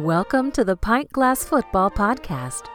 Welcome 0.00 0.50
to 0.52 0.64
the 0.64 0.76
Pint 0.76 1.12
Glass 1.12 1.44
Football 1.44 1.90
Podcast. 1.90 2.68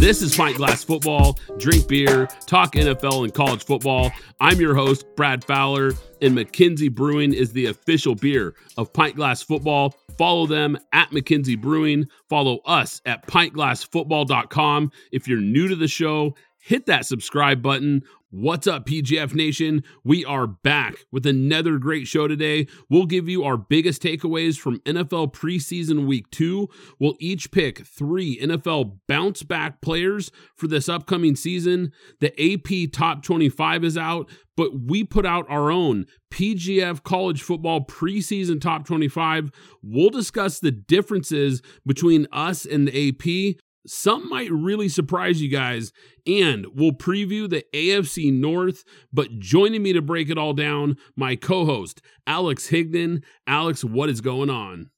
This 0.00 0.22
is 0.22 0.34
Pint 0.34 0.56
Glass 0.56 0.82
Football. 0.82 1.38
Drink 1.58 1.86
beer, 1.86 2.26
talk 2.46 2.72
NFL 2.72 3.24
and 3.24 3.34
college 3.34 3.62
football. 3.62 4.10
I'm 4.40 4.58
your 4.58 4.74
host, 4.74 5.04
Brad 5.14 5.44
Fowler, 5.44 5.92
and 6.22 6.34
McKenzie 6.34 6.90
Brewing 6.90 7.34
is 7.34 7.52
the 7.52 7.66
official 7.66 8.14
beer 8.14 8.54
of 8.78 8.94
Pint 8.94 9.16
Glass 9.16 9.42
Football. 9.42 9.94
Follow 10.16 10.46
them 10.46 10.78
at 10.94 11.10
McKenzie 11.10 11.60
Brewing. 11.60 12.08
Follow 12.30 12.60
us 12.64 13.02
at 13.04 13.26
pintglassfootball.com. 13.26 14.90
If 15.12 15.28
you're 15.28 15.38
new 15.38 15.68
to 15.68 15.76
the 15.76 15.86
show, 15.86 16.34
hit 16.56 16.86
that 16.86 17.04
subscribe 17.04 17.60
button 17.60 18.02
What's 18.32 18.68
up, 18.68 18.86
PGF 18.86 19.34
Nation? 19.34 19.82
We 20.04 20.24
are 20.24 20.46
back 20.46 20.98
with 21.10 21.26
another 21.26 21.78
great 21.78 22.06
show 22.06 22.28
today. 22.28 22.68
We'll 22.88 23.06
give 23.06 23.28
you 23.28 23.42
our 23.42 23.56
biggest 23.56 24.00
takeaways 24.00 24.56
from 24.56 24.78
NFL 24.82 25.32
preseason 25.32 26.06
week 26.06 26.30
two. 26.30 26.68
We'll 27.00 27.16
each 27.18 27.50
pick 27.50 27.84
three 27.84 28.38
NFL 28.38 28.98
bounce 29.08 29.42
back 29.42 29.80
players 29.80 30.30
for 30.54 30.68
this 30.68 30.88
upcoming 30.88 31.34
season. 31.34 31.90
The 32.20 32.30
AP 32.40 32.92
Top 32.92 33.24
25 33.24 33.82
is 33.82 33.98
out, 33.98 34.30
but 34.56 34.80
we 34.80 35.02
put 35.02 35.26
out 35.26 35.44
our 35.48 35.72
own 35.72 36.06
PGF 36.32 37.02
College 37.02 37.42
Football 37.42 37.84
preseason 37.84 38.60
Top 38.60 38.86
25. 38.86 39.50
We'll 39.82 40.10
discuss 40.10 40.60
the 40.60 40.70
differences 40.70 41.62
between 41.84 42.28
us 42.30 42.64
and 42.64 42.86
the 42.86 43.08
AP. 43.08 43.60
Some 43.86 44.28
might 44.28 44.50
really 44.50 44.88
surprise 44.88 45.40
you 45.40 45.48
guys, 45.48 45.92
and 46.26 46.66
we'll 46.74 46.92
preview 46.92 47.48
the 47.48 47.64
AFC 47.74 48.32
North. 48.32 48.84
But 49.12 49.38
joining 49.38 49.82
me 49.82 49.92
to 49.94 50.02
break 50.02 50.28
it 50.28 50.38
all 50.38 50.52
down, 50.52 50.96
my 51.16 51.36
co 51.36 51.64
host, 51.64 52.02
Alex 52.26 52.68
Higdon. 52.68 53.22
Alex, 53.46 53.82
what 53.82 54.10
is 54.10 54.20
going 54.20 54.50
on? 54.50 54.90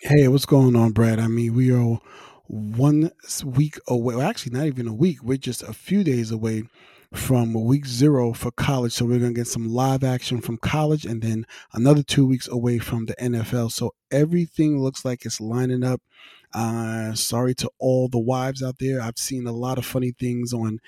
Hey, 0.00 0.26
what's 0.28 0.46
going 0.46 0.74
on, 0.76 0.92
Brad? 0.92 1.18
I 1.20 1.28
mean, 1.28 1.54
we 1.54 1.72
are 1.72 2.00
one 2.46 3.10
week 3.44 3.78
away. 3.88 4.16
Well, 4.16 4.28
actually, 4.28 4.58
not 4.58 4.66
even 4.66 4.88
a 4.88 4.94
week. 4.94 5.22
We're 5.22 5.38
just 5.38 5.62
a 5.62 5.72
few 5.72 6.02
days 6.02 6.30
away 6.30 6.64
from 7.14 7.54
week 7.54 7.86
zero 7.86 8.32
for 8.32 8.50
college. 8.50 8.92
So 8.92 9.04
we're 9.04 9.20
going 9.20 9.34
to 9.34 9.40
get 9.40 9.46
some 9.46 9.68
live 9.68 10.02
action 10.02 10.40
from 10.40 10.58
college 10.58 11.04
and 11.04 11.22
then 11.22 11.46
another 11.72 12.02
two 12.02 12.26
weeks 12.26 12.48
away 12.48 12.78
from 12.78 13.06
the 13.06 13.14
NFL. 13.14 13.72
So 13.72 13.94
everything 14.10 14.80
looks 14.80 15.04
like 15.04 15.24
it's 15.24 15.40
lining 15.40 15.84
up 15.84 16.02
uh, 16.54 17.14
sorry 17.14 17.54
to 17.56 17.70
all 17.78 18.08
the 18.08 18.18
wives 18.18 18.62
out 18.62 18.76
there. 18.78 19.00
I've 19.00 19.18
seen 19.18 19.46
a 19.46 19.52
lot 19.52 19.78
of 19.78 19.86
funny 19.86 20.12
things 20.12 20.52
on 20.52 20.80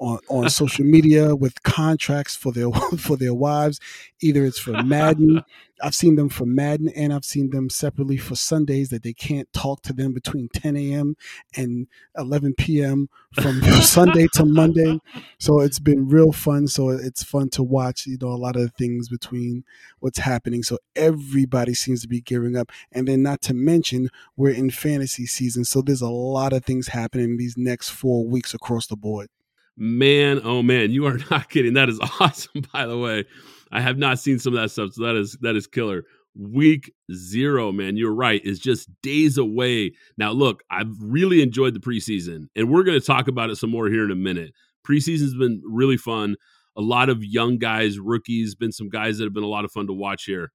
on, 0.00 0.18
on 0.28 0.48
social 0.48 0.84
media 0.84 1.36
with 1.36 1.62
contracts 1.62 2.34
for 2.34 2.52
their 2.52 2.70
for 2.98 3.16
their 3.16 3.34
wives. 3.34 3.78
Either 4.20 4.44
it's 4.44 4.58
for 4.58 4.82
Madden. 4.82 5.42
I've 5.82 5.94
seen 5.94 6.16
them 6.16 6.28
for 6.28 6.44
Madden, 6.44 6.90
and 6.90 7.10
I've 7.10 7.24
seen 7.24 7.50
them 7.50 7.70
separately 7.70 8.18
for 8.18 8.36
Sundays 8.36 8.90
that 8.90 9.02
they 9.02 9.14
can't 9.14 9.50
talk 9.54 9.80
to 9.84 9.94
them 9.94 10.12
between 10.12 10.50
10 10.52 10.76
a.m. 10.76 11.16
and 11.56 11.86
11 12.18 12.52
p.m. 12.54 13.08
from 13.32 13.62
Sunday 13.80 14.26
to 14.34 14.44
Monday. 14.44 15.00
So 15.38 15.60
it's 15.60 15.78
been 15.78 16.06
real 16.06 16.32
fun. 16.32 16.68
So 16.68 16.90
it's 16.90 17.22
fun 17.22 17.48
to 17.50 17.62
watch. 17.62 18.06
You 18.06 18.18
know, 18.20 18.28
a 18.28 18.36
lot 18.36 18.56
of 18.56 18.62
the 18.62 18.68
things 18.68 19.08
between 19.08 19.64
what's 20.00 20.18
happening. 20.18 20.62
So 20.62 20.76
everybody 20.94 21.72
seems 21.72 22.02
to 22.02 22.08
be 22.08 22.20
gearing 22.20 22.56
up, 22.56 22.70
and 22.92 23.08
then 23.08 23.22
not 23.22 23.40
to 23.42 23.54
mention 23.54 24.10
we're 24.36 24.50
in 24.52 24.70
fantasy 24.70 25.24
season. 25.24 25.64
So 25.64 25.80
there's 25.80 26.02
a 26.02 26.10
lot 26.10 26.52
of 26.52 26.64
things 26.64 26.88
happening 26.88 27.38
these 27.38 27.56
next 27.56 27.88
four 27.88 28.26
weeks 28.26 28.52
across 28.52 28.86
the 28.86 28.96
board. 28.96 29.28
Man, 29.76 30.40
oh 30.44 30.62
man, 30.62 30.90
you 30.90 31.06
are 31.06 31.18
not 31.30 31.50
kidding. 31.50 31.74
That 31.74 31.88
is 31.88 32.00
awesome, 32.20 32.64
by 32.72 32.86
the 32.86 32.98
way. 32.98 33.24
I 33.72 33.80
have 33.80 33.98
not 33.98 34.18
seen 34.18 34.38
some 34.38 34.54
of 34.54 34.60
that 34.60 34.70
stuff, 34.70 34.92
so 34.92 35.04
that 35.04 35.16
is 35.16 35.36
that 35.40 35.56
is 35.56 35.66
killer. 35.66 36.04
Week 36.36 36.92
zero, 37.12 37.72
man, 37.72 37.96
you're 37.96 38.14
right, 38.14 38.40
is 38.44 38.60
just 38.60 38.88
days 39.02 39.36
away. 39.36 39.92
Now, 40.16 40.30
look, 40.30 40.62
I've 40.70 40.92
really 41.00 41.42
enjoyed 41.42 41.74
the 41.74 41.80
preseason, 41.80 42.46
and 42.54 42.70
we're 42.70 42.84
going 42.84 42.98
to 42.98 43.04
talk 43.04 43.26
about 43.26 43.50
it 43.50 43.56
some 43.56 43.70
more 43.70 43.88
here 43.88 44.04
in 44.04 44.10
a 44.10 44.16
minute. 44.16 44.52
Preseason's 44.86 45.34
been 45.34 45.60
really 45.64 45.96
fun. 45.96 46.36
A 46.76 46.80
lot 46.80 47.08
of 47.08 47.24
young 47.24 47.58
guys, 47.58 47.98
rookies, 47.98 48.54
been 48.54 48.72
some 48.72 48.88
guys 48.88 49.18
that 49.18 49.24
have 49.24 49.34
been 49.34 49.42
a 49.42 49.48
lot 49.48 49.64
of 49.64 49.72
fun 49.72 49.88
to 49.88 49.92
watch 49.92 50.24
here. 50.24 50.52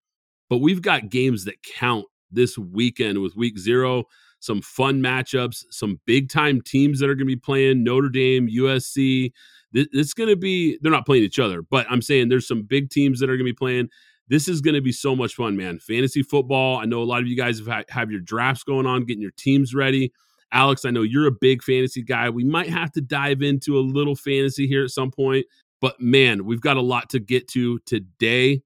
But 0.50 0.60
we've 0.60 0.82
got 0.82 1.10
games 1.10 1.44
that 1.44 1.62
count 1.64 2.06
this 2.32 2.58
weekend 2.58 3.22
with 3.22 3.36
week 3.36 3.58
zero 3.58 4.06
some 4.46 4.62
fun 4.62 5.02
matchups, 5.02 5.66
some 5.72 6.00
big 6.06 6.30
time 6.30 6.62
teams 6.62 7.00
that 7.00 7.10
are 7.10 7.16
going 7.16 7.28
to 7.28 7.36
be 7.36 7.36
playing 7.36 7.84
Notre 7.84 8.10
Dame, 8.10 8.48
USC. 8.48 9.32
It's 9.74 10.14
going 10.14 10.30
to 10.30 10.36
be, 10.36 10.78
they're 10.82 10.92
not 10.92 11.06
playing 11.06 11.24
each 11.24 11.40
other, 11.40 11.62
but 11.62 11.86
I'm 11.90 12.02
saying 12.02 12.30
there's 12.30 12.48
some 12.48 12.64
big 12.64 12.90
teams 12.90 13.20
that 13.20 13.30
are 13.30 13.36
going 13.36 13.46
to 13.46 13.52
be 13.52 13.54
playing. 13.54 13.90
This 14.28 14.48
is 14.48 14.62
going 14.62 14.76
to 14.76 14.82
be 14.82 14.92
so 14.92 15.16
much 15.16 15.36
fun, 15.36 15.58
man. 15.58 15.80
Fantasy 15.80 16.24
football. 16.24 16.80
I 16.80 16.86
know 16.86 17.02
a 17.02 17.04
lot 17.04 17.22
of 17.22 17.28
you 17.28 17.36
guys 17.36 17.60
have, 17.68 17.86
have 17.90 18.10
your 18.10 18.22
drafts 18.22 18.64
going 18.64 18.86
on, 18.86 19.06
getting 19.06 19.22
your 19.22 19.32
teams 19.32 19.76
ready. 19.76 20.14
Alex, 20.52 20.86
I 20.86 20.92
know 20.92 21.02
you're 21.02 21.28
a 21.28 21.32
big 21.32 21.62
fantasy 21.62 22.02
guy. 22.02 22.30
We 22.30 22.44
might 22.44 22.70
have 22.70 22.92
to 22.94 23.02
dive 23.02 23.42
into 23.42 23.78
a 23.78 23.82
little 23.82 24.16
fantasy 24.16 24.68
here 24.68 24.84
at 24.84 24.92
some 24.92 25.12
point, 25.12 25.46
but 25.82 26.00
man, 26.00 26.46
we've 26.46 26.62
got 26.62 26.78
a 26.78 26.82
lot 26.82 27.10
to 27.10 27.20
get 27.20 27.48
to 27.50 27.80
today 27.80 28.62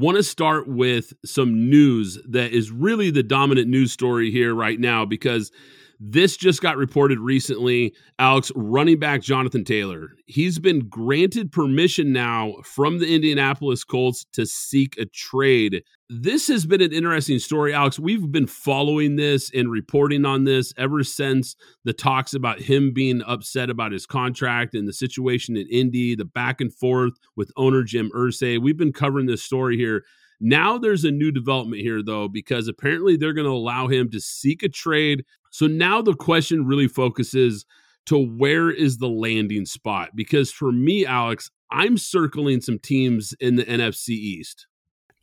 want 0.00 0.16
to 0.16 0.22
start 0.22 0.68
with 0.68 1.12
some 1.24 1.70
news 1.70 2.18
that 2.26 2.52
is 2.52 2.70
really 2.70 3.10
the 3.10 3.22
dominant 3.22 3.68
news 3.68 3.92
story 3.92 4.30
here 4.30 4.54
right 4.54 4.78
now 4.78 5.04
because 5.04 5.52
this 6.00 6.36
just 6.36 6.60
got 6.60 6.76
reported 6.76 7.18
recently. 7.18 7.94
Alex, 8.18 8.50
running 8.54 8.98
back 8.98 9.22
Jonathan 9.22 9.64
Taylor, 9.64 10.10
he's 10.26 10.58
been 10.58 10.88
granted 10.88 11.52
permission 11.52 12.12
now 12.12 12.54
from 12.64 12.98
the 12.98 13.14
Indianapolis 13.14 13.84
Colts 13.84 14.26
to 14.32 14.46
seek 14.46 14.96
a 14.98 15.06
trade. 15.06 15.82
This 16.10 16.48
has 16.48 16.66
been 16.66 16.82
an 16.82 16.92
interesting 16.92 17.38
story, 17.38 17.72
Alex. 17.72 17.98
We've 17.98 18.30
been 18.30 18.46
following 18.46 19.16
this 19.16 19.50
and 19.54 19.70
reporting 19.70 20.26
on 20.26 20.44
this 20.44 20.72
ever 20.76 21.02
since 21.02 21.56
the 21.84 21.92
talks 21.92 22.34
about 22.34 22.60
him 22.60 22.92
being 22.92 23.22
upset 23.26 23.70
about 23.70 23.92
his 23.92 24.06
contract 24.06 24.74
and 24.74 24.86
the 24.86 24.92
situation 24.92 25.56
in 25.56 25.66
Indy, 25.68 26.14
the 26.14 26.24
back 26.24 26.60
and 26.60 26.72
forth 26.72 27.14
with 27.36 27.50
owner 27.56 27.82
Jim 27.82 28.10
Irsay. 28.14 28.60
We've 28.60 28.76
been 28.76 28.92
covering 28.92 29.26
this 29.26 29.42
story 29.42 29.76
here. 29.76 30.04
Now 30.40 30.76
there's 30.76 31.04
a 31.04 31.10
new 31.10 31.32
development 31.32 31.80
here, 31.80 32.02
though, 32.02 32.28
because 32.28 32.68
apparently 32.68 33.16
they're 33.16 33.32
going 33.32 33.46
to 33.46 33.52
allow 33.52 33.88
him 33.88 34.10
to 34.10 34.20
seek 34.20 34.62
a 34.62 34.68
trade 34.68 35.24
so 35.54 35.68
now 35.68 36.02
the 36.02 36.16
question 36.16 36.66
really 36.66 36.88
focuses 36.88 37.64
to 38.06 38.18
where 38.18 38.72
is 38.72 38.98
the 38.98 39.08
landing 39.08 39.66
spot? 39.66 40.10
Because 40.12 40.50
for 40.50 40.72
me, 40.72 41.06
Alex, 41.06 41.48
I'm 41.70 41.96
circling 41.96 42.60
some 42.60 42.80
teams 42.80 43.34
in 43.38 43.54
the 43.54 43.64
NFC 43.64 44.08
East. 44.08 44.66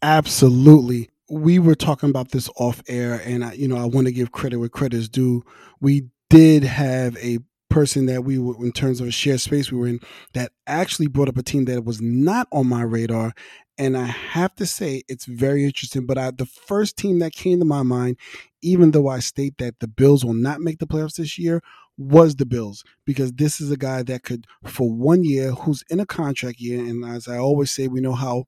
Absolutely. 0.01 1.09
We 1.29 1.59
were 1.59 1.75
talking 1.75 2.09
about 2.09 2.29
this 2.29 2.49
off 2.55 2.81
air, 2.87 3.21
and 3.25 3.43
I, 3.43 3.51
you 3.55 3.67
know, 3.67 3.75
I 3.75 3.83
want 3.83 4.07
to 4.07 4.13
give 4.13 4.31
credit 4.31 4.55
where 4.55 4.69
credit 4.69 4.95
is 4.95 5.09
due. 5.09 5.43
We 5.81 6.07
did 6.29 6.63
have 6.63 7.17
a 7.17 7.39
person 7.71 8.05
that 8.05 8.23
we 8.23 8.37
were 8.37 8.55
in 8.63 8.71
terms 8.71 9.01
of 9.01 9.07
a 9.07 9.11
shared 9.11 9.41
space 9.41 9.71
we 9.71 9.77
were 9.79 9.87
in 9.87 9.99
that 10.33 10.51
actually 10.67 11.07
brought 11.07 11.29
up 11.29 11.37
a 11.37 11.43
team 11.43 11.65
that 11.65 11.85
was 11.85 12.01
not 12.01 12.47
on 12.51 12.67
my 12.67 12.83
radar 12.83 13.33
and 13.81 13.97
I 13.97 14.05
have 14.05 14.53
to 14.57 14.67
say 14.67 15.01
it's 15.07 15.25
very 15.25 15.65
interesting. 15.65 16.05
But 16.05 16.19
I, 16.19 16.29
the 16.29 16.45
first 16.45 16.97
team 16.97 17.17
that 17.17 17.33
came 17.33 17.57
to 17.57 17.65
my 17.65 17.81
mind, 17.81 18.17
even 18.61 18.91
though 18.91 19.07
I 19.07 19.17
state 19.19 19.57
that 19.57 19.79
the 19.79 19.87
Bills 19.87 20.23
will 20.23 20.35
not 20.35 20.61
make 20.61 20.77
the 20.77 20.85
playoffs 20.85 21.15
this 21.15 21.39
year, 21.39 21.63
was 21.97 22.35
the 22.35 22.45
Bills 22.45 22.83
because 23.05 23.33
this 23.33 23.59
is 23.59 23.71
a 23.71 23.77
guy 23.77 24.03
that 24.03 24.23
could, 24.23 24.45
for 24.65 24.91
one 24.91 25.23
year, 25.23 25.51
who's 25.51 25.83
in 25.89 25.99
a 25.99 26.05
contract 26.05 26.59
year, 26.59 26.79
and 26.79 27.03
as 27.03 27.27
I 27.27 27.37
always 27.37 27.71
say, 27.71 27.87
we 27.87 28.01
know 28.01 28.13
how 28.13 28.45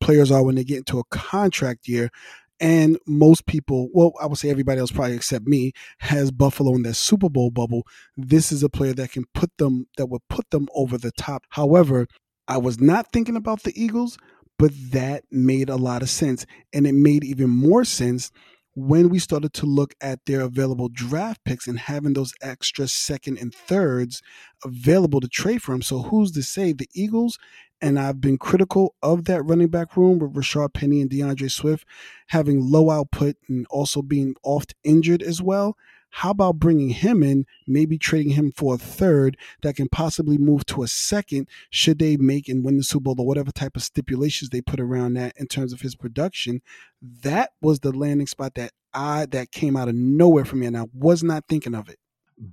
players 0.00 0.30
are 0.30 0.44
when 0.44 0.54
they 0.54 0.64
get 0.64 0.78
into 0.78 1.00
a 1.00 1.04
contract 1.10 1.88
year. 1.88 2.10
And 2.58 2.98
most 3.06 3.46
people, 3.46 3.90
well, 3.92 4.12
I 4.20 4.26
would 4.26 4.38
say 4.38 4.48
everybody 4.48 4.80
else 4.80 4.90
probably 4.90 5.16
except 5.16 5.46
me, 5.46 5.72
has 5.98 6.30
Buffalo 6.30 6.74
in 6.74 6.82
their 6.82 6.94
Super 6.94 7.28
Bowl 7.28 7.50
bubble. 7.50 7.86
This 8.16 8.50
is 8.50 8.62
a 8.62 8.68
player 8.68 8.94
that 8.94 9.12
can 9.12 9.24
put 9.34 9.50
them, 9.58 9.86
that 9.98 10.06
would 10.06 10.22
put 10.30 10.48
them 10.50 10.68
over 10.74 10.96
the 10.96 11.12
top. 11.12 11.42
However, 11.50 12.06
I 12.48 12.58
was 12.58 12.80
not 12.80 13.12
thinking 13.12 13.36
about 13.36 13.62
the 13.62 13.72
Eagles, 13.80 14.16
but 14.58 14.72
that 14.92 15.24
made 15.30 15.68
a 15.68 15.76
lot 15.76 16.02
of 16.02 16.08
sense. 16.08 16.46
And 16.72 16.86
it 16.86 16.94
made 16.94 17.24
even 17.24 17.50
more 17.50 17.84
sense 17.84 18.30
when 18.74 19.08
we 19.08 19.18
started 19.18 19.54
to 19.54 19.66
look 19.66 19.94
at 20.02 20.20
their 20.26 20.42
available 20.42 20.90
draft 20.90 21.42
picks 21.44 21.66
and 21.66 21.78
having 21.78 22.12
those 22.12 22.34
extra 22.42 22.86
second 22.86 23.38
and 23.38 23.54
thirds 23.54 24.22
available 24.64 25.18
to 25.20 25.28
trade 25.28 25.62
for 25.62 25.72
them. 25.72 25.80
So 25.80 26.02
who's 26.02 26.30
to 26.32 26.42
say 26.42 26.72
the 26.72 26.88
Eagles? 26.94 27.38
And 27.80 27.98
I've 27.98 28.20
been 28.20 28.38
critical 28.38 28.94
of 29.02 29.24
that 29.24 29.42
running 29.42 29.68
back 29.68 29.96
room 29.96 30.18
with 30.18 30.34
Rashaad 30.34 30.72
Penny 30.72 31.00
and 31.00 31.10
D'Andre 31.10 31.48
Swift 31.48 31.86
having 32.28 32.70
low 32.70 32.90
output 32.90 33.36
and 33.48 33.66
also 33.68 34.00
being 34.02 34.34
oft 34.42 34.74
injured 34.82 35.22
as 35.22 35.42
well. 35.42 35.76
How 36.10 36.30
about 36.30 36.58
bringing 36.58 36.90
him 36.90 37.22
in, 37.22 37.44
maybe 37.66 37.98
trading 37.98 38.32
him 38.32 38.50
for 38.50 38.74
a 38.74 38.78
third 38.78 39.36
that 39.60 39.76
can 39.76 39.88
possibly 39.90 40.38
move 40.38 40.64
to 40.66 40.82
a 40.82 40.88
second 40.88 41.46
should 41.68 41.98
they 41.98 42.16
make 42.16 42.48
and 42.48 42.64
win 42.64 42.78
the 42.78 42.84
Super 42.84 43.02
Bowl 43.02 43.16
or 43.18 43.26
whatever 43.26 43.52
type 43.52 43.76
of 43.76 43.82
stipulations 43.82 44.48
they 44.48 44.62
put 44.62 44.80
around 44.80 45.14
that 45.14 45.34
in 45.36 45.46
terms 45.46 45.74
of 45.74 45.82
his 45.82 45.94
production? 45.94 46.62
That 47.02 47.50
was 47.60 47.80
the 47.80 47.92
landing 47.92 48.28
spot 48.28 48.54
that 48.54 48.72
I 48.94 49.26
that 49.26 49.52
came 49.52 49.76
out 49.76 49.88
of 49.88 49.94
nowhere 49.94 50.46
for 50.46 50.56
me, 50.56 50.66
and 50.66 50.76
I 50.76 50.86
was 50.94 51.22
not 51.22 51.44
thinking 51.48 51.74
of 51.74 51.90
it. 51.90 51.98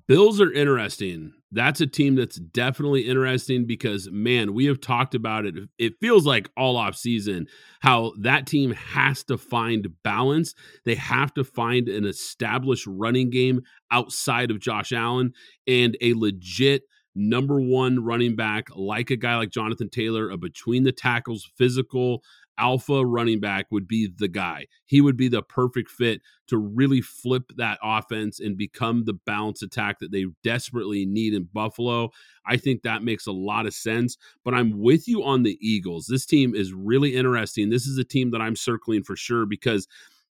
Bills 0.07 0.41
are 0.41 0.51
interesting. 0.51 1.33
That's 1.53 1.81
a 1.81 1.87
team 1.87 2.15
that's 2.15 2.37
definitely 2.37 3.01
interesting 3.01 3.65
because 3.65 4.09
man, 4.11 4.53
we 4.53 4.65
have 4.65 4.81
talked 4.81 5.15
about 5.15 5.45
it. 5.45 5.55
It 5.77 5.93
feels 6.01 6.25
like 6.25 6.49
all 6.57 6.75
off 6.77 6.95
season 6.95 7.47
how 7.81 8.13
that 8.19 8.47
team 8.47 8.71
has 8.71 9.23
to 9.25 9.37
find 9.37 9.87
balance. 10.03 10.55
They 10.85 10.95
have 10.95 11.33
to 11.35 11.43
find 11.43 11.87
an 11.87 12.05
established 12.05 12.87
running 12.87 13.29
game 13.29 13.61
outside 13.91 14.51
of 14.51 14.59
Josh 14.59 14.91
Allen 14.91 15.33
and 15.67 15.95
a 16.01 16.13
legit 16.13 16.83
number 17.15 17.61
one 17.61 18.03
running 18.03 18.35
back 18.35 18.67
like 18.75 19.11
a 19.11 19.15
guy 19.15 19.35
like 19.37 19.51
Jonathan 19.51 19.89
Taylor, 19.89 20.29
a 20.29 20.37
between 20.37 20.83
the 20.83 20.91
tackles 20.91 21.49
physical 21.55 22.23
alpha 22.57 23.05
running 23.05 23.39
back 23.39 23.67
would 23.71 23.87
be 23.87 24.09
the 24.17 24.27
guy. 24.27 24.67
He 24.85 25.01
would 25.01 25.17
be 25.17 25.27
the 25.27 25.41
perfect 25.41 25.89
fit 25.89 26.21
to 26.47 26.57
really 26.57 27.01
flip 27.01 27.51
that 27.57 27.79
offense 27.81 28.39
and 28.39 28.57
become 28.57 29.05
the 29.05 29.13
balance 29.13 29.61
attack 29.61 29.99
that 29.99 30.11
they 30.11 30.25
desperately 30.43 31.05
need 31.05 31.33
in 31.33 31.49
Buffalo. 31.53 32.11
I 32.45 32.57
think 32.57 32.83
that 32.83 33.03
makes 33.03 33.27
a 33.27 33.31
lot 33.31 33.65
of 33.65 33.73
sense. 33.73 34.17
But 34.43 34.53
I'm 34.53 34.79
with 34.79 35.07
you 35.07 35.23
on 35.23 35.43
the 35.43 35.57
Eagles. 35.61 36.07
This 36.07 36.25
team 36.25 36.55
is 36.55 36.73
really 36.73 37.15
interesting. 37.15 37.69
This 37.69 37.87
is 37.87 37.97
a 37.97 38.03
team 38.03 38.31
that 38.31 38.41
I'm 38.41 38.55
circling 38.55 39.03
for 39.03 39.15
sure 39.15 39.45
because 39.45 39.87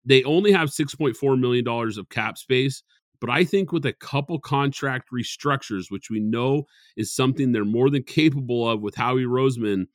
they 0.04 0.24
only 0.24 0.52
have 0.52 0.70
$6.4 0.70 1.38
million 1.38 1.66
of 1.68 2.08
cap 2.08 2.38
space. 2.38 2.82
But 3.20 3.30
I 3.30 3.44
think 3.44 3.72
with 3.72 3.84
a 3.84 3.92
couple 3.92 4.38
contract 4.38 5.08
restructures, 5.12 5.90
which 5.90 6.08
we 6.08 6.20
know 6.20 6.66
is 6.96 7.12
something 7.12 7.50
they're 7.50 7.64
more 7.64 7.90
than 7.90 8.04
capable 8.04 8.68
of 8.68 8.80
with 8.80 8.94
Howie 8.94 9.24
Roseman, 9.24 9.86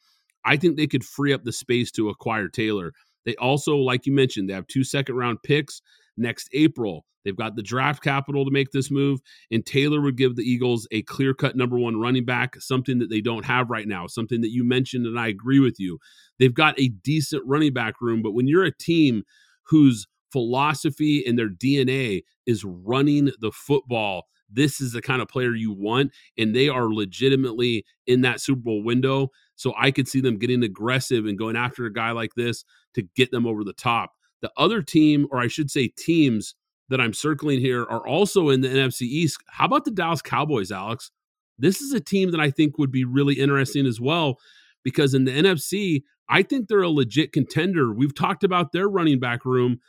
I 0.46 0.58
think 0.58 0.78
they 0.78 0.88
could 0.88 1.04
free 1.04 1.34
up 1.34 1.44
the 1.44 1.52
space 1.52 1.92
to 1.92 2.10
acquire 2.10 2.48
Taylor. 2.48 2.94
They 3.26 3.36
also, 3.36 3.78
like 3.78 4.06
you 4.06 4.14
mentioned, 4.14 4.50
they 4.50 4.54
have 4.54 4.68
two 4.68 4.84
second 4.84 5.16
round 5.16 5.42
picks 5.44 5.82
next 6.18 6.50
April. 6.54 7.06
They've 7.24 7.36
got 7.36 7.56
the 7.56 7.64
draft 7.64 8.04
capital 8.04 8.44
to 8.44 8.52
make 8.52 8.72
this 8.72 8.92
move, 8.92 9.22
and 9.50 9.66
Taylor 9.66 10.02
would 10.02 10.18
give 10.18 10.36
the 10.36 10.44
Eagles 10.44 10.88
a 10.92 11.04
clear 11.04 11.34
cut 11.34 11.56
number 11.56 11.80
one 11.80 12.00
running 12.00 12.26
back, 12.26 12.60
something 12.60 13.00
that 13.00 13.10
they 13.10 13.22
don't 13.22 13.46
have 13.46 13.70
right 13.70 13.88
now, 13.88 14.08
something 14.08 14.42
that 14.42 14.52
you 14.52 14.66
mentioned, 14.66 15.06
and 15.06 15.18
I 15.18 15.28
agree 15.28 15.60
with 15.60 15.80
you. 15.80 16.00
They've 16.38 16.54
got 16.54 16.78
a 16.78 16.90
decent 16.90 17.44
running 17.46 17.74
back 17.74 18.02
room, 18.02 18.22
but 18.22 18.34
when 18.34 18.48
you're 18.48 18.66
a 18.66 18.78
team 18.78 19.24
whose 19.68 20.06
philosophy 20.34 21.24
and 21.26 21.40
their 21.40 21.50
DNA 21.50 22.24
is 22.46 22.66
running 22.66 23.32
the 23.40 23.52
football, 23.54 24.26
this 24.52 24.82
is 24.82 24.92
the 24.92 25.02
kind 25.02 25.22
of 25.22 25.28
player 25.28 25.56
you 25.56 25.72
want, 25.72 26.12
and 26.38 26.54
they 26.54 26.68
are 26.70 26.94
legitimately 26.94 27.86
in 28.06 28.22
that 28.22 28.42
Super 28.42 28.62
Bowl 28.62 28.84
window. 28.84 29.30
So 29.64 29.74
I 29.78 29.92
could 29.92 30.10
see 30.10 30.20
them 30.20 30.38
getting 30.38 30.62
aggressive 30.62 31.26
and 31.26 31.38
going 31.38 31.56
after 31.56 31.86
a 31.86 31.94
guy 31.94 32.12
like 32.12 32.36
this 32.36 32.66
to 32.96 33.04
get 33.16 33.32
them 33.32 33.48
over 33.48 33.64
the 33.64 33.72
top. 33.72 34.12
The 34.42 34.52
other 34.58 34.82
team, 34.82 35.26
or 35.32 35.40
I 35.40 35.48
should 35.48 35.72
say 35.72 35.88
teams 35.88 36.54
that 36.90 37.00
I'm 37.00 37.14
circling 37.14 37.62
here, 37.62 37.84
are 37.84 38.06
also 38.06 38.50
in 38.50 38.60
the 38.60 38.68
NFC 38.68 39.04
East. 39.04 39.38
How 39.48 39.64
about 39.64 39.86
the 39.86 39.92
Dallas 39.92 40.22
Cowboys, 40.22 40.70
Alex? 40.70 41.12
This 41.58 41.80
is 41.80 41.94
a 41.94 42.02
team 42.02 42.32
that 42.32 42.42
I 42.42 42.52
think 42.52 42.78
would 42.78 42.92
be 42.92 43.06
really 43.06 43.36
interesting 43.36 43.86
as 43.86 44.02
well 44.02 44.36
because 44.84 45.14
in 45.14 45.24
the 45.24 45.32
NFC, 45.32 46.04
I 46.28 46.44
think 46.44 46.68
they're 46.68 46.82
a 46.82 46.90
legit 46.90 47.32
contender. 47.32 47.94
We've 47.94 48.14
talked 48.14 48.44
about 48.44 48.74
their 48.74 48.90
running 48.90 49.22
back 49.22 49.46
room. 49.46 49.80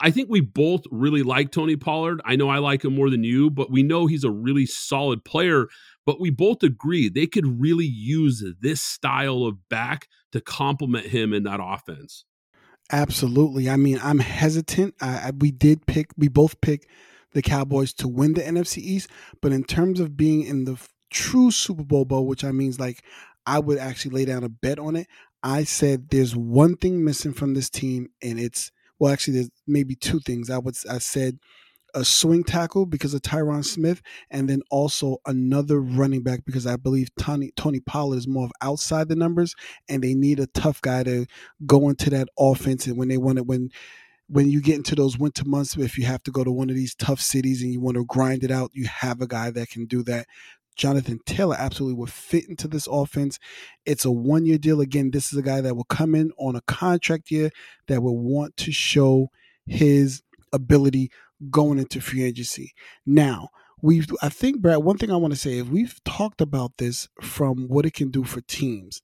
I 0.00 0.12
think 0.12 0.28
we 0.30 0.42
both 0.42 0.84
really 0.92 1.24
like 1.24 1.50
Tony 1.50 1.74
Pollard. 1.74 2.22
I 2.24 2.36
know 2.36 2.50
I 2.50 2.58
like 2.58 2.84
him 2.84 2.94
more 2.94 3.10
than 3.10 3.24
you, 3.24 3.50
but 3.50 3.72
we 3.72 3.82
know 3.82 4.06
he's 4.06 4.22
a 4.22 4.30
really 4.30 4.64
solid 4.64 5.24
player. 5.24 5.66
But 6.06 6.20
we 6.20 6.30
both 6.30 6.62
agree 6.62 7.08
they 7.08 7.26
could 7.26 7.60
really 7.60 7.86
use 7.86 8.44
this 8.60 8.82
style 8.82 9.44
of 9.44 9.68
back 9.68 10.08
to 10.32 10.40
complement 10.40 11.06
him 11.06 11.32
in 11.32 11.44
that 11.44 11.60
offense. 11.62 12.24
Absolutely. 12.92 13.70
I 13.70 13.76
mean, 13.76 13.98
I'm 14.02 14.18
hesitant. 14.18 14.94
I, 15.00 15.06
I, 15.06 15.32
we 15.38 15.50
did 15.50 15.86
pick, 15.86 16.10
we 16.16 16.28
both 16.28 16.60
pick 16.60 16.88
the 17.32 17.42
Cowboys 17.42 17.94
to 17.94 18.08
win 18.08 18.34
the 18.34 18.42
NFC 18.42 18.78
East, 18.78 19.10
but 19.40 19.52
in 19.52 19.64
terms 19.64 20.00
of 20.00 20.16
being 20.16 20.42
in 20.42 20.64
the 20.64 20.78
true 21.10 21.50
Super 21.50 21.84
Bowl 21.84 22.04
bowl, 22.04 22.26
which 22.26 22.44
I 22.44 22.52
means 22.52 22.78
like 22.78 23.02
I 23.46 23.58
would 23.58 23.78
actually 23.78 24.14
lay 24.14 24.24
down 24.24 24.44
a 24.44 24.48
bet 24.48 24.78
on 24.78 24.96
it. 24.96 25.06
I 25.42 25.64
said 25.64 26.10
there's 26.10 26.36
one 26.36 26.76
thing 26.76 27.04
missing 27.04 27.32
from 27.32 27.54
this 27.54 27.70
team, 27.70 28.08
and 28.22 28.38
it's 28.38 28.70
well, 28.98 29.12
actually, 29.12 29.34
there's 29.34 29.50
maybe 29.66 29.94
two 29.94 30.20
things. 30.20 30.50
I 30.50 30.58
would 30.58 30.76
I 30.90 30.98
said 30.98 31.38
a 31.94 32.04
swing 32.04 32.44
tackle 32.44 32.86
because 32.86 33.14
of 33.14 33.22
Tyron 33.22 33.64
Smith, 33.64 34.02
and 34.30 34.48
then 34.48 34.62
also 34.70 35.18
another 35.26 35.80
running 35.80 36.22
back 36.22 36.44
because 36.44 36.66
I 36.66 36.76
believe 36.76 37.08
Tony 37.18 37.52
Tony 37.56 37.80
Pollard 37.80 38.18
is 38.18 38.28
more 38.28 38.46
of 38.46 38.52
outside 38.60 39.08
the 39.08 39.16
numbers, 39.16 39.54
and 39.88 40.02
they 40.02 40.14
need 40.14 40.40
a 40.40 40.46
tough 40.48 40.82
guy 40.82 41.02
to 41.04 41.26
go 41.66 41.88
into 41.88 42.10
that 42.10 42.28
offense. 42.38 42.86
And 42.86 42.96
when 42.98 43.08
they 43.08 43.18
want 43.18 43.38
it, 43.38 43.46
when 43.46 43.70
when 44.28 44.50
you 44.50 44.60
get 44.62 44.76
into 44.76 44.94
those 44.94 45.18
winter 45.18 45.44
months, 45.44 45.76
if 45.76 45.98
you 45.98 46.06
have 46.06 46.22
to 46.24 46.30
go 46.30 46.44
to 46.44 46.50
one 46.50 46.70
of 46.70 46.76
these 46.76 46.94
tough 46.94 47.20
cities 47.20 47.62
and 47.62 47.72
you 47.72 47.80
want 47.80 47.96
to 47.96 48.04
grind 48.04 48.42
it 48.42 48.50
out, 48.50 48.70
you 48.72 48.86
have 48.86 49.20
a 49.20 49.26
guy 49.26 49.50
that 49.50 49.68
can 49.68 49.86
do 49.86 50.02
that. 50.04 50.26
Jonathan 50.76 51.20
Taylor 51.24 51.56
absolutely 51.58 51.98
would 51.98 52.10
fit 52.10 52.48
into 52.48 52.66
this 52.66 52.88
offense. 52.90 53.38
It's 53.86 54.04
a 54.04 54.10
one 54.10 54.44
year 54.46 54.58
deal. 54.58 54.80
Again, 54.80 55.10
this 55.10 55.32
is 55.32 55.38
a 55.38 55.42
guy 55.42 55.60
that 55.60 55.76
will 55.76 55.84
come 55.84 56.14
in 56.14 56.32
on 56.38 56.56
a 56.56 56.62
contract 56.62 57.30
year 57.30 57.50
that 57.86 58.02
will 58.02 58.18
want 58.18 58.56
to 58.58 58.72
show 58.72 59.28
his 59.66 60.22
ability 60.52 61.10
going 61.50 61.78
into 61.78 62.00
free 62.00 62.22
agency. 62.22 62.72
Now, 63.06 63.48
we've 63.82 64.06
I 64.22 64.28
think 64.28 64.60
Brad, 64.60 64.78
one 64.78 64.98
thing 64.98 65.10
I 65.10 65.16
want 65.16 65.34
to 65.34 65.40
say 65.40 65.58
is 65.58 65.64
we've 65.64 66.02
talked 66.04 66.40
about 66.40 66.78
this 66.78 67.08
from 67.20 67.68
what 67.68 67.86
it 67.86 67.94
can 67.94 68.10
do 68.10 68.24
for 68.24 68.40
teams. 68.42 69.02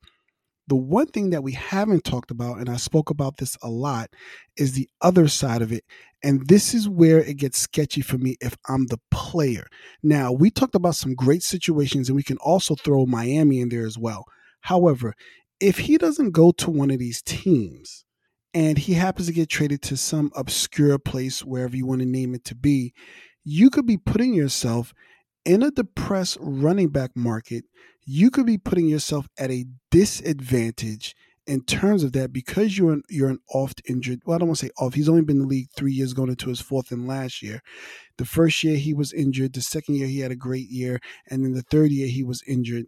The 0.67 0.77
one 0.77 1.07
thing 1.07 1.31
that 1.31 1.43
we 1.43 1.53
haven't 1.53 2.05
talked 2.05 2.31
about, 2.31 2.59
and 2.59 2.69
I 2.71 2.77
spoke 2.77 3.11
about 3.11 3.39
this 3.39 3.57
a 3.61 3.69
lot, 3.69 4.11
is 4.57 4.73
the 4.73 4.89
other 5.01 5.27
side 5.27 5.63
of 5.63 5.73
it. 5.73 5.85
And 6.23 6.47
this 6.47 6.75
is 6.75 6.89
where 6.89 7.19
it 7.19 7.39
gets 7.39 7.59
sketchy 7.59 8.03
for 8.03 8.19
me 8.19 8.37
if 8.41 8.57
I'm 8.69 8.87
the 8.87 9.01
player. 9.11 9.67
Now, 10.03 10.31
we 10.31 10.49
talked 10.49 10.77
about 10.77 10.95
some 10.95 11.15
great 11.15 11.43
situations, 11.43 12.09
and 12.09 12.15
we 12.15 12.23
can 12.23 12.37
also 12.37 12.77
throw 12.77 13.05
Miami 13.05 13.61
in 13.61 13.69
there 13.69 13.85
as 13.85 13.99
well. 13.99 14.27
However, 14.61 15.15
if 15.59 15.79
he 15.79 15.99
doesn't 15.99 16.31
go 16.31 16.53
to 16.53 16.71
one 16.71 16.93
of 16.93 17.01
these 17.01 17.21
teams 17.23 18.05
and 18.53 18.79
he 18.79 18.95
happens 18.95 19.27
to 19.27 19.33
get 19.33 19.49
traded 19.49 19.83
to 19.83 19.97
some 19.97 20.31
obscure 20.35 20.99
place, 20.99 21.45
wherever 21.45 21.77
you 21.77 21.87
want 21.87 22.01
to 22.01 22.07
name 22.07 22.35
it 22.35 22.45
to 22.47 22.55
be, 22.55 22.93
you 23.45 23.71
could 23.71 23.87
be 23.87 23.97
putting 23.97 24.35
yourself 24.35 24.93
in 25.45 25.63
a 25.63 25.71
depressed 25.71 26.37
running 26.41 26.89
back 26.89 27.17
market, 27.17 27.65
you 28.05 28.31
could 28.31 28.47
be 28.47 28.59
putting 28.59 28.87
yourself 28.87 29.29
at 29.39 29.51
a 29.51 29.67
disadvantage 29.91 31.15
in 31.47 31.63
terms 31.63 32.05
of 32.05 32.13
that 32.13 32.33
because 32.33 32.77
you're 32.77 32.93
an, 32.93 33.03
you're 33.09 33.29
an 33.29 33.41
oft 33.53 33.83
injured. 33.89 34.21
Well, 34.25 34.37
I 34.37 34.39
don't 34.39 34.49
want 34.49 34.59
to 34.59 34.67
say 34.67 34.73
off. 34.79 34.95
He's 34.95 35.09
only 35.09 35.23
been 35.23 35.37
in 35.37 35.43
the 35.43 35.49
league 35.49 35.69
three 35.75 35.93
years, 35.93 36.13
going 36.13 36.29
into 36.29 36.49
his 36.49 36.61
fourth 36.61 36.93
and 36.93 37.09
last 37.09 37.43
year. 37.43 37.61
The 38.19 38.25
first 38.25 38.63
year 38.63 38.77
he 38.77 38.95
was 38.95 39.13
injured. 39.13 39.55
The 39.55 39.63
second 39.63 39.97
year 39.97 40.07
he 40.07 40.21
had 40.21 40.31
a 40.31 40.37
great 40.37 40.69
year, 40.69 41.01
and 41.29 41.45
then 41.45 41.53
the 41.53 41.63
third 41.63 41.91
year 41.91 42.07
he 42.07 42.23
was 42.23 42.43
injured. 42.47 42.87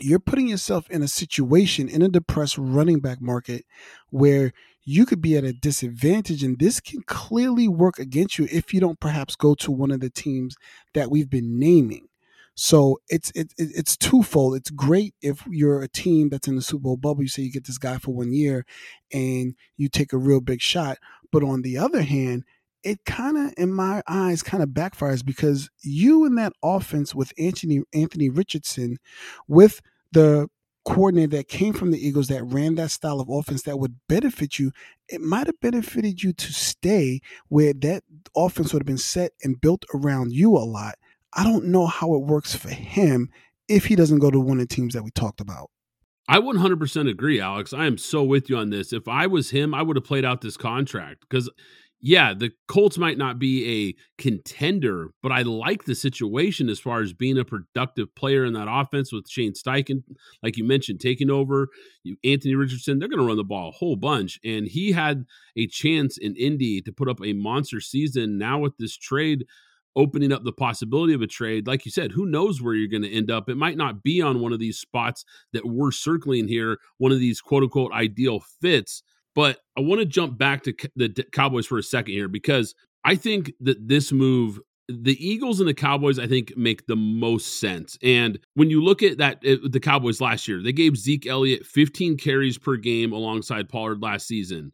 You're 0.00 0.20
putting 0.20 0.48
yourself 0.48 0.88
in 0.90 1.02
a 1.02 1.08
situation 1.08 1.88
in 1.88 2.02
a 2.02 2.08
depressed 2.08 2.56
running 2.56 3.00
back 3.00 3.20
market 3.20 3.64
where 4.10 4.52
you 4.88 5.04
could 5.04 5.20
be 5.20 5.36
at 5.36 5.44
a 5.44 5.52
disadvantage 5.52 6.42
and 6.42 6.58
this 6.58 6.80
can 6.80 7.02
clearly 7.02 7.68
work 7.68 7.98
against 7.98 8.38
you 8.38 8.48
if 8.50 8.72
you 8.72 8.80
don't 8.80 8.98
perhaps 8.98 9.36
go 9.36 9.54
to 9.54 9.70
one 9.70 9.90
of 9.90 10.00
the 10.00 10.08
teams 10.08 10.56
that 10.94 11.10
we've 11.10 11.28
been 11.28 11.58
naming. 11.58 12.08
So 12.54 12.98
it's 13.10 13.30
it, 13.34 13.52
it's 13.58 13.98
twofold. 13.98 14.56
It's 14.56 14.70
great 14.70 15.14
if 15.20 15.44
you're 15.46 15.82
a 15.82 15.88
team 15.88 16.30
that's 16.30 16.48
in 16.48 16.56
the 16.56 16.62
super 16.62 16.84
bowl 16.84 16.96
bubble 16.96 17.20
you 17.22 17.28
say 17.28 17.42
you 17.42 17.52
get 17.52 17.66
this 17.66 17.76
guy 17.76 17.98
for 17.98 18.12
one 18.14 18.32
year 18.32 18.64
and 19.12 19.54
you 19.76 19.90
take 19.90 20.14
a 20.14 20.18
real 20.18 20.40
big 20.40 20.62
shot 20.62 20.96
but 21.30 21.44
on 21.44 21.60
the 21.60 21.76
other 21.76 22.00
hand 22.00 22.44
it 22.82 23.04
kind 23.04 23.36
of 23.36 23.52
in 23.58 23.70
my 23.72 24.02
eyes 24.08 24.42
kind 24.42 24.62
of 24.62 24.70
backfires 24.70 25.24
because 25.24 25.68
you 25.82 26.24
in 26.24 26.36
that 26.36 26.52
offense 26.62 27.14
with 27.14 27.32
anthony 27.38 27.82
anthony 27.92 28.28
richardson 28.30 28.96
with 29.48 29.80
the 30.12 30.48
coordinator 30.88 31.36
that 31.36 31.48
came 31.48 31.74
from 31.74 31.90
the 31.90 32.04
Eagles 32.04 32.28
that 32.28 32.42
ran 32.44 32.74
that 32.76 32.90
style 32.90 33.20
of 33.20 33.28
offense 33.28 33.62
that 33.62 33.78
would 33.78 33.96
benefit 34.08 34.58
you, 34.58 34.72
it 35.08 35.20
might 35.20 35.46
have 35.46 35.60
benefited 35.60 36.22
you 36.22 36.32
to 36.32 36.52
stay 36.52 37.20
where 37.48 37.74
that 37.74 38.04
offense 38.34 38.72
would 38.72 38.82
have 38.82 38.86
been 38.86 38.96
set 38.96 39.32
and 39.42 39.60
built 39.60 39.84
around 39.94 40.32
you 40.32 40.56
a 40.56 40.64
lot. 40.64 40.94
I 41.34 41.44
don't 41.44 41.66
know 41.66 41.86
how 41.86 42.14
it 42.14 42.22
works 42.22 42.54
for 42.54 42.70
him 42.70 43.28
if 43.68 43.84
he 43.84 43.96
doesn't 43.96 44.20
go 44.20 44.30
to 44.30 44.40
one 44.40 44.58
of 44.60 44.68
the 44.68 44.74
teams 44.74 44.94
that 44.94 45.04
we 45.04 45.10
talked 45.10 45.42
about. 45.42 45.70
I 46.26 46.38
100% 46.38 47.10
agree, 47.10 47.40
Alex. 47.40 47.72
I 47.72 47.86
am 47.86 47.98
so 47.98 48.22
with 48.22 48.48
you 48.48 48.56
on 48.56 48.70
this. 48.70 48.92
If 48.92 49.08
I 49.08 49.26
was 49.26 49.50
him, 49.50 49.74
I 49.74 49.82
would 49.82 49.96
have 49.96 50.04
played 50.04 50.24
out 50.24 50.40
this 50.40 50.56
contract 50.56 51.20
because 51.20 51.50
yeah, 52.00 52.32
the 52.32 52.52
Colts 52.68 52.96
might 52.96 53.18
not 53.18 53.38
be 53.40 53.88
a 53.88 54.22
contender, 54.22 55.10
but 55.20 55.32
I 55.32 55.42
like 55.42 55.84
the 55.84 55.96
situation 55.96 56.68
as 56.68 56.78
far 56.78 57.00
as 57.00 57.12
being 57.12 57.38
a 57.38 57.44
productive 57.44 58.14
player 58.14 58.44
in 58.44 58.52
that 58.52 58.68
offense 58.70 59.12
with 59.12 59.28
Shane 59.28 59.52
Steichen, 59.52 60.04
like 60.42 60.56
you 60.56 60.64
mentioned, 60.64 61.00
taking 61.00 61.30
over. 61.30 61.68
You, 62.04 62.16
Anthony 62.22 62.54
Richardson, 62.54 62.98
they're 62.98 63.08
going 63.08 63.18
to 63.20 63.26
run 63.26 63.36
the 63.36 63.44
ball 63.44 63.70
a 63.70 63.72
whole 63.72 63.96
bunch, 63.96 64.38
and 64.44 64.68
he 64.68 64.92
had 64.92 65.24
a 65.56 65.66
chance 65.66 66.16
in 66.18 66.36
Indy 66.36 66.80
to 66.82 66.92
put 66.92 67.08
up 67.08 67.20
a 67.24 67.32
monster 67.32 67.80
season. 67.80 68.38
Now 68.38 68.60
with 68.60 68.76
this 68.78 68.96
trade 68.96 69.44
opening 69.96 70.30
up 70.32 70.44
the 70.44 70.52
possibility 70.52 71.14
of 71.14 71.22
a 71.22 71.26
trade, 71.26 71.66
like 71.66 71.84
you 71.84 71.90
said, 71.90 72.12
who 72.12 72.26
knows 72.26 72.62
where 72.62 72.74
you're 72.74 72.86
going 72.86 73.02
to 73.02 73.12
end 73.12 73.28
up? 73.28 73.48
It 73.48 73.56
might 73.56 73.76
not 73.76 74.04
be 74.04 74.22
on 74.22 74.38
one 74.38 74.52
of 74.52 74.60
these 74.60 74.78
spots 74.78 75.24
that 75.52 75.66
we're 75.66 75.90
circling 75.90 76.46
here, 76.46 76.78
one 76.98 77.10
of 77.10 77.18
these 77.18 77.40
quote 77.40 77.64
unquote 77.64 77.92
ideal 77.92 78.40
fits 78.60 79.02
but 79.38 79.60
I 79.76 79.82
want 79.82 80.00
to 80.00 80.04
jump 80.04 80.36
back 80.36 80.64
to 80.64 80.74
the 80.96 81.24
Cowboys 81.32 81.64
for 81.64 81.78
a 81.78 81.82
second 81.84 82.12
here 82.12 82.26
because 82.26 82.74
I 83.04 83.14
think 83.14 83.52
that 83.60 83.86
this 83.86 84.10
move 84.10 84.58
the 84.88 85.16
Eagles 85.24 85.60
and 85.60 85.68
the 85.68 85.74
Cowboys, 85.74 86.18
I 86.18 86.26
think, 86.26 86.56
make 86.56 86.88
the 86.88 86.96
most 86.96 87.60
sense. 87.60 87.96
And 88.02 88.40
when 88.54 88.68
you 88.68 88.82
look 88.82 89.00
at 89.00 89.18
that, 89.18 89.38
eh, 89.44 89.58
the 89.62 89.78
Cowboys 89.78 90.20
last 90.20 90.48
year, 90.48 90.60
they 90.60 90.72
gave 90.72 90.96
Zeke 90.96 91.28
Elliott 91.28 91.64
15 91.64 92.16
carries 92.16 92.58
per 92.58 92.74
game 92.74 93.12
alongside 93.12 93.68
Pollard 93.68 94.02
last 94.02 94.26
season. 94.26 94.72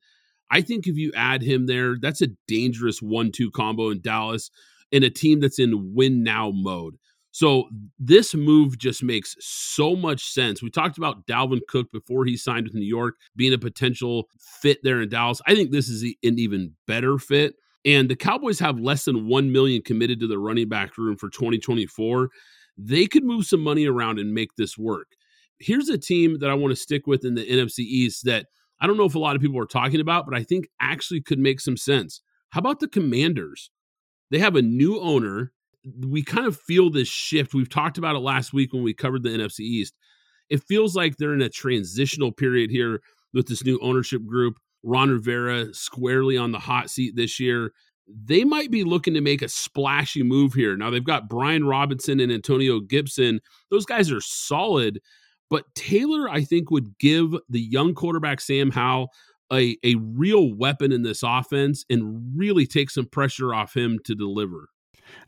I 0.50 0.62
think 0.62 0.86
if 0.86 0.96
you 0.96 1.12
add 1.14 1.42
him 1.42 1.66
there, 1.66 1.98
that's 2.00 2.22
a 2.22 2.28
dangerous 2.48 3.02
one-two 3.02 3.50
combo 3.50 3.90
in 3.90 4.00
Dallas 4.00 4.50
in 4.90 5.02
a 5.02 5.10
team 5.10 5.40
that's 5.40 5.58
in 5.58 5.92
win 5.94 6.22
now 6.22 6.52
mode. 6.54 6.96
So 7.34 7.64
this 7.98 8.32
move 8.32 8.78
just 8.78 9.02
makes 9.02 9.34
so 9.40 9.96
much 9.96 10.24
sense. 10.24 10.62
We 10.62 10.70
talked 10.70 10.98
about 10.98 11.26
Dalvin 11.26 11.62
Cook 11.68 11.90
before 11.90 12.24
he 12.24 12.36
signed 12.36 12.64
with 12.64 12.76
New 12.76 12.86
York 12.86 13.16
being 13.34 13.52
a 13.52 13.58
potential 13.58 14.28
fit 14.38 14.78
there 14.84 15.02
in 15.02 15.08
Dallas. 15.08 15.42
I 15.44 15.56
think 15.56 15.72
this 15.72 15.88
is 15.88 16.04
an 16.04 16.38
even 16.38 16.74
better 16.86 17.18
fit. 17.18 17.56
And 17.84 18.08
the 18.08 18.14
Cowboys 18.14 18.60
have 18.60 18.78
less 18.78 19.04
than 19.04 19.26
1 19.26 19.50
million 19.50 19.82
committed 19.82 20.20
to 20.20 20.28
the 20.28 20.38
running 20.38 20.68
back 20.68 20.96
room 20.96 21.16
for 21.16 21.28
2024. 21.28 22.28
They 22.78 23.08
could 23.08 23.24
move 23.24 23.46
some 23.46 23.64
money 23.64 23.86
around 23.86 24.20
and 24.20 24.32
make 24.32 24.54
this 24.54 24.78
work. 24.78 25.08
Here's 25.58 25.88
a 25.88 25.98
team 25.98 26.38
that 26.38 26.50
I 26.50 26.54
want 26.54 26.70
to 26.70 26.80
stick 26.80 27.08
with 27.08 27.24
in 27.24 27.34
the 27.34 27.44
NFC 27.44 27.80
East 27.80 28.26
that 28.26 28.46
I 28.80 28.86
don't 28.86 28.96
know 28.96 29.06
if 29.06 29.16
a 29.16 29.18
lot 29.18 29.34
of 29.34 29.42
people 29.42 29.58
are 29.58 29.66
talking 29.66 30.00
about, 30.00 30.24
but 30.24 30.38
I 30.38 30.44
think 30.44 30.68
actually 30.80 31.20
could 31.20 31.40
make 31.40 31.58
some 31.58 31.76
sense. 31.76 32.22
How 32.50 32.60
about 32.60 32.78
the 32.78 32.86
Commanders? 32.86 33.72
They 34.30 34.38
have 34.38 34.54
a 34.54 34.62
new 34.62 35.00
owner 35.00 35.50
we 36.00 36.22
kind 36.22 36.46
of 36.46 36.56
feel 36.56 36.90
this 36.90 37.08
shift. 37.08 37.54
We've 37.54 37.68
talked 37.68 37.98
about 37.98 38.16
it 38.16 38.20
last 38.20 38.52
week 38.52 38.72
when 38.72 38.82
we 38.82 38.94
covered 38.94 39.22
the 39.22 39.30
NFC 39.30 39.60
East. 39.60 39.94
It 40.48 40.62
feels 40.62 40.94
like 40.94 41.16
they're 41.16 41.34
in 41.34 41.42
a 41.42 41.48
transitional 41.48 42.32
period 42.32 42.70
here 42.70 43.00
with 43.32 43.48
this 43.48 43.64
new 43.64 43.78
ownership 43.82 44.24
group. 44.24 44.56
Ron 44.82 45.10
Rivera 45.10 45.72
squarely 45.74 46.36
on 46.36 46.52
the 46.52 46.58
hot 46.58 46.90
seat 46.90 47.16
this 47.16 47.40
year. 47.40 47.72
They 48.06 48.44
might 48.44 48.70
be 48.70 48.84
looking 48.84 49.14
to 49.14 49.22
make 49.22 49.40
a 49.40 49.48
splashy 49.48 50.22
move 50.22 50.52
here. 50.52 50.76
Now 50.76 50.90
they've 50.90 51.02
got 51.02 51.28
Brian 51.28 51.64
Robinson 51.64 52.20
and 52.20 52.30
Antonio 52.30 52.80
Gibson. 52.80 53.40
Those 53.70 53.86
guys 53.86 54.12
are 54.12 54.20
solid, 54.20 55.00
but 55.48 55.64
Taylor, 55.74 56.28
I 56.28 56.44
think, 56.44 56.70
would 56.70 56.98
give 56.98 57.34
the 57.48 57.60
young 57.60 57.94
quarterback 57.94 58.42
Sam 58.42 58.70
Howell 58.70 59.08
a, 59.50 59.76
a 59.82 59.94
real 59.96 60.54
weapon 60.54 60.92
in 60.92 61.02
this 61.02 61.22
offense 61.22 61.84
and 61.88 62.36
really 62.36 62.66
take 62.66 62.90
some 62.90 63.06
pressure 63.06 63.54
off 63.54 63.74
him 63.74 63.98
to 64.04 64.14
deliver. 64.14 64.68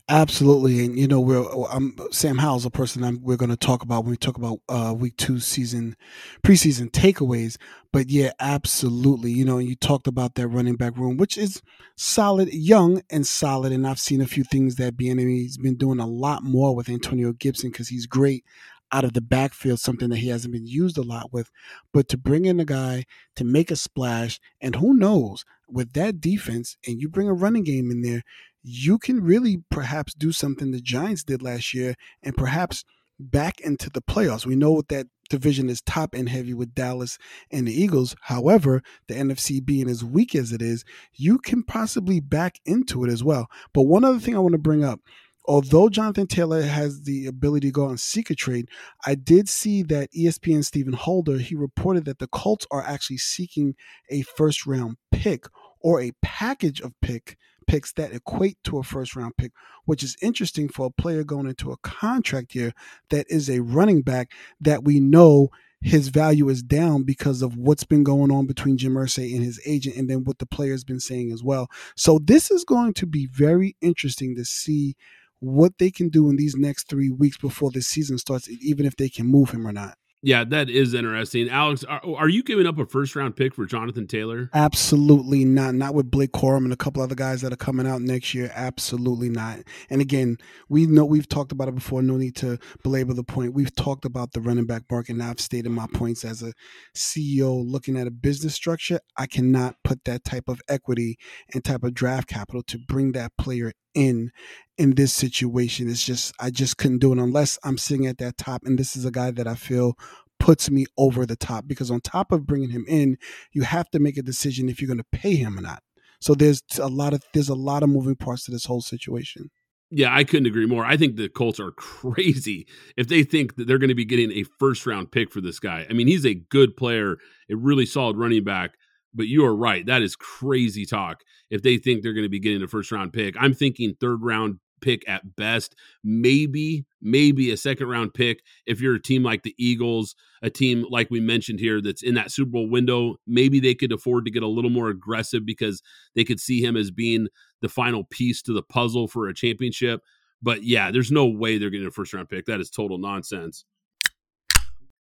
Absolutely, 0.09 0.85
and 0.85 0.97
you 0.97 1.05
know 1.05 1.19
we're 1.19 1.43
I'm, 1.69 1.93
Sam 2.11 2.37
Howell's 2.37 2.65
a 2.65 2.69
person 2.69 3.03
I'm, 3.03 3.19
we're 3.21 3.35
going 3.35 3.49
to 3.49 3.57
talk 3.57 3.83
about 3.83 4.03
when 4.05 4.11
we 4.11 4.17
talk 4.17 4.37
about 4.37 4.59
uh, 4.69 4.93
week 4.97 5.17
two 5.17 5.39
season 5.41 5.97
preseason 6.43 6.89
takeaways. 6.89 7.57
But 7.91 8.09
yeah, 8.09 8.31
absolutely. 8.39 9.31
You 9.31 9.43
know, 9.43 9.57
you 9.57 9.75
talked 9.75 10.07
about 10.07 10.35
that 10.35 10.47
running 10.47 10.75
back 10.75 10.95
room, 10.97 11.17
which 11.17 11.37
is 11.37 11.61
solid, 11.97 12.53
young 12.53 13.01
and 13.09 13.27
solid. 13.27 13.73
And 13.73 13.85
I've 13.85 13.99
seen 13.99 14.21
a 14.21 14.27
few 14.27 14.45
things 14.45 14.75
that 14.75 14.95
Bieniemy's 14.95 15.57
been 15.57 15.75
doing 15.75 15.99
a 15.99 16.07
lot 16.07 16.41
more 16.41 16.73
with 16.73 16.87
Antonio 16.87 17.33
Gibson 17.33 17.69
because 17.71 17.89
he's 17.89 18.05
great 18.05 18.45
out 18.91 19.03
of 19.03 19.13
the 19.13 19.21
backfield, 19.21 19.79
something 19.79 20.09
that 20.09 20.17
he 20.17 20.29
hasn't 20.29 20.53
been 20.53 20.67
used 20.67 20.97
a 20.97 21.01
lot 21.01 21.33
with. 21.33 21.51
But 21.93 22.07
to 22.09 22.17
bring 22.17 22.45
in 22.45 22.59
a 22.59 22.65
guy 22.65 23.03
to 23.35 23.43
make 23.43 23.71
a 23.71 23.75
splash, 23.75 24.39
and 24.61 24.75
who 24.75 24.93
knows, 24.93 25.43
with 25.69 25.91
that 25.93 26.21
defense, 26.21 26.77
and 26.87 27.01
you 27.01 27.09
bring 27.09 27.27
a 27.27 27.33
running 27.33 27.63
game 27.63 27.91
in 27.91 28.01
there, 28.01 28.23
you 28.67 28.97
can 28.99 29.23
really 29.23 29.63
perhaps 29.71 30.13
do 30.13 30.31
something 30.31 30.71
the 30.71 30.81
Giants 30.81 31.23
did 31.23 31.41
last 31.41 31.73
year 31.73 31.95
and 32.21 32.35
perhaps 32.35 32.83
back 33.19 33.61
into 33.61 33.89
the 33.89 34.01
playoffs. 34.01 34.45
We 34.45 34.55
know 34.55 34.83
that 34.89 35.07
division 35.29 35.69
is 35.69 35.81
top 35.81 36.13
and 36.13 36.27
heavy 36.27 36.53
with 36.53 36.75
Dallas 36.75 37.17
and 37.49 37.67
the 37.67 37.73
Eagles. 37.73 38.15
However, 38.23 38.83
the 39.07 39.15
NFC 39.15 39.63
being 39.63 39.89
as 39.89 40.03
weak 40.03 40.35
as 40.35 40.51
it 40.51 40.61
is, 40.61 40.83
you 41.13 41.37
can 41.37 41.63
possibly 41.63 42.19
back 42.19 42.59
into 42.65 43.03
it 43.05 43.09
as 43.09 43.23
well. 43.23 43.47
But 43.73 43.83
one 43.83 44.03
other 44.03 44.19
thing 44.19 44.35
I 44.35 44.39
want 44.39 44.53
to 44.53 44.59
bring 44.59 44.83
up 44.83 44.99
although 45.47 45.87
Jonathan 45.87 46.27
Taylor 46.27 46.61
has 46.61 47.03
the 47.03 47.25
ability 47.25 47.67
to 47.67 47.71
go 47.71 47.87
and 47.87 47.99
seek 47.99 48.29
a 48.29 48.35
trade, 48.35 48.67
I 49.05 49.15
did 49.15 49.47
see 49.47 49.81
that 49.83 50.11
ESPN 50.11 50.65
Stephen 50.65 50.93
Holder 50.93 51.37
he 51.37 51.55
reported 51.55 52.05
that 52.05 52.19
the 52.19 52.27
Colts 52.27 52.67
are 52.69 52.83
actually 52.83 53.19
seeking 53.19 53.75
a 54.09 54.23
first 54.23 54.65
round 54.65 54.97
pick 55.11 55.45
or 55.79 56.01
a 56.01 56.11
package 56.21 56.81
of 56.81 56.91
pick 57.01 57.37
picks 57.67 57.91
that 57.93 58.13
equate 58.13 58.57
to 58.63 58.77
a 58.77 58.83
first 58.83 59.15
round 59.15 59.37
pick, 59.37 59.51
which 59.85 60.03
is 60.03 60.17
interesting 60.21 60.69
for 60.69 60.87
a 60.87 61.01
player 61.01 61.23
going 61.23 61.47
into 61.47 61.71
a 61.71 61.77
contract 61.77 62.55
year 62.55 62.73
that 63.09 63.25
is 63.29 63.49
a 63.49 63.61
running 63.61 64.01
back 64.01 64.31
that 64.59 64.83
we 64.83 64.99
know 64.99 65.49
his 65.81 66.07
value 66.07 66.49
is 66.49 66.63
down 66.63 67.03
because 67.03 67.41
of 67.41 67.55
what's 67.55 67.83
been 67.83 68.03
going 68.03 68.31
on 68.31 68.47
between 68.47 68.77
Jim 68.77 68.95
Irsay 68.95 69.35
and 69.35 69.43
his 69.43 69.61
agent, 69.65 69.95
and 69.95 70.09
then 70.09 70.23
what 70.23 70.39
the 70.39 70.45
player's 70.45 70.83
been 70.83 70.99
saying 70.99 71.31
as 71.31 71.43
well. 71.43 71.69
So 71.95 72.19
this 72.19 72.49
is 72.49 72.63
going 72.63 72.93
to 72.95 73.05
be 73.05 73.27
very 73.27 73.75
interesting 73.81 74.35
to 74.35 74.45
see 74.45 74.95
what 75.39 75.77
they 75.77 75.91
can 75.91 76.09
do 76.09 76.29
in 76.29 76.35
these 76.35 76.55
next 76.55 76.89
three 76.89 77.11
weeks 77.11 77.37
before 77.37 77.69
the 77.69 77.81
season 77.81 78.17
starts, 78.17 78.49
even 78.49 78.85
if 78.87 78.95
they 78.95 79.09
can 79.09 79.27
move 79.27 79.51
him 79.51 79.67
or 79.67 79.71
not. 79.71 79.97
Yeah, 80.27 80.43
that 80.43 80.69
is 80.69 80.93
interesting. 80.93 81.47
Alex, 81.47 81.85
are, 81.85 82.01
are, 82.17 82.27
you 82.27 82.43
giving 82.43 82.67
up 82.67 82.77
a 82.77 82.85
first 82.85 83.15
round 83.15 83.37
pick 83.37 83.55
for 83.55 83.65
Jonathan 83.65 84.07
Taylor? 84.07 84.49
Absolutely 84.53 85.45
not. 85.45 85.73
Not 85.73 85.95
with 85.95 86.11
Blake 86.11 86.33
Corum 86.33 86.65
and 86.65 86.73
a 86.73 86.75
couple 86.75 87.01
other 87.01 87.15
guys 87.15 87.39
that 87.43 87.53
are 87.53 87.55
coming 87.55 87.87
out 87.87 88.01
next 88.01 88.33
year. 88.33 88.51
Absolutely 88.53 89.29
not. 89.29 89.59
And 89.89 90.01
again, 90.01 90.37
we 90.67 90.85
know 90.85 91.05
we've 91.05 91.29
talked 91.29 91.53
about 91.53 91.69
it 91.69 91.75
before. 91.75 92.01
No 92.01 92.17
need 92.17 92.35
to 92.35 92.59
belabor 92.83 93.13
the 93.13 93.23
point. 93.23 93.53
We've 93.53 93.73
talked 93.73 94.03
about 94.03 94.33
the 94.33 94.41
running 94.41 94.65
back 94.65 94.83
market, 94.91 95.13
and 95.13 95.23
I've 95.23 95.39
stated 95.39 95.69
my 95.69 95.87
points 95.93 96.25
as 96.25 96.43
a 96.43 96.51
CEO 96.93 97.63
looking 97.65 97.95
at 97.95 98.05
a 98.05 98.11
business 98.11 98.53
structure. 98.53 98.99
I 99.15 99.27
cannot 99.27 99.75
put 99.85 100.03
that 100.03 100.25
type 100.25 100.49
of 100.49 100.59
equity 100.67 101.15
and 101.53 101.63
type 101.63 101.85
of 101.85 101.93
draft 101.93 102.27
capital 102.27 102.63
to 102.63 102.77
bring 102.77 103.13
that 103.13 103.31
player 103.37 103.71
in 103.95 104.31
in 104.77 104.95
this 104.95 105.13
situation. 105.13 105.89
It's 105.89 106.05
just 106.05 106.33
I 106.39 106.49
just 106.49 106.77
couldn't 106.77 106.99
do 106.99 107.11
it 107.11 107.19
unless 107.19 107.57
I'm 107.63 107.77
sitting 107.77 108.07
at 108.07 108.17
that 108.19 108.37
top, 108.37 108.63
and 108.65 108.77
this 108.77 108.95
is 108.95 109.05
a 109.05 109.11
guy 109.11 109.31
that 109.31 109.47
I 109.47 109.55
feel 109.55 109.97
puts 110.39 110.69
me 110.69 110.85
over 110.97 111.25
the 111.25 111.35
top 111.35 111.67
because 111.67 111.89
on 111.89 112.01
top 112.01 112.31
of 112.31 112.45
bringing 112.45 112.69
him 112.69 112.85
in, 112.87 113.17
you 113.51 113.63
have 113.63 113.89
to 113.89 113.99
make 113.99 114.17
a 114.17 114.21
decision 114.21 114.69
if 114.69 114.81
you're 114.81 114.87
going 114.87 114.97
to 114.99 115.19
pay 115.19 115.35
him 115.35 115.57
or 115.57 115.61
not. 115.61 115.81
So 116.19 116.33
there's 116.33 116.61
a 116.79 116.87
lot 116.87 117.13
of 117.13 117.23
there's 117.33 117.49
a 117.49 117.55
lot 117.55 117.83
of 117.83 117.89
moving 117.89 118.15
parts 118.15 118.45
to 118.45 118.51
this 118.51 118.65
whole 118.65 118.81
situation. 118.81 119.49
Yeah, 119.89 120.13
I 120.13 120.25
couldn't 120.25 120.47
agree 120.47 120.65
more. 120.65 120.85
I 120.85 120.97
think 120.97 121.15
the 121.15 121.29
Colts 121.29 121.59
are 121.59 121.71
crazy 121.77 122.67
if 122.97 123.07
they 123.07 123.23
think 123.23 123.55
that 123.55 123.67
they're 123.67 123.77
going 123.77 123.89
to 123.89 123.95
be 123.95 124.05
getting 124.05 124.31
a 124.31 124.43
first 124.59 124.85
round 124.85 125.11
pick 125.11 125.31
for 125.31 125.41
this 125.41 125.59
guy. 125.59 125.85
I 125.89 125.93
mean, 125.93 126.07
he's 126.07 126.25
a 126.25 126.33
good 126.33 126.75
player, 126.75 127.17
a 127.49 127.55
really 127.55 127.85
solid 127.85 128.17
running 128.17 128.43
back, 128.43 128.71
but 129.13 129.27
you 129.27 129.45
are 129.45 129.55
right. 129.55 129.85
That 129.85 130.01
is 130.01 130.15
crazy 130.15 130.85
talk 130.85 131.21
if 131.49 131.61
they 131.61 131.77
think 131.77 132.01
they're 132.01 132.13
going 132.13 132.25
to 132.25 132.29
be 132.29 132.39
getting 132.39 132.63
a 132.63 132.67
first 132.67 132.91
round 132.91 133.13
pick. 133.13 133.35
I'm 133.39 133.53
thinking 133.53 133.95
third 133.99 134.21
round 134.21 134.59
pick 134.81 135.07
at 135.07 135.35
best, 135.35 135.75
maybe, 136.03 136.85
maybe 137.01 137.51
a 137.51 137.57
second 137.57 137.87
round 137.87 138.13
pick 138.13 138.41
if 138.65 138.81
you're 138.81 138.95
a 138.95 139.01
team 139.01 139.23
like 139.23 139.43
the 139.43 139.55
Eagles, 139.57 140.15
a 140.41 140.49
team 140.49 140.85
like 140.89 141.09
we 141.09 141.19
mentioned 141.19 141.59
here 141.59 141.81
that's 141.81 142.03
in 142.03 142.15
that 142.15 142.31
Super 142.31 142.51
Bowl 142.51 142.69
window. 142.69 143.15
Maybe 143.25 143.59
they 143.59 143.75
could 143.75 143.91
afford 143.91 144.25
to 144.25 144.31
get 144.31 144.43
a 144.43 144.47
little 144.47 144.69
more 144.71 144.89
aggressive 144.89 145.45
because 145.45 145.81
they 146.15 146.23
could 146.23 146.39
see 146.39 146.63
him 146.63 146.75
as 146.75 146.91
being 146.91 147.27
the 147.61 147.69
final 147.69 148.03
piece 148.03 148.41
to 148.43 148.53
the 148.53 148.63
puzzle 148.63 149.07
for 149.07 149.27
a 149.27 149.33
championship. 149.33 150.01
But 150.41 150.63
yeah, 150.63 150.91
there's 150.91 151.11
no 151.11 151.25
way 151.25 151.57
they're 151.57 151.69
getting 151.69 151.87
a 151.87 151.91
first 151.91 152.13
round 152.13 152.29
pick. 152.29 152.45
That 152.45 152.59
is 152.59 152.69
total 152.69 152.97
nonsense. 152.97 153.65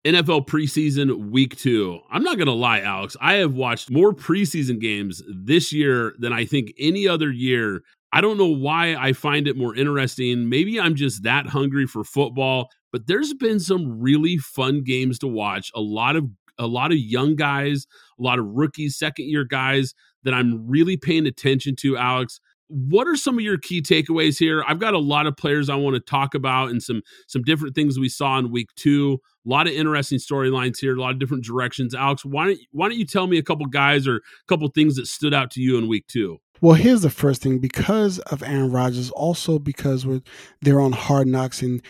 NFL 0.05 0.47
preseason 0.47 1.29
week 1.29 1.57
two. 1.57 1.99
I'm 2.09 2.23
not 2.23 2.38
going 2.38 2.47
to 2.47 2.53
lie, 2.53 2.79
Alex. 2.79 3.17
I 3.19 3.33
have 3.35 3.53
watched 3.53 3.91
more 3.91 4.13
preseason 4.13 4.79
games 4.79 5.21
this 5.27 5.73
year 5.73 6.15
than 6.17 6.31
I 6.31 6.45
think 6.45 6.73
any 6.79 7.07
other 7.07 7.29
year. 7.29 7.83
I 8.12 8.22
don't 8.22 8.38
know 8.38 8.48
why 8.48 8.96
I 8.96 9.13
find 9.13 9.48
it 9.48 9.58
more 9.58 9.75
interesting. 9.75 10.50
Maybe 10.50 10.80
I'm 10.80 10.96
just 10.96 11.24
that 11.24 11.48
hungry 11.48 11.86
for 11.86 12.04
football, 12.04 12.70
but 12.92 13.08
there's 13.08 13.34
been 13.34 13.60
some 13.60 14.00
really 14.00 14.38
fun 14.38 14.84
games 14.84 15.20
to 15.20 15.28
watch. 15.28 15.72
A 15.75 15.82
lot 15.82 16.16
of 16.16 16.25
a 16.58 16.68
lot 16.68 16.92
of 16.92 16.98
young 16.98 17.36
guys, 17.36 17.88
a 18.20 18.24
lot 18.24 18.38
of 18.38 18.46
rookies, 18.46 18.98
second 18.98 19.30
year 19.30 19.46
guys 19.46 19.94
that 20.24 20.34
I'm 20.34 20.68
really 20.68 20.98
paying 20.98 21.25
attention 21.25 21.75
to, 21.78 21.96
Alex 21.96 22.42
what 22.70 23.08
are 23.08 23.16
some 23.16 23.38
of 23.38 23.44
your 23.44 23.58
key 23.58 23.82
takeaways 23.82 24.38
here? 24.38 24.63
I've 24.68 24.80
got 24.80 24.94
a 24.94 25.00
lot 25.00 25.25
of 25.25 25.36
players 25.36 25.70
I 25.70 25.75
want 25.75 25.96
to 25.96 26.00
talk 26.00 26.36
about 26.36 26.70
and 26.70 26.82
some 26.82 27.01
some 27.28 27.42
different 27.42 27.74
things 27.74 28.00
we 28.00 28.10
saw 28.10 28.38
in 28.38 28.51
week 28.51 28.70
two. 28.75 29.20
A 29.46 29.50
lot 29.50 29.68
of 29.68 29.74
interesting 29.74 30.20
storylines 30.20 30.78
here, 30.80 30.96
a 30.96 31.01
lot 31.01 31.12
of 31.12 31.20
different 31.20 31.44
directions. 31.44 31.96
Alex, 31.96 32.24
why 32.24 32.46
don't 32.46 32.60
why 32.72 32.88
don't 32.88 32.98
you 32.98 33.06
tell 33.06 33.25
me 33.25 33.39
a 33.39 33.44
couple 33.44 33.66
guys 33.66 34.08
or 34.08 34.18
a 34.18 34.22
couple 34.48 34.68
things 34.70 34.96
that 34.96 35.08
stood 35.08 35.34
out 35.34 35.50
to 35.51 35.62
you 35.62 35.78
in 35.78 35.88
week 35.88 36.06
two? 36.08 36.38
Well, 36.62 36.75
here's 36.75 37.01
the 37.01 37.10
first 37.10 37.42
thing 37.42 37.60
because 37.60 38.20
of 38.20 38.44
Aaron 38.44 38.72
Rodgers, 38.72 39.12
also 39.12 39.60
because 39.60 40.06
we're 40.06 40.22
they're 40.62 40.82
on 40.82 40.92
Hard 40.92 41.28
Knocks 41.28 41.62
and 41.62 41.82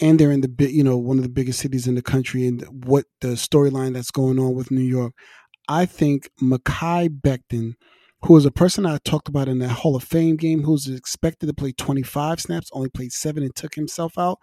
and 0.00 0.18
they're 0.18 0.32
in 0.32 0.40
the 0.40 0.48
big, 0.48 0.70
you 0.72 0.84
know, 0.84 0.96
one 0.96 1.18
of 1.18 1.22
the 1.22 1.28
biggest 1.28 1.60
cities 1.60 1.86
in 1.86 1.94
the 1.94 2.02
country, 2.02 2.46
and 2.46 2.62
what 2.84 3.06
the 3.20 3.28
storyline 3.28 3.94
that's 3.94 4.10
going 4.10 4.38
on 4.38 4.54
with 4.54 4.70
New 4.70 4.82
York. 4.82 5.12
I 5.68 5.86
think 5.86 6.30
Mekhi 6.40 7.08
Becton 7.08 7.74
who 8.24 8.34
was 8.34 8.46
a 8.46 8.52
person 8.52 8.86
I 8.86 8.98
talked 8.98 9.28
about 9.28 9.48
in 9.48 9.58
that 9.58 9.68
Hall 9.68 9.96
of 9.96 10.04
Fame 10.04 10.36
game, 10.36 10.62
who 10.62 10.72
was 10.72 10.86
expected 10.88 11.46
to 11.46 11.54
play 11.54 11.72
25 11.72 12.40
snaps, 12.40 12.70
only 12.72 12.88
played 12.88 13.12
seven 13.12 13.42
and 13.42 13.54
took 13.54 13.74
himself 13.74 14.16
out. 14.16 14.38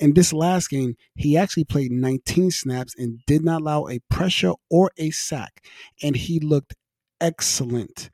In 0.00 0.14
this 0.14 0.32
last 0.32 0.68
game, 0.68 0.96
he 1.14 1.36
actually 1.36 1.64
played 1.64 1.92
19 1.92 2.50
snaps 2.50 2.94
and 2.98 3.20
did 3.26 3.44
not 3.44 3.60
allow 3.60 3.86
a 3.86 4.00
pressure 4.10 4.54
or 4.68 4.90
a 4.98 5.10
sack. 5.10 5.64
And 6.02 6.16
he 6.16 6.40
looked 6.40 6.74
excellent. 7.20 8.10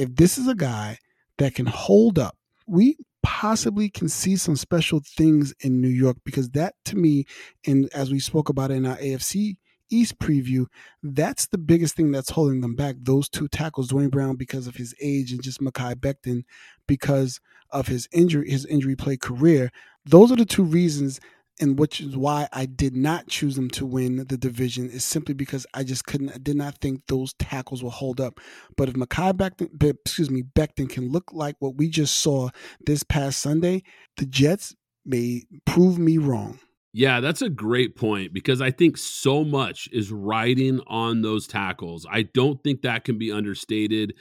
If 0.00 0.16
this 0.16 0.38
is 0.38 0.48
a 0.48 0.54
guy 0.54 0.96
that 1.36 1.54
can 1.54 1.66
hold 1.66 2.18
up, 2.18 2.34
we 2.66 2.96
possibly 3.22 3.90
can 3.90 4.08
see 4.08 4.34
some 4.34 4.56
special 4.56 5.02
things 5.04 5.52
in 5.60 5.82
New 5.82 5.88
York 5.88 6.16
because 6.24 6.48
that 6.52 6.74
to 6.86 6.96
me, 6.96 7.26
and 7.66 7.86
as 7.92 8.10
we 8.10 8.18
spoke 8.18 8.48
about 8.48 8.70
in 8.70 8.86
our 8.86 8.96
AFC 8.96 9.58
East 9.90 10.18
preview, 10.18 10.64
that's 11.02 11.48
the 11.48 11.58
biggest 11.58 11.96
thing 11.96 12.12
that's 12.12 12.30
holding 12.30 12.62
them 12.62 12.74
back. 12.76 12.96
Those 13.02 13.28
two 13.28 13.46
tackles, 13.46 13.88
Duane 13.88 14.08
Brown 14.08 14.36
because 14.36 14.66
of 14.66 14.76
his 14.76 14.94
age 15.02 15.32
and 15.32 15.42
just 15.42 15.60
Mekhi 15.60 15.94
Becton 15.96 16.44
because 16.86 17.38
of 17.68 17.88
his 17.88 18.08
injury, 18.10 18.48
his 18.48 18.64
injury 18.64 18.96
play 18.96 19.18
career. 19.18 19.70
Those 20.06 20.32
are 20.32 20.36
the 20.36 20.46
two 20.46 20.64
reasons 20.64 21.20
and 21.60 21.78
which 21.78 22.00
is 22.00 22.16
why 22.16 22.48
I 22.52 22.66
did 22.66 22.96
not 22.96 23.28
choose 23.28 23.54
them 23.54 23.70
to 23.70 23.86
win 23.86 24.16
the 24.16 24.36
division 24.36 24.88
is 24.88 25.04
simply 25.04 25.34
because 25.34 25.66
I 25.74 25.84
just 25.84 26.06
couldn't, 26.06 26.30
I 26.30 26.38
did 26.38 26.56
not 26.56 26.78
think 26.78 27.02
those 27.06 27.34
tackles 27.34 27.82
will 27.82 27.90
hold 27.90 28.20
up. 28.20 28.40
But 28.76 28.88
if 28.88 28.94
Mekhi 28.94 29.32
Becton, 29.34 29.96
excuse 30.04 30.30
me, 30.30 30.42
Becton 30.42 30.88
can 30.88 31.10
look 31.10 31.32
like 31.32 31.56
what 31.58 31.76
we 31.76 31.88
just 31.88 32.18
saw 32.18 32.48
this 32.86 33.02
past 33.02 33.40
Sunday, 33.40 33.82
the 34.16 34.26
Jets 34.26 34.74
may 35.04 35.42
prove 35.66 35.98
me 35.98 36.18
wrong. 36.18 36.58
Yeah, 36.92 37.20
that's 37.20 37.42
a 37.42 37.48
great 37.48 37.94
point 37.94 38.32
because 38.32 38.60
I 38.60 38.72
think 38.72 38.96
so 38.96 39.44
much 39.44 39.88
is 39.92 40.10
riding 40.10 40.80
on 40.88 41.22
those 41.22 41.46
tackles. 41.46 42.04
I 42.10 42.22
don't 42.22 42.62
think 42.64 42.82
that 42.82 43.04
can 43.04 43.16
be 43.16 43.30
understated 43.30 44.14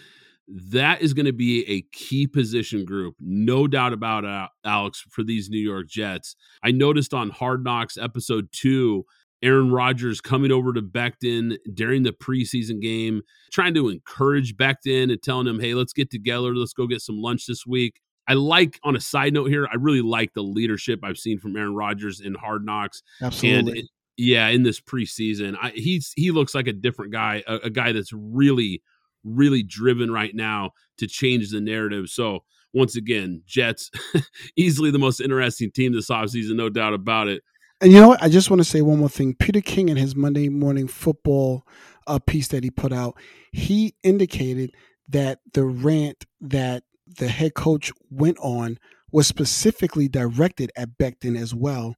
that 0.51 1.01
is 1.01 1.13
going 1.13 1.27
to 1.27 1.33
be 1.33 1.63
a 1.69 1.83
key 1.95 2.25
position 2.25 2.83
group, 2.83 3.15
no 3.19 3.67
doubt 3.67 3.93
about 3.93 4.25
it, 4.25 4.49
Alex, 4.67 5.03
for 5.09 5.23
these 5.23 5.49
New 5.49 5.59
York 5.59 5.87
Jets. 5.87 6.35
I 6.63 6.71
noticed 6.71 7.13
on 7.13 7.29
Hard 7.29 7.63
Knocks 7.63 7.97
episode 7.97 8.49
two, 8.51 9.05
Aaron 9.41 9.71
Rodgers 9.71 10.19
coming 10.19 10.51
over 10.51 10.73
to 10.73 10.81
Becton 10.81 11.57
during 11.73 12.03
the 12.03 12.11
preseason 12.11 12.81
game, 12.81 13.21
trying 13.53 13.73
to 13.75 13.89
encourage 13.89 14.57
Becton 14.57 15.11
and 15.11 15.21
telling 15.21 15.47
him, 15.47 15.59
hey, 15.59 15.75
let's 15.75 15.93
get 15.93 16.09
together. 16.09 16.55
Let's 16.55 16.73
go 16.73 16.87
get 16.87 17.01
some 17.01 17.21
lunch 17.21 17.45
this 17.45 17.65
week. 17.65 18.01
I 18.27 18.33
like, 18.33 18.79
on 18.83 18.95
a 18.95 18.99
side 18.99 19.33
note 19.33 19.45
here, 19.45 19.67
I 19.71 19.75
really 19.75 20.01
like 20.01 20.33
the 20.33 20.43
leadership 20.43 20.99
I've 21.03 21.17
seen 21.17 21.39
from 21.39 21.55
Aaron 21.55 21.73
Rodgers 21.73 22.19
in 22.19 22.35
Hard 22.35 22.65
Knocks. 22.65 23.01
Absolutely. 23.21 23.79
And 23.79 23.89
yeah, 24.17 24.47
in 24.49 24.63
this 24.63 24.81
preseason, 24.81 25.55
I, 25.61 25.69
he's 25.69 26.11
he 26.15 26.31
looks 26.31 26.53
like 26.53 26.67
a 26.67 26.73
different 26.73 27.13
guy, 27.13 27.41
a, 27.47 27.55
a 27.63 27.69
guy 27.69 27.93
that's 27.93 28.11
really 28.11 28.81
really 29.23 29.63
driven 29.63 30.11
right 30.11 30.33
now 30.33 30.71
to 30.97 31.07
change 31.07 31.51
the 31.51 31.61
narrative. 31.61 32.09
So 32.09 32.43
once 32.73 32.95
again, 32.95 33.43
Jets 33.45 33.89
easily 34.55 34.91
the 34.91 34.99
most 34.99 35.19
interesting 35.19 35.71
team 35.71 35.93
this 35.93 36.09
offseason, 36.09 36.55
no 36.55 36.69
doubt 36.69 36.93
about 36.93 37.27
it. 37.27 37.43
And 37.81 37.91
you 37.91 37.99
know 37.99 38.09
what? 38.09 38.21
I 38.21 38.29
just 38.29 38.49
want 38.49 38.59
to 38.59 38.69
say 38.69 38.81
one 38.81 38.99
more 38.99 39.09
thing. 39.09 39.35
Peter 39.35 39.61
King 39.61 39.89
in 39.89 39.97
his 39.97 40.15
Monday 40.15 40.49
morning 40.49 40.87
football 40.87 41.65
uh, 42.07 42.19
piece 42.19 42.49
that 42.49 42.63
he 42.63 42.69
put 42.69 42.91
out, 42.91 43.17
he 43.53 43.95
indicated 44.03 44.71
that 45.07 45.39
the 45.53 45.63
rant 45.63 46.25
that 46.41 46.83
the 47.07 47.29
head 47.29 47.53
coach 47.53 47.91
went 48.11 48.37
on 48.39 48.77
was 49.11 49.27
specifically 49.27 50.07
directed 50.07 50.71
at 50.75 50.97
Becton 50.97 51.39
as 51.39 51.55
well 51.55 51.95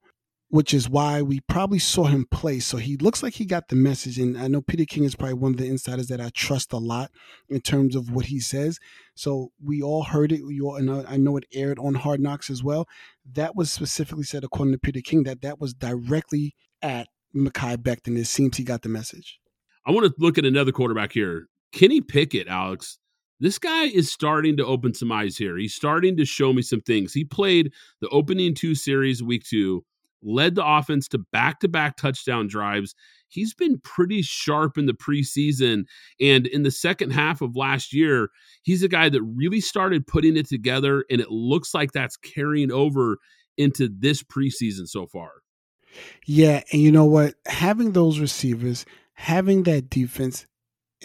which 0.52 0.74
is 0.74 0.90
why 0.90 1.22
we 1.22 1.40
probably 1.40 1.80
saw 1.80 2.04
him 2.04 2.26
play. 2.30 2.60
So 2.60 2.76
he 2.76 2.98
looks 2.98 3.24
like 3.24 3.36
he 3.36 3.46
got 3.46 3.70
the 3.70 3.76
message. 3.78 4.20
And 4.20 4.38
I 4.38 4.50
know 4.50 4.62
Peter 4.62 4.84
King 4.84 5.06
is 5.06 5.16
probably 5.16 5.36
one 5.36 5.54
of 5.54 5.58
the 5.58 5.66
insiders 5.66 6.08
that 6.08 6.20
I 6.20 6.30
trust 6.30 6.74
a 6.74 6.78
lot 6.78 7.10
in 7.50 7.62
terms 7.62 7.96
of 7.96 8.12
what 8.12 8.26
he 8.26 8.42
says. 8.42 8.78
So 9.16 9.54
we 9.64 9.82
all 9.82 10.04
heard 10.04 10.34
it. 10.34 10.42
You 10.46 10.68
all, 10.68 10.76
and 10.76 11.08
I 11.08 11.16
know 11.16 11.38
it 11.38 11.46
aired 11.54 11.80
on 11.80 11.94
Hard 11.94 12.20
Knocks 12.20 12.50
as 12.50 12.62
well. 12.62 12.86
That 13.34 13.56
was 13.56 13.72
specifically 13.72 14.26
said, 14.26 14.44
according 14.44 14.74
to 14.74 14.78
Peter 14.78 15.00
King, 15.00 15.24
that 15.24 15.42
that 15.42 15.58
was 15.62 15.74
directly 15.74 16.54
at 16.82 17.08
Mekhi 17.34 17.78
Becton. 17.78 18.18
It 18.18 18.28
seems 18.28 18.58
he 18.58 18.66
got 18.66 18.82
the 18.82 18.90
message. 18.90 19.40
I 19.88 19.92
want 19.92 20.06
to 20.06 20.14
look 20.20 20.38
at 20.38 20.46
another 20.46 20.74
quarterback 20.74 21.14
here. 21.14 21.48
Kenny 21.72 22.02
Pickett, 22.02 22.50
Alex. 22.50 23.00
This 23.40 23.58
guy 23.58 23.86
is 23.86 24.12
starting 24.12 24.58
to 24.58 24.66
open 24.66 24.94
some 24.94 25.14
eyes 25.14 25.38
here. 25.38 25.58
He's 25.58 25.74
starting 25.74 26.18
to 26.18 26.26
show 26.26 26.52
me 26.52 26.62
some 26.62 26.82
things. 26.82 27.14
He 27.14 27.24
played 27.24 27.72
the 28.02 28.10
opening 28.10 28.54
two 28.54 28.76
series 28.76 29.24
week 29.24 29.46
two 29.46 29.86
led 30.24 30.56
the 30.56 30.66
offense 30.66 31.08
to 31.10 31.20
back 31.32 31.60
to 31.62 31.68
back 31.68 31.98
touchdown 31.98 32.48
drives. 32.48 32.96
He's 33.28 33.54
been 33.54 33.80
pretty 33.80 34.22
sharp 34.22 34.78
in 34.78 34.86
the 34.86 34.94
preseason. 34.94 35.84
And 36.20 36.48
in 36.48 36.64
the 36.64 36.72
second 36.72 37.12
half 37.12 37.42
of 37.42 37.56
last 37.56 37.94
year, 37.94 38.30
he's 38.64 38.84
a 38.84 38.90
guy 38.90 39.10
that 39.10 39.24
really 39.24 39.62
started 39.62 40.06
putting 40.06 40.36
it 40.36 40.48
together. 40.48 41.06
And 41.10 41.22
it 41.22 41.32
looks 41.32 41.74
like 41.74 41.92
that's 41.92 42.18
carrying 42.18 42.72
over 42.72 43.18
into 43.58 43.90
this 43.90 44.22
preseason 44.24 44.88
so 44.88 45.08
far. 45.08 45.32
Yeah. 46.26 46.62
And 46.72 46.82
you 46.82 46.92
know 46.92 47.06
what? 47.06 47.36
Having 47.48 47.94
those 47.94 48.20
receivers, 48.20 48.86
having 49.14 49.64
that 49.64 49.90
defense, 49.90 50.46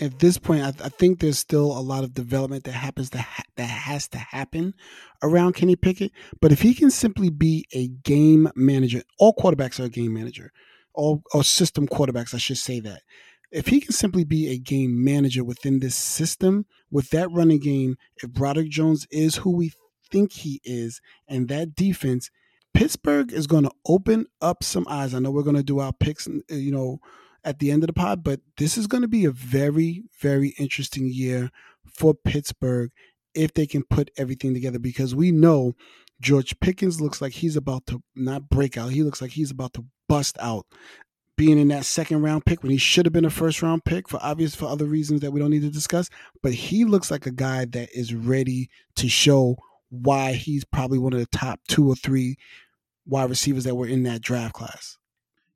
at 0.01 0.19
this 0.19 0.39
point, 0.39 0.63
I, 0.63 0.69
I, 0.85 0.89
think 0.89 1.21
there's 1.21 1.39
still 1.39 1.77
a 1.77 1.81
lot 1.81 2.05
of 2.05 2.13
development 2.13 2.65
that 2.65 2.73
happens 2.73 3.11
to 3.11 3.19
ha- 3.19 3.45
that 3.57 3.69
has 3.69 4.09
to 4.09 4.19
happen 4.19 4.75
around 5.23 5.55
Kenny 5.55 5.77
Pickett. 5.77 6.13
But 6.41 6.53
if 6.53 6.61
he 6.61 6.75
can 6.75 6.91
simply 6.91 7.31
be 7.31 7.67
a 7.73 7.89
game 7.89 8.51
manager, 8.55 9.03
all 9.19 9.35
quarterbacks 9.35 9.81
are 9.81 9.85
a 9.85 9.91
game 9.91 10.13
manager, 10.13 10.53
all 10.95 11.23
or 11.33 11.43
system 11.43 11.87
quarterbacks, 11.87 12.35
I 12.35 12.39
should 12.39 12.59
say 12.59 12.81
that. 12.81 13.03
If 13.51 13.69
he 13.69 13.81
can 13.81 13.93
simply 13.93 14.25
be 14.25 14.51
a 14.51 14.59
game 14.59 15.03
manager 15.03 15.45
within 15.45 15.81
this 15.81 15.95
system 15.95 16.67
with 16.91 17.11
that 17.11 17.31
running 17.31 17.61
game, 17.61 17.97
if 18.23 18.31
Broderick 18.31 18.71
Jones 18.71 19.07
is 19.11 19.37
who 19.37 19.51
we 19.51 19.73
think 20.11 20.33
he 20.33 20.61
is, 20.65 21.01
and 21.29 21.49
that 21.49 21.75
defense, 21.75 22.31
Pittsburgh 22.75 23.33
is 23.33 23.47
going 23.47 23.65
to 23.65 23.71
open 23.87 24.27
up 24.43 24.63
some 24.63 24.87
eyes. 24.89 25.15
I 25.15 25.21
know 25.21 25.31
we're 25.31 25.43
going 25.43 25.57
to 25.57 25.63
do 25.63 25.79
our 25.79 25.93
picks, 25.93 26.29
you 26.49 26.73
know 26.73 27.01
at 27.47 27.61
the 27.61 27.71
end 27.71 27.85
of 27.85 27.87
the 27.87 27.93
pod, 27.93 28.25
but 28.25 28.41
this 28.59 28.77
is 28.77 28.89
going 28.89 29.03
to 29.03 29.09
be 29.09 29.25
a 29.25 29.31
very, 29.31 30.03
very 30.21 30.49
interesting 30.59 31.09
year 31.09 31.51
for 31.87 32.13
Pittsburgh 32.13 32.91
if 33.35 33.55
they 33.55 33.67
can 33.67 33.85
put 33.85 34.11
everything 34.19 34.53
together 34.53 34.81
because 34.81 35.15
we 35.15 35.31
know 35.31 35.75
George 36.21 36.59
Pickens 36.59 37.01
looks 37.01 37.23
like 37.23 37.35
he's 37.35 37.57
about 37.57 37.87
to 37.87 38.03
not 38.17 38.49
break 38.49 38.77
out. 38.77 38.91
He 38.91 39.05
looks 39.05 39.23
like 39.23 39.31
he's 39.31 39.53
about 39.53 39.75
to 39.75 39.85
bust 40.09 40.37
out. 40.41 40.67
Being 41.37 41.59
in 41.59 41.69
that 41.69 41.85
second 41.85 42.23
round 42.23 42.47
pick 42.47 42.63
when 42.63 42.73
he 42.73 42.79
should 42.79 43.07
have 43.07 43.13
been 43.13 43.27
a 43.27 43.31
first 43.31 43.63
round 43.63 43.85
pick 43.85 44.09
for 44.09 44.19
obvious 44.23 44.55
for 44.55 44.67
other 44.67 44.87
reasons 44.87 45.21
that 45.21 45.31
we 45.31 45.39
don't 45.39 45.51
need 45.51 45.63
to 45.63 45.71
discuss, 45.71 46.09
but 46.43 46.53
he 46.53 46.85
looks 46.85 47.11
like 47.11 47.27
a 47.27 47.31
guy 47.31 47.67
that 47.67 47.91
is 47.95 48.15
ready 48.15 48.71
to 48.97 49.09
show 49.09 49.57
why 49.91 50.33
he's 50.33 50.65
probably 50.65 50.99
one 50.99 51.13
of 51.13 51.21
the 51.21 51.27
top 51.27 51.61
two 51.69 51.87
or 51.89 51.95
three 51.95 52.37
wide 53.07 53.31
receivers 53.31 53.65
that 53.65 53.77
were 53.77 53.87
in 53.87 54.03
that 54.03 54.23
draft 54.23 54.55
class 54.55 54.97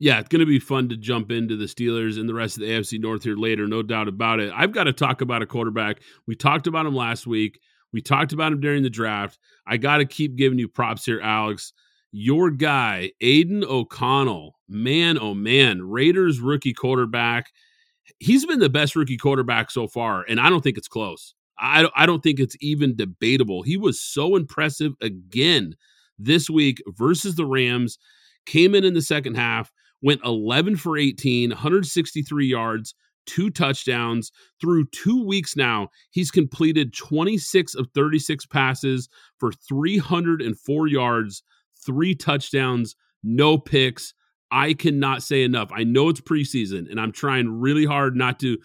yeah, 0.00 0.18
it's 0.18 0.28
going 0.28 0.40
to 0.40 0.46
be 0.46 0.58
fun 0.58 0.88
to 0.88 0.96
jump 0.96 1.30
into 1.30 1.56
the 1.56 1.66
Steelers 1.66 2.18
and 2.18 2.26
the 2.26 2.34
rest 2.34 2.56
of 2.56 2.62
the 2.62 2.70
AFC 2.70 2.98
North 2.98 3.22
here 3.22 3.36
later, 3.36 3.68
no 3.68 3.82
doubt 3.82 4.08
about 4.08 4.40
it. 4.40 4.50
I've 4.56 4.72
got 4.72 4.84
to 4.84 4.94
talk 4.94 5.20
about 5.20 5.42
a 5.42 5.46
quarterback. 5.46 6.00
We 6.26 6.34
talked 6.34 6.66
about 6.66 6.86
him 6.86 6.94
last 6.94 7.26
week. 7.26 7.60
We 7.92 8.00
talked 8.00 8.32
about 8.32 8.52
him 8.52 8.60
during 8.60 8.82
the 8.82 8.90
draft. 8.90 9.38
I 9.66 9.76
got 9.76 9.98
to 9.98 10.06
keep 10.06 10.36
giving 10.36 10.58
you 10.58 10.68
props 10.68 11.04
here, 11.04 11.20
Alex. 11.20 11.74
Your 12.12 12.50
guy, 12.50 13.12
Aidan 13.20 13.62
O'Connell, 13.62 14.58
man, 14.68 15.18
oh 15.20 15.34
man, 15.34 15.82
Raiders 15.82 16.40
rookie 16.40 16.72
quarterback. 16.72 17.52
He's 18.18 18.46
been 18.46 18.58
the 18.58 18.70
best 18.70 18.96
rookie 18.96 19.18
quarterback 19.18 19.70
so 19.70 19.86
far, 19.86 20.24
and 20.26 20.40
I 20.40 20.48
don't 20.48 20.62
think 20.62 20.78
it's 20.78 20.88
close. 20.88 21.34
I, 21.58 21.88
I 21.94 22.06
don't 22.06 22.22
think 22.22 22.40
it's 22.40 22.56
even 22.60 22.96
debatable. 22.96 23.62
He 23.62 23.76
was 23.76 24.00
so 24.00 24.34
impressive 24.34 24.94
again 25.02 25.76
this 26.18 26.48
week 26.48 26.82
versus 26.88 27.34
the 27.34 27.46
Rams. 27.46 27.98
Came 28.46 28.74
in 28.74 28.84
in 28.84 28.94
the 28.94 29.02
second 29.02 29.36
half, 29.36 29.70
went 30.02 30.20
11 30.24 30.76
for 30.76 30.96
18, 30.96 31.50
163 31.50 32.46
yards, 32.46 32.94
two 33.26 33.50
touchdowns. 33.50 34.32
Through 34.60 34.86
two 34.92 35.24
weeks 35.24 35.56
now, 35.56 35.88
he's 36.10 36.30
completed 36.30 36.94
26 36.94 37.74
of 37.74 37.88
36 37.94 38.46
passes 38.46 39.08
for 39.38 39.52
304 39.52 40.88
yards, 40.88 41.42
three 41.84 42.14
touchdowns, 42.14 42.96
no 43.22 43.58
picks. 43.58 44.14
I 44.50 44.74
cannot 44.74 45.22
say 45.22 45.44
enough. 45.44 45.70
I 45.72 45.84
know 45.84 46.08
it's 46.08 46.20
preseason, 46.20 46.90
and 46.90 47.00
I'm 47.00 47.12
trying 47.12 47.60
really 47.60 47.84
hard 47.84 48.16
not 48.16 48.40
to 48.40 48.58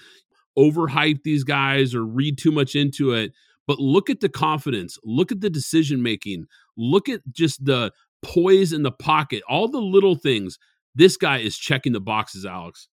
overhype 0.57 1.21
these 1.23 1.43
guys 1.43 1.93
or 1.93 2.05
read 2.05 2.37
too 2.37 2.51
much 2.51 2.75
into 2.75 3.11
it. 3.11 3.33
But 3.67 3.79
look 3.79 4.09
at 4.09 4.19
the 4.19 4.29
confidence, 4.29 4.97
look 5.03 5.31
at 5.31 5.41
the 5.41 5.49
decision 5.49 6.01
making, 6.01 6.45
look 6.77 7.09
at 7.09 7.21
just 7.31 7.65
the 7.65 7.91
poise 8.21 8.73
in 8.73 8.83
the 8.83 8.91
pocket, 8.91 9.43
all 9.49 9.67
the 9.67 9.81
little 9.81 10.15
things 10.15 10.57
this 10.95 11.17
guy 11.17 11.39
is 11.39 11.57
checking 11.57 11.93
the 11.93 12.01
boxes, 12.01 12.45
Alex. 12.45 12.87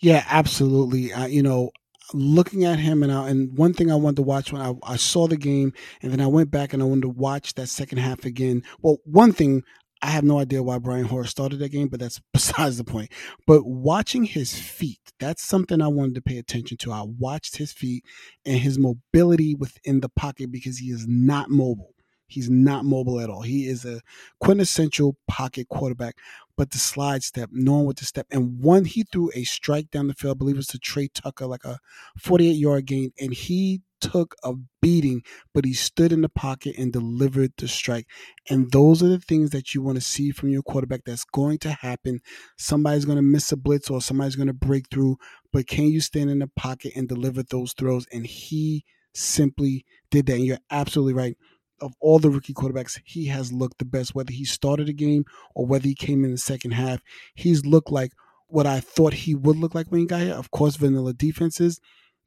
Yeah, 0.00 0.24
absolutely. 0.28 1.12
Uh, 1.12 1.26
you 1.26 1.42
know, 1.42 1.70
looking 2.14 2.64
at 2.64 2.78
him 2.78 3.02
and 3.02 3.12
I, 3.12 3.28
and 3.28 3.56
one 3.56 3.74
thing 3.74 3.90
I 3.90 3.96
wanted 3.96 4.16
to 4.16 4.22
watch 4.22 4.52
when 4.52 4.62
I, 4.62 4.74
I 4.82 4.96
saw 4.96 5.26
the 5.26 5.36
game 5.36 5.72
and 6.02 6.12
then 6.12 6.20
I 6.20 6.26
went 6.26 6.50
back 6.50 6.72
and 6.72 6.82
I 6.82 6.86
wanted 6.86 7.02
to 7.02 7.08
watch 7.08 7.54
that 7.54 7.68
second 7.68 7.98
half 7.98 8.24
again. 8.24 8.62
Well, 8.80 8.98
one 9.04 9.32
thing 9.32 9.62
I 10.00 10.10
have 10.10 10.24
no 10.24 10.38
idea 10.38 10.62
why 10.62 10.78
Brian 10.78 11.06
Hoyer 11.06 11.24
started 11.24 11.58
that 11.58 11.70
game, 11.70 11.88
but 11.88 12.00
that's 12.00 12.20
besides 12.32 12.78
the 12.78 12.84
point. 12.84 13.10
But 13.46 13.66
watching 13.66 14.24
his 14.24 14.58
feet, 14.58 15.00
that's 15.18 15.42
something 15.42 15.82
I 15.82 15.88
wanted 15.88 16.14
to 16.16 16.22
pay 16.22 16.38
attention 16.38 16.76
to. 16.78 16.92
I 16.92 17.02
watched 17.02 17.56
his 17.56 17.72
feet 17.72 18.04
and 18.46 18.58
his 18.58 18.78
mobility 18.78 19.54
within 19.54 20.00
the 20.00 20.08
pocket 20.08 20.52
because 20.52 20.78
he 20.78 20.88
is 20.88 21.06
not 21.08 21.50
mobile. 21.50 21.94
He's 22.28 22.50
not 22.50 22.84
mobile 22.84 23.20
at 23.20 23.30
all. 23.30 23.42
He 23.42 23.66
is 23.66 23.84
a 23.84 24.00
quintessential 24.40 25.16
pocket 25.26 25.68
quarterback. 25.68 26.16
But 26.56 26.72
the 26.72 26.78
slide 26.78 27.22
step, 27.22 27.50
knowing 27.52 27.86
what 27.86 27.96
to 27.98 28.04
step, 28.04 28.26
and 28.30 28.60
one 28.60 28.84
he 28.84 29.04
threw 29.04 29.30
a 29.34 29.44
strike 29.44 29.90
down 29.92 30.08
the 30.08 30.14
field, 30.14 30.36
I 30.36 30.38
believe 30.38 30.56
it 30.56 30.58
was 30.58 30.66
to 30.68 30.78
Tre 30.78 31.08
Tucker, 31.08 31.46
like 31.46 31.64
a 31.64 31.78
48 32.18 32.52
yard 32.56 32.86
gain, 32.86 33.12
and 33.20 33.32
he 33.32 33.82
took 34.00 34.34
a 34.44 34.54
beating, 34.80 35.22
but 35.54 35.64
he 35.64 35.72
stood 35.72 36.12
in 36.12 36.20
the 36.22 36.28
pocket 36.28 36.76
and 36.76 36.92
delivered 36.92 37.52
the 37.56 37.68
strike. 37.68 38.06
And 38.50 38.70
those 38.72 39.02
are 39.02 39.08
the 39.08 39.18
things 39.18 39.50
that 39.50 39.74
you 39.74 39.82
want 39.82 39.96
to 39.96 40.00
see 40.00 40.30
from 40.30 40.48
your 40.50 40.62
quarterback 40.62 41.02
that's 41.04 41.24
going 41.24 41.58
to 41.58 41.72
happen. 41.72 42.20
Somebody's 42.56 43.04
going 43.04 43.16
to 43.16 43.22
miss 43.22 43.52
a 43.52 43.56
blitz 43.56 43.90
or 43.90 44.00
somebody's 44.00 44.36
going 44.36 44.46
to 44.48 44.52
break 44.52 44.86
through, 44.90 45.16
but 45.52 45.66
can 45.66 45.86
you 45.86 46.00
stand 46.00 46.30
in 46.30 46.38
the 46.40 46.48
pocket 46.48 46.92
and 46.96 47.08
deliver 47.08 47.42
those 47.42 47.72
throws? 47.72 48.06
And 48.12 48.26
he 48.26 48.84
simply 49.14 49.84
did 50.10 50.26
that. 50.26 50.34
And 50.36 50.44
you're 50.44 50.58
absolutely 50.70 51.14
right. 51.14 51.36
Of 51.80 51.94
all 52.00 52.18
the 52.18 52.30
rookie 52.30 52.54
quarterbacks, 52.54 53.00
he 53.04 53.26
has 53.26 53.52
looked 53.52 53.78
the 53.78 53.84
best, 53.84 54.14
whether 54.14 54.32
he 54.32 54.44
started 54.44 54.88
a 54.88 54.92
game 54.92 55.24
or 55.54 55.66
whether 55.66 55.86
he 55.86 55.94
came 55.94 56.24
in 56.24 56.32
the 56.32 56.38
second 56.38 56.72
half. 56.72 57.00
He's 57.34 57.64
looked 57.64 57.90
like 57.90 58.12
what 58.48 58.66
I 58.66 58.80
thought 58.80 59.12
he 59.12 59.34
would 59.34 59.56
look 59.56 59.74
like 59.74 59.86
when 59.88 60.00
he 60.00 60.06
got 60.06 60.22
here. 60.22 60.34
Of 60.34 60.50
course, 60.50 60.76
vanilla 60.76 61.12
defenses. 61.12 61.80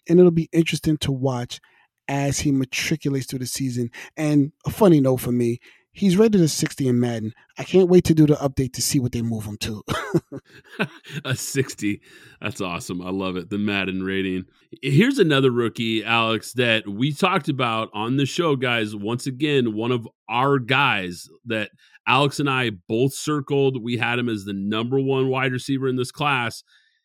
And 0.08 0.20
it'll 0.20 0.32
be 0.32 0.50
interesting 0.52 0.98
to 0.98 1.12
watch 1.12 1.60
as 2.08 2.40
he 2.40 2.52
matriculates 2.52 3.28
through 3.28 3.40
the 3.40 3.46
season. 3.46 3.92
And 4.18 4.52
a 4.66 4.70
funny 4.70 5.00
note 5.00 5.18
for 5.18 5.32
me, 5.32 5.60
he's 5.92 6.18
rated 6.18 6.42
a 6.42 6.48
60 6.48 6.88
in 6.88 7.00
Madden. 7.00 7.34
I 7.58 7.64
can't 7.64 7.90
wait 7.90 8.06
to 8.06 8.14
do 8.14 8.26
the 8.26 8.36
update 8.36 8.74
to 8.74 8.82
see 8.82 9.00
what 9.00 9.12
they 9.12 9.22
move 9.22 9.46
him 9.46 9.58
to. 9.58 9.84
a 11.26 11.36
60. 11.36 12.02
That's 12.42 12.62
awesome. 12.62 13.02
I 13.02 13.10
love 13.10 13.36
it. 13.36 13.50
The 13.50 13.58
Madden 13.58 14.04
rating. 14.04 14.46
Here's 14.82 15.20
another 15.20 15.52
rookie, 15.52 16.04
Alex, 16.04 16.54
that 16.54 16.88
we 16.88 17.14
talked 17.14 17.50
about 17.50 17.90
on 17.94 18.18
the 18.18 18.26
show, 18.26 18.56
guys. 18.56 18.96
Once 18.96 19.28
again, 19.28 19.74
one 19.74 19.92
of 19.92 20.08
our 20.30 20.60
guys 20.60 21.28
that 21.46 21.72
Alex 22.08 22.40
and 22.40 22.50
I 22.50 22.72
both 22.88 23.14
circled. 23.14 23.82
We 23.82 23.98
had 23.98 24.20
him 24.20 24.30
as 24.30 24.46
the 24.46 24.54
number 24.54 25.00
one 25.00 25.30
wide 25.30 25.52
receiver 25.52 25.88
in 25.88 25.96
this 25.96 26.12
class. 26.12 26.64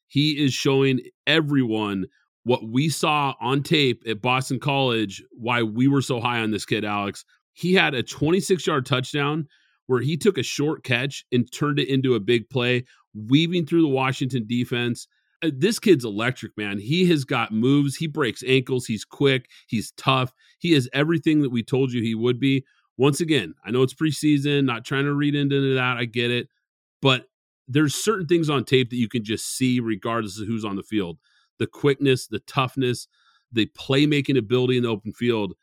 He 0.09 0.45
is 0.45 0.53
showing 0.53 1.01
everyone 1.27 2.07
what 2.45 2.69
we 2.69 2.89
saw 2.89 3.35
on 3.41 3.63
tape 3.63 4.03
at 4.09 4.23
Boston 4.23 4.61
College, 4.61 5.23
why 5.33 5.63
we 5.63 5.89
were 5.89 6.03
so 6.03 6.21
high 6.21 6.41
on 6.41 6.53
this 6.53 6.65
kid, 6.65 6.85
Alex. 6.85 7.25
He 7.57 7.73
had 7.73 7.95
a 7.95 8.03
26 8.03 8.67
yard 8.67 8.85
touchdown 8.85 9.49
where 9.87 10.03
he 10.03 10.19
took 10.19 10.37
a 10.37 10.43
short 10.43 10.85
catch 10.85 11.25
and 11.33 11.51
turned 11.51 11.79
it 11.79 11.89
into 11.89 12.15
a 12.15 12.21
big 12.21 12.51
play, 12.51 12.85
weaving 13.15 13.65
through 13.65 13.81
the 13.81 13.89
Washington 13.89 14.47
defense. 14.47 15.09
Uh, 15.43 15.51
this 15.57 15.79
kid's 15.79 16.05
electric, 16.05 16.53
man. 16.59 16.79
He 16.79 17.07
has 17.07 17.25
got 17.25 17.53
moves. 17.53 17.97
He 17.97 18.09
breaks 18.09 18.45
ankles. 18.47 18.85
He's 18.85 19.07
quick. 19.07 19.49
He's 19.69 19.93
tough. 19.93 20.35
He 20.59 20.75
is 20.75 20.91
everything 20.93 21.41
that 21.41 21.51
we 21.51 21.63
told 21.63 21.93
you 21.93 22.03
he 22.03 22.15
would 22.15 22.39
be. 22.39 22.65
Once 22.99 23.23
again, 23.23 23.55
I 23.65 23.71
know 23.71 23.83
it's 23.83 23.95
preseason, 23.95 24.65
not 24.65 24.85
trying 24.85 25.05
to 25.05 25.15
read 25.15 25.35
into 25.35 25.75
that. 25.77 25.97
I 25.97 26.05
get 26.05 26.31
it. 26.31 26.49
But 27.01 27.25
there's 27.67 27.95
certain 27.95 28.27
things 28.27 28.51
on 28.51 28.65
tape 28.65 28.91
that 28.91 28.97
you 28.97 29.09
can 29.09 29.25
just 29.25 29.57
see 29.57 29.81
regardless 29.81 30.39
of 30.39 30.47
who's 30.47 30.65
on 30.65 30.77
the 30.77 30.83
field. 30.83 31.19
The 31.59 31.67
quickness, 31.67 32.27
the 32.27 32.41
toughness, 32.41 33.09
the 33.51 33.71
playmaking 33.79 34.37
ability 34.37 34.77
in 34.77 34.83
the 34.83 34.91
open 34.91 35.15
field. 35.15 35.55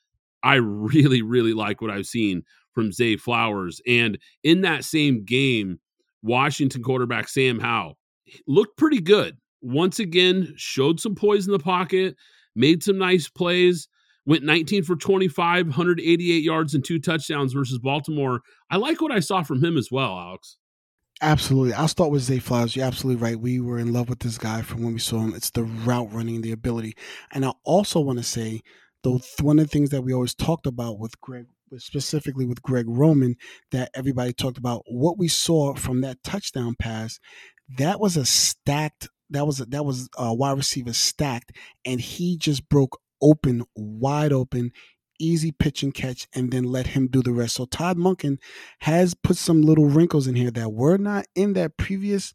I 0.43 0.55
really, 0.55 1.21
really 1.21 1.53
like 1.53 1.81
what 1.81 1.91
I've 1.91 2.05
seen 2.05 2.43
from 2.73 2.91
Zay 2.91 3.15
Flowers. 3.15 3.81
And 3.87 4.17
in 4.43 4.61
that 4.61 4.83
same 4.83 5.23
game, 5.23 5.79
Washington 6.21 6.83
quarterback 6.83 7.27
Sam 7.27 7.59
Howell 7.59 7.97
looked 8.47 8.77
pretty 8.77 8.99
good. 8.99 9.37
Once 9.61 9.99
again, 9.99 10.53
showed 10.57 10.99
some 10.99 11.15
poise 11.15 11.45
in 11.45 11.53
the 11.53 11.59
pocket, 11.59 12.15
made 12.55 12.83
some 12.83 12.97
nice 12.97 13.29
plays 13.29 13.87
went 14.25 14.43
19 14.43 14.83
for 14.83 14.95
25, 14.95 15.67
188 15.67 16.43
yards 16.43 16.73
and 16.73 16.83
two 16.83 16.99
touchdowns 16.99 17.53
versus 17.53 17.79
Baltimore. 17.79 18.41
I 18.69 18.77
like 18.77 19.01
what 19.01 19.11
I 19.11 19.19
saw 19.19 19.43
from 19.43 19.63
him 19.63 19.77
as 19.77 19.89
well, 19.91 20.17
Alex. 20.17 20.57
Absolutely. 21.21 21.73
I'll 21.73 21.87
start 21.87 22.11
with 22.11 22.23
Zay 22.23 22.39
Flowers. 22.39 22.75
You're 22.75 22.85
absolutely 22.85 23.21
right. 23.21 23.39
We 23.39 23.59
were 23.59 23.79
in 23.79 23.93
love 23.93 24.09
with 24.09 24.19
this 24.19 24.37
guy 24.37 24.61
from 24.61 24.83
when 24.83 24.93
we 24.93 24.99
saw 24.99 25.19
him. 25.19 25.33
It's 25.35 25.51
the 25.51 25.63
route 25.63 26.11
running, 26.11 26.41
the 26.41 26.51
ability. 26.51 26.95
And 27.31 27.45
I 27.45 27.53
also 27.63 27.99
want 27.99 28.19
to 28.19 28.23
say, 28.23 28.61
though, 29.03 29.21
one 29.41 29.59
of 29.59 29.65
the 29.65 29.71
things 29.71 29.89
that 29.91 30.01
we 30.01 30.13
always 30.13 30.33
talked 30.35 30.65
about 30.65 30.99
with 30.99 31.19
Greg, 31.21 31.45
specifically 31.77 32.45
with 32.45 32.61
Greg 32.61 32.85
Roman, 32.87 33.35
that 33.71 33.91
everybody 33.93 34.33
talked 34.33 34.57
about, 34.57 34.83
what 34.87 35.17
we 35.17 35.27
saw 35.27 35.75
from 35.75 36.01
that 36.01 36.23
touchdown 36.23 36.75
pass, 36.77 37.19
that 37.77 37.99
was 37.99 38.17
a 38.17 38.25
stacked 38.25 39.09
that 39.33 39.45
was 39.45 39.59
a, 39.59 39.65
that 39.65 39.85
was 39.85 40.09
a 40.17 40.33
wide 40.33 40.57
receiver 40.57 40.93
stacked, 40.93 41.51
and 41.85 41.99
he 41.99 42.37
just 42.37 42.69
broke 42.69 42.99
open, 43.21 43.63
wide 43.75 44.31
open, 44.31 44.71
easy 45.19 45.51
pitch 45.51 45.83
and 45.83 45.93
catch, 45.93 46.27
and 46.33 46.51
then 46.51 46.63
let 46.63 46.87
him 46.87 47.07
do 47.07 47.21
the 47.21 47.31
rest. 47.31 47.55
So 47.55 47.65
Todd 47.65 47.97
Monken 47.97 48.37
has 48.79 49.13
put 49.13 49.37
some 49.37 49.61
little 49.61 49.87
wrinkles 49.87 50.27
in 50.27 50.35
here 50.35 50.51
that 50.51 50.71
were 50.71 50.97
not 50.97 51.25
in 51.35 51.53
that 51.53 51.77
previous 51.77 52.33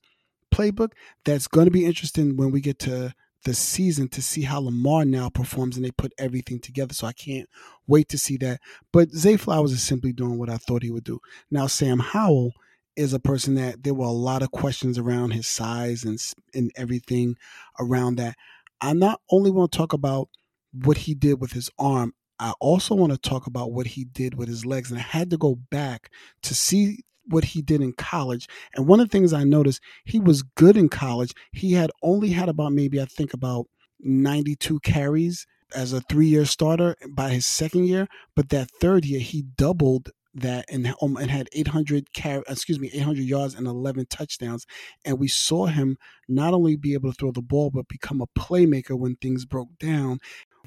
playbook. 0.53 0.93
That's 1.25 1.47
going 1.49 1.67
to 1.67 1.71
be 1.71 1.87
interesting 1.87 2.37
when 2.37 2.51
we 2.51 2.61
get 2.61 2.79
to 2.81 3.15
the 3.45 3.55
season 3.55 4.09
to 4.09 4.23
see 4.23 4.43
how 4.43 4.61
Lamar 4.61 5.05
now 5.05 5.29
performs 5.29 5.77
and 5.77 5.85
they 5.85 5.91
put 5.91 6.13
everything 6.19 6.61
together. 6.61 6.95
So 6.95 7.07
I 7.07 7.13
can't 7.13 7.49
wait 7.87 8.09
to 8.11 8.19
see 8.19 8.37
that. 8.39 8.61
But 8.93 9.11
Zay 9.11 9.37
Flowers 9.37 9.73
is 9.73 9.83
simply 9.83 10.13
doing 10.13 10.39
what 10.39 10.51
I 10.51 10.57
thought 10.57 10.83
he 10.83 10.91
would 10.91 11.05
do. 11.05 11.21
Now 11.51 11.67
Sam 11.67 11.99
Howell 12.01 12.53
is 12.97 13.13
a 13.13 13.21
person 13.21 13.55
that 13.55 13.85
there 13.85 13.95
were 13.95 14.07
a 14.07 14.11
lot 14.11 14.43
of 14.43 14.51
questions 14.51 14.99
around 14.99 15.31
his 15.31 15.47
size 15.47 16.05
and 16.05 16.19
and 16.53 16.73
everything 16.77 17.37
around 17.79 18.17
that. 18.17 18.35
I 18.81 18.93
not 18.93 19.21
only 19.31 19.51
want 19.51 19.73
to 19.73 19.79
talk 19.79 19.93
about 19.93 20.29
what 20.73 20.99
he 20.99 21.15
did 21.15 21.41
with 21.41 21.53
his 21.53 21.71
arm, 21.79 22.15
I 22.41 22.53
also 22.61 22.95
want 22.95 23.13
to 23.13 23.19
talk 23.19 23.47
about 23.47 23.73
what 23.73 23.87
he 23.89 24.05
did 24.05 24.35
with 24.35 24.49
his 24.49 24.67
legs. 24.67 24.91
And 24.91 24.99
I 24.99 25.03
had 25.03 25.31
to 25.31 25.37
go 25.37 25.57
back 25.71 26.11
to 26.43 26.55
see 26.55 27.05
what 27.29 27.45
he 27.45 27.63
did 27.63 27.81
in 27.81 27.93
college. 27.93 28.49
And 28.75 28.87
one 28.87 29.01
of 29.01 29.09
the 29.09 29.13
things 29.13 29.33
I 29.33 29.45
noticed, 29.45 29.81
he 30.05 30.21
was 30.21 30.43
good 30.43 30.77
in 30.77 30.89
college. 30.89 31.33
He 31.53 31.73
had 31.73 31.91
only 32.03 32.31
had 32.31 32.49
about 32.49 32.73
maybe, 32.73 33.01
I 33.01 33.05
think, 33.05 33.33
about 33.33 33.67
92 34.01 34.81
carries 34.81 35.47
as 35.75 35.93
a 35.93 36.01
three 36.03 36.29
year 36.29 36.45
starter 36.45 36.97
by 37.11 37.31
his 37.31 37.47
second 37.47 37.87
year. 37.87 38.09
But 38.35 38.49
that 38.51 38.71
third 38.81 39.05
year, 39.05 39.21
he 39.21 39.43
doubled 39.43 40.11
that 40.35 40.67
and, 40.71 40.95
um, 41.03 41.17
and 41.17 41.31
had 41.31 41.49
800 41.53 42.13
car- 42.15 42.45
excuse 42.47 42.79
me 42.79 42.91
800 42.93 43.23
yards 43.25 43.55
and 43.55 43.67
11 43.67 44.07
touchdowns 44.09 44.67
and 45.05 45.19
we 45.19 45.27
saw 45.27 45.67
him 45.67 45.97
not 46.29 46.55
only 46.55 46.77
be 46.77 46.93
able 46.93 47.11
to 47.11 47.17
throw 47.17 47.33
the 47.33 47.43
ball 47.43 47.71
but 47.71 47.89
become 47.89 48.21
a 48.21 48.27
playmaker 48.39 48.97
when 48.97 49.17
things 49.17 49.47
broke 49.47 49.71
down 49.81 50.19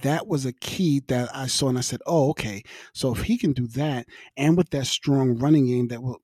that 0.01 0.27
was 0.27 0.45
a 0.45 0.53
key 0.53 1.01
that 1.07 1.29
I 1.35 1.47
saw 1.47 1.69
and 1.69 1.77
I 1.77 1.81
said, 1.81 2.01
oh, 2.05 2.29
okay. 2.31 2.63
So 2.93 3.13
if 3.13 3.23
he 3.23 3.37
can 3.37 3.53
do 3.53 3.67
that 3.67 4.07
and 4.37 4.57
with 4.57 4.69
that 4.71 4.87
strong 4.87 5.37
running 5.37 5.67
game 5.67 5.87
that 5.89 6.03
will 6.03 6.21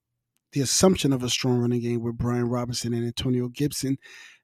the 0.57 0.63
assumption 0.63 1.13
of 1.13 1.21
a 1.21 1.29
strong 1.29 1.59
running 1.59 1.81
game 1.81 2.01
with 2.01 2.17
Brian 2.17 2.49
Robinson 2.49 2.91
and 2.91 3.05
Antonio 3.05 3.47
Gibson, 3.47 3.97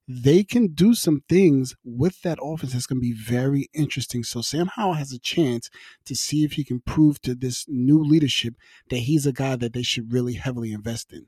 they 0.08 0.44
can 0.44 0.68
do 0.68 0.94
some 0.94 1.24
things 1.28 1.76
with 1.84 2.22
that 2.22 2.38
offense 2.40 2.74
that's 2.74 2.86
going 2.86 2.98
to 2.98 3.02
be 3.02 3.14
very 3.14 3.68
interesting. 3.74 4.24
So 4.24 4.42
Sam 4.42 4.70
Howell 4.76 4.94
has 4.94 5.12
a 5.12 5.18
chance 5.18 5.72
to 6.06 6.16
see 6.16 6.44
if 6.44 6.54
he 6.54 6.64
can 6.64 6.82
prove 6.82 7.20
to 7.22 7.34
this 7.34 7.66
new 7.68 8.00
leadership 8.00 8.54
that 8.90 8.98
he's 8.98 9.26
a 9.26 9.34
guy 9.34 9.56
that 9.56 9.74
they 9.74 9.82
should 9.82 10.14
really 10.14 10.34
heavily 10.34 10.72
invest 10.72 11.12
in. 11.12 11.26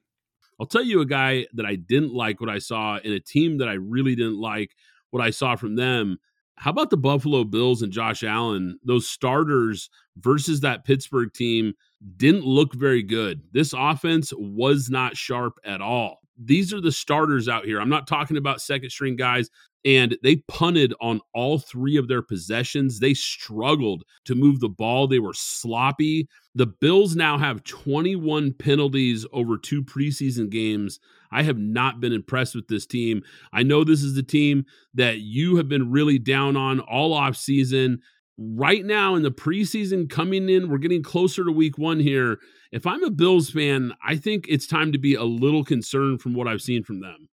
I'll 0.59 0.67
tell 0.67 0.83
you 0.83 1.01
a 1.01 1.05
guy 1.05 1.47
that 1.53 1.65
I 1.65 1.75
didn't 1.75 2.13
like 2.13 2.39
what 2.39 2.49
I 2.49 2.59
saw 2.59 2.97
in 2.97 3.11
a 3.11 3.19
team 3.19 3.57
that 3.57 3.67
I 3.67 3.73
really 3.73 4.15
didn't 4.15 4.39
like 4.39 4.75
what 5.09 5.23
I 5.23 5.31
saw 5.31 5.55
from 5.55 5.77
them 5.77 6.19
how 6.57 6.71
about 6.71 6.89
the 6.89 6.97
Buffalo 6.97 7.43
Bills 7.43 7.81
and 7.81 7.91
Josh 7.91 8.23
Allen? 8.23 8.79
Those 8.83 9.07
starters 9.07 9.89
versus 10.17 10.61
that 10.61 10.85
Pittsburgh 10.85 11.31
team 11.33 11.73
didn't 12.17 12.45
look 12.45 12.73
very 12.73 13.03
good. 13.03 13.41
This 13.51 13.73
offense 13.75 14.33
was 14.37 14.89
not 14.89 15.17
sharp 15.17 15.59
at 15.63 15.81
all. 15.81 16.19
These 16.37 16.73
are 16.73 16.81
the 16.81 16.91
starters 16.91 17.47
out 17.47 17.65
here. 17.65 17.79
I'm 17.79 17.89
not 17.89 18.07
talking 18.07 18.37
about 18.37 18.61
second 18.61 18.89
string 18.89 19.15
guys 19.15 19.49
and 19.85 20.17
they 20.23 20.37
punted 20.47 20.95
on 20.99 21.21
all 21.35 21.59
three 21.59 21.95
of 21.95 22.07
their 22.07 22.23
possessions. 22.23 22.99
They 22.99 23.13
struggled 23.13 24.03
to 24.25 24.33
move 24.33 24.59
the 24.59 24.67
ball, 24.67 25.07
they 25.07 25.19
were 25.19 25.33
sloppy. 25.33 26.27
The 26.55 26.65
Bills 26.65 27.15
now 27.15 27.37
have 27.37 27.63
21 27.63 28.53
penalties 28.53 29.25
over 29.31 29.57
two 29.57 29.83
preseason 29.83 30.49
games. 30.49 30.99
I 31.31 31.43
have 31.43 31.57
not 31.57 31.99
been 31.99 32.13
impressed 32.13 32.55
with 32.55 32.67
this 32.67 32.85
team. 32.85 33.21
I 33.53 33.61
know 33.61 33.83
this 33.83 34.01
is 34.01 34.15
the 34.15 34.23
team 34.23 34.65
that 34.93 35.19
you 35.19 35.57
have 35.57 35.69
been 35.69 35.91
really 35.91 36.17
down 36.17 36.57
on 36.57 36.79
all 36.79 37.13
off 37.13 37.35
season. 37.35 38.01
Right 38.37 38.83
now 38.83 39.15
in 39.15 39.23
the 39.23 39.31
preseason 39.31 40.09
coming 40.09 40.49
in, 40.49 40.69
we're 40.69 40.77
getting 40.77 41.03
closer 41.03 41.45
to 41.45 41.51
week 41.51 41.77
1 41.77 42.01
here. 42.01 42.39
If 42.71 42.85
I'm 42.85 43.03
a 43.03 43.09
Bills 43.09 43.49
fan, 43.49 43.93
I 44.05 44.17
think 44.17 44.45
it's 44.49 44.67
time 44.67 44.91
to 44.91 44.97
be 44.97 45.15
a 45.15 45.23
little 45.23 45.63
concerned 45.63 46.21
from 46.21 46.33
what 46.33 46.47
I've 46.47 46.61
seen 46.61 46.83
from 46.83 46.99
them. 46.99 47.29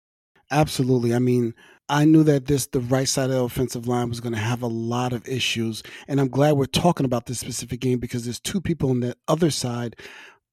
Absolutely. 0.51 1.15
I 1.15 1.19
mean, 1.19 1.55
I 1.89 2.05
knew 2.05 2.23
that 2.23 2.45
this 2.45 2.67
the 2.67 2.81
right 2.81 3.07
side 3.07 3.25
of 3.25 3.31
the 3.31 3.41
offensive 3.41 3.87
line 3.87 4.09
was 4.09 4.19
going 4.19 4.33
to 4.33 4.39
have 4.39 4.61
a 4.61 4.67
lot 4.67 5.11
of 5.11 5.27
issues, 5.27 5.81
and 6.07 6.21
I'm 6.21 6.29
glad 6.29 6.53
we're 6.53 6.65
talking 6.65 7.05
about 7.05 7.25
this 7.25 7.39
specific 7.39 7.79
game 7.79 7.99
because 7.99 8.23
there's 8.23 8.39
two 8.39 8.61
people 8.61 8.91
on 8.91 8.99
the 8.99 9.15
other 9.27 9.49
side, 9.49 9.95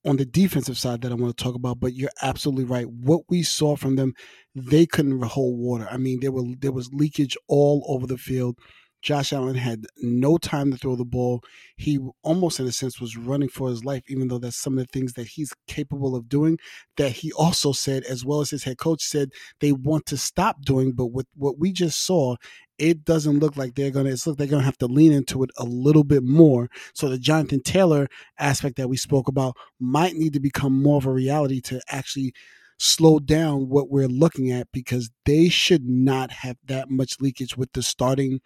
on 0.07 0.17
the 0.17 0.25
defensive 0.25 0.79
side 0.79 1.03
that 1.03 1.13
I 1.13 1.15
want 1.15 1.37
to 1.37 1.45
talk 1.45 1.55
about. 1.55 1.79
But 1.79 1.95
you're 1.95 2.11
absolutely 2.23 2.65
right. 2.65 2.89
What 2.89 3.23
we 3.29 3.43
saw 3.43 3.77
from 3.77 3.97
them, 3.97 4.15
they 4.55 4.87
couldn't 4.87 5.21
hold 5.23 5.59
water. 5.59 5.87
I 5.91 5.97
mean, 5.97 6.21
there 6.21 6.33
were 6.33 6.45
there 6.59 6.73
was 6.73 6.93
leakage 6.93 7.37
all 7.49 7.85
over 7.89 8.07
the 8.07 8.19
field. 8.19 8.59
Josh 9.03 9.33
Allen 9.33 9.55
had 9.55 9.85
no 9.99 10.39
time 10.39 10.71
to 10.73 10.79
throw 10.79 10.97
the 10.97 11.05
ball. 11.05 11.43
He 11.77 11.99
almost, 12.23 12.61
in 12.61 12.67
a 12.67 12.73
sense, 12.73 13.01
was 13.01 13.17
running 13.17 13.49
for 13.49 13.69
his 13.69 13.85
life, 13.85 14.03
even 14.09 14.29
though 14.29 14.39
that's 14.39 14.57
some 14.57 14.79
of 14.79 14.87
the 14.87 14.93
things 14.93 15.13
that 15.15 15.29
he's 15.29 15.53
capable 15.67 16.17
of 16.17 16.29
doing. 16.29 16.59
That 16.97 17.13
he 17.13 17.33
also 17.33 17.73
said, 17.73 18.05
as 18.05 18.25
well 18.25 18.41
as 18.41 18.51
his 18.51 18.65
head 18.65 18.79
coach 18.79 19.03
said, 19.03 19.31
they 19.61 19.73
want 19.73 20.07
to 20.07 20.17
stop 20.17 20.63
doing. 20.63 20.93
But 20.93 21.07
with 21.07 21.27
what 21.37 21.59
we 21.59 21.73
just 21.73 22.05
saw 22.05 22.37
it 22.79 23.05
doesn't 23.05 23.41
look 23.41 23.57
like 23.57 23.75
they're 23.75 23.91
gonna. 23.91 24.11
It's 24.11 24.27
look 24.27 24.39
they're 24.39 24.47
gonna 24.47 24.63
have 24.63 24.79
to 24.79 24.87
lean 24.87 25.13
into 25.13 25.43
it 25.43 25.51
a 25.59 25.65
little 25.65 26.05
bit 26.05 26.23
more. 26.23 26.69
So 26.95 27.09
the 27.09 27.19
Jonathan 27.19 27.61
Taylor 27.63 28.07
aspect 28.39 28.77
that 28.77 28.89
we 28.89 28.97
spoke 28.97 29.29
about 29.29 29.57
might 29.81 30.15
need 30.15 30.33
to 30.35 30.41
become 30.41 30.81
more 30.81 30.99
of 30.99 31.07
a 31.07 31.13
reality 31.13 31.61
to 31.63 31.81
actually 31.89 32.33
slow 32.79 33.19
down 33.19 33.69
what 33.69 33.91
we're 33.91 34.07
looking 34.07 34.53
at 34.53 34.69
because 34.73 35.11
they 35.27 35.49
should 35.49 35.89
not 35.89 36.31
have 36.31 36.57
that 36.65 36.89
much 36.89 37.17
leakage 37.21 37.57
with 37.57 37.73
the 37.73 37.83
starting 37.83 38.41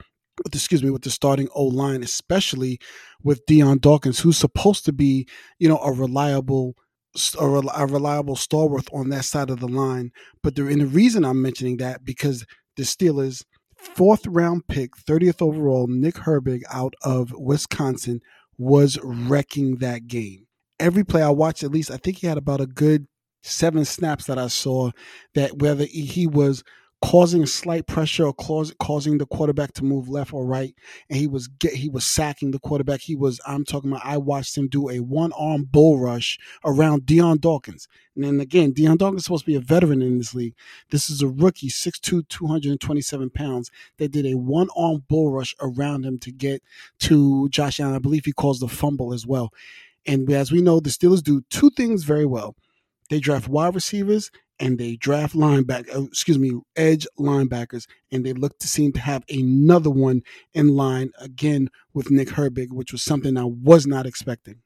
excuse 0.53 0.83
me 0.83 0.90
with 0.90 1.03
the 1.03 1.11
starting 1.11 1.49
O 1.55 1.64
line, 1.64 2.03
especially 2.03 2.79
with 3.23 3.45
Dion 3.47 3.79
Dawkins, 3.79 4.21
who's 4.21 4.37
supposed 4.37 4.85
to 4.87 4.92
be 4.92 5.27
you 5.59 5.68
know 5.68 5.79
a 5.79 5.92
reliable 5.92 6.77
a, 7.38 7.87
reliable 7.87 8.37
stalwart 8.37 8.88
on 8.92 9.11
that 9.11 9.25
side 9.25 9.51
of 9.51 9.61
the 9.61 9.68
line. 9.68 10.12
But 10.42 10.57
the 10.57 10.66
and 10.66 10.81
the 10.81 10.87
reason 10.87 11.25
I'm 11.25 11.42
mentioning 11.42 11.77
that 11.79 12.05
because 12.05 12.45
the 12.77 12.85
Steelers 12.85 13.45
fourth 13.77 14.27
round 14.27 14.66
pick, 14.68 14.97
30th 14.97 15.42
overall, 15.42 15.87
Nick 15.87 16.14
Herbig 16.14 16.62
out 16.73 16.95
of 17.03 17.33
Wisconsin 17.33 18.21
was 18.59 18.99
wrecking 19.03 19.77
that 19.77 20.07
game. 20.07 20.47
Every 20.79 21.05
play 21.05 21.23
I 21.23 21.31
watched, 21.31 21.62
at 21.62 21.71
least 21.71 21.90
I 21.90 21.97
think 21.97 22.18
he 22.18 22.27
had 22.27 22.38
about 22.38 22.61
a 22.61 22.66
good 22.66 23.07
seven 23.42 23.85
snaps 23.85 24.27
that 24.27 24.38
I 24.38 24.47
saw 24.49 24.90
that 25.35 25.59
whether 25.59 25.85
he 25.85 26.27
was 26.27 26.62
causing 27.03 27.45
slight 27.47 27.87
pressure 27.87 28.25
or 28.27 28.33
cause, 28.33 28.73
causing 28.79 29.19
the 29.19 29.27
quarterback 29.27 29.73
to 29.75 29.85
move 29.85 30.09
left 30.09 30.33
or 30.33 30.47
right 30.47 30.75
and 31.11 31.19
he 31.19 31.27
was 31.27 31.49
get 31.49 31.75
he 31.75 31.88
was 31.88 32.05
sacking 32.07 32.53
the 32.53 32.61
quarterback. 32.61 33.01
He 33.01 33.17
was 33.17 33.41
i'm 33.47 33.65
talking 33.65 33.91
about 33.91 34.07
i 34.07 34.17
watched 34.17 34.57
him 34.57 34.69
do 34.69 34.88
a 34.88 35.01
one 35.01 35.33
arm 35.33 35.65
bull 35.65 35.99
rush 35.99 36.38
around 36.65 37.05
dion 37.05 37.38
dawkins. 37.38 37.88
And 38.15 38.25
then 38.25 38.41
again 38.41 38.73
dion 38.73 38.97
dawkins 38.97 39.23
is 39.23 39.25
supposed 39.25 39.45
to 39.45 39.51
be 39.51 39.57
a 39.57 39.61
veteran 39.61 40.01
in 40.01 40.19
this 40.19 40.35
league. 40.35 40.55
This 40.91 41.11
is 41.11 41.23
a 41.23 41.29
rookie 41.29 41.69
6'2 41.69 42.29
227 42.29 43.31
pounds. 43.31 43.71
They 43.99 44.09
did 44.09 44.25
a 44.27 44.35
one 44.35 44.69
arm 44.77 45.05
bull 45.09 45.33
rush 45.33 45.55
around 45.61 46.05
him 46.07 46.19
to 46.21 46.31
get 46.31 46.62
to 47.01 47.49
josh 47.49 47.81
allen. 47.81 47.97
I 47.97 47.99
believe 47.99 48.25
he 48.25 48.33
caused 48.33 48.62
the 48.62 48.69
fumble 48.69 49.12
as 49.12 49.27
well. 49.27 49.53
And 50.07 50.31
as 50.31 50.53
we 50.53 50.62
know 50.62 50.81
the 50.81 50.91
steelers 50.91 51.23
do 51.23 51.43
two 51.51 51.71
things 51.71 52.05
very 52.05 52.27
well. 52.27 52.55
They 53.11 53.21
draft 53.21 53.49
wide 53.49 53.75
receivers 53.75 54.31
and 54.59 54.79
they 54.79 54.97
draft 54.97 55.35
linebacker, 55.35 55.95
uh, 55.95 56.05
excuse 56.05 56.38
me, 56.38 56.53
edge 56.77 57.07
linebackers, 57.19 57.87
and 58.11 58.25
they 58.25 58.33
look 58.33 58.59
to 58.61 58.69
seem 58.69 58.93
to 58.93 59.01
have 59.01 59.25
another 59.29 59.91
one 59.91 60.23
in 60.55 60.69
line 60.69 61.11
again 61.19 61.69
with 61.95 62.11
Nick 62.11 62.29
Herbig, 62.29 62.71
which 62.71 62.93
was 62.93 63.03
something 63.03 63.37
I 63.37 63.45
was 63.45 63.87
not 63.87 64.07
expecting. 64.07 64.57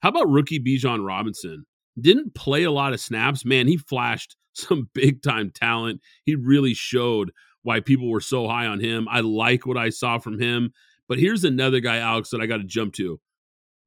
How 0.00 0.10
about 0.10 0.30
rookie 0.30 0.60
Bijan 0.60 1.06
Robinson? 1.06 1.66
Didn't 1.98 2.34
play 2.34 2.64
a 2.64 2.70
lot 2.70 2.92
of 2.92 3.00
snaps. 3.00 3.44
Man, 3.44 3.66
he 3.66 3.76
flashed 3.76 4.36
some 4.52 4.90
big 4.94 5.22
time 5.22 5.50
talent. 5.50 6.00
He 6.24 6.34
really 6.34 6.74
showed 6.74 7.32
why 7.62 7.80
people 7.80 8.10
were 8.10 8.20
so 8.20 8.46
high 8.46 8.66
on 8.66 8.80
him. 8.80 9.08
I 9.10 9.20
like 9.20 9.66
what 9.66 9.78
I 9.78 9.88
saw 9.88 10.18
from 10.18 10.38
him. 10.38 10.72
But 11.08 11.18
here's 11.18 11.44
another 11.44 11.80
guy, 11.80 11.98
Alex, 11.98 12.30
that 12.30 12.40
I 12.40 12.46
got 12.46 12.58
to 12.58 12.64
jump 12.64 12.94
to. 12.94 13.20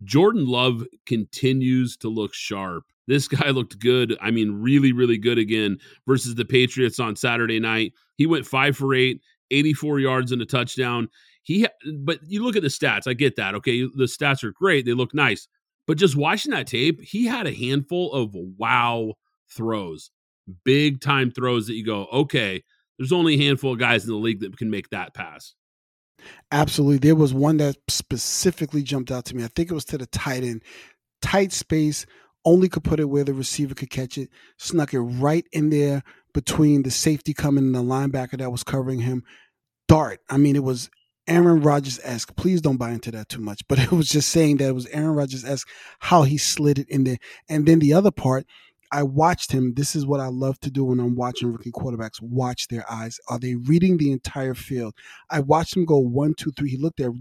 Jordan 0.04 0.45
Love 0.45 0.84
continues 1.06 1.97
to 1.97 2.10
look 2.10 2.34
sharp. 2.34 2.84
This 3.08 3.28
guy 3.28 3.50
looked 3.50 3.80
good. 3.80 4.17
I 4.22 4.32
mean, 4.32 4.62
really, 4.62 4.91
really 4.91 5.17
good 5.17 5.38
again 5.38 5.80
versus 6.08 6.36
the 6.36 6.46
Patriots 6.46 7.00
on 7.00 7.15
Saturday 7.15 7.60
night. 7.60 7.93
He 8.15 8.26
went 8.26 8.46
five 8.46 8.76
for 8.76 8.93
eight, 8.93 9.22
84 9.52 10.00
yards 10.00 10.32
and 10.32 10.41
a 10.41 10.46
touchdown. 10.46 11.10
He, 11.43 11.65
but 12.00 12.20
you 12.28 12.43
look 12.43 12.56
at 12.56 12.62
the 12.62 12.67
stats. 12.67 13.08
I 13.08 13.13
get 13.13 13.38
that. 13.38 13.56
Okay, 13.56 13.82
the 13.82 14.06
stats 14.06 14.43
are 14.43 14.52
great. 14.52 14.86
They 14.86 14.93
look 14.93 15.13
nice. 15.13 15.48
But 15.86 15.98
just 15.98 16.17
watching 16.17 16.52
that 16.52 16.67
tape, 16.67 17.02
he 17.02 17.26
had 17.26 17.48
a 17.48 17.54
handful 17.54 18.12
of 18.12 18.34
wow 18.34 19.13
throws, 19.50 20.12
big 20.65 21.00
time 21.00 21.32
throws 21.32 21.67
that 21.67 21.76
you 21.76 21.86
go, 21.86 22.08
okay, 22.12 22.62
there's 22.98 23.13
only 23.13 23.36
a 23.36 23.46
handful 23.46 23.74
of 23.74 23.80
guys 23.80 24.04
in 24.04 24.10
the 24.10 24.17
league 24.17 24.41
that 24.41 24.58
can 24.58 24.70
make 24.70 24.89
that 24.89 25.13
pass. 25.13 25.54
Absolutely. 26.52 26.98
There 26.98 27.15
was 27.15 27.34
one 27.34 27.58
that 27.58 27.78
specifically 27.88 28.84
jumped 28.84 29.12
out 29.12 29.26
to 29.26 29.36
me. 29.36 29.43
I 29.43 29.50
think 29.56 29.72
it 29.72 29.76
was 29.76 29.86
to 29.86 29.98
the 29.98 30.08
tight 30.08 30.43
end. 30.43 30.63
Tight 31.22 31.52
space, 31.52 32.06
only 32.47 32.69
could 32.69 32.86
put 32.86 33.01
it 33.01 33.05
where 33.10 33.25
the 33.25 33.33
receiver 33.33 33.75
could 33.75 33.89
catch 33.89 34.17
it, 34.17 34.29
snuck 34.57 34.93
it 34.93 35.01
right 35.01 35.45
in 35.51 35.69
there 35.69 36.01
between 36.33 36.83
the 36.83 36.91
safety 36.91 37.33
coming 37.33 37.65
and 37.65 37.75
the 37.75 37.83
linebacker 37.83 38.38
that 38.38 38.51
was 38.51 38.63
covering 38.63 39.01
him. 39.01 39.23
Dart. 39.89 40.21
I 40.29 40.38
mean, 40.38 40.55
it 40.55 40.63
was 40.63 40.89
Aaron 41.27 41.62
Rodgers 41.62 41.99
esque. 42.03 42.33
Please 42.38 42.62
don't 42.62 42.77
buy 42.77 42.91
into 42.91 43.12
that 43.12 43.27
too 43.27 43.41
much, 43.41 43.62
but 43.67 43.79
it 43.83 43.91
was 43.91 44.07
just 44.07 44.29
saying 44.29 44.57
that 44.57 44.69
it 44.69 44.75
was 44.75 44.88
Aaron 44.88 45.13
Rodgers 45.13 45.43
esque 45.43 45.67
how 45.99 46.23
he 46.23 46.38
slid 46.38 46.79
it 46.79 46.89
in 46.89 47.03
there. 47.03 47.17
And 47.49 47.65
then 47.67 47.79
the 47.79 47.93
other 47.93 48.12
part, 48.12 48.45
I 48.89 49.03
watched 49.03 49.51
him. 49.51 49.73
This 49.73 49.93
is 49.93 50.05
what 50.05 50.21
I 50.21 50.27
love 50.27 50.57
to 50.62 50.71
do 50.71 50.86
when 50.86 51.01
I'm 51.01 51.15
watching 51.15 51.51
rookie 51.51 51.71
quarterbacks. 51.71 52.21
Watch 52.21 52.69
their 52.69 52.89
eyes. 52.89 53.19
Are 53.27 53.39
they 53.39 53.55
reading 53.55 53.97
the 53.97 54.13
entire 54.13 54.53
field? 54.53 54.95
I 55.29 55.41
watched 55.41 55.75
him 55.75 55.83
go 55.83 55.97
one, 55.97 56.33
two, 56.33 56.51
three. 56.51 56.69
He 56.69 56.77
looked 56.77 57.01
at 57.01 57.12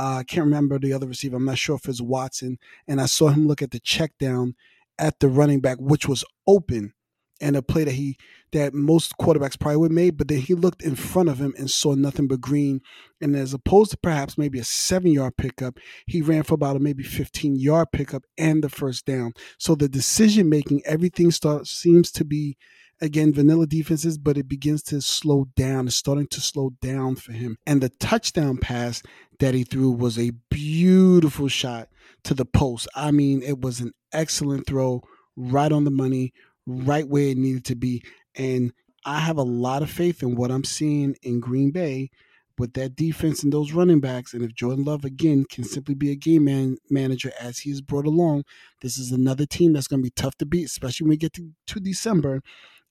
Uh, 0.00 0.16
I 0.20 0.24
can't 0.24 0.46
remember 0.46 0.78
the 0.78 0.94
other 0.94 1.06
receiver. 1.06 1.36
I'm 1.36 1.44
not 1.44 1.58
sure 1.58 1.76
if 1.76 1.86
it's 1.86 2.00
Watson. 2.00 2.58
And 2.88 3.02
I 3.02 3.06
saw 3.06 3.28
him 3.28 3.46
look 3.46 3.60
at 3.60 3.70
the 3.70 3.78
check 3.78 4.12
down 4.18 4.54
at 4.98 5.20
the 5.20 5.28
running 5.28 5.60
back, 5.60 5.76
which 5.78 6.08
was 6.08 6.24
open 6.46 6.94
and 7.38 7.54
a 7.54 7.60
play 7.60 7.84
that 7.84 7.92
he 7.92 8.16
that 8.52 8.72
most 8.72 9.18
quarterbacks 9.18 9.60
probably 9.60 9.76
would 9.76 9.92
make, 9.92 10.16
but 10.16 10.28
then 10.28 10.38
he 10.38 10.54
looked 10.54 10.82
in 10.82 10.96
front 10.96 11.28
of 11.28 11.38
him 11.38 11.52
and 11.58 11.70
saw 11.70 11.94
nothing 11.94 12.28
but 12.28 12.40
green. 12.40 12.80
And 13.20 13.36
as 13.36 13.52
opposed 13.52 13.90
to 13.90 13.98
perhaps 13.98 14.38
maybe 14.38 14.58
a 14.58 14.64
seven 14.64 15.12
yard 15.12 15.36
pickup, 15.36 15.78
he 16.06 16.22
ran 16.22 16.44
for 16.44 16.54
about 16.54 16.76
a 16.76 16.80
maybe 16.80 17.02
15 17.02 17.56
yard 17.56 17.88
pickup 17.92 18.24
and 18.38 18.64
the 18.64 18.70
first 18.70 19.04
down. 19.04 19.34
So 19.58 19.74
the 19.74 19.88
decision 19.88 20.48
making, 20.48 20.80
everything 20.86 21.30
starts 21.30 21.70
seems 21.70 22.10
to 22.12 22.24
be 22.24 22.56
again 23.00 23.32
vanilla 23.32 23.66
defenses, 23.66 24.18
but 24.18 24.36
it 24.36 24.48
begins 24.48 24.82
to 24.84 25.00
slow 25.00 25.46
down. 25.56 25.86
It's 25.86 25.96
starting 25.96 26.26
to 26.28 26.40
slow 26.40 26.70
down 26.80 27.16
for 27.16 27.32
him. 27.32 27.56
And 27.66 27.80
the 27.80 27.88
touchdown 27.88 28.58
pass 28.58 29.02
that 29.38 29.54
he 29.54 29.64
threw 29.64 29.90
was 29.90 30.18
a 30.18 30.32
beautiful 30.50 31.48
shot 31.48 31.88
to 32.24 32.34
the 32.34 32.44
post. 32.44 32.88
I 32.94 33.10
mean, 33.10 33.42
it 33.42 33.60
was 33.60 33.80
an 33.80 33.92
excellent 34.12 34.66
throw, 34.66 35.02
right 35.36 35.72
on 35.72 35.84
the 35.84 35.90
money, 35.90 36.32
right 36.66 37.08
where 37.08 37.28
it 37.28 37.38
needed 37.38 37.64
to 37.66 37.76
be. 37.76 38.02
And 38.34 38.72
I 39.04 39.20
have 39.20 39.38
a 39.38 39.42
lot 39.42 39.82
of 39.82 39.90
faith 39.90 40.22
in 40.22 40.36
what 40.36 40.50
I'm 40.50 40.64
seeing 40.64 41.16
in 41.22 41.40
Green 41.40 41.70
Bay 41.70 42.10
with 42.58 42.74
that 42.74 42.94
defense 42.94 43.42
and 43.42 43.52
those 43.52 43.72
running 43.72 44.00
backs. 44.00 44.34
And 44.34 44.44
if 44.44 44.54
Jordan 44.54 44.84
Love 44.84 45.04
again 45.04 45.46
can 45.50 45.64
simply 45.64 45.94
be 45.94 46.10
a 46.10 46.16
game 46.16 46.44
man 46.44 46.76
manager 46.90 47.32
as 47.40 47.60
he 47.60 47.70
is 47.70 47.80
brought 47.80 48.06
along, 48.06 48.44
this 48.82 48.98
is 48.98 49.10
another 49.10 49.46
team 49.46 49.72
that's 49.72 49.86
going 49.86 50.00
to 50.00 50.06
be 50.06 50.10
tough 50.10 50.36
to 50.36 50.46
beat, 50.46 50.66
especially 50.66 51.06
when 51.06 51.10
we 51.10 51.16
get 51.16 51.32
to, 51.34 51.50
to 51.68 51.80
December 51.80 52.42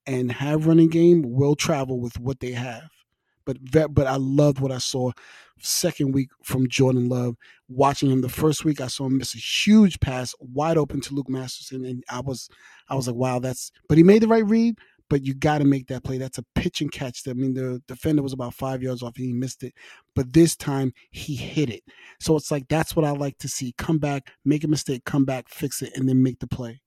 and 0.05 0.31
have 0.31 0.67
running 0.67 0.89
game 0.89 1.23
will 1.25 1.55
travel 1.55 1.99
with 1.99 2.19
what 2.19 2.39
they 2.39 2.51
have. 2.51 2.89
But 3.45 3.93
but 3.93 4.07
I 4.07 4.17
loved 4.17 4.59
what 4.59 4.71
I 4.71 4.77
saw 4.77 5.11
second 5.59 6.13
week 6.13 6.29
from 6.43 6.67
Jordan 6.67 7.09
Love. 7.09 7.35
Watching 7.67 8.11
him 8.11 8.21
the 8.21 8.29
first 8.29 8.63
week, 8.63 8.81
I 8.81 8.87
saw 8.87 9.05
him 9.05 9.17
miss 9.17 9.35
a 9.35 9.39
huge 9.39 9.99
pass 9.99 10.35
wide 10.39 10.77
open 10.77 11.01
to 11.01 11.13
Luke 11.13 11.29
Masterson, 11.29 11.85
and 11.85 12.03
I 12.09 12.19
was 12.19 12.49
I 12.89 12.95
was 12.95 13.07
like, 13.07 13.15
wow, 13.15 13.39
that's. 13.39 13.71
But 13.87 13.97
he 13.97 14.03
made 14.03 14.21
the 14.21 14.27
right 14.27 14.45
read. 14.45 14.77
But 15.09 15.25
you 15.25 15.33
got 15.33 15.57
to 15.57 15.65
make 15.65 15.87
that 15.87 16.03
play. 16.03 16.19
That's 16.19 16.37
a 16.37 16.45
pitch 16.53 16.81
and 16.81 16.91
catch. 16.91 17.27
I 17.27 17.33
mean, 17.33 17.55
the 17.55 17.81
defender 17.87 18.21
was 18.21 18.33
about 18.33 18.53
five 18.53 18.83
yards 18.83 19.01
off 19.01 19.17
and 19.17 19.25
he 19.25 19.33
missed 19.33 19.63
it. 19.63 19.73
But 20.13 20.33
this 20.33 20.55
time 20.55 20.93
he 21.09 21.35
hit 21.35 21.71
it. 21.71 21.81
So 22.19 22.35
it's 22.35 22.51
like 22.51 22.67
that's 22.67 22.95
what 22.95 23.05
I 23.05 23.09
like 23.09 23.39
to 23.39 23.47
see. 23.47 23.73
Come 23.75 23.97
back, 23.97 24.29
make 24.45 24.63
a 24.63 24.67
mistake, 24.67 25.05
come 25.05 25.25
back, 25.25 25.49
fix 25.49 25.81
it, 25.81 25.93
and 25.95 26.07
then 26.07 26.21
make 26.21 26.37
the 26.37 26.45
play. 26.45 26.79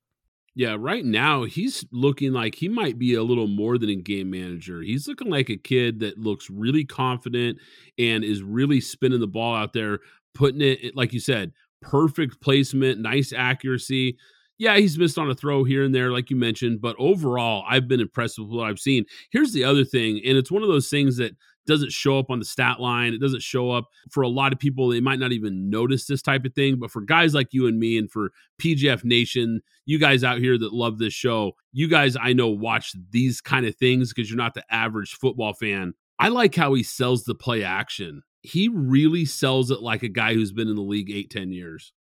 Yeah, 0.55 0.77
right 0.79 1.05
now 1.05 1.45
he's 1.45 1.85
looking 1.93 2.33
like 2.33 2.55
he 2.55 2.69
might 2.69 2.99
be 2.99 3.15
a 3.15 3.23
little 3.23 3.47
more 3.47 3.79
than 3.79 3.89
a 3.89 3.95
game 3.97 4.31
manager. 4.31 4.83
He's 4.83 5.09
looking 5.09 5.31
like 5.31 5.49
a 5.49 5.57
kid 5.57 6.01
that 6.01 6.19
looks 6.19 6.51
really 6.51 6.85
confident 6.85 7.59
and 7.99 8.23
is 8.23 8.43
really 8.43 8.81
spinning 8.81 9.21
the 9.21 9.27
ball 9.27 9.55
out 9.55 9.73
there, 9.73 10.01
putting 10.35 10.61
it 10.61 10.95
like 10.95 11.15
you 11.15 11.21
said, 11.21 11.53
perfect 11.81 12.41
placement, 12.43 13.01
nice 13.01 13.33
accuracy. 13.33 14.19
Yeah, 14.59 14.77
he's 14.77 14.99
missed 14.99 15.17
on 15.19 15.31
a 15.31 15.35
throw 15.35 15.65
here 15.65 15.83
and 15.85 15.95
there, 15.95 16.13
like 16.13 16.29
you 16.29 16.37
mentioned, 16.37 16.83
but 16.83 16.95
overall, 16.99 17.65
I've 17.67 17.89
been 17.89 18.01
impressed 18.01 18.39
with 18.39 18.49
what 18.49 18.69
I've 18.69 18.79
seen. 18.79 19.07
Here's 19.31 19.53
the 19.55 19.65
other 19.65 19.85
thing, 19.85 20.21
and 20.25 20.37
it's 20.37 20.51
one 20.53 20.63
of 20.63 20.69
those 20.69 20.89
things 20.91 21.17
that 21.17 21.35
doesn't 21.67 21.93
show 21.93 22.19
up 22.19 22.31
on 22.31 22.39
the 22.39 22.45
stat 22.45 22.81
line. 22.81 23.15
It 23.15 23.21
doesn't 23.21 23.43
show 23.43 23.71
up 23.71 23.89
for 24.11 24.23
a 24.23 24.29
lot 24.29 24.53
of 24.53 24.59
people. 24.59 24.89
They 24.89 25.01
might 25.01 25.19
not 25.19 25.33
even 25.33 25.71
notice 25.71 26.07
this 26.07 26.23
type 26.23 26.45
of 26.45 26.55
thing. 26.55 26.77
But 26.79 26.91
for 26.91 27.01
guys 27.01 27.35
like 27.35 27.49
you 27.53 27.67
and 27.67 27.79
me, 27.79 27.99
and 27.99 28.11
for 28.11 28.33
PGF 28.61 29.05
Nation, 29.05 29.61
you 29.85 29.99
guys 29.99 30.25
out 30.25 30.39
here 30.39 30.59
that 30.59 30.73
love 30.73 30.99
this 30.99 31.15
show, 31.15 31.53
you 31.73 31.89
guys 31.89 32.17
I 32.21 32.33
know 32.33 32.49
watch 32.49 32.95
these 33.11 33.41
kind 33.41 33.67
of 33.67 33.77
things 33.77 34.13
because 34.13 34.31
you're 34.31 34.37
not 34.37 34.55
the 34.55 34.65
average 34.71 35.15
football 35.15 35.53
fan. 35.53 35.95
I 36.19 36.29
like 36.29 36.55
how 36.55 36.75
he 36.75 36.83
sells 36.83 37.25
the 37.25 37.35
play 37.35 37.65
action. 37.65 38.23
He 38.43 38.69
really 38.69 39.25
sells 39.25 39.71
it 39.71 39.81
like 39.81 40.03
a 40.03 40.09
guy 40.09 40.35
who's 40.35 40.53
been 40.53 40.69
in 40.69 40.77
the 40.77 40.83
league 40.83 41.11
eight, 41.11 41.31
ten 41.31 41.53
years. 41.53 41.93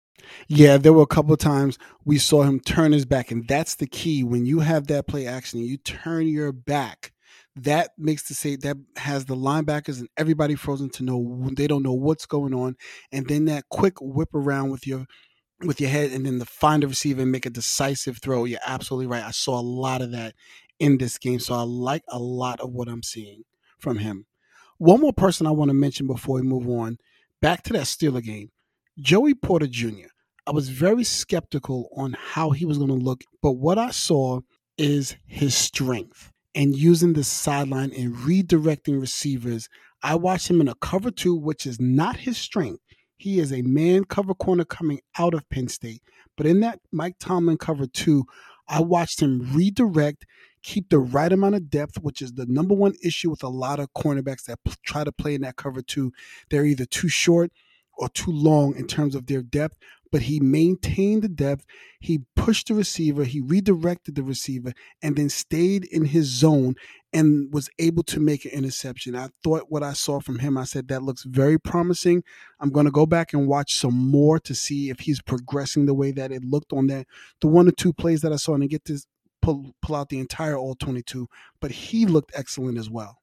Yeah, 0.48 0.76
there 0.76 0.92
were 0.92 1.02
a 1.02 1.06
couple 1.06 1.32
of 1.32 1.38
times 1.38 1.78
we 2.04 2.18
saw 2.18 2.42
him 2.42 2.60
turn 2.60 2.92
his 2.92 3.04
back, 3.04 3.30
and 3.30 3.46
that's 3.46 3.76
the 3.76 3.86
key. 3.86 4.22
When 4.22 4.44
you 4.44 4.60
have 4.60 4.86
that 4.88 5.06
play 5.06 5.26
action, 5.26 5.60
you 5.60 5.76
turn 5.76 6.28
your 6.28 6.52
back 6.52 7.11
that 7.56 7.90
makes 7.98 8.28
the 8.28 8.34
say 8.34 8.56
that 8.56 8.76
has 8.96 9.26
the 9.26 9.36
linebackers 9.36 10.00
and 10.00 10.08
everybody 10.16 10.54
frozen 10.54 10.88
to 10.90 11.04
know 11.04 11.50
they 11.52 11.66
don't 11.66 11.82
know 11.82 11.92
what's 11.92 12.26
going 12.26 12.54
on, 12.54 12.76
and 13.10 13.28
then 13.28 13.44
that 13.46 13.64
quick 13.68 13.94
whip 14.00 14.34
around 14.34 14.70
with 14.70 14.86
your 14.86 15.06
with 15.62 15.80
your 15.80 15.90
head 15.90 16.10
and 16.10 16.26
then 16.26 16.38
the 16.38 16.46
find 16.46 16.82
a 16.82 16.88
receiver 16.88 17.22
and 17.22 17.30
make 17.30 17.46
a 17.46 17.50
decisive 17.50 18.18
throw. 18.18 18.44
You're 18.44 18.58
absolutely 18.66 19.06
right. 19.06 19.22
I 19.22 19.30
saw 19.30 19.60
a 19.60 19.62
lot 19.62 20.02
of 20.02 20.10
that 20.12 20.34
in 20.78 20.98
this 20.98 21.18
game, 21.18 21.38
so 21.38 21.54
I 21.54 21.62
like 21.62 22.02
a 22.08 22.18
lot 22.18 22.60
of 22.60 22.72
what 22.72 22.88
I'm 22.88 23.02
seeing 23.02 23.42
from 23.78 23.98
him. 23.98 24.26
One 24.78 25.00
more 25.00 25.12
person 25.12 25.46
I 25.46 25.50
want 25.52 25.68
to 25.68 25.74
mention 25.74 26.06
before 26.06 26.36
we 26.36 26.42
move 26.42 26.68
on. 26.68 26.98
Back 27.40 27.62
to 27.64 27.72
that 27.74 27.82
Steeler 27.82 28.22
game. 28.22 28.50
Joey 28.98 29.34
Porter 29.34 29.66
Jr. 29.66 30.08
I 30.46 30.50
was 30.50 30.68
very 30.68 31.04
skeptical 31.04 31.88
on 31.96 32.16
how 32.18 32.50
he 32.50 32.64
was 32.64 32.78
going 32.78 32.88
to 32.88 32.94
look, 32.94 33.22
but 33.42 33.52
what 33.52 33.78
I 33.78 33.90
saw 33.90 34.40
is 34.76 35.14
his 35.26 35.54
strength 35.54 36.31
and 36.54 36.76
using 36.76 37.12
the 37.14 37.24
sideline 37.24 37.92
and 37.92 38.14
redirecting 38.14 39.00
receivers. 39.00 39.68
I 40.02 40.16
watched 40.16 40.50
him 40.50 40.60
in 40.60 40.68
a 40.68 40.74
cover 40.74 41.10
two, 41.10 41.34
which 41.34 41.66
is 41.66 41.80
not 41.80 42.16
his 42.16 42.36
strength. 42.36 42.82
He 43.16 43.38
is 43.38 43.52
a 43.52 43.62
man 43.62 44.04
cover 44.04 44.34
corner 44.34 44.64
coming 44.64 45.00
out 45.18 45.34
of 45.34 45.48
Penn 45.48 45.68
State. 45.68 46.02
But 46.36 46.46
in 46.46 46.60
that 46.60 46.80
Mike 46.90 47.16
Tomlin 47.20 47.56
cover 47.56 47.86
two, 47.86 48.24
I 48.68 48.80
watched 48.80 49.20
him 49.20 49.48
redirect, 49.54 50.26
keep 50.62 50.88
the 50.88 50.98
right 50.98 51.32
amount 51.32 51.54
of 51.54 51.70
depth, 51.70 51.98
which 52.00 52.20
is 52.20 52.32
the 52.32 52.46
number 52.46 52.74
one 52.74 52.94
issue 53.02 53.30
with 53.30 53.42
a 53.42 53.48
lot 53.48 53.78
of 53.78 53.92
cornerbacks 53.94 54.44
that 54.44 54.58
p- 54.64 54.72
try 54.84 55.04
to 55.04 55.12
play 55.12 55.34
in 55.34 55.42
that 55.42 55.56
cover 55.56 55.82
two. 55.82 56.12
They're 56.50 56.64
either 56.64 56.84
too 56.84 57.08
short 57.08 57.52
or 57.96 58.08
too 58.08 58.30
long 58.32 58.74
in 58.76 58.86
terms 58.86 59.14
of 59.14 59.26
their 59.26 59.42
depth, 59.42 59.76
but 60.12 60.22
he 60.22 60.38
maintained 60.38 61.22
the 61.22 61.28
depth. 61.28 61.64
He 61.98 62.20
pushed 62.36 62.68
the 62.68 62.74
receiver, 62.74 63.24
he 63.24 63.40
redirected 63.40 64.14
the 64.14 64.22
receiver, 64.22 64.72
and 65.02 65.16
then 65.16 65.30
stayed 65.30 65.86
in 65.86 66.04
his 66.04 66.26
zone 66.26 66.76
and 67.12 67.52
was 67.52 67.68
able 67.78 68.02
to 68.04 68.20
make 68.20 68.44
an 68.44 68.52
interception. 68.52 69.16
I 69.16 69.28
thought 69.42 69.66
what 69.70 69.82
I 69.82 69.94
saw 69.94 70.20
from 70.20 70.38
him, 70.38 70.56
I 70.56 70.64
said, 70.64 70.88
that 70.88 71.02
looks 71.02 71.24
very 71.24 71.58
promising. 71.58 72.22
I'm 72.60 72.70
going 72.70 72.86
to 72.86 72.92
go 72.92 73.06
back 73.06 73.32
and 73.32 73.48
watch 73.48 73.74
some 73.74 73.94
more 73.94 74.38
to 74.40 74.54
see 74.54 74.90
if 74.90 75.00
he's 75.00 75.20
progressing 75.20 75.86
the 75.86 75.94
way 75.94 76.12
that 76.12 76.30
it 76.30 76.44
looked 76.44 76.72
on 76.72 76.86
that, 76.88 77.06
the 77.40 77.48
one 77.48 77.66
or 77.66 77.72
two 77.72 77.92
plays 77.92 78.20
that 78.20 78.32
I 78.32 78.36
saw, 78.36 78.54
and 78.54 78.62
I 78.62 78.66
get 78.66 78.84
to 78.84 78.98
pull, 79.40 79.74
pull 79.80 79.96
out 79.96 80.10
the 80.10 80.20
entire 80.20 80.56
all 80.56 80.74
22. 80.74 81.28
But 81.60 81.70
he 81.72 82.06
looked 82.06 82.32
excellent 82.34 82.78
as 82.78 82.90
well. 82.90 83.18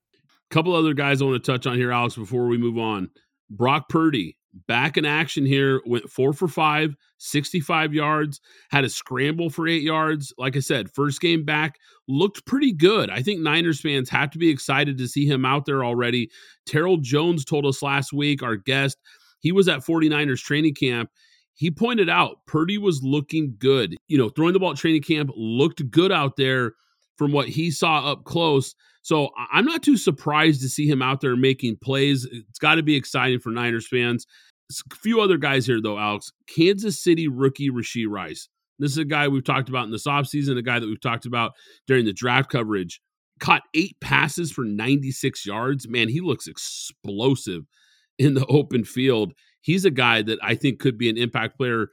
Couple 0.50 0.76
other 0.76 0.96
guys 0.96 1.22
I 1.22 1.26
want 1.26 1.44
to 1.44 1.52
touch 1.52 1.68
on 1.68 1.78
here, 1.78 1.92
Alex, 1.92 2.16
before 2.16 2.48
we 2.48 2.58
move 2.58 2.80
on. 2.80 3.12
Brock 3.50 3.90
Purdy, 3.90 4.38
back 4.68 4.98
in 4.98 5.06
action 5.06 5.46
here, 5.46 5.82
went 5.86 6.10
four 6.10 6.34
for 6.34 6.48
five, 6.48 6.96
65 7.18 7.94
yards, 7.94 8.42
had 8.70 8.86
a 8.86 8.90
scramble 8.90 9.50
for 9.50 9.68
eight 9.68 9.84
yards. 9.84 10.34
Like 10.38 10.56
I 10.56 10.60
said, 10.60 10.92
first 10.92 11.22
game 11.22 11.46
back 11.46 11.78
looked 12.08 12.46
pretty 12.46 12.74
good. 12.74 13.10
I 13.10 13.22
think 13.22 13.42
Niners 13.42 13.82
fans 13.82 14.10
have 14.10 14.32
to 14.32 14.38
be 14.38 14.50
excited 14.50 14.98
to 14.98 15.08
see 15.08 15.26
him 15.26 15.46
out 15.46 15.66
there 15.66 15.84
already. 15.84 16.30
Terrell 16.66 16.98
Jones 16.98 17.46
told 17.46 17.66
us 17.66 17.82
last 17.82 18.14
week, 18.14 18.42
our 18.44 18.56
guest, 18.56 18.98
he 19.40 19.52
was 19.52 19.68
at 19.68 19.80
49ers 19.80 20.42
training 20.42 20.76
camp. 20.76 21.10
He 21.54 21.72
pointed 21.72 22.10
out 22.10 22.46
Purdy 22.46 22.78
was 22.78 23.04
looking 23.04 23.56
good. 23.60 23.96
You 24.08 24.18
know, 24.18 24.30
throwing 24.30 24.54
the 24.54 24.60
ball 24.60 24.72
at 24.72 24.78
training 24.78 25.02
camp 25.02 25.32
looked 25.36 25.90
good 25.92 26.12
out 26.12 26.38
there 26.38 26.74
from 27.20 27.34
what 27.34 27.50
he 27.50 27.70
saw 27.70 28.12
up 28.12 28.24
close. 28.24 28.74
So 29.02 29.30
I'm 29.52 29.66
not 29.66 29.84
too 29.84 29.98
surprised 29.98 30.62
to 30.62 30.70
see 30.70 30.88
him 30.88 31.02
out 31.02 31.20
there 31.20 31.36
making 31.36 31.78
plays. 31.84 32.26
It's 32.32 32.60
got 32.60 32.76
to 32.76 32.84
be 32.84 32.96
exciting 32.96 33.40
for 33.40 33.50
Niners 33.50 33.86
fans. 33.86 34.26
A 34.92 34.96
few 34.96 35.20
other 35.20 35.38
guys 35.38 35.66
here, 35.68 35.82
though, 35.82 36.00
Alex. 36.00 36.32
Kansas 36.48 37.04
City 37.04 37.28
rookie 37.28 37.70
Rashee 37.70 38.08
Rice. 38.08 38.48
This 38.80 38.92
is 38.92 38.98
a 38.98 39.06
guy 39.06 39.28
we've 39.28 39.44
talked 39.44 39.68
about 39.68 39.84
in 39.84 39.92
this 39.92 40.08
offseason, 40.08 40.58
a 40.58 40.62
guy 40.62 40.80
that 40.80 40.88
we've 40.88 41.02
talked 41.02 41.26
about 41.26 41.52
during 41.88 42.06
the 42.06 42.14
draft 42.14 42.50
coverage. 42.50 43.02
Caught 43.42 43.64
eight 43.74 44.00
passes 44.00 44.52
for 44.52 44.64
96 44.64 45.46
yards. 45.46 45.90
Man, 45.90 46.08
he 46.08 46.22
looks 46.22 46.48
explosive 46.48 47.64
in 48.18 48.34
the 48.34 48.46
open 48.46 48.86
field. 48.86 49.34
He's 49.60 49.84
a 49.84 49.92
guy 49.92 50.22
that 50.22 50.40
I 50.42 50.56
think 50.56 50.80
could 50.80 50.98
be 50.98 51.10
an 51.10 51.18
impact 51.18 51.58
player 51.58 51.90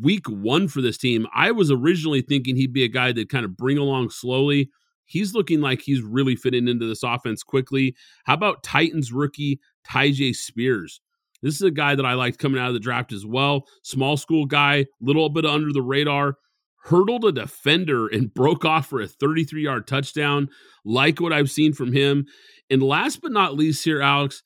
week 0.00 0.28
one 0.28 0.68
for 0.68 0.80
this 0.80 0.98
team. 0.98 1.26
I 1.34 1.50
was 1.52 1.70
originally 1.70 2.22
thinking 2.22 2.56
he'd 2.56 2.72
be 2.72 2.84
a 2.84 2.88
guy 2.88 3.12
that 3.12 3.28
kind 3.28 3.44
of 3.44 3.56
bring 3.56 3.78
along 3.78 4.10
slowly 4.10 4.70
he's 5.10 5.34
looking 5.34 5.60
like 5.60 5.82
he's 5.82 6.02
really 6.02 6.36
fitting 6.36 6.68
into 6.68 6.86
this 6.86 7.02
offense 7.02 7.42
quickly. 7.42 7.96
How 8.24 8.34
about 8.34 8.62
Titans 8.62 9.12
rookie 9.12 9.60
Tyjae 9.86 10.34
Spears? 10.34 11.00
This 11.42 11.56
is 11.56 11.62
a 11.62 11.70
guy 11.70 11.96
that 11.96 12.06
I 12.06 12.14
liked 12.14 12.38
coming 12.38 12.60
out 12.60 12.68
of 12.68 12.74
the 12.74 12.80
draft 12.80 13.12
as 13.12 13.26
well. 13.26 13.64
Small 13.82 14.16
school 14.16 14.46
guy, 14.46 14.86
little 15.00 15.28
bit 15.28 15.44
under 15.44 15.72
the 15.72 15.82
radar, 15.82 16.36
hurdled 16.84 17.24
a 17.24 17.32
defender 17.32 18.06
and 18.06 18.32
broke 18.34 18.64
off 18.64 18.86
for 18.86 19.00
a 19.00 19.08
33 19.08 19.64
yard 19.64 19.86
touchdown. 19.86 20.48
Like 20.84 21.20
what 21.20 21.32
I've 21.32 21.50
seen 21.50 21.72
from 21.72 21.92
him. 21.92 22.26
And 22.70 22.82
last 22.82 23.20
but 23.20 23.32
not 23.32 23.56
least, 23.56 23.84
here, 23.84 24.00
Alex, 24.00 24.44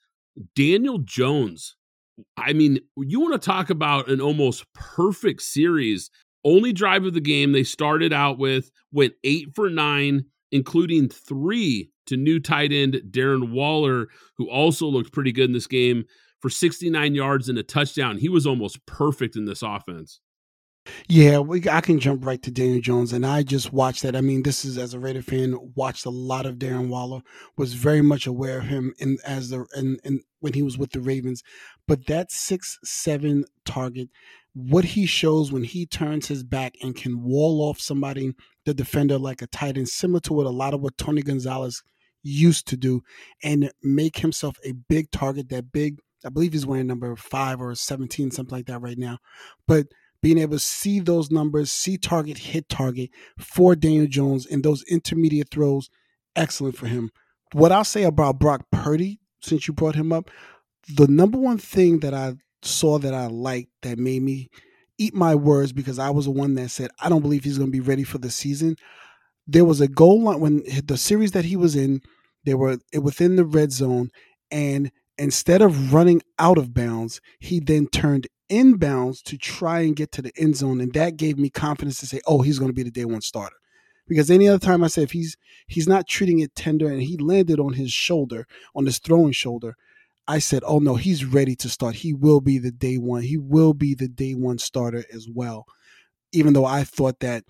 Daniel 0.56 0.98
Jones. 0.98 1.76
I 2.36 2.52
mean, 2.52 2.80
you 2.96 3.20
want 3.20 3.40
to 3.40 3.44
talk 3.44 3.70
about 3.70 4.08
an 4.08 4.20
almost 4.20 4.64
perfect 4.74 5.42
series. 5.42 6.10
Only 6.44 6.72
drive 6.72 7.04
of 7.04 7.14
the 7.14 7.20
game 7.20 7.52
they 7.52 7.64
started 7.64 8.12
out 8.12 8.38
with, 8.38 8.70
went 8.92 9.14
eight 9.24 9.48
for 9.54 9.70
nine, 9.70 10.26
including 10.52 11.08
three 11.08 11.90
to 12.06 12.16
new 12.16 12.38
tight 12.38 12.72
end 12.72 13.00
Darren 13.10 13.50
Waller, 13.50 14.08
who 14.36 14.48
also 14.48 14.86
looked 14.86 15.12
pretty 15.12 15.32
good 15.32 15.46
in 15.46 15.52
this 15.52 15.66
game 15.66 16.04
for 16.40 16.50
69 16.50 17.14
yards 17.14 17.48
and 17.48 17.58
a 17.58 17.62
touchdown. 17.62 18.18
He 18.18 18.28
was 18.28 18.46
almost 18.46 18.84
perfect 18.86 19.36
in 19.36 19.46
this 19.46 19.62
offense. 19.62 20.20
Yeah, 21.08 21.38
we, 21.38 21.66
I 21.68 21.80
can 21.80 21.98
jump 21.98 22.26
right 22.26 22.42
to 22.42 22.50
Daniel 22.50 22.80
Jones, 22.80 23.12
and 23.12 23.24
I 23.24 23.42
just 23.42 23.72
watched 23.72 24.02
that. 24.02 24.14
I 24.14 24.20
mean, 24.20 24.42
this 24.42 24.64
is 24.66 24.76
as 24.76 24.92
a 24.92 24.98
Raider 24.98 25.22
fan, 25.22 25.72
watched 25.74 26.04
a 26.04 26.10
lot 26.10 26.44
of 26.44 26.56
Darren 26.56 26.88
Waller, 26.88 27.22
was 27.56 27.72
very 27.72 28.02
much 28.02 28.26
aware 28.26 28.58
of 28.58 28.64
him 28.64 28.94
in 28.98 29.16
as 29.24 29.48
the 29.48 29.64
and 29.74 29.98
and 30.04 30.20
when 30.40 30.52
he 30.52 30.62
was 30.62 30.76
with 30.76 30.92
the 30.92 31.00
Ravens, 31.00 31.42
but 31.88 32.06
that 32.06 32.30
six 32.30 32.78
seven 32.84 33.44
target, 33.64 34.10
what 34.52 34.84
he 34.84 35.06
shows 35.06 35.50
when 35.50 35.64
he 35.64 35.86
turns 35.86 36.28
his 36.28 36.42
back 36.42 36.74
and 36.82 36.94
can 36.94 37.22
wall 37.22 37.62
off 37.62 37.80
somebody 37.80 38.34
the 38.66 38.74
defender 38.74 39.18
like 39.18 39.40
a 39.40 39.46
tight 39.46 39.78
end, 39.78 39.88
similar 39.88 40.20
to 40.20 40.34
what 40.34 40.46
a 40.46 40.50
lot 40.50 40.74
of 40.74 40.80
what 40.82 40.98
Tony 40.98 41.22
Gonzalez 41.22 41.82
used 42.22 42.66
to 42.68 42.76
do, 42.76 43.02
and 43.42 43.70
make 43.82 44.18
himself 44.18 44.56
a 44.64 44.72
big 44.72 45.10
target. 45.10 45.48
That 45.48 45.72
big, 45.72 45.98
I 46.26 46.28
believe 46.28 46.52
he's 46.52 46.66
wearing 46.66 46.86
number 46.86 47.14
five 47.16 47.60
or 47.60 47.74
17, 47.74 48.30
something 48.30 48.56
like 48.56 48.66
that 48.66 48.80
right 48.82 48.98
now. 48.98 49.18
But 49.66 49.86
being 50.24 50.38
able 50.38 50.56
to 50.56 50.58
see 50.58 51.00
those 51.00 51.30
numbers, 51.30 51.70
see 51.70 51.98
target, 51.98 52.38
hit 52.38 52.66
target 52.70 53.10
for 53.38 53.76
Daniel 53.76 54.06
Jones 54.06 54.46
and 54.46 54.64
those 54.64 54.82
intermediate 54.84 55.50
throws, 55.50 55.90
excellent 56.34 56.78
for 56.78 56.86
him. 56.86 57.10
What 57.52 57.72
I'll 57.72 57.84
say 57.84 58.04
about 58.04 58.38
Brock 58.38 58.64
Purdy, 58.72 59.20
since 59.42 59.68
you 59.68 59.74
brought 59.74 59.96
him 59.96 60.14
up, 60.14 60.30
the 60.88 61.06
number 61.08 61.36
one 61.36 61.58
thing 61.58 62.00
that 62.00 62.14
I 62.14 62.36
saw 62.62 62.98
that 63.00 63.12
I 63.12 63.26
liked 63.26 63.68
that 63.82 63.98
made 63.98 64.22
me 64.22 64.48
eat 64.96 65.12
my 65.12 65.34
words 65.34 65.74
because 65.74 65.98
I 65.98 66.08
was 66.08 66.24
the 66.24 66.30
one 66.30 66.54
that 66.54 66.70
said 66.70 66.90
I 66.98 67.10
don't 67.10 67.20
believe 67.20 67.44
he's 67.44 67.58
going 67.58 67.70
to 67.70 67.78
be 67.78 67.86
ready 67.86 68.04
for 68.04 68.16
the 68.16 68.30
season. 68.30 68.76
There 69.46 69.66
was 69.66 69.82
a 69.82 69.88
goal 69.88 70.22
line 70.22 70.40
when 70.40 70.62
the 70.86 70.96
series 70.96 71.32
that 71.32 71.44
he 71.44 71.54
was 71.54 71.76
in, 71.76 72.00
they 72.46 72.54
were 72.54 72.78
within 72.98 73.36
the 73.36 73.44
red 73.44 73.72
zone, 73.72 74.10
and 74.50 74.90
instead 75.18 75.60
of 75.60 75.92
running 75.92 76.22
out 76.38 76.56
of 76.56 76.72
bounds, 76.72 77.20
he 77.40 77.60
then 77.60 77.88
turned 77.88 78.26
inbounds 78.50 79.22
to 79.24 79.36
try 79.36 79.80
and 79.80 79.96
get 79.96 80.12
to 80.12 80.22
the 80.22 80.32
end 80.36 80.56
zone, 80.56 80.80
and 80.80 80.92
that 80.94 81.16
gave 81.16 81.38
me 81.38 81.50
confidence 81.50 81.98
to 82.00 82.06
say, 82.06 82.20
"Oh, 82.26 82.42
he's 82.42 82.58
going 82.58 82.70
to 82.70 82.74
be 82.74 82.82
the 82.82 82.90
day 82.90 83.04
one 83.04 83.20
starter." 83.20 83.56
Because 84.06 84.30
any 84.30 84.48
other 84.48 84.58
time 84.58 84.84
I 84.84 84.88
said 84.88 85.04
if 85.04 85.12
he's 85.12 85.36
he's 85.66 85.88
not 85.88 86.06
treating 86.06 86.40
it 86.40 86.54
tender 86.54 86.88
and 86.88 87.02
he 87.02 87.16
landed 87.16 87.58
on 87.58 87.74
his 87.74 87.92
shoulder, 87.92 88.46
on 88.74 88.86
his 88.86 88.98
throwing 88.98 89.32
shoulder, 89.32 89.76
I 90.26 90.38
said, 90.38 90.62
oh 90.66 90.78
no, 90.78 90.96
he's 90.96 91.24
ready 91.24 91.54
to 91.56 91.68
start. 91.68 91.96
He 91.96 92.14
will 92.14 92.40
be 92.40 92.58
the 92.58 92.70
day 92.70 92.96
one. 92.96 93.22
He 93.22 93.36
will 93.36 93.74
be 93.74 93.94
the 93.94 94.08
day 94.08 94.32
one 94.32 94.58
starter 94.58 95.04
as 95.12 95.28
well. 95.28 95.66
Even 96.32 96.54
though 96.54 96.64
I 96.64 96.84
thought 96.84 97.20
that 97.20 97.44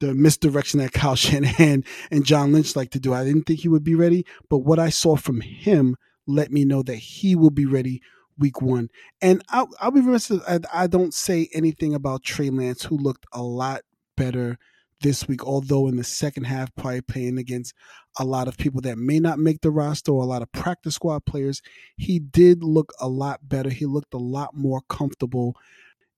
the 0.00 0.14
misdirection 0.14 0.80
that 0.80 0.92
Kyle 0.92 1.16
Shanahan 1.16 1.84
and 2.10 2.24
John 2.24 2.52
Lynch 2.52 2.76
like 2.76 2.90
to 2.90 3.00
do, 3.00 3.14
I 3.14 3.24
didn't 3.24 3.44
think 3.44 3.60
he 3.60 3.68
would 3.68 3.84
be 3.84 3.94
ready. 3.94 4.26
But 4.50 4.58
what 4.58 4.78
I 4.78 4.90
saw 4.90 5.16
from 5.16 5.40
him 5.40 5.96
let 6.26 6.52
me 6.52 6.64
know 6.64 6.82
that 6.82 6.96
he 6.96 7.34
will 7.34 7.50
be 7.50 7.64
ready 7.64 8.02
week 8.38 8.62
one. 8.62 8.88
And 9.20 9.42
I'll, 9.50 9.68
I'll 9.80 9.90
be 9.90 10.00
remiss 10.00 10.30
I, 10.30 10.60
I 10.72 10.86
don't 10.86 11.14
say 11.14 11.48
anything 11.52 11.94
about 11.94 12.24
Trey 12.24 12.50
Lance, 12.50 12.84
who 12.84 12.96
looked 12.96 13.26
a 13.32 13.42
lot 13.42 13.82
better 14.16 14.58
this 15.00 15.28
week, 15.28 15.44
although 15.44 15.86
in 15.86 15.96
the 15.96 16.04
second 16.04 16.44
half, 16.44 16.74
probably 16.74 17.00
playing 17.02 17.38
against 17.38 17.72
a 18.18 18.24
lot 18.24 18.48
of 18.48 18.56
people 18.56 18.80
that 18.80 18.98
may 18.98 19.20
not 19.20 19.38
make 19.38 19.60
the 19.60 19.70
roster 19.70 20.12
or 20.12 20.22
a 20.22 20.26
lot 20.26 20.42
of 20.42 20.50
practice 20.52 20.96
squad 20.96 21.24
players, 21.24 21.62
he 21.96 22.18
did 22.18 22.64
look 22.64 22.92
a 23.00 23.08
lot 23.08 23.48
better. 23.48 23.70
He 23.70 23.86
looked 23.86 24.14
a 24.14 24.18
lot 24.18 24.54
more 24.54 24.80
comfortable 24.88 25.54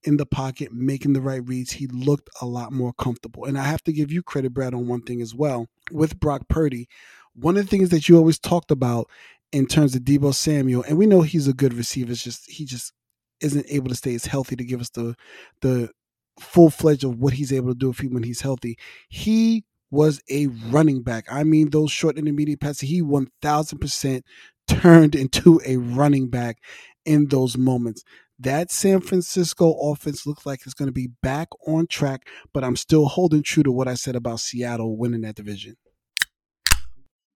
in 0.05 0.16
the 0.16 0.26
pocket, 0.26 0.72
making 0.72 1.12
the 1.12 1.20
right 1.20 1.47
reads. 1.47 1.72
He 1.72 1.86
looked 1.88 2.30
a 2.40 2.47
lot 2.47 2.72
more 2.72 2.95
comfortable. 2.95 3.45
And 3.45 3.59
I 3.59 3.64
have 3.64 3.82
to 3.84 3.92
give 3.92 4.11
you 4.11 4.22
credit, 4.22 4.55
Brad, 4.55 4.72
on 4.72 4.86
one 4.86 5.03
thing 5.03 5.20
as 5.20 5.34
well. 5.34 5.66
With 5.90 6.18
Brock 6.18 6.49
Purdy, 6.49 6.88
one 7.34 7.57
of 7.57 7.64
the 7.64 7.70
things 7.70 7.90
that 7.90 8.09
you 8.09 8.16
always 8.16 8.38
talked 8.38 8.70
about 8.70 9.09
in 9.53 9.66
terms 9.66 9.94
of 9.94 10.03
Deebo 10.03 10.34
Samuel, 10.34 10.84
and 10.84 10.98
we 10.98 11.07
know 11.07 11.22
he's 11.22 11.48
a 11.48 11.53
good 11.53 11.74
receiver, 11.74 12.12
it's 12.12 12.22
just 12.22 12.48
he 12.51 12.64
just 12.64 12.92
isn't 13.40 13.66
able 13.68 13.88
to 13.88 13.94
stay 13.94 14.14
as 14.14 14.26
healthy 14.26 14.57
to 14.57 14.64
give 14.64 14.80
us 14.80 14.90
the 14.90 15.16
the 15.61 15.90
full 16.38 16.70
fledged 16.70 17.05
of 17.05 17.18
what 17.18 17.34
he's 17.34 17.53
able 17.53 17.68
to 17.68 17.74
do 17.74 17.90
if 17.90 17.98
he, 17.98 18.09
when 18.09 18.22
he's 18.22 18.40
healthy. 18.40 18.78
He 19.09 19.64
was 19.90 20.22
a 20.30 20.46
running 20.46 21.03
back. 21.03 21.26
I 21.30 21.44
mean, 21.44 21.70
those 21.70 21.90
short 21.90 22.16
intermediate 22.16 22.61
passes, 22.61 22.88
he 22.88 23.03
1000% 23.03 24.22
turned 24.68 25.14
into 25.14 25.61
a 25.66 25.76
running 25.76 26.28
back 26.28 26.59
in 27.05 27.26
those 27.28 27.59
moments. 27.59 28.05
That 28.38 28.70
San 28.70 29.01
Francisco 29.01 29.72
offense 29.90 30.26
looks 30.26 30.46
like 30.46 30.61
it's 30.64 30.74
going 30.74 30.88
to 30.88 30.92
be 30.92 31.11
back 31.22 31.48
on 31.66 31.86
track, 31.86 32.26
but 32.55 32.64
I'm 32.64 32.76
still 32.76 33.07
holding 33.07 33.42
true 33.42 33.62
to 33.64 33.72
what 33.72 33.88
I 33.88 33.94
said 33.94 34.16
about 34.16 34.40
Seattle 34.40 34.96
winning 34.96 35.20
that 35.22 35.34
division. 35.34 35.76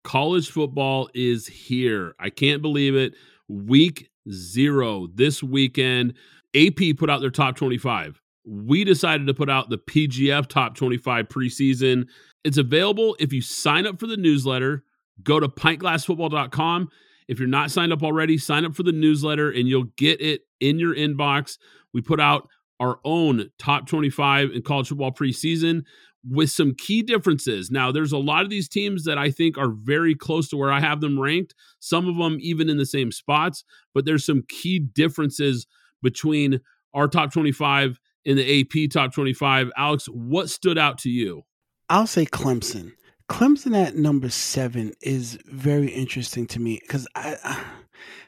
College 0.03 0.49
football 0.49 1.09
is 1.13 1.47
here. 1.47 2.15
I 2.19 2.29
can't 2.29 2.61
believe 2.61 2.95
it. 2.95 3.13
Week 3.47 4.09
zero 4.29 5.07
this 5.13 5.41
weekend. 5.41 6.13
AP 6.55 6.97
put 6.97 7.09
out 7.09 7.21
their 7.21 7.29
top 7.29 7.55
25. 7.55 8.21
We 8.45 8.83
decided 8.83 9.27
to 9.27 9.33
put 9.33 9.49
out 9.49 9.69
the 9.69 9.77
PGF 9.77 10.47
top 10.47 10.75
25 10.75 11.27
preseason. 11.29 12.07
It's 12.43 12.57
available 12.57 13.15
if 13.19 13.31
you 13.31 13.41
sign 13.41 13.87
up 13.87 13.99
for 13.99 14.07
the 14.07 14.17
newsletter. 14.17 14.83
Go 15.23 15.39
to 15.39 15.47
pintglassfootball.com. 15.47 16.89
If 17.27 17.39
you're 17.39 17.47
not 17.47 17.71
signed 17.71 17.93
up 17.93 18.03
already, 18.03 18.37
sign 18.37 18.65
up 18.65 18.75
for 18.75 18.83
the 18.83 18.91
newsletter 18.91 19.49
and 19.49 19.67
you'll 19.67 19.89
get 19.97 20.19
it 20.21 20.41
in 20.59 20.77
your 20.77 20.93
inbox. 20.93 21.57
We 21.93 22.01
put 22.01 22.19
out 22.19 22.49
our 22.79 22.99
own 23.05 23.49
top 23.59 23.87
25 23.87 24.51
in 24.51 24.61
college 24.61 24.89
football 24.89 25.11
preseason 25.11 25.83
with 26.29 26.49
some 26.49 26.73
key 26.75 27.01
differences. 27.01 27.69
Now, 27.69 27.91
there's 27.91 28.11
a 28.11 28.17
lot 28.17 28.43
of 28.43 28.49
these 28.49 28.69
teams 28.69 29.03
that 29.05 29.17
I 29.17 29.29
think 29.29 29.57
are 29.57 29.69
very 29.69 30.15
close 30.15 30.49
to 30.49 30.57
where 30.57 30.71
I 30.71 30.79
have 30.79 31.01
them 31.01 31.19
ranked, 31.19 31.53
some 31.79 32.07
of 32.07 32.17
them 32.17 32.37
even 32.39 32.69
in 32.69 32.77
the 32.77 32.85
same 32.85 33.11
spots, 33.11 33.63
but 33.93 34.05
there's 34.05 34.25
some 34.25 34.43
key 34.47 34.79
differences 34.79 35.67
between 36.01 36.61
our 36.93 37.07
top 37.07 37.33
25 37.33 37.99
and 38.25 38.37
the 38.37 38.61
AP 38.61 38.89
top 38.91 39.13
25. 39.13 39.71
Alex, 39.75 40.05
what 40.05 40.49
stood 40.49 40.77
out 40.77 40.97
to 40.99 41.09
you? 41.09 41.43
I'll 41.89 42.07
say 42.07 42.25
Clemson. 42.25 42.93
Clemson 43.29 43.75
at 43.75 43.95
number 43.95 44.29
seven 44.29 44.93
is 45.01 45.37
very 45.45 45.87
interesting 45.87 46.45
to 46.47 46.59
me 46.59 46.79
because 46.81 47.07
I, 47.15 47.37
I, 47.43 47.63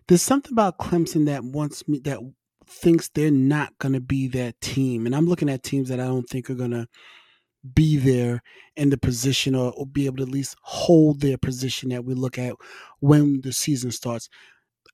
there's 0.07 0.21
something 0.21 0.51
about 0.51 0.79
Clemson 0.79 1.25
that 1.25 1.43
wants 1.43 1.87
me 1.87 1.99
that 1.99 2.19
thinks 2.67 3.09
they're 3.09 3.31
not 3.31 3.77
going 3.77 3.93
to 3.93 3.99
be 3.99 4.27
that 4.29 4.59
team, 4.61 5.05
and 5.05 5.15
I'm 5.15 5.27
looking 5.27 5.49
at 5.49 5.63
teams 5.63 5.89
that 5.89 5.99
I 5.99 6.05
don't 6.05 6.27
think 6.27 6.49
are 6.49 6.55
going 6.55 6.71
to 6.71 6.87
be 7.73 7.97
there 7.97 8.41
in 8.75 8.89
the 8.89 8.97
position 8.97 9.55
or, 9.55 9.71
or, 9.73 9.85
be 9.85 10.05
able 10.05 10.17
to 10.17 10.23
at 10.23 10.29
least 10.29 10.55
hold 10.61 11.21
their 11.21 11.37
position 11.37 11.89
that 11.89 12.05
we 12.05 12.13
look 12.13 12.37
at 12.37 12.55
when 12.99 13.41
the 13.41 13.53
season 13.53 13.91
starts. 13.91 14.29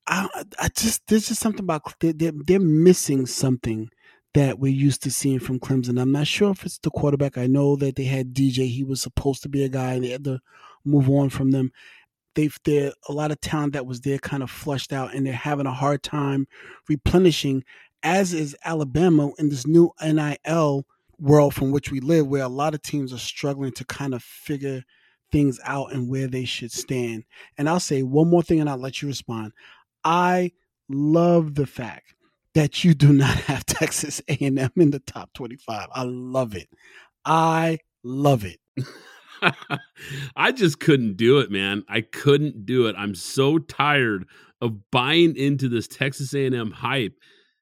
I, 0.07 0.28
I 0.59 0.69
just 0.76 1.05
there's 1.07 1.28
just 1.28 1.41
something 1.41 1.63
about 1.63 1.99
they're, 1.99 2.13
they're, 2.13 2.59
missing 2.59 3.26
something 3.26 3.89
that 4.34 4.59
we're 4.59 4.72
used 4.72 5.03
to 5.03 5.11
seeing 5.11 5.39
from 5.39 5.59
Clemson. 5.59 6.01
I'm 6.01 6.11
not 6.11 6.28
sure 6.28 6.51
if 6.51 6.65
it's 6.65 6.80
the 6.80 6.89
quarterback. 6.89 7.38
I 7.38 7.47
know 7.47 7.76
that 7.76 7.95
they 7.95 8.05
had 8.05 8.34
DJ. 8.34 8.67
He 8.69 8.84
was 8.84 9.01
supposed 9.01 9.43
to 9.43 9.49
be 9.49 9.63
a 9.63 9.69
guy, 9.69 9.93
and 9.93 10.03
they 10.03 10.09
had 10.09 10.24
to 10.24 10.39
move 10.86 11.09
on 11.09 11.30
from 11.30 11.51
them. 11.51 11.72
They've 12.34 12.57
there 12.63 12.93
a 13.09 13.13
lot 13.13 13.32
of 13.32 13.41
talent 13.41 13.74
that 13.74 13.86
was 13.86 14.01
there 14.01 14.17
kind 14.17 14.41
of 14.41 14.49
flushed 14.49 14.93
out, 14.93 15.13
and 15.13 15.26
they're 15.26 15.34
having 15.34 15.67
a 15.67 15.74
hard 15.74 16.01
time 16.03 16.47
replenishing. 16.88 17.63
As 18.03 18.34
is 18.34 18.55
Alabama 18.65 19.30
in 19.38 19.49
this 19.49 19.67
new 19.67 19.91
NIL 20.01 20.86
world 21.22 21.53
from 21.53 21.72
which 21.72 21.91
we 21.91 21.99
live, 21.99 22.28
where 22.28 22.43
a 22.43 22.49
lot 22.49 22.74
of 22.74 22.82
teams 22.82 23.13
are 23.13 23.19
struggling 23.19 23.72
to 23.74 23.86
kind 23.86 24.13
of 24.13 24.24
figure 24.24 24.84
things 25.32 25.59
out 25.63 25.93
and 25.93 26.09
where 26.09 26.28
they 26.28 26.43
should 26.43 26.72
stand. 26.72 27.24
And 27.57 27.69
I'll 27.69 27.80
say 27.80 28.03
one 28.03 28.30
more 28.30 28.43
thing, 28.43 28.59
and 28.59 28.69
I'll 28.69 28.78
let 28.78 29.01
you 29.01 29.07
respond. 29.07 29.53
I 30.03 30.51
love 30.89 31.55
the 31.55 31.67
fact 31.67 32.15
that 32.53 32.84
you 32.84 32.93
do 32.93 33.13
not 33.13 33.38
have 33.41 33.65
Texas 33.65 34.22
A&M 34.28 34.57
in 34.76 34.91
the 34.91 34.99
top 34.99 35.32
25. 35.34 35.88
I 35.93 36.03
love 36.03 36.55
it. 36.55 36.69
I 37.24 37.80
love 38.03 38.45
it. 38.45 38.59
I 40.36 40.51
just 40.51 40.80
couldn't 40.80 41.17
do 41.17 41.39
it, 41.39 41.51
man. 41.51 41.84
I 41.88 42.01
couldn't 42.01 42.65
do 42.65 42.88
it. 42.88 42.95
I'm 42.97 43.15
so 43.15 43.57
tired 43.57 44.26
of 44.59 44.91
buying 44.91 45.36
into 45.36 45.67
this 45.67 45.88
Texas 45.88 46.34
A&M 46.34 46.72
hype. 46.72 47.13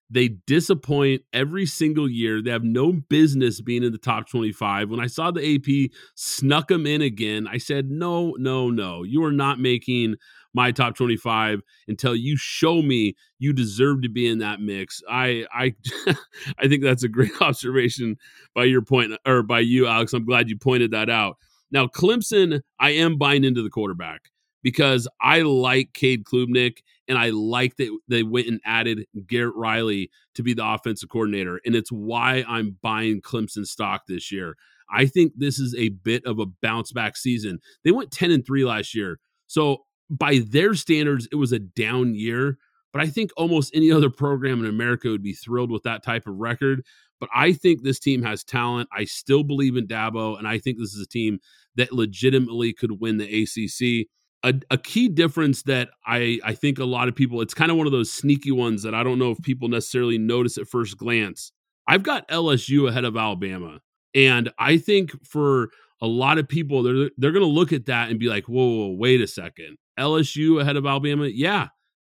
They 0.09 0.29
disappoint 0.47 1.21
every 1.33 1.65
single 1.65 2.09
year. 2.09 2.41
They 2.41 2.51
have 2.51 2.63
no 2.63 2.93
business 2.93 3.61
being 3.61 3.83
in 3.83 3.91
the 3.91 3.97
top 3.99 4.27
25. 4.29 4.89
When 4.89 4.99
I 4.99 5.07
saw 5.07 5.31
the 5.31 5.55
AP 5.55 5.91
snuck 6.15 6.69
them 6.69 6.87
in 6.87 7.01
again, 7.01 7.47
I 7.47 7.57
said, 7.57 7.89
"No, 7.91 8.33
no, 8.37 8.69
no. 8.69 9.03
You 9.03 9.23
are 9.23 9.31
not 9.31 9.59
making 9.59 10.15
my 10.53 10.71
top 10.71 10.95
25 10.95 11.61
until 11.87 12.15
you 12.15 12.35
show 12.35 12.81
me 12.81 13.15
you 13.37 13.53
deserve 13.53 14.01
to 14.01 14.09
be 14.09 14.27
in 14.27 14.39
that 14.39 14.59
mix. 14.59 15.01
I 15.09 15.45
I 15.53 15.75
I 16.57 16.67
think 16.67 16.83
that's 16.83 17.03
a 17.03 17.09
great 17.09 17.31
observation 17.41 18.17
by 18.55 18.65
your 18.65 18.81
point 18.81 19.13
or 19.25 19.43
by 19.43 19.59
you, 19.59 19.87
Alex. 19.87 20.13
I'm 20.13 20.25
glad 20.25 20.49
you 20.49 20.57
pointed 20.57 20.91
that 20.91 21.09
out. 21.09 21.37
Now, 21.71 21.85
Clemson, 21.85 22.61
I 22.79 22.91
am 22.91 23.17
buying 23.17 23.43
into 23.43 23.61
the 23.61 23.69
quarterback 23.69 24.21
because 24.61 25.07
I 25.21 25.41
like 25.41 25.93
Cade 25.93 26.25
Klubnik 26.25 26.79
and 27.07 27.17
I 27.17 27.29
like 27.29 27.77
that 27.77 27.97
they 28.07 28.23
went 28.23 28.47
and 28.47 28.59
added 28.65 29.05
Garrett 29.27 29.55
Riley 29.55 30.09
to 30.35 30.43
be 30.43 30.53
the 30.53 30.65
offensive 30.65 31.09
coordinator. 31.09 31.59
And 31.65 31.75
it's 31.75 31.91
why 31.91 32.43
I'm 32.47 32.77
buying 32.81 33.21
Clemson 33.21 33.65
stock 33.65 34.03
this 34.07 34.31
year. 34.31 34.55
I 34.91 35.05
think 35.05 35.33
this 35.35 35.59
is 35.59 35.75
a 35.75 35.89
bit 35.89 36.25
of 36.25 36.39
a 36.39 36.45
bounce 36.45 36.91
back 36.91 37.15
season. 37.15 37.59
They 37.83 37.91
went 37.91 38.11
10 38.11 38.31
and 38.31 38.45
3 38.45 38.65
last 38.65 38.95
year. 38.95 39.19
So 39.47 39.85
by 40.09 40.41
their 40.47 40.73
standards, 40.73 41.27
it 41.31 41.35
was 41.35 41.51
a 41.51 41.59
down 41.59 42.15
year. 42.15 42.57
But 42.91 43.03
I 43.03 43.07
think 43.07 43.29
almost 43.37 43.75
any 43.75 43.91
other 43.91 44.09
program 44.09 44.59
in 44.59 44.69
America 44.69 45.09
would 45.09 45.21
be 45.21 45.33
thrilled 45.33 45.69
with 45.69 45.83
that 45.83 46.03
type 46.03 46.25
of 46.25 46.37
record. 46.37 46.83
But 47.19 47.29
I 47.35 47.53
think 47.53 47.83
this 47.83 47.99
team 47.99 48.23
has 48.23 48.43
talent. 48.43 48.89
I 48.91 49.03
still 49.03 49.43
believe 49.43 49.75
in 49.75 49.87
Dabo, 49.87 50.39
and 50.39 50.47
I 50.47 50.57
think 50.57 50.79
this 50.79 50.93
is 50.93 51.01
a 51.01 51.07
team 51.07 51.39
that 51.75 51.91
legitimately 51.91 52.73
could 52.73 52.99
win 52.99 53.17
the 53.17 53.43
ACC. 53.43 54.07
A, 54.43 54.53
a, 54.71 54.77
key 54.77 55.09
difference 55.09 55.63
that 55.63 55.89
I, 56.05 56.39
I 56.45 56.53
think 56.53 56.79
a 56.79 56.85
lot 56.85 57.09
of 57.09 57.15
people, 57.15 57.41
it's 57.41 57.53
kind 57.53 57.71
of 57.71 57.77
one 57.77 57.87
of 57.87 57.91
those 57.91 58.09
sneaky 58.09 58.51
ones 58.51 58.83
that 58.83 58.95
I 58.95 59.03
don't 59.03 59.19
know 59.19 59.31
if 59.31 59.41
people 59.41 59.67
necessarily 59.67 60.17
notice 60.17 60.57
at 60.57 60.67
first 60.67 60.97
glance. 60.97 61.51
I've 61.87 62.03
got 62.03 62.27
LSU 62.29 62.87
ahead 62.87 63.03
of 63.03 63.17
Alabama. 63.17 63.79
And 64.15 64.49
I 64.57 64.77
think 64.77 65.11
for 65.25 65.71
a 66.01 66.07
lot 66.07 66.37
of 66.37 66.47
people, 66.47 66.83
they're, 66.83 67.09
they're 67.17 67.33
going 67.33 67.45
to 67.45 67.51
look 67.51 67.73
at 67.73 67.87
that 67.87 68.09
and 68.09 68.17
be 68.17 68.29
like, 68.29 68.45
whoa, 68.45 68.65
whoa, 68.65 68.95
wait 68.97 69.19
a 69.19 69.27
second. 69.27 69.77
LSU 69.99 70.61
ahead 70.61 70.77
of 70.77 70.85
Alabama? 70.85 71.27
Yeah, 71.27 71.67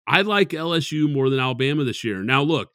I 0.08 0.22
like 0.22 0.50
LSU 0.50 1.12
more 1.12 1.30
than 1.30 1.40
Alabama 1.40 1.84
this 1.84 2.04
year. 2.04 2.24
Now, 2.24 2.42
look, 2.42 2.72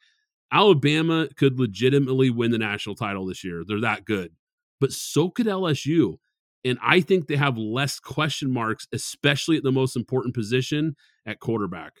Alabama 0.51 1.27
could 1.35 1.59
legitimately 1.59 2.29
win 2.29 2.51
the 2.51 2.59
national 2.59 2.95
title 2.95 3.25
this 3.25 3.43
year. 3.43 3.63
They're 3.65 3.81
that 3.81 4.05
good. 4.05 4.31
But 4.79 4.91
so 4.91 5.29
could 5.29 5.47
LSU. 5.47 6.17
And 6.65 6.77
I 6.81 7.01
think 7.01 7.27
they 7.27 7.35
have 7.35 7.57
less 7.57 7.99
question 7.99 8.51
marks, 8.51 8.87
especially 8.93 9.57
at 9.57 9.63
the 9.63 9.71
most 9.71 9.95
important 9.95 10.33
position 10.33 10.95
at 11.25 11.39
quarterback. 11.39 11.93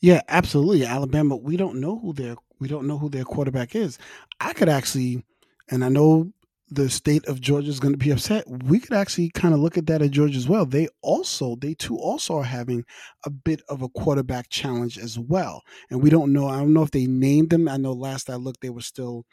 Yeah, 0.00 0.22
absolutely. 0.28 0.84
Alabama, 0.84 1.36
we 1.36 1.56
don't 1.56 1.80
know 1.80 1.98
who 1.98 2.12
their 2.12 2.36
we 2.58 2.68
don't 2.68 2.86
know 2.86 2.98
who 2.98 3.08
their 3.08 3.24
quarterback 3.24 3.74
is. 3.74 3.98
I 4.38 4.52
could 4.52 4.68
actually, 4.68 5.24
and 5.70 5.84
I 5.84 5.88
know 5.88 6.32
the 6.70 6.88
state 6.88 7.26
of 7.26 7.40
Georgia 7.40 7.68
is 7.68 7.80
going 7.80 7.92
to 7.94 7.98
be 7.98 8.10
upset, 8.10 8.44
we 8.46 8.78
could 8.78 8.92
actually 8.92 9.30
kind 9.30 9.52
of 9.52 9.60
look 9.60 9.76
at 9.76 9.86
that 9.86 10.02
at 10.02 10.12
Georgia 10.12 10.36
as 10.36 10.48
well. 10.48 10.64
They 10.64 10.88
also, 11.02 11.56
they 11.56 11.74
too 11.74 11.98
also 11.98 12.36
are 12.36 12.44
having 12.44 12.84
a 13.24 13.30
bit 13.30 13.60
of 13.68 13.82
a 13.82 13.88
quarterback 13.88 14.48
challenge 14.50 14.96
as 14.96 15.18
well. 15.18 15.62
And 15.90 16.00
we 16.02 16.10
don't 16.10 16.32
know, 16.32 16.46
I 16.46 16.58
don't 16.58 16.72
know 16.72 16.82
if 16.82 16.92
they 16.92 17.06
named 17.06 17.50
them. 17.50 17.68
I 17.68 17.76
know 17.76 17.92
last 17.92 18.30
I 18.30 18.36
looked, 18.36 18.60
they 18.60 18.70
were 18.70 18.82
still 18.82 19.24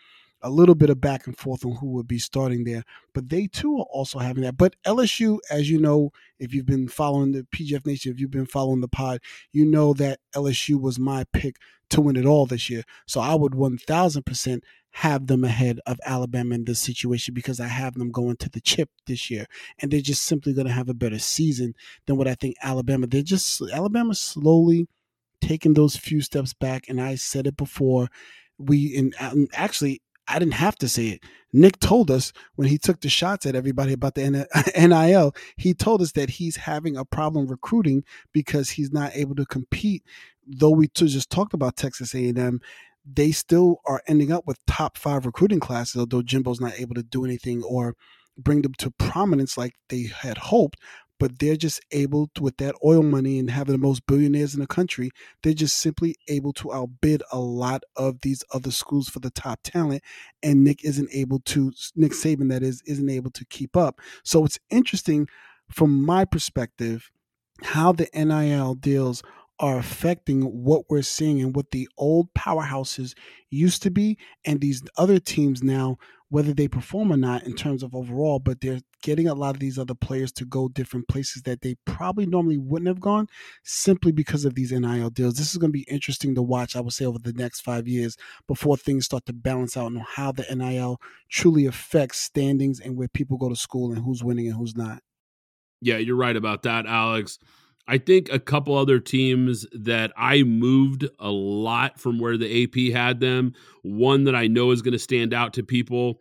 a 0.41 0.49
little 0.49 0.75
bit 0.75 0.89
of 0.89 1.01
back 1.01 1.25
and 1.27 1.37
forth 1.37 1.65
on 1.65 1.75
who 1.75 1.87
would 1.87 2.07
be 2.07 2.19
starting 2.19 2.63
there, 2.63 2.83
but 3.13 3.29
they 3.29 3.47
too 3.47 3.77
are 3.77 3.87
also 3.89 4.19
having 4.19 4.43
that. 4.43 4.57
But 4.57 4.75
LSU, 4.85 5.39
as 5.49 5.69
you 5.69 5.79
know, 5.79 6.11
if 6.39 6.53
you've 6.53 6.65
been 6.65 6.87
following 6.87 7.31
the 7.31 7.47
PGF 7.55 7.85
Nation, 7.85 8.11
if 8.11 8.19
you've 8.19 8.31
been 8.31 8.45
following 8.45 8.81
the 8.81 8.87
pod, 8.87 9.19
you 9.51 9.65
know 9.65 9.93
that 9.93 10.19
LSU 10.35 10.79
was 10.79 10.99
my 10.99 11.25
pick 11.33 11.57
to 11.89 12.01
win 12.01 12.15
it 12.15 12.25
all 12.25 12.45
this 12.45 12.69
year. 12.69 12.83
So 13.07 13.19
I 13.19 13.35
would 13.35 13.53
1000% 13.53 14.61
have 14.91 15.27
them 15.27 15.43
ahead 15.43 15.79
of 15.85 15.99
Alabama 16.05 16.55
in 16.55 16.65
this 16.65 16.79
situation 16.79 17.33
because 17.33 17.59
I 17.59 17.67
have 17.67 17.93
them 17.95 18.11
going 18.11 18.35
to 18.37 18.49
the 18.49 18.61
chip 18.61 18.89
this 19.05 19.29
year. 19.29 19.45
And 19.79 19.91
they're 19.91 20.01
just 20.01 20.23
simply 20.23 20.53
going 20.53 20.67
to 20.67 20.73
have 20.73 20.89
a 20.89 20.93
better 20.93 21.19
season 21.19 21.75
than 22.05 22.17
what 22.17 22.27
I 22.27 22.35
think 22.35 22.55
Alabama. 22.63 23.07
They're 23.07 23.21
just, 23.21 23.61
Alabama 23.71 24.15
slowly 24.15 24.87
taking 25.39 25.73
those 25.73 25.95
few 25.95 26.21
steps 26.21 26.53
back. 26.53 26.89
And 26.89 26.99
I 26.99 27.15
said 27.15 27.47
it 27.47 27.57
before. 27.57 28.09
We, 28.57 28.97
and 28.97 29.47
actually, 29.53 30.01
I 30.27 30.39
didn't 30.39 30.55
have 30.55 30.75
to 30.77 30.89
say 30.89 31.07
it. 31.07 31.23
Nick 31.53 31.79
told 31.79 32.11
us 32.11 32.33
when 32.55 32.67
he 32.67 32.77
took 32.77 33.01
the 33.01 33.09
shots 33.09 33.45
at 33.45 33.55
everybody 33.55 33.93
about 33.93 34.15
the 34.15 34.47
NIL, 34.77 35.35
he 35.57 35.73
told 35.73 36.01
us 36.01 36.11
that 36.13 36.31
he's 36.31 36.57
having 36.57 36.97
a 36.97 37.05
problem 37.05 37.47
recruiting 37.47 38.03
because 38.33 38.71
he's 38.71 38.91
not 38.91 39.15
able 39.15 39.35
to 39.35 39.45
compete. 39.45 40.03
Though 40.45 40.71
we 40.71 40.87
just 40.93 41.29
talked 41.29 41.53
about 41.53 41.75
Texas 41.77 42.13
A&M 42.13 42.59
they 43.09 43.31
still 43.31 43.79
are 43.85 44.01
ending 44.07 44.31
up 44.31 44.45
with 44.45 44.57
top 44.65 44.97
five 44.97 45.25
recruiting 45.25 45.59
classes, 45.59 45.97
although 45.97 46.21
Jimbo's 46.21 46.59
not 46.59 46.77
able 46.79 46.95
to 46.95 47.03
do 47.03 47.23
anything 47.23 47.63
or 47.63 47.95
bring 48.37 48.61
them 48.61 48.73
to 48.75 48.91
prominence 48.91 49.57
like 49.57 49.75
they 49.89 50.03
had 50.03 50.37
hoped. 50.37 50.79
But 51.19 51.39
they're 51.39 51.55
just 51.55 51.81
able 51.91 52.27
to, 52.35 52.43
with 52.43 52.57
that 52.57 52.75
oil 52.85 53.03
money 53.03 53.39
and 53.39 53.49
having 53.49 53.73
the 53.73 53.79
most 53.79 54.05
billionaires 54.07 54.53
in 54.53 54.59
the 54.59 54.67
country, 54.67 55.11
they're 55.41 55.53
just 55.53 55.77
simply 55.79 56.15
able 56.27 56.53
to 56.53 56.73
outbid 56.73 57.23
a 57.31 57.39
lot 57.39 57.83
of 57.95 58.21
these 58.21 58.43
other 58.53 58.71
schools 58.71 59.09
for 59.09 59.19
the 59.19 59.31
top 59.31 59.59
talent. 59.63 60.03
And 60.43 60.63
Nick 60.63 60.83
isn't 60.83 61.09
able 61.11 61.39
to, 61.39 61.71
Nick 61.95 62.11
Saban, 62.11 62.49
that 62.49 62.63
is, 62.63 62.81
isn't 62.85 63.09
able 63.09 63.31
to 63.31 63.45
keep 63.45 63.75
up. 63.75 63.99
So 64.23 64.45
it's 64.45 64.59
interesting 64.69 65.27
from 65.71 66.05
my 66.05 66.25
perspective 66.25 67.11
how 67.63 67.91
the 67.91 68.07
NIL 68.13 68.75
deals 68.75 69.23
are 69.59 69.79
affecting 69.79 70.41
what 70.43 70.83
we're 70.89 71.01
seeing 71.01 71.41
and 71.41 71.55
what 71.55 71.71
the 71.71 71.89
old 71.97 72.31
powerhouses 72.35 73.15
used 73.49 73.81
to 73.81 73.89
be 73.89 74.17
and 74.45 74.61
these 74.61 74.83
other 74.97 75.19
teams 75.19 75.63
now 75.63 75.97
whether 76.29 76.53
they 76.53 76.67
perform 76.67 77.11
or 77.11 77.17
not 77.17 77.43
in 77.43 77.53
terms 77.53 77.83
of 77.83 77.95
overall, 77.95 78.39
but 78.39 78.59
they're 78.59 78.81
getting 79.01 79.27
a 79.27 79.33
lot 79.33 79.55
of 79.55 79.59
these 79.59 79.79
other 79.79 79.93
players 79.93 80.31
to 80.33 80.45
go 80.45 80.67
different 80.67 81.07
places 81.07 81.43
that 81.43 81.61
they 81.61 81.75
probably 81.85 82.25
normally 82.25 82.57
wouldn't 82.57 82.87
have 82.87 82.99
gone 82.99 83.27
simply 83.63 84.11
because 84.11 84.43
of 84.43 84.55
these 84.55 84.71
NIL 84.71 85.09
deals. 85.09 85.35
This 85.35 85.51
is 85.51 85.57
going 85.57 85.71
to 85.71 85.77
be 85.77 85.87
interesting 85.87 86.35
to 86.35 86.41
watch, 86.41 86.75
I 86.75 86.81
would 86.81 86.93
say, 86.93 87.05
over 87.05 87.19
the 87.19 87.33
next 87.33 87.61
five 87.61 87.87
years 87.87 88.17
before 88.45 88.75
things 88.75 89.05
start 89.05 89.25
to 89.27 89.33
balance 89.33 89.77
out 89.77 89.91
and 89.91 90.01
how 90.01 90.33
the 90.33 90.43
NIL 90.53 90.99
truly 91.29 91.65
affects 91.65 92.19
standings 92.19 92.79
and 92.81 92.97
where 92.97 93.07
people 93.07 93.37
go 93.37 93.47
to 93.47 93.55
school 93.55 93.93
and 93.93 94.03
who's 94.03 94.23
winning 94.23 94.47
and 94.47 94.57
who's 94.57 94.75
not. 94.75 95.01
Yeah, 95.79 95.97
you're 95.97 96.15
right 96.15 96.35
about 96.35 96.63
that, 96.63 96.85
Alex. 96.85 97.39
I 97.87 97.97
think 97.97 98.29
a 98.31 98.39
couple 98.39 98.77
other 98.77 98.99
teams 98.99 99.65
that 99.71 100.11
I 100.17 100.43
moved 100.43 101.07
a 101.19 101.29
lot 101.29 101.99
from 101.99 102.19
where 102.19 102.37
the 102.37 102.63
AP 102.63 102.93
had 102.93 103.19
them. 103.19 103.53
One 103.83 104.25
that 104.25 104.35
I 104.35 104.47
know 104.47 104.71
is 104.71 104.81
going 104.81 104.91
to 104.93 104.99
stand 104.99 105.33
out 105.33 105.53
to 105.53 105.63
people 105.63 106.19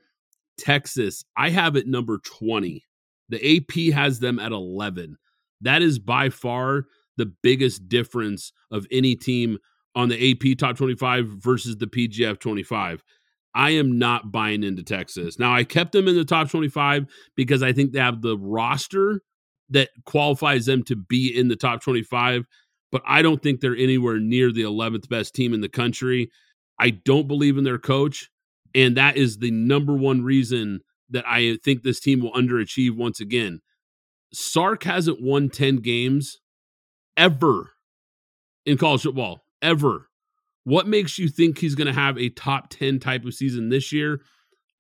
Texas. 0.59 1.25
I 1.37 1.51
have 1.51 1.77
it 1.77 1.87
number 1.87 2.19
20. 2.19 2.83
The 3.29 3.57
AP 3.57 3.95
has 3.95 4.21
them 4.21 4.39
at 4.39 4.53
11. 4.53 5.17
That 5.61 5.83
is 5.83 5.99
by 5.99 6.31
far 6.31 6.85
the 7.17 7.33
biggest 7.43 7.89
difference 7.89 8.53
of 8.71 8.87
any 8.91 9.17
team 9.17 9.59
on 9.95 10.09
the 10.09 10.31
AP 10.33 10.59
top 10.59 10.77
25 10.77 11.27
versus 11.27 11.77
the 11.79 11.87
PGF 11.87 12.39
25. 12.39 13.03
I 13.55 13.71
am 13.71 13.99
not 13.99 14.31
buying 14.31 14.63
into 14.63 14.83
Texas. 14.83 15.39
Now, 15.39 15.55
I 15.55 15.65
kept 15.65 15.93
them 15.93 16.09
in 16.09 16.15
the 16.15 16.27
top 16.27 16.51
25 16.51 17.07
because 17.35 17.63
I 17.63 17.73
think 17.73 17.93
they 17.93 17.99
have 17.99 18.21
the 18.21 18.37
roster 18.37 19.23
that 19.71 19.91
qualifies 20.05 20.67
them 20.67 20.83
to 20.85 20.97
be 20.97 21.29
in 21.37 21.49
the 21.49 21.57
top 21.57 21.83
25, 21.83 22.45
but 22.93 23.03
I 23.07 23.23
don't 23.23 23.43
think 23.43 23.61
they're 23.61 23.77
anywhere 23.77 24.19
near 24.19 24.53
the 24.53 24.63
11th 24.63 25.09
best 25.09 25.35
team 25.35 25.53
in 25.53 25.61
the 25.61 25.69
country. 25.69 26.31
I 26.79 26.91
don't 26.91 27.29
believe 27.29 27.59
in 27.59 27.65
their 27.65 27.79
coach, 27.79 28.31
and 28.75 28.97
that 28.97 29.17
is 29.17 29.39
the 29.39 29.51
number 29.51 29.95
one 29.95 30.23
reason 30.23 30.81
that 31.11 31.25
I 31.27 31.57
think 31.65 31.83
this 31.83 32.01
team 32.01 32.21
will 32.21 32.33
underachieve 32.33 32.97
once 32.97 33.21
again. 33.21 33.61
Sark 34.33 34.85
hasn't 34.85 35.23
won 35.23 35.49
10 35.49 35.77
games 35.77 36.39
ever 37.17 37.73
in 38.65 38.77
college 38.77 39.03
football, 39.03 39.45
ever. 39.63 40.09
What 40.65 40.89
makes 40.89 41.19
you 41.19 41.29
think 41.29 41.59
he's 41.59 41.77
going 41.77 41.87
to 41.87 41.93
have 41.93 42.19
a 42.19 42.29
top 42.29 42.71
10 42.71 42.99
type 42.99 43.25
of 43.25 43.35
season 43.35 43.69
this 43.69 43.93
year? 43.93 44.21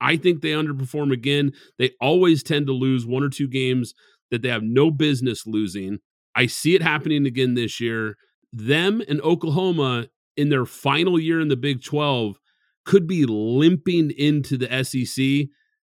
I 0.00 0.16
think 0.16 0.42
they 0.42 0.50
underperform 0.50 1.12
again. 1.12 1.52
They 1.78 1.92
always 2.00 2.42
tend 2.42 2.66
to 2.66 2.72
lose 2.72 3.06
one 3.06 3.22
or 3.22 3.30
two 3.30 3.48
games 3.48 3.94
that 4.30 4.42
they 4.42 4.48
have 4.48 4.62
no 4.62 4.90
business 4.90 5.46
losing. 5.46 5.98
I 6.34 6.46
see 6.46 6.74
it 6.74 6.82
happening 6.82 7.26
again 7.26 7.54
this 7.54 7.80
year. 7.80 8.16
Them 8.52 9.02
and 9.08 9.20
Oklahoma 9.22 10.08
in 10.36 10.48
their 10.50 10.66
final 10.66 11.18
year 11.18 11.40
in 11.40 11.48
the 11.48 11.56
Big 11.56 11.82
12 11.82 12.38
could 12.84 13.06
be 13.06 13.24
limping 13.26 14.12
into 14.16 14.56
the 14.56 14.84
SEC. 14.84 15.48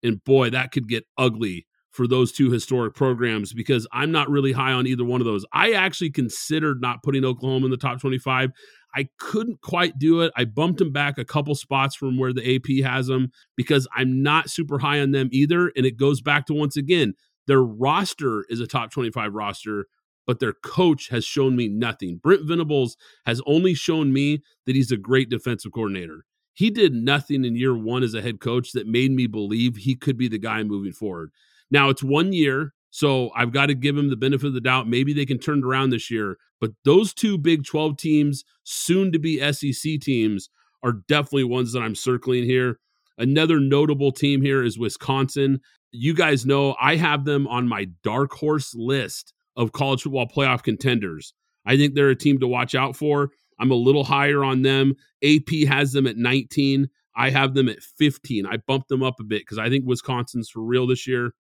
And 0.03 0.23
boy, 0.25 0.51
that 0.51 0.73
could 0.73 0.89
get 0.89 1.05
ugly 1.17 1.67
for 1.91 2.07
those 2.07 2.31
two 2.31 2.51
historic 2.51 2.95
programs 2.95 3.53
because 3.53 3.87
I'm 3.93 4.13
not 4.13 4.31
really 4.31 4.53
high 4.53 4.73
on 4.73 4.87
either 4.87 5.05
one 5.05 5.21
of 5.21 5.25
those. 5.25 5.45
I 5.53 5.73
actually 5.73 6.11
considered 6.11 6.81
not 6.81 7.03
putting 7.03 7.25
Oklahoma 7.25 7.67
in 7.67 7.71
the 7.73 7.77
top 7.77 8.01
25. 8.01 8.51
I 8.95 9.09
couldn't 9.19 9.61
quite 9.63 9.99
do 9.99 10.21
it. 10.21 10.33
I 10.37 10.45
bumped 10.45 10.79
them 10.79 10.93
back 10.93 11.19
a 11.19 11.25
couple 11.25 11.55
spots 11.55 11.97
from 11.97 12.17
where 12.17 12.33
the 12.33 12.55
AP 12.55 12.85
has 12.85 13.09
them 13.09 13.31
because 13.57 13.89
I'm 13.95 14.23
not 14.23 14.49
super 14.49 14.79
high 14.79 15.01
on 15.01 15.11
them 15.11 15.29
either. 15.33 15.73
And 15.77 15.85
it 15.85 15.97
goes 15.97 16.21
back 16.21 16.47
to 16.47 16.55
once 16.55 16.77
again, 16.77 17.15
their 17.49 17.63
roster 17.63 18.45
is 18.49 18.61
a 18.61 18.67
top 18.67 18.93
25 18.93 19.35
roster, 19.35 19.87
but 20.27 20.39
their 20.39 20.53
coach 20.53 21.09
has 21.09 21.25
shown 21.25 21.57
me 21.57 21.67
nothing. 21.67 22.21
Brent 22.23 22.47
Venables 22.47 22.97
has 23.27 23.41
only 23.47 23.75
shown 23.75 24.13
me 24.13 24.43
that 24.67 24.77
he's 24.77 24.93
a 24.93 24.99
great 24.99 25.31
defensive 25.31 25.73
coordinator. 25.73 26.25
He 26.53 26.71
did 26.71 26.93
nothing 26.93 27.45
in 27.45 27.57
year 27.57 27.77
one 27.77 28.03
as 28.03 28.15
a 28.15 28.23
head 28.23 28.39
coach 28.39 28.73
that 28.73 28.87
made 28.87 29.13
me 29.13 29.27
believe 29.27 29.77
he 29.77 29.95
could 29.95 30.19
be 30.19 30.29
the 30.29 30.39
guy 30.39 30.63
moving 30.63 30.93
forward. 30.93 31.31
Now 31.71 31.89
it's 31.89 32.03
one 32.03 32.33
year, 32.33 32.75
so 32.91 33.31
I've 33.35 33.53
got 33.53 33.67
to 33.67 33.75
give 33.75 33.97
him 33.97 34.11
the 34.11 34.17
benefit 34.17 34.49
of 34.49 34.55
the 34.55 34.61
doubt. 34.61 34.89
Maybe 34.89 35.15
they 35.15 35.27
can 35.27 35.39
turn 35.39 35.61
it 35.61 35.65
around 35.65 35.91
this 35.91 36.11
year. 36.11 36.37
But 36.61 36.73
those 36.85 37.15
two 37.15 37.39
Big 37.39 37.65
12 37.65 37.97
teams, 37.97 38.45
soon 38.65 39.11
to 39.13 39.19
be 39.19 39.41
SEC 39.53 40.01
teams, 40.01 40.51
are 40.83 41.01
definitely 41.09 41.45
ones 41.45 41.73
that 41.73 41.81
I'm 41.81 41.95
circling 41.95 42.45
here. 42.45 42.79
Another 43.17 43.59
notable 43.59 44.13
team 44.13 44.43
here 44.43 44.63
is 44.63 44.79
Wisconsin 44.79 45.61
you 45.91 46.15
guys 46.15 46.47
know 46.47 46.77
I 46.81 46.97
have 46.97 47.25
them 47.25 47.47
on 47.47 47.69
my 47.69 47.87
dark 48.03 48.33
horse 48.33 48.75
list 48.75 49.33
of 49.57 49.73
college 49.73 50.03
football 50.03 50.29
playoff 50.29 50.63
contenders. 50.63 51.33
I 51.67 51.77
think 51.77 51.95
they're 51.95 52.11
a 52.11 52.17
team 52.17 52.39
to 52.41 52.49
watch 52.49 52.75
out 52.75 52.97
for. 52.97 53.31
I'm 53.59 53.71
a 53.71 53.75
little 53.75 54.05
higher 54.05 54.45
on 54.45 54.63
them. 54.63 54.95
AP 55.23 55.67
has 55.69 55.93
them 55.93 56.07
at 56.07 56.17
19. 56.17 56.89
I 57.17 57.31
have 57.31 57.55
them 57.55 57.69
at 57.69 57.83
15. 57.83 58.47
I 58.47 58.59
bumped 58.59 58.89
them 58.89 59.03
up 59.03 59.19
a 59.19 59.25
bit 59.25 59.43
because 59.43 59.59
I 59.59 59.69
think 59.69 59.85
Wisconsin's 59.85 60.49
for 60.49 60.61
real 60.61 60.87
this 60.87 61.07
year. 61.07 61.33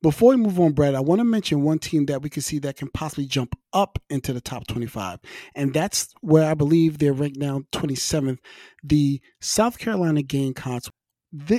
Before 0.00 0.30
we 0.30 0.36
move 0.36 0.60
on, 0.60 0.72
Brad, 0.72 0.94
I 0.94 1.00
want 1.00 1.20
to 1.20 1.24
mention 1.24 1.62
one 1.62 1.78
team 1.78 2.06
that 2.06 2.22
we 2.22 2.30
can 2.30 2.42
see 2.42 2.58
that 2.60 2.76
can 2.76 2.88
possibly 2.88 3.26
jump 3.26 3.54
up 3.72 3.98
into 4.10 4.32
the 4.32 4.40
top 4.40 4.66
25. 4.66 5.18
And 5.54 5.74
that's 5.74 6.08
where 6.20 6.50
I 6.50 6.54
believe 6.54 6.98
they're 6.98 7.12
ranked 7.12 7.38
now 7.38 7.62
27th. 7.72 8.38
The 8.82 9.20
South 9.40 9.78
Carolina 9.78 10.22
Gamecocks 10.22 10.90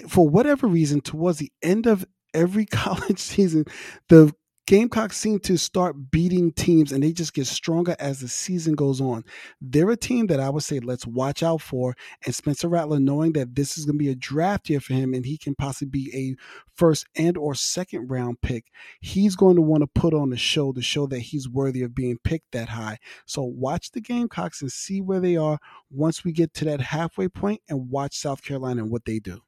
for 0.07 0.27
whatever 0.27 0.67
reason, 0.67 1.01
towards 1.01 1.39
the 1.39 1.51
end 1.61 1.87
of 1.87 2.05
every 2.33 2.65
college 2.71 3.19
season, 3.19 3.65
the 4.09 4.33
Gamecocks 4.65 5.17
seem 5.17 5.39
to 5.39 5.57
start 5.57 6.09
beating 6.09 6.53
teams 6.53 6.93
and 6.93 7.03
they 7.03 7.11
just 7.11 7.33
get 7.33 7.47
stronger 7.47 7.97
as 7.99 8.21
the 8.21 8.29
season 8.29 8.75
goes 8.75 9.01
on. 9.01 9.25
They're 9.59 9.89
a 9.89 9.97
team 9.97 10.27
that 10.27 10.39
I 10.39 10.49
would 10.49 10.63
say 10.63 10.79
let's 10.79 11.05
watch 11.05 11.43
out 11.43 11.61
for. 11.61 11.95
And 12.25 12.33
Spencer 12.33 12.69
Rattler, 12.69 13.01
knowing 13.01 13.33
that 13.33 13.55
this 13.55 13.77
is 13.77 13.83
going 13.83 13.97
to 13.97 14.03
be 14.03 14.09
a 14.09 14.15
draft 14.15 14.69
year 14.69 14.79
for 14.79 14.93
him 14.93 15.13
and 15.13 15.25
he 15.25 15.37
can 15.37 15.53
possibly 15.55 15.89
be 15.89 16.11
a 16.15 16.41
first 16.77 17.05
and 17.17 17.37
or 17.37 17.55
second 17.55 18.07
round 18.07 18.39
pick, 18.41 18.67
he's 19.01 19.35
going 19.35 19.57
to 19.57 19.61
want 19.61 19.81
to 19.81 19.99
put 19.99 20.13
on 20.13 20.31
a 20.31 20.37
show 20.37 20.71
to 20.71 20.81
show 20.81 21.07
that 21.07 21.19
he's 21.19 21.49
worthy 21.49 21.81
of 21.81 21.93
being 21.93 22.17
picked 22.23 22.53
that 22.53 22.69
high. 22.69 22.99
So 23.25 23.43
watch 23.43 23.91
the 23.91 23.99
Gamecocks 23.99 24.61
and 24.61 24.71
see 24.71 25.01
where 25.01 25.19
they 25.19 25.35
are 25.35 25.59
once 25.91 26.23
we 26.23 26.31
get 26.31 26.53
to 26.53 26.65
that 26.65 26.79
halfway 26.79 27.27
point 27.27 27.61
and 27.67 27.89
watch 27.89 28.15
South 28.15 28.41
Carolina 28.41 28.83
and 28.83 28.91
what 28.91 29.03
they 29.03 29.19
do 29.19 29.41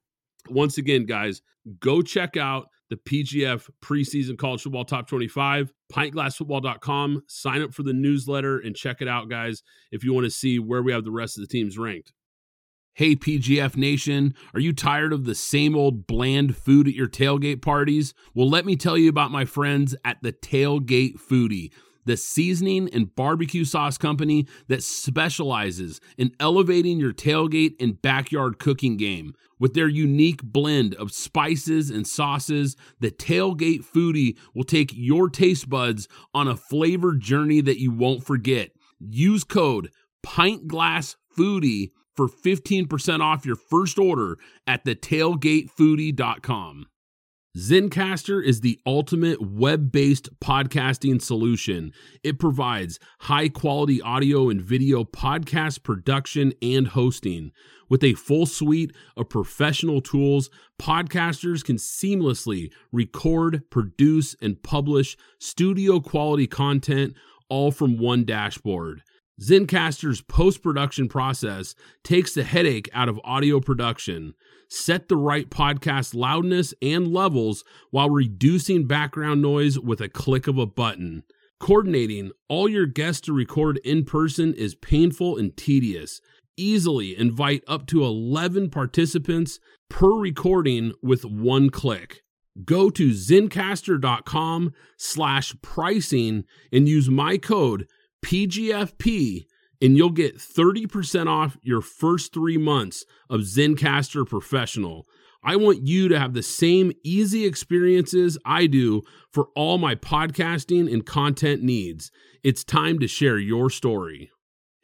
once 0.49 0.77
again, 0.77 1.05
guys, 1.05 1.41
go 1.79 2.01
check 2.01 2.37
out 2.37 2.69
the 2.89 2.97
PGF 2.97 3.69
preseason 3.81 4.37
college 4.37 4.61
football 4.61 4.85
top 4.85 5.07
25, 5.07 5.73
pintglassfootball.com. 5.91 7.23
Sign 7.27 7.61
up 7.61 7.73
for 7.73 7.83
the 7.83 7.93
newsletter 7.93 8.59
and 8.59 8.75
check 8.75 9.01
it 9.01 9.07
out, 9.07 9.29
guys, 9.29 9.63
if 9.91 10.03
you 10.03 10.13
want 10.13 10.25
to 10.25 10.31
see 10.31 10.59
where 10.59 10.83
we 10.83 10.91
have 10.91 11.03
the 11.03 11.11
rest 11.11 11.37
of 11.37 11.41
the 11.41 11.47
teams 11.47 11.77
ranked. 11.77 12.13
Hey, 12.93 13.13
PGF 13.13 13.75
Nation, 13.75 14.33
are 14.53 14.59
you 14.61 14.71
tired 14.71 15.11
of 15.11 15.25
the 15.25 15.35
same 15.35 15.75
old 15.75 16.07
bland 16.07 16.55
food 16.55 16.87
at 16.87 16.93
your 16.93 17.09
tailgate 17.09 17.61
parties? 17.61 18.13
Well, 18.33 18.49
let 18.49 18.65
me 18.65 18.77
tell 18.77 18.97
you 18.97 19.09
about 19.09 19.31
my 19.31 19.43
friends 19.43 19.97
at 20.05 20.17
the 20.21 20.31
Tailgate 20.31 21.19
Foodie 21.19 21.71
the 22.05 22.17
seasoning 22.17 22.89
and 22.93 23.15
barbecue 23.15 23.65
sauce 23.65 23.97
company 23.97 24.47
that 24.67 24.83
specializes 24.83 25.99
in 26.17 26.31
elevating 26.39 26.99
your 26.99 27.13
tailgate 27.13 27.75
and 27.79 28.01
backyard 28.01 28.59
cooking 28.59 28.97
game. 28.97 29.33
With 29.59 29.73
their 29.73 29.87
unique 29.87 30.43
blend 30.43 30.93
of 30.95 31.11
spices 31.11 31.89
and 31.89 32.07
sauces, 32.07 32.75
the 32.99 33.11
Tailgate 33.11 33.85
Foodie 33.85 34.37
will 34.53 34.63
take 34.63 34.91
your 34.93 35.29
taste 35.29 35.69
buds 35.69 36.07
on 36.33 36.47
a 36.47 36.57
flavor 36.57 37.15
journey 37.15 37.61
that 37.61 37.79
you 37.79 37.91
won't 37.91 38.25
forget. 38.25 38.71
Use 38.99 39.43
code 39.43 39.91
PintGlassFoodie 40.25 41.91
for 42.15 42.27
15% 42.27 43.21
off 43.21 43.45
your 43.45 43.55
first 43.55 43.99
order 43.99 44.37
at 44.65 44.83
thetailgatefoodie.com. 44.85 46.87
Zencastr 47.55 48.43
is 48.43 48.59
the 48.59 48.81
ultimate 48.85 49.41
web 49.41 49.89
based 49.89 50.27
podcasting 50.41 51.21
solution. 51.21 51.93
It 52.21 52.37
provides 52.37 52.99
high 53.21 53.47
quality 53.47 54.01
audio 54.01 54.49
and 54.49 54.61
video 54.61 55.05
podcast 55.05 55.81
production 55.81 56.51
and 56.61 56.89
hosting. 56.89 57.53
With 57.87 58.03
a 58.03 58.15
full 58.15 58.45
suite 58.45 58.93
of 59.15 59.29
professional 59.29 60.01
tools, 60.01 60.49
podcasters 60.81 61.63
can 61.63 61.77
seamlessly 61.77 62.73
record, 62.91 63.63
produce, 63.69 64.35
and 64.41 64.61
publish 64.61 65.15
studio 65.39 66.01
quality 66.01 66.47
content 66.47 67.13
all 67.47 67.71
from 67.71 67.97
one 67.97 68.25
dashboard. 68.25 69.01
Zencastr's 69.41 70.19
post 70.21 70.61
production 70.61 71.07
process 71.07 71.73
takes 72.03 72.33
the 72.33 72.43
headache 72.43 72.89
out 72.91 73.07
of 73.07 73.19
audio 73.23 73.61
production 73.61 74.33
set 74.69 75.07
the 75.07 75.17
right 75.17 75.49
podcast 75.49 76.13
loudness 76.15 76.73
and 76.81 77.07
levels 77.07 77.63
while 77.91 78.09
reducing 78.09 78.87
background 78.87 79.41
noise 79.41 79.79
with 79.79 80.01
a 80.01 80.09
click 80.09 80.47
of 80.47 80.57
a 80.57 80.65
button. 80.65 81.23
Coordinating 81.59 82.31
all 82.49 82.67
your 82.67 82.85
guests 82.85 83.21
to 83.21 83.33
record 83.33 83.77
in 83.83 84.03
person 84.03 84.53
is 84.53 84.75
painful 84.75 85.37
and 85.37 85.55
tedious. 85.55 86.21
Easily 86.57 87.17
invite 87.17 87.63
up 87.67 87.85
to 87.87 88.03
11 88.03 88.69
participants 88.69 89.59
per 89.89 90.13
recording 90.13 90.93
with 91.01 91.25
one 91.25 91.69
click. 91.69 92.23
Go 92.63 92.89
to 92.89 93.09
zencastr.com 93.09 94.73
slash 94.97 95.55
pricing 95.61 96.45
and 96.71 96.87
use 96.87 97.09
my 97.09 97.37
code 97.37 97.87
PGFP 98.25 99.45
and 99.81 99.97
you'll 99.97 100.09
get 100.09 100.37
30% 100.37 101.27
off 101.27 101.57
your 101.61 101.81
first 101.81 102.33
three 102.33 102.57
months 102.57 103.05
of 103.29 103.41
Zencastr 103.41 104.27
Professional. 104.27 105.05
I 105.43 105.57
want 105.57 105.85
you 105.85 106.07
to 106.07 106.19
have 106.19 106.33
the 106.33 106.41
same 106.41 106.91
easy 107.03 107.45
experiences 107.45 108.37
I 108.45 108.65
do 108.65 109.03
for 109.31 109.49
all 109.55 109.77
my 109.77 109.93
podcasting 109.93 110.91
and 110.91 111.05
content 111.05 111.61
needs. 111.61 112.11
It's 112.43 112.63
time 112.63 112.99
to 112.99 113.07
share 113.07 113.37
your 113.37 113.69
story. 113.69 114.31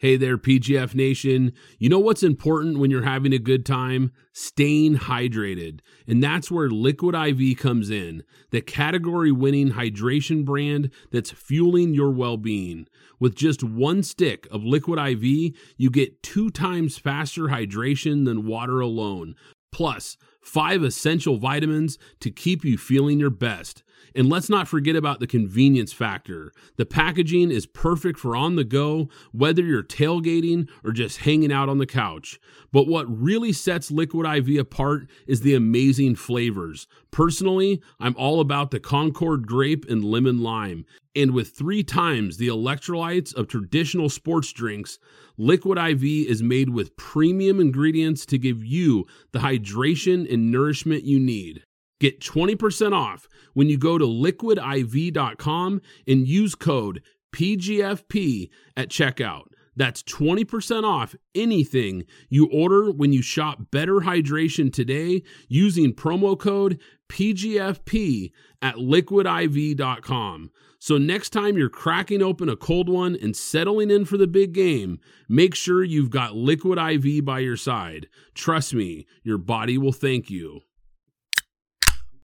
Hey 0.01 0.17
there, 0.17 0.35
PGF 0.35 0.95
Nation. 0.95 1.53
You 1.77 1.87
know 1.87 1.99
what's 1.99 2.23
important 2.23 2.79
when 2.79 2.89
you're 2.89 3.03
having 3.03 3.33
a 3.33 3.37
good 3.37 3.63
time? 3.63 4.11
Staying 4.33 4.95
hydrated. 4.95 5.81
And 6.07 6.23
that's 6.23 6.49
where 6.49 6.71
Liquid 6.71 7.13
IV 7.13 7.59
comes 7.59 7.91
in, 7.91 8.23
the 8.49 8.61
category 8.61 9.31
winning 9.31 9.73
hydration 9.73 10.43
brand 10.43 10.89
that's 11.11 11.29
fueling 11.29 11.93
your 11.93 12.09
well 12.09 12.37
being. 12.37 12.87
With 13.19 13.35
just 13.35 13.63
one 13.63 14.01
stick 14.01 14.47
of 14.49 14.63
Liquid 14.63 14.97
IV, 14.97 15.53
you 15.77 15.91
get 15.91 16.23
two 16.23 16.49
times 16.49 16.97
faster 16.97 17.49
hydration 17.49 18.25
than 18.25 18.47
water 18.47 18.79
alone, 18.79 19.35
plus 19.71 20.17
five 20.41 20.81
essential 20.81 21.37
vitamins 21.37 21.99
to 22.21 22.31
keep 22.31 22.65
you 22.65 22.75
feeling 22.75 23.19
your 23.19 23.29
best. 23.29 23.83
And 24.15 24.29
let's 24.29 24.49
not 24.49 24.67
forget 24.67 24.95
about 24.95 25.19
the 25.19 25.27
convenience 25.27 25.93
factor. 25.93 26.51
The 26.77 26.85
packaging 26.85 27.51
is 27.51 27.65
perfect 27.65 28.19
for 28.19 28.35
on 28.35 28.55
the 28.55 28.63
go, 28.63 29.09
whether 29.31 29.63
you're 29.63 29.83
tailgating 29.83 30.69
or 30.83 30.91
just 30.91 31.19
hanging 31.19 31.51
out 31.51 31.69
on 31.69 31.77
the 31.77 31.85
couch. 31.85 32.39
But 32.71 32.87
what 32.87 33.05
really 33.07 33.53
sets 33.53 33.91
Liquid 33.91 34.25
IV 34.25 34.59
apart 34.59 35.07
is 35.27 35.41
the 35.41 35.55
amazing 35.55 36.15
flavors. 36.15 36.87
Personally, 37.11 37.81
I'm 37.99 38.15
all 38.17 38.39
about 38.39 38.71
the 38.71 38.79
Concord 38.79 39.47
grape 39.47 39.85
and 39.89 40.03
lemon 40.03 40.41
lime. 40.41 40.85
And 41.15 41.31
with 41.31 41.49
three 41.49 41.83
times 41.83 42.37
the 42.37 42.47
electrolytes 42.47 43.33
of 43.35 43.47
traditional 43.47 44.09
sports 44.09 44.51
drinks, 44.53 44.99
Liquid 45.37 45.77
IV 45.77 46.03
is 46.03 46.41
made 46.43 46.69
with 46.69 46.95
premium 46.95 47.59
ingredients 47.59 48.25
to 48.27 48.37
give 48.37 48.63
you 48.63 49.05
the 49.31 49.39
hydration 49.39 50.31
and 50.31 50.51
nourishment 50.51 51.03
you 51.03 51.19
need. 51.19 51.63
Get 52.01 52.19
20% 52.19 52.93
off 52.93 53.27
when 53.53 53.69
you 53.69 53.77
go 53.77 53.99
to 53.99 54.05
liquidiv.com 54.05 55.81
and 56.07 56.27
use 56.27 56.55
code 56.55 57.03
PGFP 57.31 58.49
at 58.75 58.89
checkout. 58.89 59.43
That's 59.75 60.01
20% 60.01 60.83
off 60.83 61.15
anything 61.35 62.05
you 62.27 62.49
order 62.51 62.91
when 62.91 63.13
you 63.13 63.21
shop 63.21 63.67
Better 63.69 63.97
Hydration 63.99 64.73
today 64.73 65.21
using 65.47 65.93
promo 65.93 66.37
code 66.37 66.79
PGFP 67.07 68.31
at 68.63 68.77
liquidiv.com. 68.77 70.49
So 70.79 70.97
next 70.97 71.29
time 71.29 71.55
you're 71.55 71.69
cracking 71.69 72.23
open 72.23 72.49
a 72.49 72.55
cold 72.55 72.89
one 72.89 73.15
and 73.21 73.37
settling 73.37 73.91
in 73.91 74.05
for 74.05 74.17
the 74.17 74.25
big 74.25 74.53
game, 74.53 74.99
make 75.29 75.53
sure 75.53 75.83
you've 75.83 76.09
got 76.09 76.35
Liquid 76.35 76.79
IV 76.79 77.23
by 77.23 77.41
your 77.41 77.57
side. 77.57 78.07
Trust 78.33 78.73
me, 78.73 79.05
your 79.21 79.37
body 79.37 79.77
will 79.77 79.93
thank 79.93 80.31
you. 80.31 80.61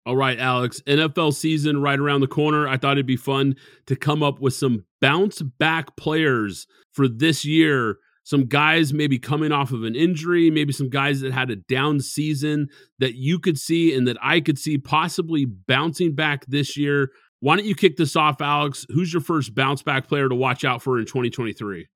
All 0.06 0.16
right, 0.16 0.38
Alex, 0.38 0.82
NFL 0.86 1.32
season 1.32 1.80
right 1.80 1.98
around 1.98 2.20
the 2.20 2.26
corner. 2.26 2.68
I 2.68 2.76
thought 2.76 2.92
it'd 2.92 3.06
be 3.06 3.16
fun 3.16 3.56
to 3.86 3.96
come 3.96 4.22
up 4.22 4.38
with 4.38 4.52
some 4.52 4.84
bounce 5.00 5.40
back 5.40 5.96
players 5.96 6.66
for 6.92 7.08
this 7.08 7.44
year. 7.44 7.96
Some 8.22 8.46
guys 8.46 8.92
maybe 8.92 9.18
coming 9.18 9.52
off 9.52 9.72
of 9.72 9.82
an 9.82 9.94
injury, 9.94 10.50
maybe 10.50 10.72
some 10.72 10.88
guys 10.88 11.20
that 11.20 11.32
had 11.32 11.50
a 11.50 11.56
down 11.56 12.00
season 12.00 12.68
that 12.98 13.14
you 13.14 13.38
could 13.38 13.58
see 13.58 13.94
and 13.94 14.06
that 14.06 14.16
I 14.22 14.40
could 14.40 14.58
see 14.58 14.78
possibly 14.78 15.44
bouncing 15.44 16.14
back 16.14 16.46
this 16.46 16.76
year. 16.76 17.10
Why 17.40 17.56
don't 17.56 17.66
you 17.66 17.74
kick 17.74 17.96
this 17.96 18.16
off, 18.16 18.40
Alex? 18.40 18.86
Who's 18.88 19.12
your 19.12 19.20
first 19.20 19.54
bounce 19.54 19.82
back 19.82 20.08
player 20.08 20.28
to 20.28 20.34
watch 20.34 20.64
out 20.64 20.82
for 20.82 20.98
in 20.98 21.04
2023? 21.04 21.86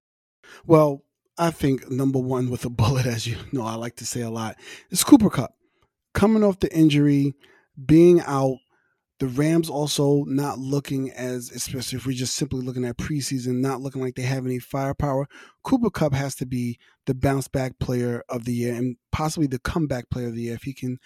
Well, 0.67 1.03
I 1.39 1.51
think 1.51 1.91
number 1.91 2.19
one 2.19 2.51
with 2.51 2.65
a 2.65 2.71
bullet, 2.71 3.07
as 3.07 3.27
you 3.27 3.37
know, 3.53 3.65
I 3.65 3.75
like 3.75 3.97
to 3.97 4.07
say 4.07 4.21
a 4.21 4.31
lot, 4.31 4.57
is 4.91 5.05
Cooper 5.05 5.31
Kupp. 5.31 5.55
Coming 6.13 6.43
off 6.43 6.59
the 6.59 6.75
injury, 6.75 7.35
being 7.87 8.21
out, 8.21 8.57
the 9.19 9.27
Rams 9.27 9.69
also 9.69 10.25
not 10.25 10.59
looking 10.59 11.11
as, 11.11 11.51
especially 11.51 11.97
if 11.97 12.07
we're 12.07 12.13
just 12.13 12.37
simply 12.37 12.61
looking 12.61 12.85
at 12.85 12.99
preseason, 12.99 13.61
not 13.61 13.81
looking 13.81 14.01
like 14.01 14.15
they 14.15 14.23
have 14.23 14.47
any 14.47 14.61
firepower. 14.61 15.27
Cooper 15.65 15.91
Kupp 15.91 16.15
has 16.15 16.37
to 16.37 16.47
be 16.47 16.79
the 17.07 17.15
bounce 17.15 17.49
back 17.49 17.79
player 17.81 18.23
of 18.29 18.45
the 18.45 18.55
year 18.55 18.75
and 18.75 18.97
possibly 19.11 19.49
the 19.49 19.59
comeback 19.59 20.09
player 20.11 20.29
of 20.29 20.35
the 20.35 20.43
year 20.43 20.55
if 20.55 20.63
he 20.63 20.73
can 20.73 20.99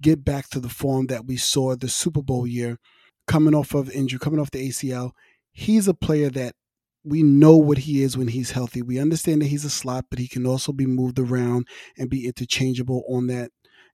get 0.00 0.24
back 0.24 0.48
to 0.48 0.60
the 0.60 0.68
form 0.68 1.06
that 1.08 1.26
we 1.26 1.36
saw 1.36 1.74
the 1.76 1.88
Super 1.88 2.22
Bowl 2.22 2.46
year, 2.46 2.78
coming 3.26 3.54
off 3.54 3.74
of 3.74 3.90
injury, 3.90 4.18
coming 4.18 4.40
off 4.40 4.50
the 4.50 4.68
ACL. 4.68 5.10
He's 5.50 5.88
a 5.88 5.94
player 5.94 6.30
that 6.30 6.54
we 7.04 7.22
know 7.22 7.56
what 7.56 7.78
he 7.78 8.02
is 8.02 8.16
when 8.16 8.28
he's 8.28 8.52
healthy. 8.52 8.82
We 8.82 8.98
understand 8.98 9.42
that 9.42 9.46
he's 9.46 9.64
a 9.64 9.70
slot, 9.70 10.06
but 10.10 10.18
he 10.18 10.28
can 10.28 10.46
also 10.46 10.72
be 10.72 10.86
moved 10.86 11.18
around 11.18 11.66
and 11.96 12.10
be 12.10 12.26
interchangeable 12.26 13.04
on 13.08 13.26
that 13.28 13.50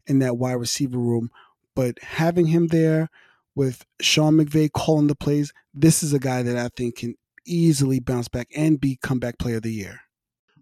in 0.06 0.18
that 0.18 0.36
wide 0.36 0.54
receiver 0.54 0.98
room. 0.98 1.30
But 1.74 1.98
having 2.02 2.46
him 2.46 2.68
there 2.68 3.08
with 3.54 3.84
Sean 4.00 4.34
McVay 4.34 4.70
calling 4.72 5.06
the 5.06 5.14
plays, 5.14 5.52
this 5.72 6.02
is 6.02 6.12
a 6.12 6.18
guy 6.18 6.42
that 6.42 6.56
I 6.56 6.68
think 6.76 6.96
can 6.96 7.14
easily 7.46 8.00
bounce 8.00 8.28
back 8.28 8.48
and 8.56 8.80
be 8.80 8.96
comeback 8.96 9.38
player 9.38 9.56
of 9.56 9.62
the 9.62 9.72
year. 9.72 10.00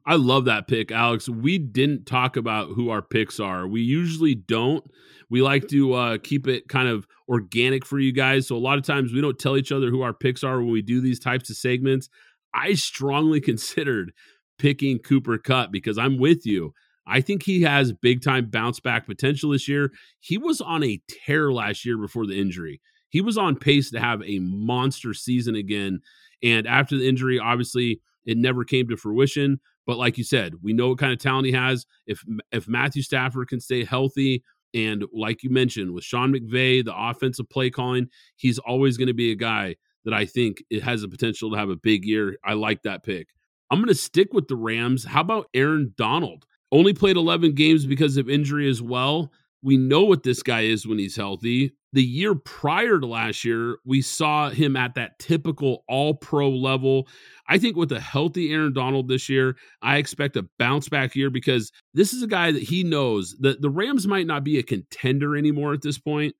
I 0.05 0.17
love 0.17 0.47
that 0.47 0.67
pick, 0.67 0.91
Alex. 0.91 1.29
We 1.29 1.59
didn't 1.59 2.07
talk 2.07 2.37
about 2.37 2.71
who 2.71 2.91
our 2.91 3.03
picks 3.03 3.39
are. 3.39 3.69
We 3.69 3.83
usually 3.83 4.35
don't. 4.35 4.85
We 5.31 5.43
like 5.43 5.69
to 5.69 5.93
uh, 5.95 6.19
keep 6.19 6.49
it 6.49 6.69
kind 6.69 6.89
of 6.89 7.07
organic 7.29 7.87
for 7.87 8.01
you 8.01 8.13
guys. 8.13 8.49
So 8.49 8.57
a 8.57 8.59
lot 8.59 8.79
of 8.79 8.85
times 8.85 9.13
we 9.13 9.21
don't 9.21 9.39
tell 9.39 9.57
each 9.57 9.71
other 9.71 9.91
who 9.91 10.03
our 10.03 10.13
picks 10.13 10.43
are 10.43 10.59
when 10.59 10.73
we 10.73 10.83
do 10.83 11.01
these 11.01 11.21
types 11.21 11.51
of 11.51 11.57
segments. 11.57 12.09
I 12.53 12.75
strongly 12.75 13.41
considered 13.41 14.13
picking 14.59 14.99
Cooper 14.99 15.39
Kupp 15.39 15.71
because 15.71 15.99
I'm 15.99 16.19
with 16.19 16.45
you. 16.47 16.75
I 17.07 17.21
think 17.21 17.43
he 17.43 17.63
has 17.63 17.93
big 17.93 18.23
time 18.23 18.47
bounce 18.51 18.81
back 18.81 19.07
potential 19.07 19.51
this 19.51 19.69
year. 19.69 19.91
He 20.21 20.39
was 20.39 20.61
on 20.61 20.85
a 20.85 21.01
tear 21.09 21.53
last 21.53 21.85
year 21.85 21.99
before 21.99 22.27
the 22.27 22.41
injury. 22.41 22.81
He 23.09 23.21
was 23.21 23.37
on 23.37 23.57
pace 23.57 23.91
to 23.91 24.01
have 24.01 24.23
a 24.23 24.39
monster 24.39 25.13
season 25.13 25.55
again. 25.55 26.01
And 26.43 26.67
after 26.67 26.97
the 26.97 27.09
injury, 27.09 27.39
obviously, 27.39 28.01
it 28.25 28.39
never 28.39 28.65
came 28.65 28.89
to 28.89 28.97
fruition. 28.97 29.61
But 29.87 29.99
like 29.99 30.17
you 30.17 30.25
said, 30.25 30.55
we 30.63 30.73
know 30.73 30.89
what 30.89 30.99
kind 30.99 31.13
of 31.13 31.19
talent 31.19 31.47
he 31.47 31.53
has. 31.53 31.87
If 32.07 32.23
if 32.53 32.69
Matthew 32.69 33.03
Stafford 33.03 33.49
can 33.49 33.61
stay 33.61 33.85
healthy, 33.85 34.45
and 34.75 35.05
like 35.13 35.43
you 35.43 35.51
mentioned 35.51 35.93
with 35.93 36.05
Sean 36.05 36.33
McVay, 36.33 36.85
the 36.85 36.97
offensive 36.97 37.51
play 37.51 37.69
calling, 37.71 38.09
he's 38.37 38.59
always 38.59 38.97
going 38.97 39.09
to 39.09 39.15
be 39.15 39.33
a 39.33 39.37
guy 39.37 39.77
that 40.05 40.15
I 40.15 40.25
think 40.25 40.63
it 40.71 40.83
has 40.83 41.03
the 41.03 41.09
potential 41.09 41.51
to 41.51 41.57
have 41.57 41.69
a 41.69 41.77
big 41.77 42.05
year. 42.05 42.37
I 42.45 42.55
like 42.55 42.83
that 42.83 43.05
pick. 43.05 43.29
I'm 43.71 43.79
going 43.79 43.89
to 43.89 43.95
stick 43.95 44.33
with 44.33 44.49
the 44.49 44.57
Rams. 44.57 45.05
How 45.05 45.21
about 45.21 45.49
Aaron 45.55 45.95
Donald? 45.97 46.45
Only 46.73 46.95
played 46.95 47.17
11 47.17 47.55
games 47.55 47.85
because 47.85 48.17
of 48.17 48.31
injury 48.31 48.69
as 48.69 48.81
well. 48.81 49.31
We 49.63 49.77
know 49.77 50.03
what 50.03 50.23
this 50.23 50.43
guy 50.43 50.63
is 50.63 50.87
when 50.87 50.99
he's 50.99 51.15
healthy. 51.15 51.77
The 51.93 52.03
year 52.03 52.35
prior 52.35 52.99
to 52.99 53.07
last 53.07 53.45
year, 53.45 53.77
we 53.85 54.01
saw 54.01 54.49
him 54.49 54.75
at 54.75 54.95
that 54.95 55.19
typical 55.19 55.85
all 55.87 56.15
pro 56.15 56.49
level. 56.49 57.07
I 57.47 57.59
think 57.59 57.77
with 57.77 57.93
a 57.93 58.01
healthy 58.01 58.51
Aaron 58.53 58.73
Donald 58.73 59.09
this 59.09 59.29
year, 59.29 59.57
I 59.83 59.99
expect 59.99 60.37
a 60.37 60.49
bounce 60.59 60.89
back 60.89 61.15
year 61.15 61.29
because 61.29 61.71
this 61.93 62.15
is 62.15 62.23
a 62.23 62.27
guy 62.27 62.51
that 62.51 62.63
he 62.63 62.83
knows 62.83 63.37
that 63.41 63.61
the 63.61 63.71
Rams 63.71 64.07
might 64.07 64.27
not 64.27 64.43
be 64.43 64.59
a 64.59 64.63
contender 64.63 65.37
anymore 65.37 65.75
at 65.75 65.83
this 65.83 65.99
point. 65.99 66.35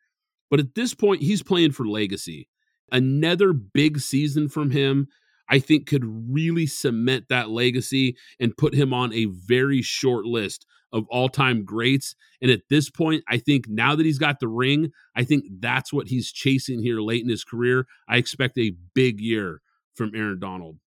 But 0.51 0.61
at 0.61 0.75
this 0.75 0.95
point, 0.95 1.23
he's 1.23 1.43
playing 1.43 1.73
for 1.73 1.87
legacy. 1.87 2.49
Another 2.91 3.53
big 3.53 4.01
season 4.01 4.49
from 4.49 4.71
him 4.71 5.09
I 5.49 5.59
think 5.59 5.87
could 5.87 6.05
really 6.05 6.67
cement 6.67 7.27
that 7.29 7.51
legacy 7.51 8.17
and 8.41 8.57
put 8.57 8.75
him 8.75 8.93
on 8.95 9.13
a 9.13 9.27
very 9.27 9.83
short 9.83 10.25
list 10.25 10.67
of 10.93 11.07
all 11.09 11.29
time 11.29 11.65
greats. 11.65 12.15
And 12.41 12.51
at 12.51 12.63
this 12.69 12.91
point, 12.91 13.25
I 13.29 13.39
think 13.39 13.67
now 13.69 13.95
that 13.97 14.07
he's 14.07 14.19
got 14.19 14.41
the 14.41 14.49
ring, 14.49 14.93
I 15.17 15.25
think 15.25 15.45
that's 15.61 15.93
what 15.93 16.09
he's 16.09 16.31
chasing 16.33 16.83
here 16.83 17.01
late 17.01 17.23
in 17.23 17.31
his 17.31 17.45
career. 17.45 17.87
I 18.09 18.17
expect 18.19 18.59
a 18.59 18.75
big 18.95 19.21
year 19.21 19.63
from 19.95 20.13
Aaron 20.15 20.39
Donald 20.39 20.79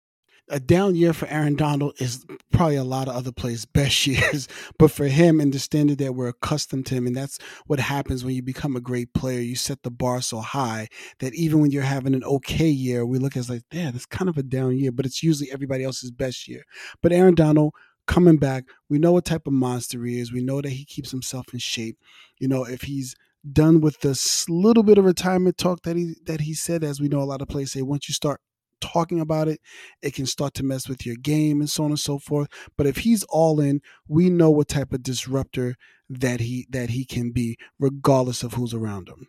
a 0.48 0.60
down 0.60 0.94
year 0.94 1.12
for 1.12 1.26
Aaron 1.28 1.56
Donald 1.56 1.94
is 1.98 2.24
probably 2.52 2.76
a 2.76 2.84
lot 2.84 3.08
of 3.08 3.16
other 3.16 3.32
players' 3.32 3.64
best 3.76 4.06
years. 4.06 4.48
But 4.78 4.90
for 4.90 5.06
him 5.06 5.40
and 5.40 5.52
the 5.52 5.58
standard 5.58 5.98
that 5.98 6.14
we're 6.14 6.28
accustomed 6.28 6.86
to 6.86 6.94
him, 6.94 7.06
and 7.06 7.16
that's 7.16 7.38
what 7.66 7.80
happens 7.80 8.24
when 8.24 8.34
you 8.34 8.42
become 8.42 8.76
a 8.76 8.80
great 8.80 9.12
player. 9.14 9.40
You 9.40 9.56
set 9.56 9.82
the 9.82 9.90
bar 9.90 10.20
so 10.22 10.40
high 10.40 10.88
that 11.18 11.34
even 11.34 11.60
when 11.60 11.70
you're 11.70 11.82
having 11.82 12.14
an 12.14 12.24
okay 12.24 12.68
year, 12.68 13.04
we 13.04 13.18
look 13.18 13.36
as 13.36 13.50
like, 13.50 13.62
yeah, 13.72 13.90
that's 13.90 14.06
kind 14.06 14.28
of 14.28 14.38
a 14.38 14.42
down 14.42 14.76
year, 14.76 14.92
but 14.92 15.06
it's 15.06 15.22
usually 15.22 15.50
everybody 15.50 15.84
else's 15.84 16.10
best 16.10 16.48
year. 16.48 16.62
But 17.02 17.12
Aaron 17.12 17.34
Donald 17.34 17.74
coming 18.06 18.36
back, 18.36 18.64
we 18.88 18.98
know 18.98 19.12
what 19.12 19.24
type 19.24 19.46
of 19.46 19.52
monster 19.52 20.04
he 20.04 20.20
is. 20.20 20.32
We 20.32 20.42
know 20.42 20.60
that 20.60 20.70
he 20.70 20.84
keeps 20.84 21.10
himself 21.10 21.46
in 21.52 21.58
shape. 21.58 21.98
You 22.38 22.48
know, 22.48 22.64
if 22.64 22.82
he's 22.82 23.16
done 23.52 23.80
with 23.80 24.00
this 24.00 24.48
little 24.48 24.82
bit 24.82 24.98
of 24.98 25.04
retirement 25.04 25.56
talk 25.56 25.82
that 25.82 25.96
he 25.96 26.14
that 26.24 26.42
he 26.42 26.54
said, 26.54 26.82
as 26.82 27.00
we 27.00 27.08
know 27.08 27.20
a 27.20 27.24
lot 27.24 27.42
of 27.42 27.48
players 27.48 27.72
say, 27.72 27.82
once 27.82 28.08
you 28.08 28.14
start 28.14 28.40
talking 28.80 29.20
about 29.20 29.48
it, 29.48 29.60
it 30.02 30.14
can 30.14 30.26
start 30.26 30.54
to 30.54 30.62
mess 30.62 30.88
with 30.88 31.06
your 31.06 31.16
game 31.16 31.60
and 31.60 31.70
so 31.70 31.84
on 31.84 31.90
and 31.90 32.00
so 32.00 32.18
forth. 32.18 32.48
But 32.76 32.86
if 32.86 32.98
he's 32.98 33.24
all 33.24 33.60
in, 33.60 33.80
we 34.08 34.30
know 34.30 34.50
what 34.50 34.68
type 34.68 34.92
of 34.92 35.02
disruptor 35.02 35.76
that 36.08 36.40
he 36.40 36.66
that 36.70 36.90
he 36.90 37.04
can 37.04 37.32
be, 37.32 37.56
regardless 37.78 38.42
of 38.42 38.54
who's 38.54 38.74
around 38.74 39.08
him. 39.08 39.28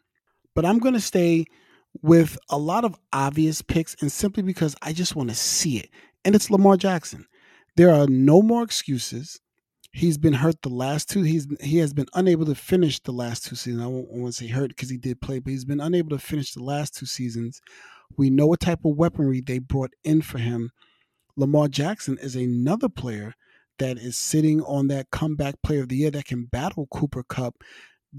But 0.53 0.65
I'm 0.65 0.79
gonna 0.79 0.99
stay 0.99 1.45
with 2.01 2.37
a 2.49 2.57
lot 2.57 2.85
of 2.85 2.95
obvious 3.13 3.61
picks, 3.61 3.95
and 4.01 4.11
simply 4.11 4.43
because 4.43 4.75
I 4.81 4.93
just 4.93 5.15
want 5.15 5.29
to 5.29 5.35
see 5.35 5.77
it. 5.77 5.89
And 6.25 6.35
it's 6.35 6.49
Lamar 6.49 6.77
Jackson. 6.77 7.25
There 7.75 7.93
are 7.93 8.07
no 8.07 8.41
more 8.41 8.63
excuses. 8.63 9.39
He's 9.91 10.17
been 10.17 10.33
hurt 10.33 10.61
the 10.61 10.69
last 10.69 11.09
two. 11.09 11.23
He's 11.23 11.47
he 11.61 11.77
has 11.77 11.93
been 11.93 12.07
unable 12.13 12.45
to 12.45 12.55
finish 12.55 12.99
the 12.99 13.11
last 13.11 13.45
two 13.45 13.55
seasons. 13.55 13.83
I 13.83 13.87
won't, 13.87 14.07
I 14.13 14.17
won't 14.17 14.35
say 14.35 14.47
hurt 14.47 14.69
because 14.69 14.89
he 14.89 14.97
did 14.97 15.21
play, 15.21 15.39
but 15.39 15.51
he's 15.51 15.65
been 15.65 15.79
unable 15.79 16.09
to 16.09 16.19
finish 16.19 16.53
the 16.53 16.63
last 16.63 16.95
two 16.95 17.05
seasons. 17.05 17.61
We 18.15 18.29
know 18.29 18.47
what 18.47 18.59
type 18.59 18.85
of 18.85 18.95
weaponry 18.95 19.41
they 19.41 19.59
brought 19.59 19.91
in 20.03 20.21
for 20.21 20.37
him. 20.37 20.71
Lamar 21.35 21.67
Jackson 21.67 22.17
is 22.21 22.35
another 22.35 22.89
player 22.89 23.35
that 23.79 23.97
is 23.97 24.17
sitting 24.17 24.61
on 24.61 24.87
that 24.87 25.11
comeback 25.11 25.61
player 25.61 25.83
of 25.83 25.89
the 25.89 25.97
year 25.97 26.11
that 26.11 26.25
can 26.25 26.45
battle 26.45 26.87
Cooper 26.91 27.23
Kupp. 27.23 27.63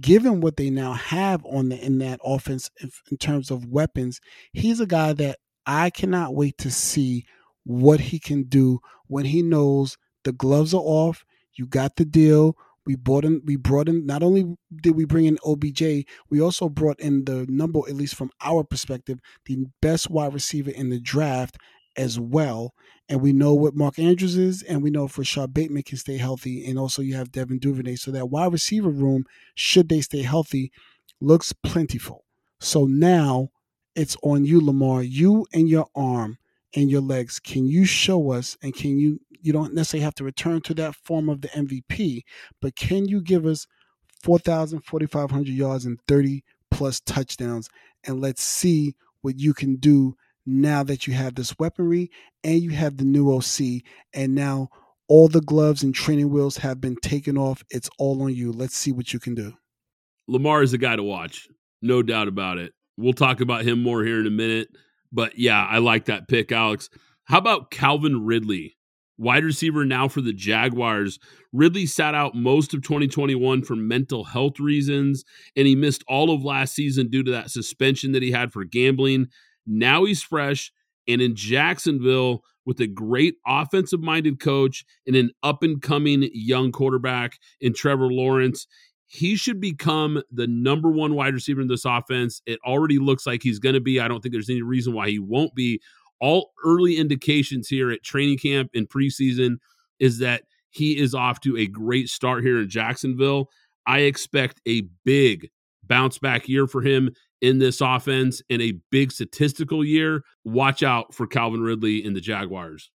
Given 0.00 0.40
what 0.40 0.56
they 0.56 0.70
now 0.70 0.92
have 0.92 1.44
on 1.44 1.70
the 1.70 1.84
in 1.84 1.98
that 1.98 2.20
offense 2.22 2.70
in 3.10 3.16
terms 3.16 3.50
of 3.50 3.66
weapons, 3.66 4.20
he's 4.52 4.78
a 4.80 4.86
guy 4.86 5.12
that 5.14 5.38
I 5.66 5.90
cannot 5.90 6.34
wait 6.34 6.58
to 6.58 6.70
see 6.70 7.24
what 7.64 7.98
he 7.98 8.18
can 8.20 8.44
do 8.44 8.80
when 9.08 9.24
he 9.24 9.42
knows 9.42 9.96
the 10.24 10.32
gloves 10.32 10.74
are 10.74 10.82
off. 10.82 11.24
You 11.54 11.66
got 11.66 11.96
the 11.96 12.04
deal. 12.04 12.56
We 12.88 12.96
brought 12.96 13.26
in. 13.26 13.42
We 13.44 13.56
brought 13.56 13.86
in. 13.86 14.06
Not 14.06 14.22
only 14.22 14.56
did 14.82 14.96
we 14.96 15.04
bring 15.04 15.26
in 15.26 15.36
OBJ, 15.44 16.06
we 16.30 16.40
also 16.40 16.70
brought 16.70 16.98
in 16.98 17.26
the 17.26 17.44
number, 17.46 17.80
at 17.80 17.94
least 17.94 18.14
from 18.14 18.30
our 18.40 18.64
perspective, 18.64 19.20
the 19.44 19.66
best 19.82 20.08
wide 20.08 20.32
receiver 20.32 20.70
in 20.70 20.88
the 20.88 20.98
draft 20.98 21.58
as 21.98 22.18
well. 22.18 22.72
And 23.06 23.20
we 23.20 23.34
know 23.34 23.52
what 23.52 23.76
Mark 23.76 23.98
Andrews 23.98 24.38
is, 24.38 24.62
and 24.62 24.82
we 24.82 24.88
know 24.90 25.04
if 25.04 25.18
Rashod 25.18 25.52
Bateman 25.52 25.82
can 25.82 25.98
stay 25.98 26.16
healthy, 26.16 26.64
and 26.64 26.78
also 26.78 27.02
you 27.02 27.14
have 27.14 27.30
Devin 27.30 27.58
Duvernay. 27.58 27.96
So 27.96 28.10
that 28.10 28.30
wide 28.30 28.52
receiver 28.52 28.88
room, 28.88 29.26
should 29.54 29.90
they 29.90 30.00
stay 30.00 30.22
healthy, 30.22 30.72
looks 31.20 31.52
plentiful. 31.52 32.24
So 32.58 32.86
now 32.86 33.50
it's 33.94 34.16
on 34.22 34.46
you, 34.46 34.64
Lamar. 34.64 35.02
You 35.02 35.46
and 35.52 35.68
your 35.68 35.88
arm 35.94 36.38
and 36.74 36.90
your 36.90 37.00
legs. 37.00 37.38
Can 37.38 37.66
you 37.66 37.84
show 37.84 38.32
us 38.32 38.56
and 38.62 38.74
can 38.74 38.98
you 38.98 39.20
you 39.40 39.52
don't 39.52 39.74
necessarily 39.74 40.04
have 40.04 40.14
to 40.16 40.24
return 40.24 40.60
to 40.62 40.74
that 40.74 40.96
form 40.96 41.28
of 41.28 41.40
the 41.40 41.48
MVP, 41.48 42.22
but 42.60 42.74
can 42.74 43.06
you 43.06 43.20
give 43.20 43.46
us 43.46 43.66
4,000, 44.22 44.80
4,500 44.80 45.48
yards 45.48 45.84
and 45.84 45.98
30 46.08 46.42
plus 46.70 47.00
touchdowns? 47.00 47.68
And 48.04 48.20
let's 48.20 48.42
see 48.42 48.96
what 49.22 49.38
you 49.38 49.54
can 49.54 49.76
do 49.76 50.16
now 50.44 50.82
that 50.82 51.06
you 51.06 51.14
have 51.14 51.34
this 51.34 51.56
weaponry 51.58 52.10
and 52.42 52.60
you 52.60 52.70
have 52.70 52.96
the 52.96 53.04
new 53.04 53.32
OC. 53.32 53.82
And 54.12 54.34
now 54.34 54.68
all 55.08 55.28
the 55.28 55.40
gloves 55.40 55.82
and 55.82 55.94
training 55.94 56.30
wheels 56.30 56.58
have 56.58 56.80
been 56.80 56.96
taken 56.96 57.38
off. 57.38 57.62
It's 57.70 57.90
all 57.98 58.22
on 58.22 58.34
you. 58.34 58.52
Let's 58.52 58.76
see 58.76 58.92
what 58.92 59.12
you 59.12 59.20
can 59.20 59.34
do. 59.34 59.54
Lamar 60.26 60.62
is 60.62 60.72
a 60.72 60.78
guy 60.78 60.96
to 60.96 61.02
watch, 61.02 61.48
no 61.80 62.02
doubt 62.02 62.28
about 62.28 62.58
it. 62.58 62.72
We'll 62.96 63.14
talk 63.14 63.40
about 63.40 63.64
him 63.64 63.82
more 63.82 64.04
here 64.04 64.20
in 64.20 64.26
a 64.26 64.30
minute. 64.30 64.68
But 65.12 65.38
yeah, 65.38 65.64
I 65.64 65.78
like 65.78 66.06
that 66.06 66.28
pick, 66.28 66.52
Alex. 66.52 66.90
How 67.24 67.38
about 67.38 67.70
Calvin 67.70 68.24
Ridley? 68.24 68.78
wide 69.18 69.44
receiver 69.44 69.84
now 69.84 70.08
for 70.08 70.20
the 70.20 70.32
Jaguars. 70.32 71.18
Ridley 71.52 71.86
sat 71.86 72.14
out 72.14 72.34
most 72.34 72.72
of 72.72 72.82
2021 72.82 73.62
for 73.62 73.76
mental 73.76 74.24
health 74.24 74.60
reasons, 74.60 75.24
and 75.56 75.66
he 75.66 75.74
missed 75.74 76.04
all 76.08 76.32
of 76.32 76.44
last 76.44 76.74
season 76.74 77.08
due 77.10 77.24
to 77.24 77.32
that 77.32 77.50
suspension 77.50 78.12
that 78.12 78.22
he 78.22 78.30
had 78.30 78.52
for 78.52 78.64
gambling. 78.64 79.26
Now 79.66 80.04
he's 80.04 80.22
fresh 80.22 80.72
and 81.06 81.20
in 81.20 81.34
Jacksonville 81.34 82.42
with 82.64 82.80
a 82.80 82.86
great 82.86 83.36
offensive 83.46 84.00
minded 84.00 84.38
coach 84.40 84.84
and 85.06 85.16
an 85.16 85.30
up 85.42 85.62
and 85.62 85.80
coming 85.80 86.28
young 86.32 86.70
quarterback 86.70 87.38
in 87.60 87.72
Trevor 87.72 88.12
Lawrence. 88.12 88.66
He 89.08 89.36
should 89.36 89.60
become 89.60 90.22
the 90.30 90.46
number 90.46 90.90
one 90.90 91.14
wide 91.14 91.34
receiver 91.34 91.62
in 91.62 91.68
this 91.68 91.86
offense. 91.86 92.42
It 92.46 92.60
already 92.64 92.98
looks 92.98 93.26
like 93.26 93.42
he's 93.42 93.58
going 93.58 93.74
to 93.74 93.80
be. 93.80 93.98
I 93.98 94.06
don't 94.06 94.20
think 94.20 94.32
there's 94.32 94.50
any 94.50 94.62
reason 94.62 94.92
why 94.92 95.08
he 95.08 95.18
won't 95.18 95.54
be 95.54 95.80
all 96.20 96.52
early 96.64 96.96
indications 96.96 97.68
here 97.68 97.90
at 97.90 98.02
training 98.02 98.38
camp 98.38 98.70
and 98.74 98.88
preseason 98.88 99.56
is 99.98 100.18
that 100.18 100.42
he 100.70 100.98
is 100.98 101.14
off 101.14 101.40
to 101.40 101.56
a 101.56 101.66
great 101.66 102.08
start 102.08 102.44
here 102.44 102.60
in 102.60 102.68
Jacksonville. 102.68 103.48
I 103.86 104.00
expect 104.00 104.60
a 104.66 104.82
big 105.04 105.48
bounce 105.84 106.18
back 106.18 106.48
year 106.48 106.66
for 106.66 106.82
him 106.82 107.10
in 107.40 107.58
this 107.58 107.80
offense 107.80 108.42
and 108.50 108.60
a 108.60 108.74
big 108.90 109.10
statistical 109.12 109.84
year. 109.84 110.22
Watch 110.44 110.82
out 110.82 111.14
for 111.14 111.26
Calvin 111.26 111.62
Ridley 111.62 112.04
in 112.04 112.12
the 112.12 112.20
Jaguars. 112.20 112.90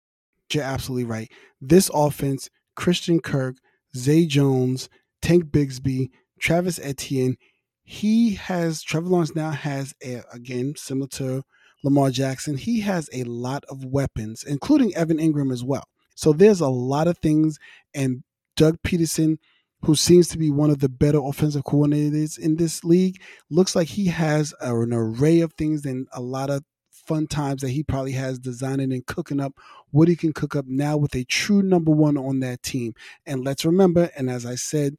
You're 0.52 0.64
absolutely 0.64 1.04
right. 1.04 1.30
This 1.60 1.90
offense, 1.92 2.48
Christian 2.74 3.20
Kirk, 3.20 3.56
Zay 3.94 4.24
Jones, 4.24 4.88
Tank 5.22 5.46
Bigsby, 5.46 6.10
Travis 6.40 6.78
Etienne, 6.82 7.36
he 7.84 8.34
has 8.34 8.82
Trevor 8.82 9.08
Lawrence 9.08 9.34
now 9.34 9.50
has 9.50 9.94
a 10.04 10.22
again 10.32 10.74
similar 10.76 11.08
to 11.08 11.42
Lamar 11.84 12.10
Jackson, 12.10 12.56
he 12.56 12.80
has 12.80 13.08
a 13.12 13.24
lot 13.24 13.64
of 13.68 13.84
weapons, 13.84 14.42
including 14.42 14.94
Evan 14.94 15.18
Engram 15.18 15.52
as 15.52 15.62
well. 15.62 15.84
So 16.14 16.32
there's 16.32 16.60
a 16.60 16.68
lot 16.68 17.06
of 17.06 17.18
things, 17.18 17.58
and 17.94 18.24
Doug 18.56 18.78
Pederson, 18.82 19.38
who 19.82 19.94
seems 19.94 20.28
to 20.28 20.38
be 20.38 20.50
one 20.50 20.70
of 20.70 20.80
the 20.80 20.88
better 20.88 21.20
offensive 21.22 21.62
coordinators 21.62 22.38
in 22.38 22.56
this 22.56 22.82
league, 22.82 23.22
looks 23.48 23.76
like 23.76 23.88
he 23.88 24.06
has 24.06 24.52
an 24.60 24.92
array 24.92 25.40
of 25.40 25.52
things 25.52 25.86
and 25.86 26.08
a 26.12 26.20
lot 26.20 26.50
of 26.50 26.64
fun 27.08 27.26
times 27.26 27.62
that 27.62 27.70
he 27.70 27.82
probably 27.82 28.12
has 28.12 28.38
designing 28.38 28.92
and 28.92 29.06
cooking 29.06 29.40
up 29.40 29.54
what 29.90 30.08
he 30.08 30.14
can 30.14 30.32
cook 30.32 30.54
up 30.54 30.66
now 30.66 30.96
with 30.96 31.14
a 31.14 31.24
true 31.24 31.62
number 31.62 31.90
one 31.90 32.16
on 32.16 32.40
that 32.40 32.62
team. 32.62 32.94
And 33.26 33.44
let's 33.44 33.64
remember, 33.64 34.10
and 34.16 34.28
as 34.28 34.44
I 34.44 34.54
said 34.54 34.96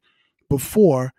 before, 0.48 1.12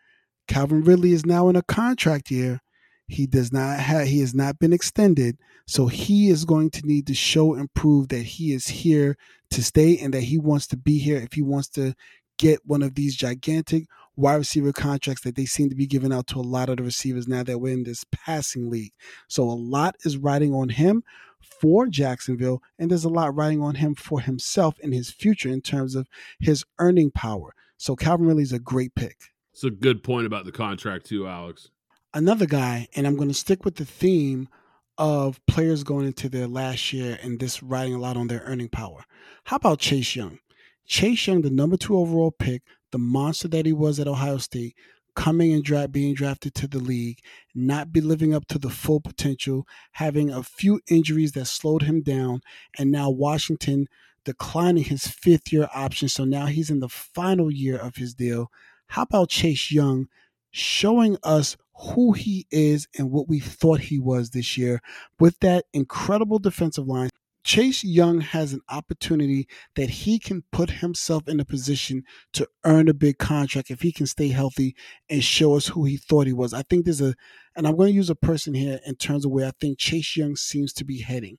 Calvin 0.48 0.84
Ridley 0.84 1.14
is 1.14 1.26
now 1.26 1.48
in 1.48 1.56
a 1.56 1.64
contract 1.64 2.30
year 2.30 2.60
he 3.08 3.28
does 3.28 3.52
not 3.52 3.80
have 3.80 4.08
he 4.08 4.20
has 4.22 4.34
not 4.34 4.58
been 4.58 4.72
extended, 4.74 5.38
so 5.68 5.88
he 5.88 6.30
is 6.30 6.46
going 6.46 6.70
to 6.72 6.86
need 6.86 7.08
to 7.08 7.14
show 7.14 7.54
and 7.54 7.74
prove 7.74 8.08
that 8.08 8.24
he 8.24 8.54
is 8.54 8.68
here 8.68 9.18
to 9.52 9.64
stay 9.64 9.98
and 9.98 10.14
that 10.14 10.22
he 10.22 10.38
wants 10.38 10.68
to 10.68 10.78
be 10.78 10.98
here 10.98 11.18
if 11.18 11.34
he 11.34 11.42
wants 11.42 11.68
to 11.70 11.94
get 12.38 12.66
one 12.66 12.82
of 12.82 12.96
these 12.96 13.16
gigantic 13.16 13.86
wide 14.22 14.36
receiver 14.36 14.72
contracts 14.72 15.24
that 15.24 15.36
they 15.36 15.46
seem 15.46 15.70
to 15.70 15.76
be 15.76 15.88
giving 15.88 16.14
out 16.14 16.28
to 16.28 16.40
a 16.40 16.42
lot 16.42 16.70
of 16.70 16.78
the 16.78 16.84
receivers 16.84 17.28
now 17.28 17.44
that 17.44 17.60
we're 17.60 17.74
in 17.74 17.84
this 17.84 18.06
passing 18.12 18.70
league. 18.70 18.94
So 19.28 19.44
a 19.44 19.52
lot 19.52 19.96
is 20.06 20.18
riding 20.18 20.54
on 20.54 20.70
him 20.70 21.04
for 21.42 21.88
Jacksonville, 21.88 22.62
and 22.80 22.90
there's 22.90 23.04
a 23.04 23.10
lot 23.10 23.36
riding 23.36 23.62
on 23.62 23.76
him 23.76 23.96
for 23.96 24.22
himself 24.22 24.80
in 24.80 24.92
his 24.92 25.10
future 25.10 25.50
in 25.50 25.62
terms 25.62 25.96
of 25.96 26.08
his 26.40 26.64
earning 26.80 27.12
power. 27.12 27.54
So 27.78 27.96
Calvin 27.96 28.28
Ridley 28.28 28.44
is 28.44 28.54
a 28.54 28.60
great 28.60 28.96
pick. 28.96 29.18
It's 29.52 29.64
a 29.64 29.70
good 29.70 30.04
point 30.04 30.28
about 30.28 30.46
the 30.46 30.52
contract 30.52 31.08
too, 31.08 31.28
Alex 31.28 31.72
another 32.14 32.46
guy, 32.46 32.88
and 32.96 33.08
I'm 33.08 33.16
going 33.16 33.28
to 33.30 33.34
stick 33.34 33.66
with 33.66 33.76
the 33.76 33.86
theme 33.86 34.50
of 34.98 35.44
players 35.48 35.84
going 35.84 36.06
into 36.06 36.30
their 36.30 36.48
last 36.48 36.94
year 36.94 37.18
and 37.22 37.40
this 37.40 37.64
riding 37.64 37.94
a 37.94 38.00
lot 38.00 38.18
on 38.18 38.28
their 38.28 38.42
earning 38.46 38.70
power. 38.70 39.06
How 39.46 39.56
about 39.56 39.80
Chase 39.80 40.16
Young? 40.16 40.40
Chase 40.86 41.28
Young, 41.28 41.42
the 41.42 41.50
number 41.50 41.78
two 41.78 41.98
overall 41.98 42.32
pick, 42.32 42.62
the 42.92 42.98
monster 42.98 43.48
that 43.50 43.66
he 43.66 43.74
was 43.74 44.00
at 44.00 44.08
Ohio 44.08 44.38
State, 44.38 44.76
coming 45.16 45.54
and 45.54 45.64
dra- 45.64 45.88
being 45.88 46.14
drafted 46.14 46.54
to 46.56 46.68
the 46.68 46.80
league, 46.80 47.20
not 47.54 47.92
be 47.92 48.02
living 48.02 48.34
up 48.34 48.48
to 48.48 48.58
the 48.58 48.70
full 48.70 49.02
potential, 49.02 49.68
having 49.94 50.30
a 50.30 50.44
few 50.44 50.80
injuries 50.90 51.34
that 51.34 51.46
slowed 51.46 51.84
him 51.84 52.02
down, 52.02 52.42
and 52.78 52.92
now 52.92 53.10
Washington 53.10 53.88
declining 54.24 54.84
his 54.84 55.08
fifth 55.08 55.52
year 55.52 55.68
option. 55.74 56.08
So 56.08 56.24
now 56.26 56.46
he's 56.46 56.70
in 56.70 56.80
the 56.80 56.90
final 56.90 57.52
year 57.52 57.78
of 57.78 57.96
his 57.96 58.14
deal. 58.14 58.52
How 58.88 59.04
about 59.04 59.30
Chase 59.30 59.72
Young 59.72 60.08
showing 60.52 61.18
us 61.24 61.58
who 61.76 62.12
he 62.12 62.46
is 62.52 62.88
and 62.98 63.10
what 63.10 63.28
we 63.28 63.40
thought 63.40 63.80
he 63.80 63.98
was 63.98 64.30
this 64.30 64.58
year 64.58 64.82
with 65.20 65.40
that 65.40 65.66
incredible 65.74 66.40
defensive 66.40 66.88
line. 66.88 67.10
Chase 67.44 67.84
Young 67.84 68.22
has 68.22 68.54
an 68.54 68.62
opportunity 68.70 69.48
that 69.76 69.90
he 69.90 70.20
can 70.20 70.44
put 70.52 70.70
himself 70.70 71.28
in 71.28 71.40
a 71.40 71.46
position 71.46 72.04
to 72.34 72.48
earn 72.64 72.88
a 72.88 72.94
big 72.94 73.18
contract 73.18 73.72
if 73.72 73.82
he 73.82 73.92
can 73.92 74.06
stay 74.06 74.30
healthy 74.30 74.76
and 75.10 75.24
show 75.24 75.56
us 75.56 75.68
who 75.68 75.86
he 75.86 75.98
thought 75.98 76.28
he 76.28 76.34
was. 76.34 76.54
I 76.54 76.62
think 76.64 76.86
there's 76.86 77.02
a, 77.02 77.16
and 77.56 77.68
I'm 77.68 77.76
going 77.76 77.90
to 77.90 77.96
use 77.96 78.10
a 78.10 78.16
person 78.16 78.54
here 78.54 78.80
in 78.86 78.96
terms 78.96 79.26
of 79.26 79.32
where 79.32 79.48
I 79.48 79.52
think 79.60 79.80
Chase 79.80 80.16
Young 80.16 80.36
seems 80.36 80.72
to 80.74 80.86
be 80.86 81.00
heading. 81.00 81.38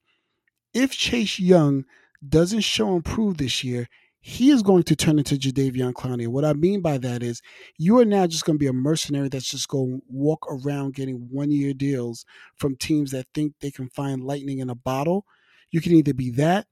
If 0.75 0.93
Chase 0.93 1.39
Young 1.39 1.85
doesn't 2.27 2.61
show 2.61 2.95
and 2.95 3.05
prove 3.05 3.37
this 3.37 3.63
year, 3.63 3.89
he 4.25 4.51
is 4.51 4.63
going 4.63 4.85
to 4.85 4.95
turn 4.95 5.19
into 5.19 5.35
Jadeveon 5.35 5.93
Clowney. 5.95 6.29
What 6.29 6.45
I 6.45 6.53
mean 6.53 6.81
by 6.81 6.97
that 6.99 7.25
is 7.25 7.43
you 7.77 7.99
are 7.99 8.05
now 8.05 8.27
just 8.29 8.45
going 8.45 8.57
to 8.57 8.63
be 8.63 8.69
a 8.69 8.73
mercenary 8.73 9.29
that's 9.29 9.51
just 9.51 9.69
going 9.69 9.99
to 9.99 10.03
walk 10.09 10.47
around 10.49 10.95
getting 10.95 11.29
one 11.31 11.51
year 11.51 11.75
deals 11.75 12.25
from 12.55 12.77
teams 12.77 13.11
that 13.11 13.27
think 13.35 13.55
they 13.61 13.73
can 13.73 13.89
find 13.89 14.23
lightning 14.23 14.59
in 14.59 14.71
a 14.71 14.77
bottle. 14.77 15.27
You 15.73 15.81
can 15.81 15.93
either 15.93 16.15
be 16.15 16.31
that 16.33 16.67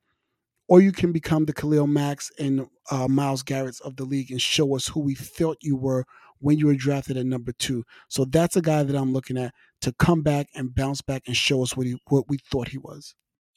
or 0.69 0.81
you 0.81 0.93
can 0.93 1.11
become 1.11 1.47
the 1.47 1.53
Khalil 1.53 1.89
Mack 1.89 2.21
and 2.39 2.67
uh, 2.91 3.09
Myles 3.09 3.43
Garrett's 3.43 3.81
of 3.81 3.97
the 3.97 4.05
league 4.05 4.31
and 4.31 4.41
show 4.41 4.77
us 4.77 4.87
who 4.87 5.01
we 5.01 5.17
thought 5.17 5.59
you 5.61 5.77
were 5.77 6.05
when 6.39 6.59
you 6.59 6.67
were 6.67 6.75
drafted 6.75 7.17
at 7.17 7.27
number 7.27 7.53
two. 7.53 7.83
So 8.09 8.25
that's 8.25 8.57
a 8.57 8.63
guy 8.63 8.85
that 8.85 8.97
I'm 8.97 9.13
looking 9.13 9.37
at 9.37 9.53
to 9.83 9.93
come 9.93 10.23
back 10.23 10.49
and 10.55 10.75
bounce 10.75 11.03
back 11.03 11.23
and 11.27 11.37
show 11.37 11.63
us 11.63 11.77
what 11.77 11.87
he 11.87 11.97
what 12.09 12.29
we 12.29 12.39
thought 12.51 12.69
he 12.69 12.79
was. 12.79 13.15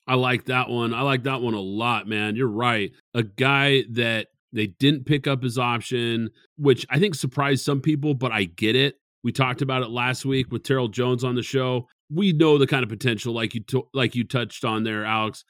I 0.07 0.15
like 0.15 0.45
that 0.45 0.69
one. 0.69 0.93
I 0.93 1.01
like 1.01 1.23
that 1.23 1.41
one 1.41 1.53
a 1.53 1.61
lot, 1.61 2.07
man. 2.07 2.35
You're 2.35 2.47
right. 2.47 2.91
A 3.13 3.23
guy 3.23 3.83
that 3.91 4.27
they 4.51 4.67
didn't 4.67 5.05
pick 5.05 5.27
up 5.27 5.43
his 5.43 5.57
option, 5.57 6.29
which 6.57 6.85
I 6.89 6.99
think 6.99 7.15
surprised 7.15 7.63
some 7.63 7.79
people, 7.79 8.13
but 8.13 8.31
I 8.31 8.45
get 8.45 8.75
it. 8.75 8.95
We 9.23 9.31
talked 9.31 9.61
about 9.61 9.83
it 9.83 9.89
last 9.89 10.25
week 10.25 10.51
with 10.51 10.63
Terrell 10.63 10.89
Jones 10.89 11.23
on 11.23 11.35
the 11.35 11.43
show. 11.43 11.87
We 12.13 12.33
know 12.33 12.57
the 12.57 12.67
kind 12.67 12.83
of 12.83 12.89
potential, 12.89 13.33
like 13.33 13.55
you 13.55 13.61
to, 13.65 13.87
like 13.93 14.15
you 14.15 14.23
touched 14.23 14.65
on 14.65 14.83
there, 14.83 15.05
Alex. 15.05 15.43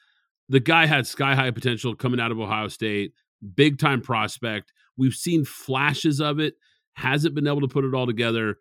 The 0.48 0.60
guy 0.60 0.86
had 0.86 1.06
sky 1.06 1.34
high 1.34 1.50
potential 1.50 1.94
coming 1.94 2.20
out 2.20 2.30
of 2.30 2.40
Ohio 2.40 2.68
State, 2.68 3.12
big 3.54 3.78
time 3.78 4.00
prospect. 4.00 4.72
We've 4.96 5.14
seen 5.14 5.44
flashes 5.44 6.20
of 6.20 6.38
it, 6.38 6.54
hasn't 6.94 7.34
been 7.34 7.46
able 7.46 7.62
to 7.62 7.68
put 7.68 7.84
it 7.84 7.94
all 7.94 8.06
together. 8.06 8.56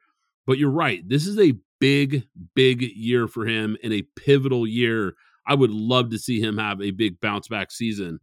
But 0.46 0.58
you're 0.58 0.70
right. 0.70 1.08
This 1.08 1.28
is 1.28 1.40
a 1.40 1.54
big, 1.80 2.28
big 2.56 2.82
year 2.82 3.28
for 3.28 3.46
him 3.46 3.78
and 3.84 3.94
a 3.94 4.04
pivotal 4.18 4.68
year. 4.68 5.14
I 5.46 5.56
would 5.56 5.72
love 5.72 6.10
to 6.12 6.18
see 6.18 6.40
him 6.40 6.58
have 6.58 6.82
a 6.82 6.92
big 6.92 7.20
bounce 7.22 7.48
back 7.48 7.72
season. 7.72 8.20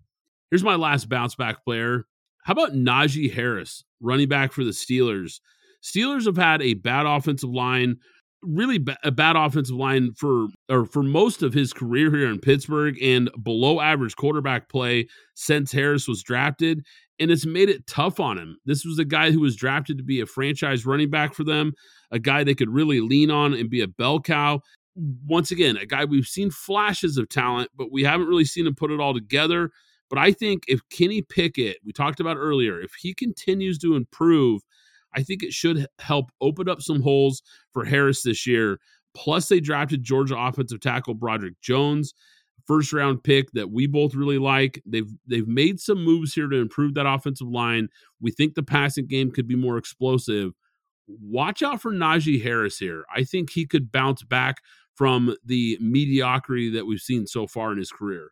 Here's 0.50 0.64
my 0.64 0.74
last 0.74 1.08
bounce 1.08 1.34
back 1.34 1.64
player. 1.64 2.04
How 2.44 2.52
about 2.52 2.72
Najee 2.72 3.32
Harris, 3.32 3.84
running 4.00 4.28
back 4.28 4.52
for 4.52 4.64
the 4.64 4.70
Steelers? 4.70 5.40
Steelers 5.82 6.26
have 6.26 6.36
had 6.36 6.62
a 6.62 6.74
bad 6.74 7.06
offensive 7.06 7.50
line, 7.50 7.98
really 8.42 8.78
ba- 8.78 8.98
a 9.04 9.10
bad 9.10 9.36
offensive 9.36 9.76
line 9.76 10.12
for 10.16 10.48
or 10.68 10.86
for 10.86 11.02
most 11.02 11.42
of 11.42 11.52
his 11.52 11.72
career 11.72 12.10
here 12.10 12.30
in 12.30 12.38
Pittsburgh 12.38 12.96
and 13.02 13.30
below 13.42 13.80
average 13.80 14.16
quarterback 14.16 14.68
play 14.68 15.06
since 15.34 15.72
Harris 15.72 16.08
was 16.08 16.22
drafted 16.22 16.84
and 17.18 17.30
it's 17.30 17.44
made 17.44 17.68
it 17.68 17.86
tough 17.86 18.18
on 18.18 18.38
him. 18.38 18.56
This 18.64 18.84
was 18.84 18.98
a 18.98 19.04
guy 19.04 19.30
who 19.30 19.40
was 19.40 19.54
drafted 19.54 19.98
to 19.98 20.04
be 20.04 20.20
a 20.20 20.26
franchise 20.26 20.86
running 20.86 21.10
back 21.10 21.34
for 21.34 21.44
them, 21.44 21.72
a 22.10 22.18
guy 22.18 22.42
they 22.42 22.54
could 22.54 22.70
really 22.70 23.00
lean 23.00 23.30
on 23.30 23.52
and 23.52 23.68
be 23.68 23.82
a 23.82 23.88
bell 23.88 24.20
cow. 24.20 24.60
Once 24.96 25.50
again, 25.50 25.76
a 25.76 25.86
guy 25.86 26.04
we've 26.04 26.26
seen 26.26 26.50
flashes 26.50 27.18
of 27.18 27.28
talent, 27.28 27.70
but 27.76 27.92
we 27.92 28.02
haven't 28.02 28.26
really 28.26 28.44
seen 28.44 28.66
him 28.66 28.74
put 28.74 28.90
it 28.90 29.00
all 29.00 29.14
together. 29.14 29.70
But 30.08 30.18
I 30.18 30.32
think 30.32 30.64
if 30.66 30.80
Kenny 30.90 31.22
Pickett, 31.22 31.76
we 31.84 31.92
talked 31.92 32.20
about 32.20 32.36
earlier, 32.36 32.80
if 32.80 32.92
he 32.98 33.14
continues 33.14 33.78
to 33.78 33.94
improve, 33.94 34.62
I 35.14 35.22
think 35.22 35.42
it 35.42 35.52
should 35.52 35.86
help 35.98 36.30
open 36.40 36.68
up 36.68 36.82
some 36.82 37.02
holes 37.02 37.42
for 37.72 37.84
Harris 37.84 38.22
this 38.22 38.46
year. 38.46 38.78
Plus, 39.14 39.48
they 39.48 39.60
drafted 39.60 40.04
Georgia 40.04 40.38
offensive 40.38 40.80
tackle 40.80 41.14
Broderick 41.14 41.60
Jones, 41.60 42.14
first 42.66 42.92
round 42.92 43.24
pick 43.24 43.50
that 43.52 43.70
we 43.70 43.86
both 43.86 44.14
really 44.14 44.38
like. 44.38 44.80
They've 44.86 45.10
they've 45.26 45.48
made 45.48 45.80
some 45.80 46.04
moves 46.04 46.32
here 46.34 46.48
to 46.48 46.56
improve 46.56 46.94
that 46.94 47.06
offensive 47.06 47.48
line. 47.48 47.88
We 48.20 48.30
think 48.30 48.54
the 48.54 48.62
passing 48.62 49.06
game 49.06 49.30
could 49.32 49.48
be 49.48 49.56
more 49.56 49.78
explosive. 49.78 50.52
Watch 51.08 51.62
out 51.62 51.82
for 51.82 51.92
Najee 51.92 52.42
Harris 52.42 52.78
here. 52.78 53.04
I 53.14 53.24
think 53.24 53.50
he 53.50 53.66
could 53.66 53.90
bounce 53.90 54.22
back 54.22 54.58
from 54.94 55.34
the 55.44 55.76
mediocrity 55.80 56.70
that 56.70 56.86
we've 56.86 57.00
seen 57.00 57.26
so 57.26 57.46
far 57.46 57.72
in 57.72 57.78
his 57.78 57.90
career. 57.90 58.30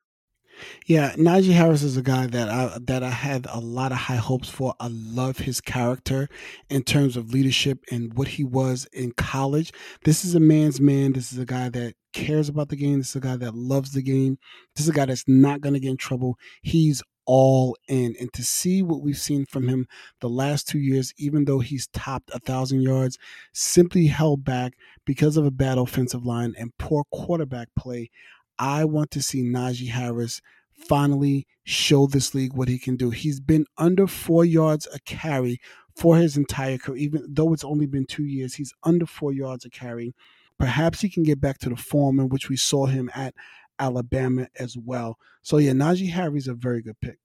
Yeah, 0.86 1.12
Najee 1.16 1.52
Harris 1.52 1.82
is 1.82 1.96
a 1.96 2.02
guy 2.02 2.26
that 2.26 2.48
I 2.48 2.78
that 2.86 3.02
I 3.02 3.10
had 3.10 3.46
a 3.50 3.60
lot 3.60 3.92
of 3.92 3.98
high 3.98 4.16
hopes 4.16 4.48
for. 4.48 4.74
I 4.80 4.88
love 4.90 5.38
his 5.38 5.60
character 5.60 6.28
in 6.68 6.82
terms 6.82 7.16
of 7.16 7.32
leadership 7.32 7.84
and 7.90 8.14
what 8.14 8.28
he 8.28 8.44
was 8.44 8.86
in 8.92 9.12
college. 9.12 9.72
This 10.04 10.24
is 10.24 10.34
a 10.34 10.40
man's 10.40 10.80
man. 10.80 11.12
This 11.12 11.32
is 11.32 11.38
a 11.38 11.46
guy 11.46 11.68
that 11.70 11.94
cares 12.12 12.48
about 12.48 12.68
the 12.68 12.76
game. 12.76 12.98
This 12.98 13.10
is 13.10 13.16
a 13.16 13.20
guy 13.20 13.36
that 13.36 13.54
loves 13.54 13.92
the 13.92 14.02
game. 14.02 14.38
This 14.74 14.84
is 14.84 14.90
a 14.90 14.94
guy 14.94 15.06
that's 15.06 15.28
not 15.28 15.60
going 15.60 15.74
to 15.74 15.80
get 15.80 15.90
in 15.90 15.96
trouble. 15.96 16.38
He's 16.62 17.02
all 17.28 17.76
in. 17.88 18.16
And 18.18 18.32
to 18.32 18.42
see 18.42 18.82
what 18.82 19.02
we've 19.02 19.18
seen 19.18 19.44
from 19.44 19.68
him 19.68 19.86
the 20.20 20.30
last 20.30 20.66
two 20.66 20.78
years, 20.78 21.12
even 21.18 21.44
though 21.44 21.60
he's 21.60 21.86
topped 21.88 22.30
a 22.32 22.40
thousand 22.40 22.80
yards, 22.80 23.18
simply 23.52 24.06
held 24.06 24.44
back 24.44 24.72
because 25.04 25.36
of 25.36 25.44
a 25.44 25.50
bad 25.50 25.78
offensive 25.78 26.24
line 26.24 26.54
and 26.58 26.76
poor 26.78 27.04
quarterback 27.12 27.68
play. 27.76 28.10
I 28.58 28.84
want 28.84 29.10
to 29.12 29.22
see 29.22 29.42
Najee 29.42 29.88
Harris 29.88 30.40
finally 30.72 31.46
show 31.64 32.06
this 32.06 32.34
league 32.34 32.54
what 32.54 32.68
he 32.68 32.78
can 32.78 32.96
do. 32.96 33.10
He's 33.10 33.40
been 33.40 33.66
under 33.76 34.06
four 34.06 34.44
yards 34.44 34.86
a 34.92 34.98
carry 35.00 35.60
for 35.96 36.16
his 36.16 36.36
entire 36.36 36.78
career, 36.78 36.98
even 36.98 37.26
though 37.28 37.52
it's 37.52 37.64
only 37.64 37.86
been 37.86 38.06
two 38.06 38.24
years. 38.24 38.54
He's 38.54 38.72
under 38.84 39.06
four 39.06 39.32
yards 39.32 39.64
a 39.64 39.70
carry. 39.70 40.14
Perhaps 40.58 41.00
he 41.00 41.08
can 41.08 41.22
get 41.22 41.40
back 41.40 41.58
to 41.58 41.68
the 41.68 41.76
form 41.76 42.20
in 42.20 42.28
which 42.28 42.48
we 42.48 42.56
saw 42.56 42.86
him 42.86 43.10
at 43.14 43.34
Alabama 43.78 44.48
as 44.58 44.76
well. 44.76 45.18
So 45.42 45.58
yeah, 45.58 45.72
Najee 45.72 46.10
Harris 46.10 46.46
a 46.46 46.54
very 46.54 46.82
good 46.82 47.00
pick. 47.00 47.18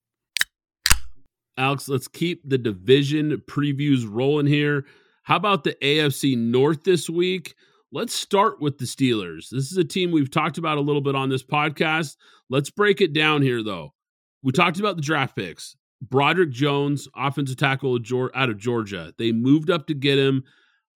Alex, 1.58 1.88
let's 1.88 2.08
keep 2.08 2.42
the 2.48 2.58
division 2.58 3.42
previews 3.48 4.06
rolling 4.08 4.48
here. 4.48 4.86
How 5.24 5.36
about 5.36 5.64
the 5.64 5.76
AFC 5.82 6.38
North 6.38 6.84
this 6.84 7.10
week? 7.10 7.56
Let's 7.96 8.16
start 8.16 8.60
with 8.60 8.80
the 8.80 8.86
Steelers. 8.86 9.50
This 9.52 9.72
is 9.72 9.78
a 9.78 9.84
team 9.84 10.10
we've 10.10 10.32
talked 10.32 10.58
about 10.58 10.80
a 10.80 10.82
little 10.82 11.00
bit 11.00 11.14
on 11.14 11.30
this 11.30 11.44
podcast. 11.44 12.18
Let's 12.50 12.72
break 12.72 13.02
it 13.02 13.14
down 13.14 13.44
here, 13.44 13.62
though. 13.62 13.94
We 14.42 14.52
talked 14.52 14.80
about 14.80 14.96
the 14.96 15.04
draft 15.04 15.36
picks. 15.36 15.76
Broderick 16.02 16.50
Jones, 16.50 17.08
offensive 17.16 17.58
tackle 17.58 18.00
out 18.34 18.50
of 18.50 18.58
Georgia. 18.58 19.14
They 19.20 19.32
moved 19.32 19.70
up 19.70 19.86
to 19.86 19.94
get 19.94 20.18
him. 20.18 20.44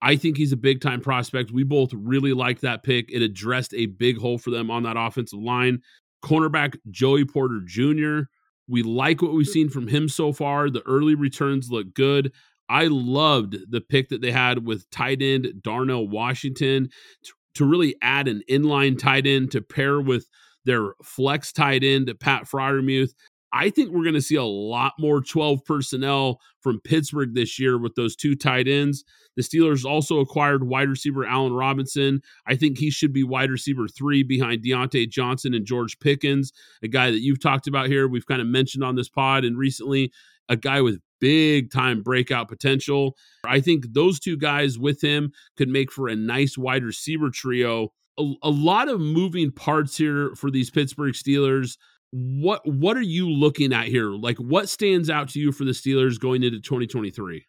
I 0.02 0.16
think 0.16 0.38
he's 0.38 0.52
a 0.54 0.58
big 0.58 0.82
time 0.82 1.00
prospect. 1.00 1.52
We 1.52 1.64
both 1.64 1.94
really 1.94 2.34
liked 2.34 2.62
that 2.62 2.82
pick. 2.82 3.12
It 3.12 3.22
addressed 3.22 3.76
a 3.76 3.86
big 3.86 4.18
hole 4.18 4.40
for 4.40 4.50
them 4.50 4.72
on 4.72 4.82
that 4.82 4.98
offensive 4.98 5.38
line. 5.38 5.84
Cornerback 6.26 6.78
Joey 6.90 7.26
Porter 7.26 7.62
Jr. 7.64 8.22
We 8.68 8.82
like 8.82 9.22
what 9.22 9.34
we've 9.34 9.46
seen 9.46 9.70
from 9.70 9.88
him 9.88 10.10
so 10.10 10.34
far. 10.34 10.72
The 10.72 10.82
early 10.88 11.14
returns 11.14 11.70
look 11.70 11.94
good. 11.94 12.32
I 12.70 12.88
loved 12.88 13.58
the 13.70 13.82
pick 13.82 14.10
that 14.10 14.22
they 14.22 14.32
had 14.32 14.66
with 14.66 14.90
tight 14.90 15.22
end 15.22 15.48
Darnell 15.62 16.08
Washington 16.08 16.90
to, 17.24 17.34
to 17.56 17.66
really 17.66 17.96
add 18.02 18.28
an 18.28 18.42
inline 18.50 18.98
tight 18.98 19.26
end 19.26 19.52
to 19.52 19.62
pair 19.62 20.02
with 20.02 20.28
their 20.66 20.94
flex 21.04 21.52
tight 21.52 21.84
end 21.84 22.14
Pat 22.20 22.44
Freiermuth. 22.44 23.12
I 23.54 23.70
think 23.70 23.92
we're 23.92 24.04
going 24.04 24.14
to 24.14 24.22
see 24.22 24.36
a 24.36 24.44
lot 24.44 24.94
more 25.00 25.22
12 25.22 25.64
personnel 25.66 26.42
from 26.62 26.82
Pittsburgh 26.82 27.34
this 27.34 27.58
year 27.58 27.78
with 27.78 27.96
those 27.96 28.16
two 28.16 28.36
tight 28.36 28.68
ends. 28.68 29.06
The 29.38 29.42
Steelers 29.42 29.86
also 29.86 30.20
acquired 30.20 30.68
wide 30.68 30.90
receiver 30.90 31.26
Allen 31.26 31.54
Robinson. 31.54 32.22
I 32.46 32.56
think 32.56 32.78
he 32.78 32.92
should 32.92 33.14
be 33.14 33.24
wide 33.24 33.50
receiver 33.50 33.88
three 33.88 34.24
behind 34.24 34.64
Diontae 34.64 35.10
Johnson 35.10 35.54
and 35.54 35.66
George 35.66 35.98
Pickens, 36.00 36.52
a 36.84 36.90
guy 36.90 37.10
that 37.10 37.22
you've 37.22 37.42
talked 37.42 37.68
about 37.68 37.88
here. 37.88 38.08
We've 38.08 38.26
kind 38.26 38.42
of 38.42 38.48
mentioned 38.48 38.84
on 38.84 38.96
this 38.96 39.10
pod 39.10 39.46
and 39.46 39.58
recently, 39.58 40.12
a 40.50 40.58
guy 40.58 40.82
with 40.82 41.00
big 41.20 41.72
time 41.72 42.02
breakout 42.02 42.48
potential. 42.48 43.16
I 43.46 43.60
think 43.60 43.94
those 43.94 44.20
two 44.20 44.38
guys 44.38 44.78
with 44.78 45.02
him 45.02 45.32
could 45.58 45.70
make 45.70 45.92
for 45.92 46.08
a 46.08 46.16
nice 46.16 46.58
wide 46.58 46.84
receiver 46.84 47.30
trio. 47.30 47.90
A, 48.20 48.34
a, 48.44 48.50
lot 48.50 48.90
of 48.90 49.00
moving 49.00 49.52
parts 49.52 49.98
here 49.98 50.34
for 50.36 50.50
these 50.50 50.70
Pittsburgh 50.70 51.14
Steelers. 51.14 51.78
What 52.12 52.62
what 52.66 52.98
are 52.98 53.02
you 53.02 53.30
looking 53.30 53.74
at 53.74 53.88
here? 53.88 54.10
Like 54.10 54.38
what 54.38 54.70
stands 54.70 55.10
out 55.10 55.30
to 55.30 55.40
you 55.40 55.52
for 55.52 55.66
the 55.66 55.72
Steelers 55.72 56.20
going 56.20 56.44
into 56.44 56.60
2023? 56.62 57.46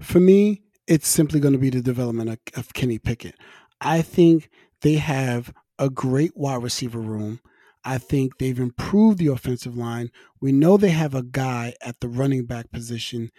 For 0.00 0.20
me, 0.20 0.62
it's 0.86 1.08
simply 1.08 1.38
going 1.38 1.52
to 1.52 1.58
be 1.58 1.70
the 1.70 1.82
development 1.82 2.30
of, 2.30 2.38
of 2.56 2.72
Kenny 2.74 2.98
Pickett. 2.98 3.36
I 3.80 4.02
think 4.02 4.50
they 4.80 4.94
have 4.94 5.52
a 5.78 5.90
great 5.90 6.36
wide 6.36 6.62
receiver 6.62 7.00
room. 7.00 7.40
I 7.84 7.98
think 7.98 8.38
they've 8.38 8.58
improved 8.58 9.18
the 9.18 9.28
offensive 9.28 9.76
line. 9.76 10.10
We 10.40 10.52
know 10.52 10.76
they 10.76 10.90
have 10.90 11.14
a 11.14 11.22
guy 11.22 11.74
at 11.82 12.00
the 12.00 12.08
running 12.08 12.46
back 12.46 12.70
position. 12.72 13.30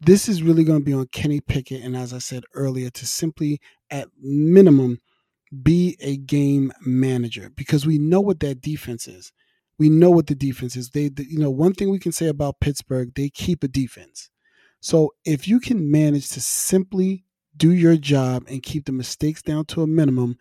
This 0.00 0.28
is 0.28 0.42
really 0.42 0.64
going 0.64 0.80
to 0.80 0.84
be 0.84 0.92
on 0.92 1.08
Kenny 1.08 1.40
Pickett, 1.40 1.82
and 1.82 1.96
as 1.96 2.12
I 2.12 2.18
said 2.18 2.44
earlier, 2.54 2.90
to 2.90 3.06
simply, 3.06 3.60
at 3.90 4.08
minimum, 4.20 4.98
be 5.62 5.96
a 6.00 6.16
game 6.16 6.72
manager 6.82 7.50
because 7.54 7.86
we 7.86 7.98
know 7.98 8.20
what 8.20 8.40
that 8.40 8.60
defense 8.60 9.08
is. 9.08 9.32
We 9.78 9.88
know 9.88 10.10
what 10.10 10.26
the 10.26 10.34
defense 10.34 10.76
is. 10.76 10.90
They, 10.90 11.08
the, 11.08 11.24
you 11.28 11.38
know, 11.38 11.50
one 11.50 11.72
thing 11.72 11.90
we 11.90 11.98
can 11.98 12.12
say 12.12 12.26
about 12.26 12.60
Pittsburgh, 12.60 13.12
they 13.14 13.28
keep 13.28 13.62
a 13.62 13.68
defense. 13.68 14.30
So 14.80 15.14
if 15.24 15.48
you 15.48 15.60
can 15.60 15.90
manage 15.90 16.30
to 16.30 16.40
simply 16.40 17.24
do 17.56 17.72
your 17.72 17.96
job 17.96 18.44
and 18.48 18.62
keep 18.62 18.84
the 18.86 18.92
mistakes 18.92 19.42
down 19.42 19.64
to 19.66 19.82
a 19.82 19.86
minimum, 19.86 20.36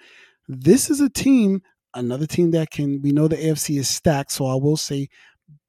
this 0.47 0.89
is 0.89 1.01
a 1.01 1.09
team 1.09 1.61
another 1.97 2.27
team 2.27 2.51
that 2.51 2.71
can 2.71 3.01
we 3.01 3.11
know 3.11 3.27
the 3.27 3.35
AFC 3.35 3.79
is 3.79 3.89
stacked, 3.89 4.31
so 4.31 4.45
I 4.45 4.55
will 4.55 4.77
say 4.77 5.09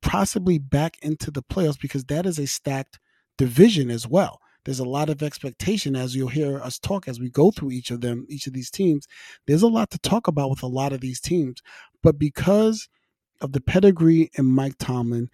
possibly 0.03 0.59
back 0.59 0.97
into 1.03 1.31
the 1.31 1.43
playoffs 1.43 1.81
because 1.81 2.05
that 2.05 2.27
is 2.27 2.39
a 2.39 2.47
stacked 2.47 2.99
division 3.37 3.91
as 3.91 4.07
well. 4.07 4.41
There's 4.65 4.81
a 4.81 4.85
lot 4.85 5.09
of 5.09 5.23
expectation 5.23 5.97
as 5.97 6.15
you'll 6.15 6.29
hear 6.29 6.61
us 6.61 6.79
talk 6.79 7.09
as 7.09 7.19
we 7.19 7.31
go 7.31 7.51
through 7.51 7.71
each 7.71 7.91
of 7.91 8.01
them, 8.01 8.27
each 8.29 8.47
of 8.47 8.53
these 8.53 8.71
teams. 8.71 9.07
There's 9.47 9.63
a 9.63 9.69
lot 9.69 9.91
to 9.91 9.99
talk 9.99 10.29
about 10.29 10.51
with 10.51 10.63
a 10.63 10.67
lot 10.67 10.93
of 10.93 11.01
these 11.01 11.21
teams. 11.21 11.63
But 12.03 12.19
because 12.19 12.89
of 13.41 13.53
the 13.53 13.61
pedigree 13.61 14.31
and 14.37 14.47
Mike 14.47 14.77
Tomlin, 14.79 15.31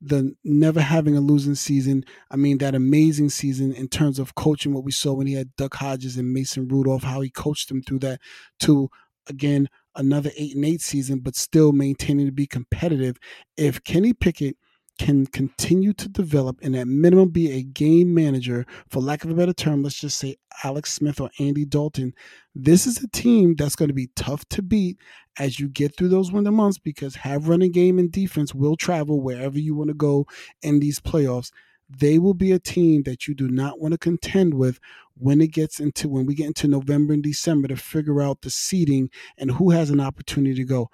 the 0.00 0.34
never 0.44 0.80
having 0.80 1.16
a 1.16 1.20
losing 1.20 1.54
season. 1.54 2.04
I 2.30 2.36
mean, 2.36 2.58
that 2.58 2.74
amazing 2.74 3.30
season 3.30 3.72
in 3.72 3.88
terms 3.88 4.18
of 4.18 4.34
coaching, 4.34 4.72
what 4.72 4.84
we 4.84 4.92
saw 4.92 5.12
when 5.12 5.26
he 5.26 5.34
had 5.34 5.54
Duck 5.56 5.74
Hodges 5.74 6.16
and 6.16 6.32
Mason 6.32 6.68
Rudolph, 6.68 7.02
how 7.02 7.20
he 7.20 7.30
coached 7.30 7.68
them 7.68 7.82
through 7.82 8.00
that 8.00 8.20
to, 8.60 8.90
again, 9.28 9.68
another 9.98 10.30
eight 10.36 10.54
and 10.54 10.64
eight 10.64 10.80
season, 10.80 11.18
but 11.18 11.36
still 11.36 11.72
maintaining 11.72 12.26
to 12.26 12.32
be 12.32 12.46
competitive. 12.46 13.18
If 13.56 13.84
Kenny 13.84 14.14
Pickett 14.14 14.56
can 14.98 15.26
continue 15.26 15.92
to 15.92 16.08
develop 16.08 16.58
and 16.62 16.74
at 16.74 16.88
minimum 16.88 17.28
be 17.28 17.52
a 17.52 17.62
game 17.62 18.14
manager, 18.14 18.66
for 18.88 19.00
lack 19.00 19.24
of 19.24 19.30
a 19.30 19.34
better 19.34 19.52
term, 19.52 19.82
let's 19.82 20.00
just 20.00 20.18
say 20.18 20.36
Alex 20.64 20.92
Smith 20.92 21.20
or 21.20 21.30
Andy 21.38 21.64
Dalton, 21.64 22.12
this 22.54 22.86
is 22.86 23.02
a 23.02 23.08
team 23.08 23.54
that's 23.54 23.76
going 23.76 23.88
to 23.88 23.94
be 23.94 24.10
tough 24.16 24.44
to 24.50 24.62
beat 24.62 24.98
as 25.38 25.60
you 25.60 25.68
get 25.68 25.96
through 25.96 26.08
those 26.08 26.32
winter 26.32 26.50
months 26.50 26.78
because 26.78 27.14
have 27.14 27.48
running 27.48 27.70
game 27.70 27.98
and 27.98 28.10
defense 28.10 28.54
will 28.54 28.76
travel 28.76 29.20
wherever 29.20 29.58
you 29.58 29.74
want 29.74 29.88
to 29.88 29.94
go 29.94 30.26
in 30.62 30.80
these 30.80 30.98
playoffs 30.98 31.52
they 31.88 32.18
will 32.18 32.34
be 32.34 32.52
a 32.52 32.58
team 32.58 33.02
that 33.04 33.26
you 33.26 33.34
do 33.34 33.48
not 33.48 33.80
want 33.80 33.92
to 33.92 33.98
contend 33.98 34.54
with 34.54 34.78
when 35.14 35.40
it 35.40 35.52
gets 35.52 35.80
into 35.80 36.08
when 36.08 36.26
we 36.26 36.34
get 36.34 36.46
into 36.46 36.68
November 36.68 37.12
and 37.12 37.22
December 37.22 37.68
to 37.68 37.76
figure 37.76 38.20
out 38.20 38.42
the 38.42 38.50
seeding 38.50 39.10
and 39.36 39.50
who 39.52 39.70
has 39.70 39.90
an 39.90 40.00
opportunity 40.00 40.54
to 40.54 40.64
go. 40.64 40.90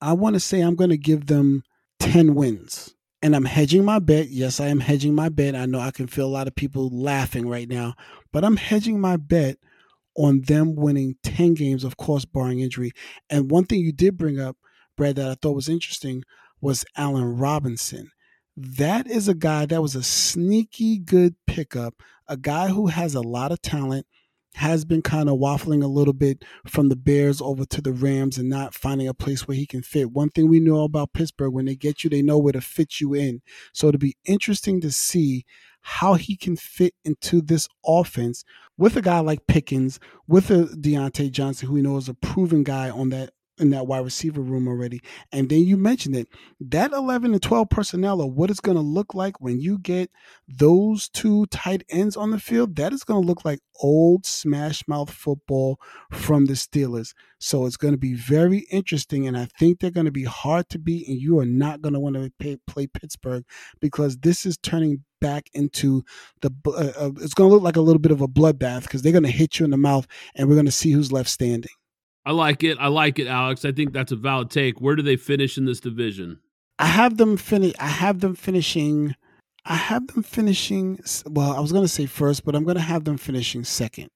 I 0.00 0.12
want 0.12 0.34
to 0.34 0.40
say 0.40 0.60
I'm 0.60 0.74
going 0.74 0.90
to 0.90 0.98
give 0.98 1.26
them 1.26 1.62
10 2.00 2.34
wins 2.34 2.94
and 3.22 3.34
I'm 3.34 3.46
hedging 3.46 3.84
my 3.84 4.00
bet. 4.00 4.28
Yes, 4.28 4.60
I 4.60 4.66
am 4.66 4.80
hedging 4.80 5.14
my 5.14 5.28
bet. 5.28 5.54
I 5.54 5.66
know 5.66 5.80
I 5.80 5.92
can 5.92 6.08
feel 6.08 6.26
a 6.26 6.28
lot 6.28 6.48
of 6.48 6.54
people 6.54 6.90
laughing 6.90 7.48
right 7.48 7.68
now, 7.68 7.94
but 8.32 8.44
I'm 8.44 8.56
hedging 8.56 9.00
my 9.00 9.16
bet 9.16 9.56
on 10.16 10.42
them 10.42 10.74
winning 10.74 11.16
10 11.22 11.54
games, 11.54 11.84
of 11.84 11.96
course, 11.96 12.24
barring 12.24 12.60
injury. 12.60 12.92
And 13.30 13.50
one 13.50 13.64
thing 13.64 13.80
you 13.80 13.92
did 13.92 14.18
bring 14.18 14.38
up, 14.38 14.56
Brad, 14.96 15.16
that 15.16 15.30
I 15.30 15.36
thought 15.40 15.54
was 15.54 15.68
interesting 15.68 16.22
was 16.60 16.84
Allen 16.96 17.38
Robinson. 17.38 18.10
That 18.56 19.08
is 19.08 19.28
a 19.28 19.34
guy 19.34 19.66
that 19.66 19.82
was 19.82 19.96
a 19.96 20.02
sneaky 20.02 20.98
good 20.98 21.34
pickup, 21.46 22.02
a 22.28 22.36
guy 22.36 22.68
who 22.68 22.86
has 22.86 23.14
a 23.14 23.20
lot 23.20 23.52
of 23.52 23.60
talent 23.60 24.06
has 24.54 24.84
been 24.84 25.02
kind 25.02 25.28
of 25.28 25.38
waffling 25.38 25.82
a 25.82 25.88
little 25.88 26.12
bit 26.12 26.44
from 26.66 26.88
the 26.88 26.96
Bears 26.96 27.40
over 27.40 27.64
to 27.66 27.80
the 27.80 27.92
Rams 27.92 28.38
and 28.38 28.48
not 28.48 28.72
finding 28.72 29.08
a 29.08 29.14
place 29.14 29.48
where 29.48 29.56
he 29.56 29.66
can 29.66 29.82
fit. 29.82 30.12
One 30.12 30.30
thing 30.30 30.48
we 30.48 30.60
know 30.60 30.84
about 30.84 31.12
Pittsburgh, 31.12 31.52
when 31.52 31.64
they 31.64 31.74
get 31.74 32.04
you, 32.04 32.10
they 32.10 32.22
know 32.22 32.38
where 32.38 32.52
to 32.52 32.60
fit 32.60 33.00
you 33.00 33.14
in. 33.14 33.42
So 33.72 33.88
it'll 33.88 33.98
be 33.98 34.16
interesting 34.24 34.80
to 34.82 34.92
see 34.92 35.44
how 35.80 36.14
he 36.14 36.36
can 36.36 36.56
fit 36.56 36.94
into 37.04 37.40
this 37.40 37.68
offense 37.84 38.44
with 38.78 38.96
a 38.96 39.02
guy 39.02 39.18
like 39.18 39.46
Pickens, 39.48 39.98
with 40.28 40.50
a 40.50 40.64
Diontae 40.64 41.32
Johnson, 41.32 41.68
who 41.68 41.74
we 41.74 41.82
know 41.82 41.96
is 41.96 42.08
a 42.08 42.14
proven 42.14 42.62
guy 42.62 42.88
on 42.90 43.08
that 43.10 43.32
in 43.58 43.70
that 43.70 43.86
wide 43.86 44.04
receiver 44.04 44.40
room 44.40 44.66
already. 44.66 45.00
And 45.32 45.48
then 45.48 45.64
you 45.64 45.76
mentioned 45.76 46.16
it 46.16 46.28
that 46.60 46.92
11 46.92 47.32
and 47.32 47.42
12 47.42 47.70
personnel 47.70 48.20
of 48.20 48.32
what 48.32 48.50
it's 48.50 48.60
going 48.60 48.76
to 48.76 48.82
look 48.82 49.14
like 49.14 49.40
when 49.40 49.60
you 49.60 49.78
get 49.78 50.10
those 50.48 51.08
two 51.08 51.46
tight 51.46 51.84
ends 51.88 52.16
on 52.16 52.30
the 52.30 52.38
field. 52.38 52.76
That 52.76 52.92
is 52.92 53.04
going 53.04 53.22
to 53.22 53.26
look 53.26 53.44
like 53.44 53.60
old 53.80 54.26
smash 54.26 54.86
mouth 54.88 55.10
football 55.10 55.78
from 56.10 56.46
the 56.46 56.54
Steelers. 56.54 57.14
So 57.38 57.66
it's 57.66 57.76
going 57.76 57.94
to 57.94 57.98
be 57.98 58.14
very 58.14 58.66
interesting. 58.70 59.26
And 59.26 59.36
I 59.36 59.46
think 59.58 59.78
they're 59.78 59.90
going 59.90 60.06
to 60.06 60.12
be 60.12 60.24
hard 60.24 60.68
to 60.70 60.78
beat. 60.78 61.06
And 61.08 61.20
you 61.20 61.38
are 61.38 61.46
not 61.46 61.80
going 61.80 61.94
to 61.94 62.00
want 62.00 62.16
to 62.16 62.32
play, 62.40 62.58
play 62.66 62.86
Pittsburgh 62.86 63.44
because 63.80 64.18
this 64.18 64.44
is 64.44 64.56
turning 64.56 65.04
back 65.20 65.48
into 65.54 66.04
the 66.42 66.50
uh, 66.66 66.92
uh, 67.06 67.10
it's 67.20 67.32
going 67.32 67.48
to 67.48 67.54
look 67.54 67.62
like 67.62 67.76
a 67.76 67.80
little 67.80 68.00
bit 68.00 68.12
of 68.12 68.20
a 68.20 68.28
bloodbath 68.28 68.82
because 68.82 69.00
they're 69.00 69.12
going 69.12 69.24
to 69.24 69.30
hit 69.30 69.58
you 69.58 69.64
in 69.64 69.70
the 69.70 69.76
mouth 69.76 70.06
and 70.34 70.48
we're 70.48 70.54
going 70.54 70.66
to 70.66 70.72
see 70.72 70.90
who's 70.90 71.12
left 71.12 71.30
standing. 71.30 71.70
I 72.26 72.32
like 72.32 72.62
it. 72.62 72.78
I 72.80 72.88
like 72.88 73.18
it, 73.18 73.26
Alex. 73.26 73.64
I 73.64 73.72
think 73.72 73.92
that's 73.92 74.12
a 74.12 74.16
valid 74.16 74.50
take. 74.50 74.80
Where 74.80 74.96
do 74.96 75.02
they 75.02 75.16
finish 75.16 75.58
in 75.58 75.66
this 75.66 75.80
division? 75.80 76.40
I 76.78 76.86
have 76.86 77.18
them 77.18 77.36
finish. 77.36 77.74
I 77.78 77.88
have 77.88 78.20
them 78.20 78.34
finishing. 78.34 79.14
I 79.64 79.74
have 79.76 80.06
them 80.08 80.22
finishing. 80.22 80.98
Well, 81.26 81.52
I 81.52 81.60
was 81.60 81.72
going 81.72 81.84
to 81.84 81.88
say 81.88 82.06
first, 82.06 82.44
but 82.44 82.54
I'm 82.54 82.64
going 82.64 82.76
to 82.76 82.82
have 82.82 83.04
them 83.04 83.18
finishing 83.18 83.64
second 83.64 84.08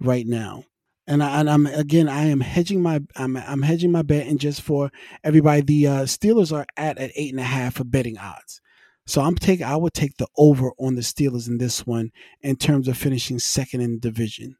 right 0.00 0.26
now. 0.26 0.64
And, 1.06 1.22
I, 1.22 1.40
I'm 1.40 1.66
again, 1.66 2.08
I 2.08 2.26
am 2.26 2.40
hedging 2.40 2.82
my, 2.82 3.00
I'm, 3.16 3.36
I'm 3.36 3.62
hedging 3.62 3.90
my 3.90 4.02
bet, 4.02 4.28
and 4.28 4.38
just 4.38 4.62
for 4.62 4.92
everybody, 5.24 5.60
the 5.60 5.86
uh, 5.86 6.02
Steelers 6.02 6.52
are 6.52 6.66
at 6.76 6.98
at 6.98 7.10
eight 7.16 7.32
and 7.32 7.40
a 7.40 7.44
half 7.44 7.74
for 7.74 7.84
betting 7.84 8.16
odds. 8.16 8.60
So 9.06 9.22
I'm 9.22 9.34
taking, 9.34 9.66
I 9.66 9.76
would 9.76 9.92
take 9.92 10.18
the 10.18 10.28
over 10.36 10.70
on 10.78 10.94
the 10.94 11.00
Steelers 11.00 11.48
in 11.48 11.58
this 11.58 11.84
one 11.84 12.10
in 12.42 12.56
terms 12.56 12.86
of 12.86 12.96
finishing 12.96 13.40
second 13.40 13.80
in 13.80 13.94
the 13.94 13.98
division. 13.98 14.56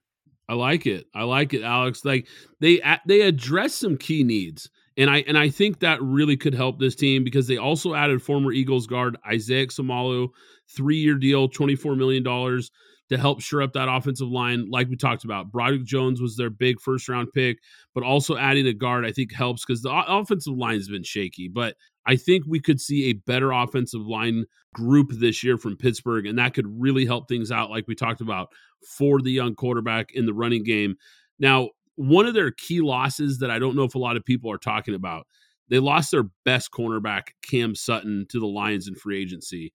I 0.51 0.55
like 0.55 0.85
it. 0.85 1.07
I 1.15 1.23
like 1.23 1.55
it, 1.55 1.63
Alex. 1.63 2.05
Like 2.05 2.27
they 2.59 2.81
they 3.07 3.21
address 3.21 3.73
some 3.73 3.97
key 3.97 4.25
needs. 4.25 4.69
And 4.97 5.09
I 5.09 5.19
and 5.29 5.39
I 5.39 5.49
think 5.49 5.79
that 5.79 6.03
really 6.03 6.37
could 6.37 6.55
help 6.55 6.81
this 6.81 6.97
team 6.97 7.23
because 7.23 7.47
they 7.47 7.57
also 7.57 7.95
added 7.95 8.21
former 8.21 8.51
Eagles 8.51 8.89
guard 8.89 9.17
Isaac 9.25 9.71
Seumalo, 9.71 10.31
three 10.69 10.97
year 10.97 11.15
deal, 11.15 11.49
twenty 11.49 11.77
four 11.77 11.95
million 11.95 12.25
dollars 12.25 12.73
to 13.11 13.19
help 13.19 13.41
shore 13.41 13.63
up 13.63 13.73
that 13.73 13.89
offensive 13.89 14.29
line. 14.29 14.69
Like 14.71 14.89
we 14.89 14.97
talked 14.97 15.25
about, 15.25 15.51
Broderick 15.51 15.85
Jones 15.85 16.21
was 16.21 16.37
their 16.37 16.51
big 16.51 16.81
first 16.81 17.09
round 17.09 17.29
pick, 17.35 17.59
but 17.95 18.05
also 18.05 18.37
adding 18.37 18.67
a 18.67 18.73
guard 18.73 19.05
I 19.05 19.13
think 19.13 19.33
helps 19.33 19.65
because 19.65 19.83
the 19.83 19.91
offensive 19.93 20.55
line 20.55 20.77
has 20.77 20.89
been 20.89 21.03
shaky. 21.03 21.49
But 21.49 21.77
I 22.07 22.17
think 22.17 22.45
we 22.47 22.61
could 22.61 22.81
see 22.81 23.07
a 23.07 23.13
better 23.13 23.53
offensive 23.53 24.07
line 24.07 24.47
group 24.73 25.11
this 25.13 25.45
year 25.45 25.59
from 25.59 25.77
Pittsburgh, 25.77 26.27
and 26.27 26.39
that 26.39 26.55
could 26.55 26.67
really 26.81 27.05
help 27.05 27.29
things 27.29 27.53
out, 27.53 27.71
like 27.71 27.87
we 27.87 27.95
talked 27.95 28.21
about, 28.21 28.49
for 28.97 29.21
the 29.21 29.33
young 29.33 29.55
quarterback 29.55 30.13
in 30.13 30.27
the 30.27 30.33
running 30.33 30.65
game. 30.65 30.97
Now, 31.39 31.71
one 31.97 32.27
of 32.27 32.35
their 32.35 32.53
key 32.53 32.81
losses 32.81 33.39
that 33.39 33.51
I 33.51 33.59
don't 33.59 33.77
know 33.77 33.85
if 33.85 33.95
a 33.95 33.99
lot 33.99 34.17
of 34.17 34.25
people 34.25 34.51
are 34.51 34.59
talking 34.59 34.95
about, 34.95 35.27
they 35.69 35.79
lost 35.79 36.11
their 36.11 36.25
best 36.45 36.71
cornerback, 36.73 37.29
Cam 37.43 37.75
Sutton, 37.75 38.27
to 38.31 38.41
the 38.41 38.47
Lions 38.47 38.89
in 38.89 38.95
free 38.95 39.21
agency. 39.21 39.73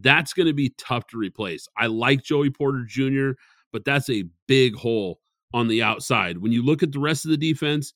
That's 0.00 0.32
going 0.32 0.46
to 0.46 0.52
be 0.52 0.74
tough 0.78 1.06
to 1.08 1.18
replace. 1.18 1.68
I 1.76 1.86
like 1.86 2.22
Joey 2.22 2.50
Porter 2.50 2.84
Jr., 2.86 3.30
but 3.72 3.84
that's 3.84 4.08
a 4.10 4.24
big 4.46 4.74
hole 4.74 5.20
on 5.52 5.68
the 5.68 5.82
outside. 5.82 6.38
When 6.38 6.52
you 6.52 6.62
look 6.62 6.82
at 6.82 6.92
the 6.92 7.00
rest 7.00 7.24
of 7.24 7.30
the 7.30 7.36
defense, 7.36 7.92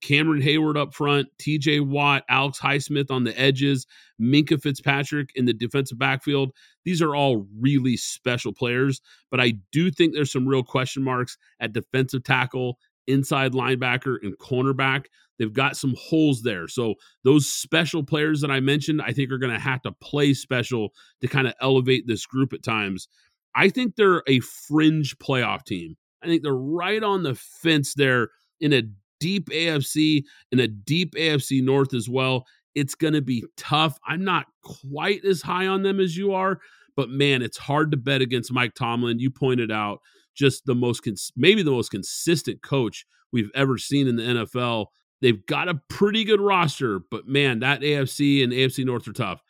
Cameron 0.00 0.42
Heyward 0.42 0.76
up 0.76 0.92
front, 0.92 1.28
TJ 1.38 1.86
Watt, 1.86 2.24
Alex 2.28 2.58
Highsmith 2.58 3.10
on 3.10 3.24
the 3.24 3.38
edges, 3.40 3.86
Minkah 4.20 4.60
Fitzpatrick 4.60 5.30
in 5.34 5.46
the 5.46 5.54
defensive 5.54 5.98
backfield. 5.98 6.52
These 6.84 7.00
are 7.00 7.14
all 7.14 7.46
really 7.58 7.96
special 7.96 8.52
players, 8.52 9.00
but 9.30 9.40
I 9.40 9.54
do 9.72 9.90
think 9.90 10.12
there's 10.12 10.32
some 10.32 10.46
real 10.46 10.62
question 10.62 11.02
marks 11.02 11.38
at 11.58 11.72
defensive 11.72 12.22
tackle, 12.22 12.78
inside 13.06 13.52
linebacker, 13.52 14.18
and 14.22 14.36
cornerback. 14.38 15.06
They've 15.38 15.52
got 15.52 15.76
some 15.76 15.94
holes 15.98 16.42
there. 16.42 16.68
So, 16.68 16.94
those 17.24 17.48
special 17.48 18.02
players 18.02 18.40
that 18.40 18.50
I 18.50 18.60
mentioned, 18.60 19.02
I 19.02 19.12
think 19.12 19.30
are 19.30 19.38
going 19.38 19.52
to 19.52 19.58
have 19.58 19.82
to 19.82 19.92
play 19.92 20.34
special 20.34 20.90
to 21.20 21.28
kind 21.28 21.46
of 21.46 21.54
elevate 21.60 22.06
this 22.06 22.26
group 22.26 22.52
at 22.52 22.62
times. 22.62 23.08
I 23.54 23.68
think 23.68 23.96
they're 23.96 24.22
a 24.26 24.40
fringe 24.40 25.16
playoff 25.18 25.64
team. 25.64 25.96
I 26.22 26.26
think 26.26 26.42
they're 26.42 26.54
right 26.54 27.02
on 27.02 27.22
the 27.22 27.34
fence 27.34 27.94
there 27.94 28.28
in 28.60 28.72
a 28.72 28.82
deep 29.20 29.48
AFC 29.50 30.24
and 30.50 30.60
a 30.60 30.68
deep 30.68 31.14
AFC 31.14 31.62
North 31.62 31.94
as 31.94 32.08
well. 32.08 32.46
It's 32.74 32.94
going 32.94 33.14
to 33.14 33.22
be 33.22 33.44
tough. 33.56 33.98
I'm 34.06 34.24
not 34.24 34.46
quite 34.62 35.24
as 35.24 35.42
high 35.42 35.66
on 35.66 35.82
them 35.82 36.00
as 36.00 36.16
you 36.16 36.32
are, 36.32 36.58
but 36.96 37.08
man, 37.08 37.42
it's 37.42 37.58
hard 37.58 37.90
to 37.92 37.96
bet 37.96 38.20
against 38.20 38.52
Mike 38.52 38.74
Tomlin. 38.74 39.20
You 39.20 39.30
pointed 39.30 39.70
out 39.70 40.00
just 40.34 40.66
the 40.66 40.74
most, 40.74 41.00
cons- 41.04 41.32
maybe 41.36 41.62
the 41.62 41.70
most 41.70 41.90
consistent 41.90 42.62
coach 42.62 43.06
we've 43.32 43.50
ever 43.54 43.78
seen 43.78 44.08
in 44.08 44.16
the 44.16 44.22
NFL. 44.22 44.86
They've 45.24 45.46
got 45.46 45.70
a 45.70 45.80
pretty 45.88 46.22
good 46.22 46.40
roster, 46.42 47.00
but 47.10 47.26
man, 47.26 47.60
that 47.60 47.80
AFC 47.80 48.44
and 48.44 48.52
AFC 48.52 48.84
North 48.84 49.08
are 49.08 49.14
tough. 49.14 49.42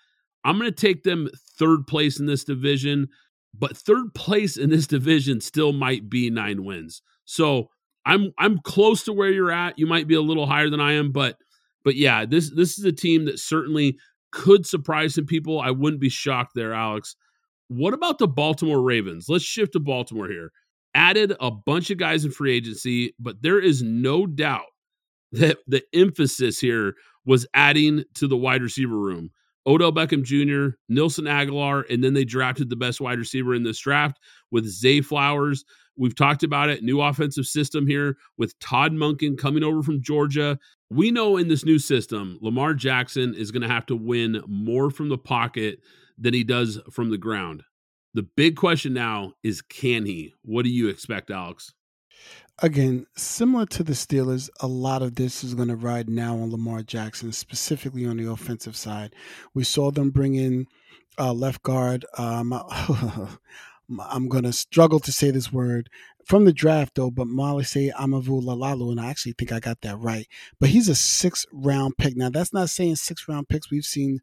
I'm 0.44 0.56
going 0.56 0.70
to 0.70 0.76
take 0.76 1.02
them 1.02 1.28
third 1.58 1.88
place 1.88 2.20
in 2.20 2.26
this 2.26 2.44
division, 2.44 3.08
but 3.52 3.76
third 3.76 4.14
place 4.14 4.56
in 4.56 4.70
this 4.70 4.86
division 4.86 5.40
still 5.40 5.72
might 5.72 6.08
be 6.08 6.30
nine 6.30 6.62
wins. 6.62 7.02
So 7.24 7.70
I'm 8.06 8.32
I'm 8.38 8.60
close 8.60 9.02
to 9.04 9.12
where 9.12 9.32
you're 9.32 9.50
at. 9.50 9.76
You 9.76 9.88
might 9.88 10.06
be 10.06 10.14
a 10.14 10.20
little 10.20 10.46
higher 10.46 10.70
than 10.70 10.80
I 10.80 10.92
am, 10.92 11.10
but 11.10 11.38
but 11.82 11.96
yeah, 11.96 12.24
this 12.24 12.52
this 12.54 12.78
is 12.78 12.84
a 12.84 12.92
team 12.92 13.24
that 13.24 13.40
certainly 13.40 13.98
could 14.30 14.66
surprise 14.66 15.16
some 15.16 15.26
people. 15.26 15.60
I 15.60 15.72
wouldn't 15.72 16.00
be 16.00 16.08
shocked 16.08 16.52
there, 16.54 16.72
Alex. 16.72 17.16
What 17.66 17.94
about 17.94 18.18
the 18.18 18.28
Baltimore 18.28 18.80
Ravens? 18.80 19.26
Let's 19.28 19.44
shift 19.44 19.72
to 19.72 19.80
Baltimore 19.80 20.28
here. 20.28 20.52
Added 20.94 21.34
a 21.40 21.50
bunch 21.50 21.90
of 21.90 21.98
guys 21.98 22.24
in 22.24 22.30
free 22.30 22.54
agency, 22.54 23.12
but 23.18 23.42
there 23.42 23.58
is 23.58 23.82
no 23.82 24.24
doubt 24.24 24.66
that 25.34 25.58
the 25.66 25.82
emphasis 25.94 26.58
here 26.60 26.94
was 27.24 27.46
adding 27.54 28.04
to 28.14 28.26
the 28.26 28.36
wide 28.36 28.62
receiver 28.62 28.96
room. 28.96 29.30
Odell 29.66 29.92
Beckham 29.92 30.22
Jr., 30.22 30.76
Nelson 30.88 31.24
Agholor, 31.24 31.84
and 31.90 32.04
then 32.04 32.12
they 32.12 32.24
drafted 32.24 32.68
the 32.68 32.76
best 32.76 33.00
wide 33.00 33.18
receiver 33.18 33.54
in 33.54 33.62
this 33.62 33.78
draft 33.78 34.20
with 34.50 34.66
Zay 34.66 35.00
Flowers. 35.00 35.64
We've 35.96 36.14
talked 36.14 36.42
about 36.42 36.68
it. 36.68 36.82
New 36.82 37.00
offensive 37.00 37.46
system 37.46 37.86
here 37.86 38.16
with 38.36 38.58
Todd 38.58 38.92
Monken 38.92 39.38
coming 39.38 39.62
over 39.62 39.82
from 39.82 40.02
Georgia. 40.02 40.58
We 40.90 41.10
know 41.10 41.36
in 41.36 41.48
this 41.48 41.64
new 41.64 41.78
system, 41.78 42.38
Lamar 42.42 42.74
Jackson 42.74 43.34
is 43.34 43.50
going 43.50 43.62
to 43.62 43.68
have 43.68 43.86
to 43.86 43.96
win 43.96 44.42
more 44.46 44.90
from 44.90 45.08
the 45.08 45.18
pocket 45.18 45.80
than 46.18 46.34
he 46.34 46.44
does 46.44 46.78
from 46.90 47.10
the 47.10 47.18
ground. 47.18 47.62
The 48.12 48.26
big 48.36 48.56
question 48.56 48.92
now 48.92 49.32
is 49.42 49.62
can 49.62 50.04
he? 50.04 50.34
What 50.42 50.64
do 50.64 50.70
you 50.70 50.88
expect, 50.88 51.30
Alex? 51.30 51.72
Again, 52.60 53.06
similar 53.16 53.66
to 53.66 53.82
the 53.82 53.94
Steelers, 53.94 54.48
a 54.60 54.68
lot 54.68 55.02
of 55.02 55.16
this 55.16 55.42
is 55.42 55.54
going 55.54 55.68
to 55.68 55.76
ride 55.76 56.08
now 56.08 56.34
on 56.34 56.52
Lamar 56.52 56.82
Jackson, 56.82 57.32
specifically 57.32 58.06
on 58.06 58.16
the 58.16 58.30
offensive 58.30 58.76
side. 58.76 59.12
We 59.54 59.64
saw 59.64 59.90
them 59.90 60.10
bring 60.10 60.36
in 60.36 60.66
uh, 61.18 61.32
left 61.32 61.62
guard. 61.64 62.04
Um, 62.16 62.52
I'm 64.00 64.28
going 64.28 64.44
to 64.44 64.52
struggle 64.52 65.00
to 65.00 65.12
say 65.12 65.30
this 65.30 65.52
word 65.52 65.90
from 66.24 66.44
the 66.44 66.52
draft, 66.52 66.94
though, 66.94 67.10
but 67.10 67.26
Malise 67.26 67.74
Amavu 67.74 67.92
Amavulalalu, 68.42 68.92
and 68.92 69.00
I 69.00 69.10
actually 69.10 69.34
think 69.36 69.52
I 69.52 69.60
got 69.60 69.80
that 69.82 69.98
right. 69.98 70.26
But 70.60 70.70
he's 70.70 70.88
a 70.88 70.94
six 70.94 71.44
round 71.52 71.96
pick. 71.98 72.16
Now, 72.16 72.30
that's 72.30 72.52
not 72.52 72.70
saying 72.70 72.96
six 72.96 73.28
round 73.28 73.48
picks. 73.48 73.70
We've 73.70 73.84
seen 73.84 74.20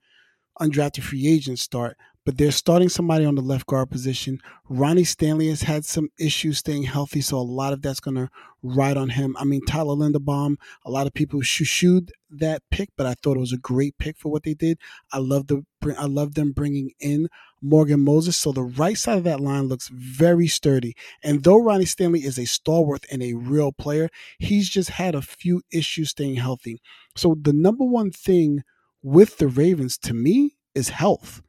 undrafted 0.60 1.04
free 1.04 1.28
agents 1.28 1.62
start, 1.62 1.98
but 2.26 2.38
they're 2.38 2.52
starting 2.52 2.90
somebody 2.90 3.26
on 3.26 3.36
the 3.36 3.42
left 3.42 3.66
guard 3.66 3.90
position. 3.90 4.40
Ronnie 4.70 5.04
Stanley 5.04 5.50
has 5.50 5.64
had 5.64 5.86
some 5.86 6.10
issues 6.20 6.60
staying 6.60 6.84
healthy, 6.84 7.22
so 7.22 7.38
a 7.38 7.40
lot 7.40 7.74
of 7.74 7.82
that's 7.82 8.00
going 8.00 8.16
to 8.16 8.30
ride 8.62 8.98
on 8.98 9.10
him. 9.10 9.36
I 9.40 9.44
mean, 9.44 9.62
Tyler 9.66 9.96
Linderbaum, 9.96 10.56
a 10.86 10.92
lot 10.92 11.08
of 11.08 11.14
people 11.14 11.42
shooed 11.42 12.12
that 12.30 12.62
pick, 12.70 12.90
but 12.96 13.08
I 13.08 13.16
thought 13.16 13.38
it 13.38 13.42
was 13.42 13.54
a 13.54 13.58
great 13.58 13.98
pick 13.98 14.18
for 14.18 14.32
what 14.32 14.44
they 14.44 14.54
did. 14.54 14.78
I 15.12 15.18
love 15.18 15.48
the 15.48 15.64
I 15.98 16.06
love 16.06 16.36
them 16.36 16.52
bringing 16.52 16.92
in 17.00 17.28
Morgan 17.60 18.02
Moses. 18.02 18.38
So 18.38 18.52
the 18.52 18.62
right 18.62 18.98
side 18.98 19.18
of 19.18 19.24
that 19.24 19.40
line 19.40 19.64
looks 19.64 19.90
very 19.92 20.48
sturdy. 20.48 20.96
And 21.24 21.44
though 21.44 21.62
Ronnie 21.62 21.86
Stanley 21.86 22.24
is 22.24 22.38
a 22.38 22.46
stalwart 22.46 23.06
and 23.12 23.24
a 23.24 23.34
real 23.34 23.72
player, 23.72 24.10
he's 24.38 24.70
just 24.70 24.92
had 24.92 25.16
a 25.16 25.24
few 25.24 25.64
issues 25.72 26.12
staying 26.12 26.36
healthy. 26.36 26.82
So 27.16 27.36
the 27.40 27.54
number 27.54 27.84
one 27.84 28.12
thing 28.12 28.64
with 29.02 29.38
the 29.38 29.48
Ravens 29.48 29.98
to 30.00 30.14
me 30.14 30.58
is 30.76 30.90
health. 30.90 31.42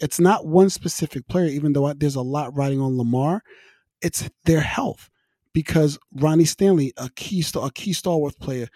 It's 0.00 0.18
not 0.18 0.46
one 0.46 0.70
specific 0.70 1.28
player, 1.28 1.46
even 1.46 1.72
though 1.72 1.92
there's 1.92 2.16
a 2.16 2.22
lot 2.22 2.56
riding 2.56 2.80
on 2.80 2.96
Lamar. 2.96 3.42
It's 4.00 4.28
their 4.44 4.60
health 4.60 5.10
because 5.52 5.98
Ronnie 6.14 6.46
Stanley, 6.46 6.92
a 6.96 7.10
key 7.10 7.42
star, 7.42 7.66
a 7.66 7.70
key 7.70 7.92
stalwart 7.92 8.38
player, 8.38 8.68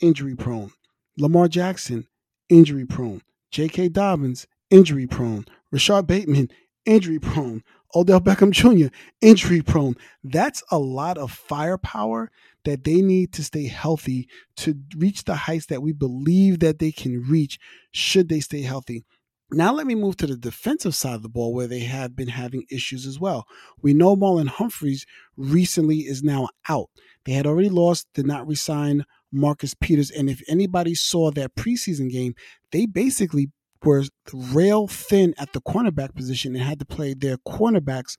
injury 0.00 0.34
prone. 0.34 0.72
Lamar 1.18 1.48
Jackson, 1.48 2.06
injury 2.48 2.86
prone. 2.86 3.22
J.K. 3.50 3.90
Dobbins, 3.90 4.46
injury 4.70 5.06
prone. 5.06 5.44
Rashod 5.70 6.06
Bateman, 6.06 6.50
injury 6.86 7.18
prone. 7.18 7.62
Odell 7.94 8.20
Beckham 8.20 8.52
Jr., 8.52 8.94
injury 9.20 9.62
prone. 9.62 9.96
That's 10.22 10.62
a 10.70 10.78
lot 10.78 11.18
of 11.18 11.32
firepower 11.32 12.30
that 12.64 12.84
they 12.84 13.02
need 13.02 13.32
to 13.32 13.42
stay 13.42 13.66
healthy 13.66 14.28
to 14.58 14.76
reach 14.96 15.24
the 15.24 15.34
heights 15.34 15.66
that 15.66 15.82
we 15.82 15.92
believe 15.92 16.60
that 16.60 16.78
they 16.78 16.92
can 16.92 17.20
reach 17.28 17.58
should 17.90 18.28
they 18.28 18.40
stay 18.40 18.62
healthy. 18.62 19.04
Now 19.52 19.72
let 19.72 19.86
me 19.86 19.96
move 19.96 20.16
to 20.18 20.26
the 20.26 20.36
defensive 20.36 20.94
side 20.94 21.14
of 21.14 21.22
the 21.22 21.28
ball 21.28 21.52
where 21.52 21.66
they 21.66 21.80
have 21.80 22.14
been 22.14 22.28
having 22.28 22.64
issues 22.70 23.04
as 23.06 23.18
well. 23.18 23.46
We 23.82 23.94
know 23.94 24.14
Marlon 24.14 24.46
Humphreys 24.46 25.06
recently 25.36 26.00
is 26.00 26.22
now 26.22 26.48
out. 26.68 26.88
They 27.24 27.32
had 27.32 27.46
already 27.46 27.68
lost, 27.68 28.06
did 28.14 28.26
not 28.26 28.46
resign 28.46 29.04
Marcus 29.32 29.74
Peters. 29.74 30.10
And 30.10 30.30
if 30.30 30.40
anybody 30.48 30.94
saw 30.94 31.30
that 31.32 31.56
preseason 31.56 32.10
game, 32.10 32.34
they 32.70 32.86
basically 32.86 33.50
were 33.82 34.04
rail 34.32 34.86
thin 34.86 35.34
at 35.38 35.52
the 35.52 35.60
cornerback 35.60 36.14
position 36.14 36.54
and 36.54 36.64
had 36.64 36.78
to 36.78 36.84
play 36.84 37.14
their 37.14 37.36
cornerbacks 37.38 38.16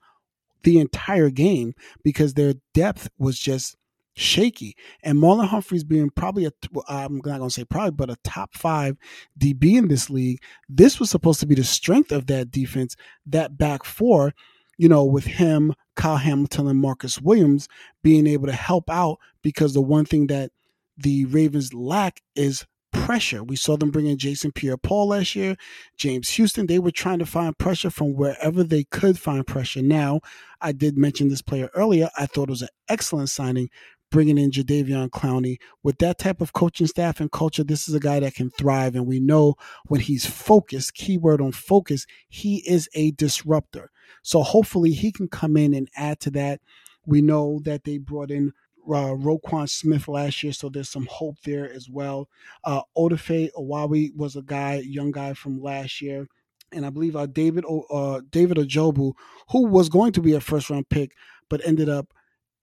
the 0.64 0.80
entire 0.80 1.30
game 1.30 1.74
because 2.04 2.34
their 2.34 2.56
depth 2.74 3.10
was 3.18 3.40
just 3.40 3.76
shaky. 4.14 4.76
And 5.04 5.18
Marlon 5.18 5.48
Humphreys 5.48 5.84
being 5.84 6.10
probably 6.10 6.46
a, 6.46 6.52
I'm 6.88 7.18
not 7.18 7.24
going 7.24 7.42
to 7.42 7.50
say 7.50 7.66
probably, 7.66 7.92
but 7.92 8.10
a 8.10 8.18
top 8.24 8.54
five 8.54 8.98
DB 9.40 9.78
in 9.78 9.88
this 9.88 10.10
league, 10.10 10.42
this 10.70 11.00
was 11.00 11.10
supposed 11.10 11.40
to 11.40 11.46
be 11.48 11.56
the 11.56 11.64
strength 11.64 12.12
of 12.12 12.28
that 12.28 12.52
defense, 12.52 12.96
that 13.26 13.58
back 13.58 13.84
four, 13.84 14.34
you 14.78 14.90
know, 14.90 15.06
with 15.06 15.26
him, 15.26 15.74
Kyle 15.96 16.18
Hamilton, 16.18 16.68
and 16.68 16.80
Marcus 16.80 17.22
Williams 17.22 17.68
being 18.04 18.28
able 18.28 18.48
to 18.48 18.54
help 18.54 18.90
out 18.90 19.18
because 19.42 19.74
the 19.74 19.82
one 19.82 20.06
thing 20.06 20.28
that 20.28 20.52
the 20.98 21.26
Ravens 21.26 21.74
lack 21.74 22.22
is 22.36 22.66
pressure. 22.92 23.44
We 23.44 23.56
saw 23.56 23.78
them 23.78 23.92
bring 23.92 24.08
in 24.08 24.18
Jason 24.18 24.52
Pierre 24.52 24.78
Paul 24.78 25.10
last 25.10 25.36
year, 25.36 25.56
James 25.98 26.30
Houston. 26.32 26.68
They 26.68 26.80
were 26.80 26.92
trying 26.92 27.20
to 27.20 27.26
find 27.26 27.58
pressure 27.58 27.90
from 27.90 28.14
wherever 28.14 28.64
they 28.64 28.84
could 28.86 29.18
find 29.18 29.46
pressure. 29.48 29.82
Now, 29.82 30.22
I 30.60 30.72
did 30.72 30.98
mention 30.98 31.30
this 31.30 31.42
player 31.42 31.70
earlier. 31.74 32.10
I 32.18 32.26
thought 32.26 32.50
it 32.50 32.52
was 32.52 32.62
an 32.62 32.70
excellent 32.90 33.30
signing 33.30 33.70
bringing 34.12 34.38
in 34.38 34.52
Jadeveon 34.52 35.10
Clowney. 35.10 35.58
With 35.82 35.98
that 36.00 36.20
type 36.20 36.42
of 36.42 36.54
coaching 36.54 36.86
staff 36.88 37.20
and 37.20 37.32
culture, 37.32 37.64
this 37.64 37.90
is 37.90 37.96
a 37.96 38.00
guy 38.00 38.20
that 38.20 38.36
can 38.36 38.52
thrive. 38.52 38.96
And 38.96 39.08
we 39.08 39.20
know 39.20 39.56
when 39.88 40.02
he's 40.02 40.26
focused, 40.26 40.94
keyword 40.94 41.42
on 41.42 41.54
focus, 41.54 42.06
he 42.30 42.58
is 42.70 42.88
a 42.94 43.12
disruptor. 43.12 43.90
So 44.22 44.44
hopefully 44.44 44.92
he 44.92 45.12
can 45.12 45.28
come 45.28 45.58
in 45.58 45.74
and 45.74 45.90
add 45.96 46.20
to 46.22 46.32
that. 46.32 46.62
We 47.06 47.22
know 47.22 47.60
that 47.64 47.84
they 47.86 47.98
brought 47.98 48.30
in 48.30 48.54
uh, 48.88 49.16
Roquan 49.16 49.70
Smith 49.70 50.08
last 50.08 50.44
year, 50.44 50.54
so 50.54 50.70
there's 50.70 50.90
some 50.90 51.08
hope 51.10 51.38
there 51.44 51.72
as 51.72 51.90
well. 51.90 52.28
Uh, 52.64 52.82
Odafe 52.98 53.50
Oweh 53.58 54.16
was 54.16 54.36
a 54.36 54.42
guy, 54.42 54.82
young 54.86 55.12
guy 55.12 55.34
from 55.34 55.62
last 55.62 56.02
year, 56.02 56.28
and 56.72 56.86
I 56.86 56.90
believe 56.90 57.16
uh, 57.16 57.28
David 57.28 57.66
uh, 57.66 58.22
David 58.30 58.58
Ojabo, 58.58 59.14
who 59.50 59.68
was 59.68 59.90
going 59.90 60.12
to 60.14 60.22
be 60.22 60.34
a 60.34 60.42
first 60.42 60.70
round 60.70 60.90
pick, 60.90 61.14
but 61.50 61.66
ended 61.66 61.90
up 61.90 62.14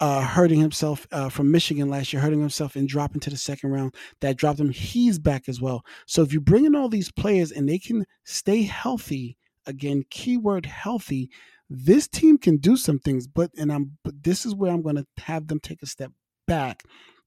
uh, 0.00 0.22
hurting 0.22 0.60
himself 0.60 1.06
uh, 1.10 1.28
from 1.28 1.50
Michigan 1.50 1.88
last 1.88 2.12
year, 2.12 2.22
hurting 2.22 2.40
himself 2.40 2.76
and 2.76 2.88
dropping 2.88 3.20
to 3.20 3.30
the 3.30 3.36
second 3.36 3.70
round. 3.70 3.94
That 4.20 4.36
dropped 4.36 4.60
him. 4.60 4.70
He's 4.70 5.18
back 5.18 5.48
as 5.48 5.60
well. 5.60 5.84
So 6.06 6.22
if 6.22 6.32
you 6.32 6.40
bring 6.40 6.64
in 6.64 6.74
all 6.74 6.88
these 6.88 7.10
players 7.10 7.50
and 7.50 7.68
they 7.68 7.78
can 7.78 8.06
stay 8.24 8.62
healthy, 8.62 9.36
again, 9.66 10.04
keyword 10.10 10.66
healthy, 10.66 11.30
this 11.68 12.08
team 12.08 12.38
can 12.38 12.56
do 12.58 12.76
some 12.76 12.98
things. 12.98 13.26
But 13.26 13.50
and 13.58 13.72
I'm 13.72 13.98
but 14.04 14.22
this 14.22 14.46
is 14.46 14.54
where 14.54 14.72
I'm 14.72 14.82
going 14.82 14.96
to 14.96 15.06
have 15.18 15.48
them 15.48 15.60
take 15.60 15.82
a 15.82 15.86
step 15.86 16.12
back. 16.46 16.84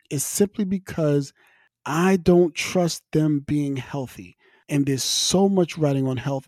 Is 0.10 0.26
simply 0.26 0.66
because 0.66 1.34
I 1.86 2.18
don't 2.18 2.54
trust 2.54 3.04
them 3.12 3.40
being 3.46 3.78
healthy. 3.78 4.38
And 4.70 4.86
there's 4.86 5.04
so 5.04 5.50
much 5.50 5.78
riding 5.78 6.08
on 6.08 6.18
health 6.18 6.48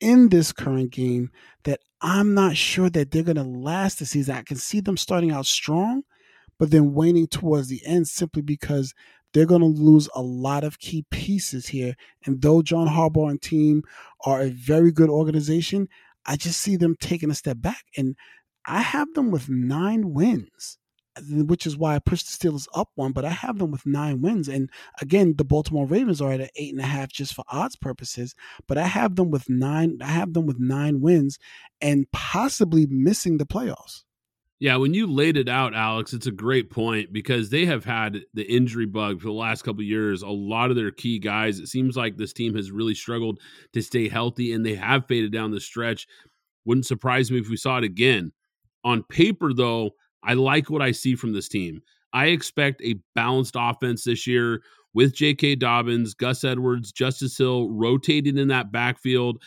in 0.00 0.28
this 0.28 0.52
current 0.52 0.90
game 0.90 1.30
that 1.64 1.80
I'm 2.00 2.34
not 2.34 2.56
sure 2.56 2.90
that 2.90 3.10
they're 3.10 3.22
going 3.22 3.36
to 3.36 3.42
last 3.42 3.98
the 3.98 4.06
season. 4.06 4.36
I 4.36 4.42
can 4.42 4.56
see 4.56 4.80
them 4.80 4.96
starting 4.96 5.30
out 5.30 5.46
strong, 5.46 6.02
but 6.58 6.70
then 6.70 6.94
waning 6.94 7.26
towards 7.26 7.68
the 7.68 7.84
end 7.86 8.08
simply 8.08 8.42
because 8.42 8.94
they're 9.32 9.46
going 9.46 9.60
to 9.60 9.66
lose 9.66 10.08
a 10.14 10.22
lot 10.22 10.64
of 10.64 10.78
key 10.78 11.04
pieces 11.10 11.66
here. 11.66 11.94
And 12.24 12.40
though 12.40 12.62
John 12.62 12.88
Harbaugh 12.88 13.30
and 13.30 13.42
team 13.42 13.82
are 14.24 14.42
a 14.42 14.50
very 14.50 14.92
good 14.92 15.10
organization, 15.10 15.88
I 16.26 16.36
just 16.36 16.60
see 16.60 16.76
them 16.76 16.96
taking 17.00 17.30
a 17.30 17.34
step 17.34 17.60
back. 17.60 17.84
And 17.96 18.16
I 18.66 18.80
have 18.80 19.12
them 19.14 19.30
with 19.30 19.48
nine 19.48 20.12
wins 20.12 20.78
which 21.28 21.66
is 21.66 21.76
why 21.76 21.94
I 21.94 21.98
pushed 21.98 22.26
the 22.26 22.48
Steelers 22.48 22.66
up 22.74 22.90
one, 22.94 23.12
but 23.12 23.24
I 23.24 23.30
have 23.30 23.58
them 23.58 23.70
with 23.70 23.86
nine 23.86 24.20
wins. 24.20 24.48
And 24.48 24.70
again, 25.00 25.34
the 25.36 25.44
Baltimore 25.44 25.86
Ravens 25.86 26.20
are 26.20 26.32
at 26.32 26.40
an 26.40 26.48
eight 26.56 26.72
and 26.72 26.82
a 26.82 26.86
half 26.86 27.10
just 27.10 27.34
for 27.34 27.44
odds 27.48 27.76
purposes, 27.76 28.34
but 28.66 28.78
I 28.78 28.86
have 28.86 29.16
them 29.16 29.30
with 29.30 29.48
nine, 29.48 29.98
I 30.02 30.08
have 30.08 30.32
them 30.32 30.46
with 30.46 30.58
nine 30.58 31.00
wins 31.00 31.38
and 31.80 32.10
possibly 32.12 32.86
missing 32.86 33.38
the 33.38 33.46
playoffs. 33.46 34.02
Yeah, 34.60 34.76
when 34.76 34.94
you 34.94 35.06
laid 35.06 35.36
it 35.36 35.48
out, 35.48 35.74
Alex, 35.74 36.12
it's 36.12 36.28
a 36.28 36.32
great 36.32 36.70
point 36.70 37.12
because 37.12 37.50
they 37.50 37.66
have 37.66 37.84
had 37.84 38.20
the 38.34 38.44
injury 38.44 38.86
bug 38.86 39.20
for 39.20 39.26
the 39.26 39.32
last 39.32 39.62
couple 39.62 39.82
years. 39.82 40.22
A 40.22 40.28
lot 40.28 40.70
of 40.70 40.76
their 40.76 40.92
key 40.92 41.18
guys, 41.18 41.58
it 41.58 41.66
seems 41.66 41.96
like 41.96 42.16
this 42.16 42.32
team 42.32 42.54
has 42.54 42.70
really 42.70 42.94
struggled 42.94 43.40
to 43.72 43.82
stay 43.82 44.08
healthy 44.08 44.52
and 44.52 44.64
they 44.64 44.76
have 44.76 45.06
faded 45.06 45.32
down 45.32 45.50
the 45.50 45.60
stretch. 45.60 46.06
Wouldn't 46.64 46.86
surprise 46.86 47.30
me 47.30 47.40
if 47.40 47.50
we 47.50 47.56
saw 47.56 47.78
it 47.78 47.84
again. 47.84 48.32
On 48.84 49.02
paper, 49.02 49.52
though, 49.52 49.90
I 50.24 50.34
like 50.34 50.70
what 50.70 50.82
I 50.82 50.92
see 50.92 51.14
from 51.14 51.32
this 51.32 51.48
team. 51.48 51.82
I 52.12 52.26
expect 52.26 52.80
a 52.82 52.96
balanced 53.14 53.56
offense 53.58 54.04
this 54.04 54.26
year 54.26 54.62
with 54.94 55.14
J.K. 55.14 55.56
Dobbins, 55.56 56.14
Gus 56.14 56.44
Edwards, 56.44 56.92
Justice 56.92 57.36
Hill 57.36 57.70
rotating 57.70 58.38
in 58.38 58.48
that 58.48 58.70
backfield. 58.70 59.42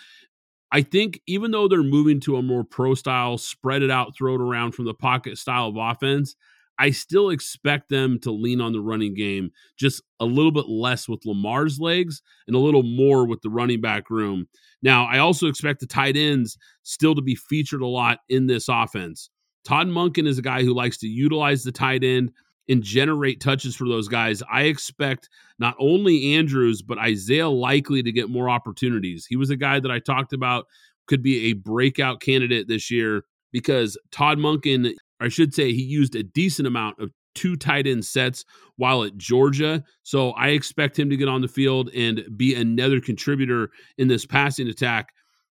I 0.71 0.82
think 0.82 1.21
even 1.28 1.51
though 1.51 1.69
they're 1.69 1.82
moving 1.82 2.19
to 2.21 2.36
a 2.36 2.41
more 2.41 2.65
pro 2.65 2.93
style, 2.93 3.38
spread 3.38 3.84
it 3.84 3.89
out, 3.89 4.15
throw 4.17 4.36
it 4.36 4.41
around 4.41 4.73
from 4.73 4.86
the 4.86 4.93
pocket 4.93 5.38
style 5.38 5.67
of 5.67 5.78
offense, 5.78 6.36
I 6.80 6.91
still 6.91 7.30
expect 7.30 7.89
them 7.89 8.19
to 8.19 8.32
lean 8.32 8.61
on 8.61 8.73
the 8.73 8.82
running 8.82 9.15
game 9.15 9.51
just 9.80 10.03
a 10.19 10.25
little 10.25 10.51
bit 10.51 10.67
less 10.67 11.07
with 11.07 11.25
Lamar's 11.25 11.80
legs 11.80 12.21
and 12.45 12.55
a 12.55 12.59
little 12.59 12.84
more 12.84 13.25
with 13.25 13.41
the 13.41 13.49
running 13.49 13.82
back 13.82 14.09
room. 14.09 14.47
Now, 14.84 15.05
I 15.05 15.17
also 15.17 15.47
expect 15.47 15.80
the 15.80 15.88
tight 15.88 16.15
ends 16.15 16.57
still 16.84 17.15
to 17.15 17.21
be 17.21 17.36
featured 17.36 17.82
a 17.82 17.88
lot 17.88 18.19
in 18.30 18.45
this 18.47 18.67
offense. 18.67 19.30
Todd 19.68 19.88
Monken 19.88 20.26
is 20.26 20.38
a 20.38 20.41
guy 20.41 20.63
who 20.63 20.74
likes 20.74 20.97
to 20.99 21.09
utilize 21.09 21.61
the 21.61 21.74
tight 21.74 22.01
end 22.01 22.32
and 22.70 22.82
generate 22.82 23.41
touches 23.41 23.76
for 23.76 23.86
those 23.86 24.07
guys. 24.07 24.41
I 24.49 24.61
expect 24.61 25.28
not 25.59 25.76
only 25.78 26.36
Andrews, 26.36 26.82
but 26.82 26.97
Isaiah 26.97 27.49
Likely 27.49 28.01
to 28.01 28.13
get 28.13 28.30
more 28.30 28.49
opportunities. 28.49 29.26
He 29.26 29.36
was 29.36 29.49
a 29.49 29.57
guy 29.57 29.81
that 29.81 29.91
I 29.91 29.99
talked 29.99 30.31
about 30.31 30.68
could 31.10 31.22
be 31.22 31.49
a 31.49 31.53
breakout 31.53 32.22
candidate 32.22 32.69
this 32.69 32.89
year 32.89 33.26
because 33.52 33.98
Todd 34.10 34.38
Monken, 34.38 34.94
I 35.19 35.27
should 35.27 35.53
say, 35.53 35.73
he 35.73 35.84
used 35.84 36.15
a 36.15 36.23
decent 36.23 36.65
amount 36.65 36.99
of 36.99 37.11
two 37.35 37.57
tight 37.57 37.88
end 37.88 38.06
sets 38.06 38.45
while 38.77 39.03
at 39.03 39.18
Georgia. 39.18 39.84
So 40.03 40.31
I 40.31 40.49
expect 40.49 40.98
him 40.98 41.10
to 41.10 41.18
get 41.18 41.27
on 41.27 41.41
the 41.41 41.48
field 41.49 41.89
and 41.94 42.23
be 42.38 42.56
another 42.56 43.02
contributor 43.02 43.72
in 43.98 44.07
this 44.07 44.26
passing 44.26 44.69
attack. 44.69 45.10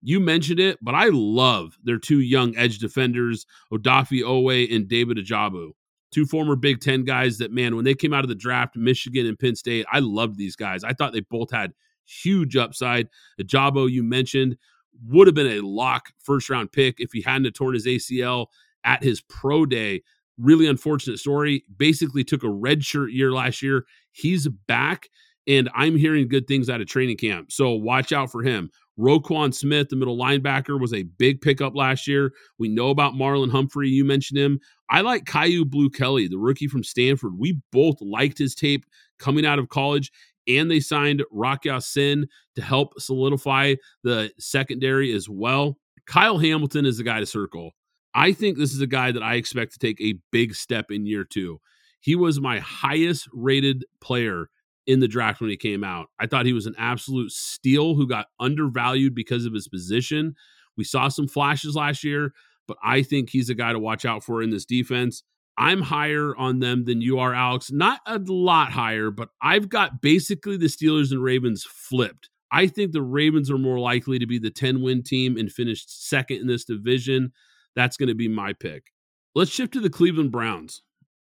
You 0.02 0.20
mentioned 0.20 0.60
it, 0.60 0.78
but 0.82 0.96
I 0.96 1.10
love 1.12 1.78
their 1.84 1.98
two 1.98 2.20
young 2.20 2.56
edge 2.56 2.80
defenders, 2.80 3.46
Odafe 3.74 4.22
Oweh 4.22 4.74
and 4.74 4.88
David 4.88 5.18
Ojabo. 5.18 5.72
Two 6.12 6.26
former 6.26 6.56
Big 6.56 6.80
Ten 6.80 7.04
guys 7.04 7.38
that, 7.40 7.52
man, 7.52 7.76
when 7.76 7.84
they 7.84 7.96
came 7.96 8.14
out 8.14 8.24
of 8.24 8.30
the 8.30 8.36
draft, 8.36 8.76
Michigan 8.76 9.26
and 9.26 9.38
Penn 9.38 9.56
State, 9.56 9.86
I 9.92 10.00
loved 10.00 10.38
these 10.38 10.56
guys. 10.56 10.84
I 10.84 10.94
thought 10.94 11.14
they 11.14 11.22
both 11.22 11.52
had 11.52 11.74
huge 12.06 12.56
upside. 12.56 13.10
Ojabo, 13.42 13.90
you 13.90 14.04
mentioned, 14.04 14.58
would 15.06 15.28
have 15.28 15.36
been 15.36 15.52
a 15.52 15.62
lock 15.62 16.14
first 16.20 16.50
round 16.50 16.72
pick 16.72 17.00
if 17.00 17.12
he 17.12 17.22
hadn't 17.22 17.52
torn 17.54 17.74
his 17.74 17.86
ACL 17.86 18.48
at 18.84 19.04
his 19.04 19.22
pro 19.22 19.66
day. 19.66 20.04
Really 20.38 20.68
unfortunate 20.68 21.20
story. 21.20 21.64
Basically 21.76 22.24
took 22.24 22.44
a 22.44 22.50
red 22.50 22.84
shirt 22.86 23.12
year 23.12 23.32
last 23.32 23.62
year. 23.62 23.86
He's 24.12 24.48
back, 24.48 25.10
and 25.48 25.70
I'm 25.76 25.98
hearing 25.98 26.28
good 26.28 26.48
things 26.48 26.70
out 26.70 26.82
of 26.82 26.88
training 26.88 27.18
camp. 27.18 27.52
So 27.52 27.72
watch 27.72 28.12
out 28.12 28.32
for 28.32 28.44
him. 28.44 28.72
Roquan 29.00 29.54
Smith, 29.54 29.90
the 29.90 29.96
middle 29.96 30.18
linebacker, 30.18 30.80
was 30.80 30.94
a 30.94 31.04
big 31.04 31.42
pickup 31.42 31.76
last 31.76 32.08
year. 32.08 32.34
We 32.58 32.68
know 32.68 32.90
about 32.90 33.14
Marlon 33.14 33.52
Humphrey. 33.52 33.90
You 33.90 34.04
mentioned 34.04 34.40
him. 34.40 34.60
I 34.90 35.02
like 35.02 35.26
Kyu 35.26 35.66
Blue 35.66 35.90
Kelly, 35.90 36.28
the 36.28 36.38
rookie 36.38 36.68
from 36.68 36.84
Stanford. 36.84 37.38
We 37.38 37.60
both 37.72 38.02
liked 38.02 38.38
his 38.38 38.56
tape 38.56 38.86
coming 39.20 39.46
out 39.46 39.60
of 39.60 39.70
college, 39.70 40.12
and 40.48 40.72
they 40.72 40.80
signed 40.80 41.24
Rock 41.32 41.66
Ya-Sin 41.66 42.28
to 42.56 42.62
help 42.62 43.00
solidify 43.00 43.76
the 44.04 44.32
secondary 44.40 45.14
as 45.14 45.30
well. 45.30 45.78
Kyle 46.06 46.38
Hamilton 46.38 46.86
is 46.86 46.98
the 46.98 47.04
guy 47.04 47.20
to 47.20 47.26
circle. 47.26 47.72
I 48.16 48.32
think 48.32 48.58
this 48.58 48.74
is 48.74 48.82
a 48.82 48.88
guy 48.88 49.12
that 49.12 49.22
I 49.22 49.36
expect 49.36 49.74
to 49.74 49.80
take 49.80 50.02
a 50.02 50.20
big 50.32 50.56
step 50.56 50.90
in 50.90 51.06
year 51.06 51.24
two. 51.24 51.60
He 52.00 52.16
was 52.16 52.40
my 52.40 52.60
highest 52.60 53.28
rated 53.34 53.86
player 54.00 54.50
in 54.88 55.02
the 55.02 55.08
draft 55.08 55.42
when 55.42 55.50
he 55.50 55.58
came 55.58 55.84
out. 55.84 56.08
I 56.20 56.26
thought 56.26 56.46
he 56.46 56.54
was 56.54 56.66
an 56.66 56.76
absolute 56.78 57.32
steal 57.32 57.96
who 57.96 58.08
got 58.08 58.28
undervalued 58.40 59.14
because 59.14 59.46
of 59.46 59.54
his 59.54 59.68
position. 59.68 60.36
We 60.78 60.86
saw 60.86 61.10
some 61.10 61.28
flashes 61.28 61.76
last 61.76 62.04
year, 62.04 62.34
but 62.68 62.78
I 62.82 63.04
think 63.04 63.30
he's 63.30 63.50
a 63.50 63.56
guy 63.56 63.74
to 63.74 63.80
watch 63.80 64.06
out 64.06 64.24
for 64.24 64.42
in 64.42 64.50
this 64.50 64.66
defense. 64.66 65.24
I'm 65.58 65.82
higher 65.82 66.36
on 66.36 66.60
them 66.60 66.86
than 66.86 67.02
you 67.02 67.20
are, 67.20 67.34
Alex. 67.34 67.72
Not 67.72 68.00
a 68.06 68.20
lot 68.20 68.72
higher, 68.72 69.10
but 69.12 69.30
I've 69.42 69.70
got 69.70 70.02
basically 70.02 70.56
the 70.56 70.68
Steelers 70.68 71.12
and 71.12 71.22
Ravens 71.22 71.64
flipped. 71.64 72.30
I 72.52 72.68
think 72.68 72.92
the 72.92 73.02
Ravens 73.02 73.52
are 73.52 73.58
more 73.58 73.80
likely 73.80 74.20
to 74.20 74.28
be 74.28 74.40
the 74.40 74.52
10 74.52 74.82
win 74.82 75.04
team 75.04 75.36
and 75.36 75.52
finish 75.52 75.84
second 75.88 76.38
in 76.38 76.48
this 76.48 76.64
division. 76.64 77.34
That's 77.76 77.98
going 77.98 78.10
to 78.10 78.16
be 78.16 78.28
my 78.28 78.54
pick. 78.54 78.92
Let's 79.36 79.52
shift 79.52 79.74
to 79.74 79.82
the 79.82 79.90
Cleveland 79.90 80.32
Browns. 80.32 80.82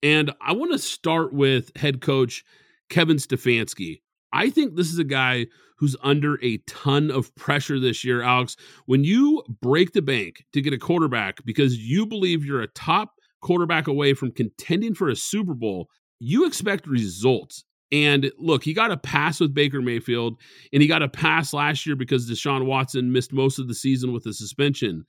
And 0.03 0.31
I 0.41 0.53
want 0.53 0.73
to 0.73 0.77
start 0.77 1.33
with 1.33 1.75
head 1.75 2.01
coach 2.01 2.43
Kevin 2.89 3.17
Stefanski. 3.17 4.01
I 4.33 4.49
think 4.49 4.75
this 4.75 4.91
is 4.91 4.99
a 4.99 5.03
guy 5.03 5.47
who's 5.77 5.95
under 6.03 6.43
a 6.43 6.57
ton 6.67 7.11
of 7.11 7.33
pressure 7.35 7.79
this 7.79 8.03
year, 8.03 8.21
Alex. 8.21 8.55
When 8.85 9.03
you 9.03 9.43
break 9.61 9.93
the 9.93 10.01
bank 10.01 10.43
to 10.53 10.61
get 10.61 10.73
a 10.73 10.77
quarterback 10.77 11.43
because 11.45 11.77
you 11.77 12.05
believe 12.05 12.43
you're 12.43 12.61
a 12.61 12.67
top 12.67 13.13
quarterback 13.41 13.87
away 13.87 14.13
from 14.13 14.31
contending 14.31 14.93
for 14.93 15.09
a 15.09 15.15
Super 15.15 15.53
Bowl, 15.53 15.87
you 16.19 16.45
expect 16.45 16.87
results. 16.87 17.63
And 17.91 18.31
look, 18.37 18.63
he 18.63 18.73
got 18.73 18.91
a 18.91 18.97
pass 18.97 19.39
with 19.39 19.53
Baker 19.53 19.81
Mayfield, 19.81 20.41
and 20.73 20.81
he 20.81 20.87
got 20.87 21.03
a 21.03 21.07
pass 21.07 21.53
last 21.53 21.85
year 21.85 21.95
because 21.95 22.29
Deshaun 22.29 22.65
Watson 22.65 23.13
missed 23.13 23.31
most 23.31 23.59
of 23.59 23.67
the 23.67 23.75
season 23.75 24.11
with 24.11 24.25
a 24.25 24.33
suspension. 24.33 25.05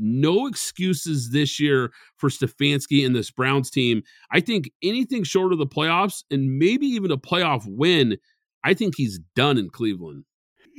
No 0.00 0.46
excuses 0.46 1.30
this 1.30 1.60
year 1.60 1.92
for 2.16 2.30
Stefanski 2.30 3.04
and 3.04 3.14
this 3.14 3.30
Browns 3.30 3.70
team. 3.70 4.02
I 4.32 4.40
think 4.40 4.70
anything 4.82 5.24
short 5.24 5.52
of 5.52 5.58
the 5.58 5.66
playoffs 5.66 6.24
and 6.30 6.58
maybe 6.58 6.86
even 6.86 7.10
a 7.10 7.18
playoff 7.18 7.64
win, 7.66 8.16
I 8.64 8.74
think 8.74 8.94
he's 8.96 9.20
done 9.36 9.58
in 9.58 9.70
Cleveland 9.70 10.24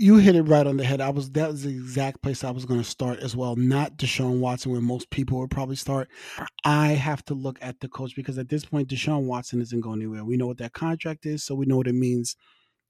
you 0.01 0.17
hit 0.17 0.35
it 0.35 0.43
right 0.43 0.65
on 0.65 0.77
the 0.77 0.83
head. 0.83 0.99
I 0.99 1.09
was 1.09 1.29
that 1.31 1.51
was 1.51 1.63
the 1.63 1.69
exact 1.69 2.23
place 2.23 2.43
I 2.43 2.49
was 2.51 2.65
going 2.65 2.79
to 2.79 2.89
start 2.89 3.19
as 3.19 3.35
well. 3.35 3.55
Not 3.55 3.97
Deshaun 3.97 4.39
Watson, 4.39 4.71
where 4.71 4.81
most 4.81 5.09
people 5.11 5.39
would 5.39 5.51
probably 5.51 5.75
start. 5.75 6.09
I 6.65 6.89
have 6.89 7.23
to 7.25 7.35
look 7.35 7.59
at 7.61 7.79
the 7.79 7.87
coach 7.87 8.15
because 8.15 8.37
at 8.37 8.49
this 8.49 8.65
point, 8.65 8.89
Deshaun 8.89 9.23
Watson 9.23 9.61
isn't 9.61 9.81
going 9.81 9.99
anywhere. 9.99 10.25
We 10.25 10.37
know 10.37 10.47
what 10.47 10.57
that 10.57 10.73
contract 10.73 11.25
is, 11.25 11.43
so 11.43 11.53
we 11.53 11.65
know 11.67 11.77
what 11.77 11.87
it 11.87 11.93
means 11.93 12.35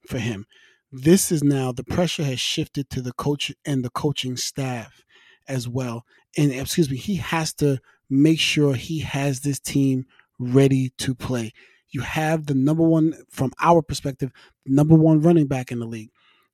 for 0.08 0.20
him. 0.20 0.46
This 0.92 1.32
is 1.32 1.44
now 1.44 1.72
the 1.72 1.84
pressure 1.84 2.24
has 2.24 2.40
shifted 2.40 2.90
to 2.92 3.02
the 3.02 3.14
coach 3.14 3.52
and 3.66 3.84
the 3.84 3.90
coaching 3.90 4.38
staff 4.38 5.04
as 5.48 5.68
well. 5.68 6.06
And 6.38 6.52
excuse 6.52 6.90
me, 6.90 6.98
he 6.98 7.16
has 7.16 7.54
to 7.56 7.80
make 8.10 8.40
sure 8.40 8.76
he 8.76 9.00
has 9.00 9.42
this 9.42 9.60
team 9.60 10.06
ready 10.40 10.90
to 10.98 11.14
play. 11.16 11.54
You 11.90 12.02
have 12.02 12.46
the 12.46 12.54
number 12.54 12.84
one, 12.84 13.16
from 13.30 13.52
our 13.62 13.82
perspective, 13.82 14.32
number 14.66 14.96
one 14.96 15.22
running 15.22 15.48
back 15.48 15.72
in 15.72 15.80
the 15.80 15.86
league 15.86 16.12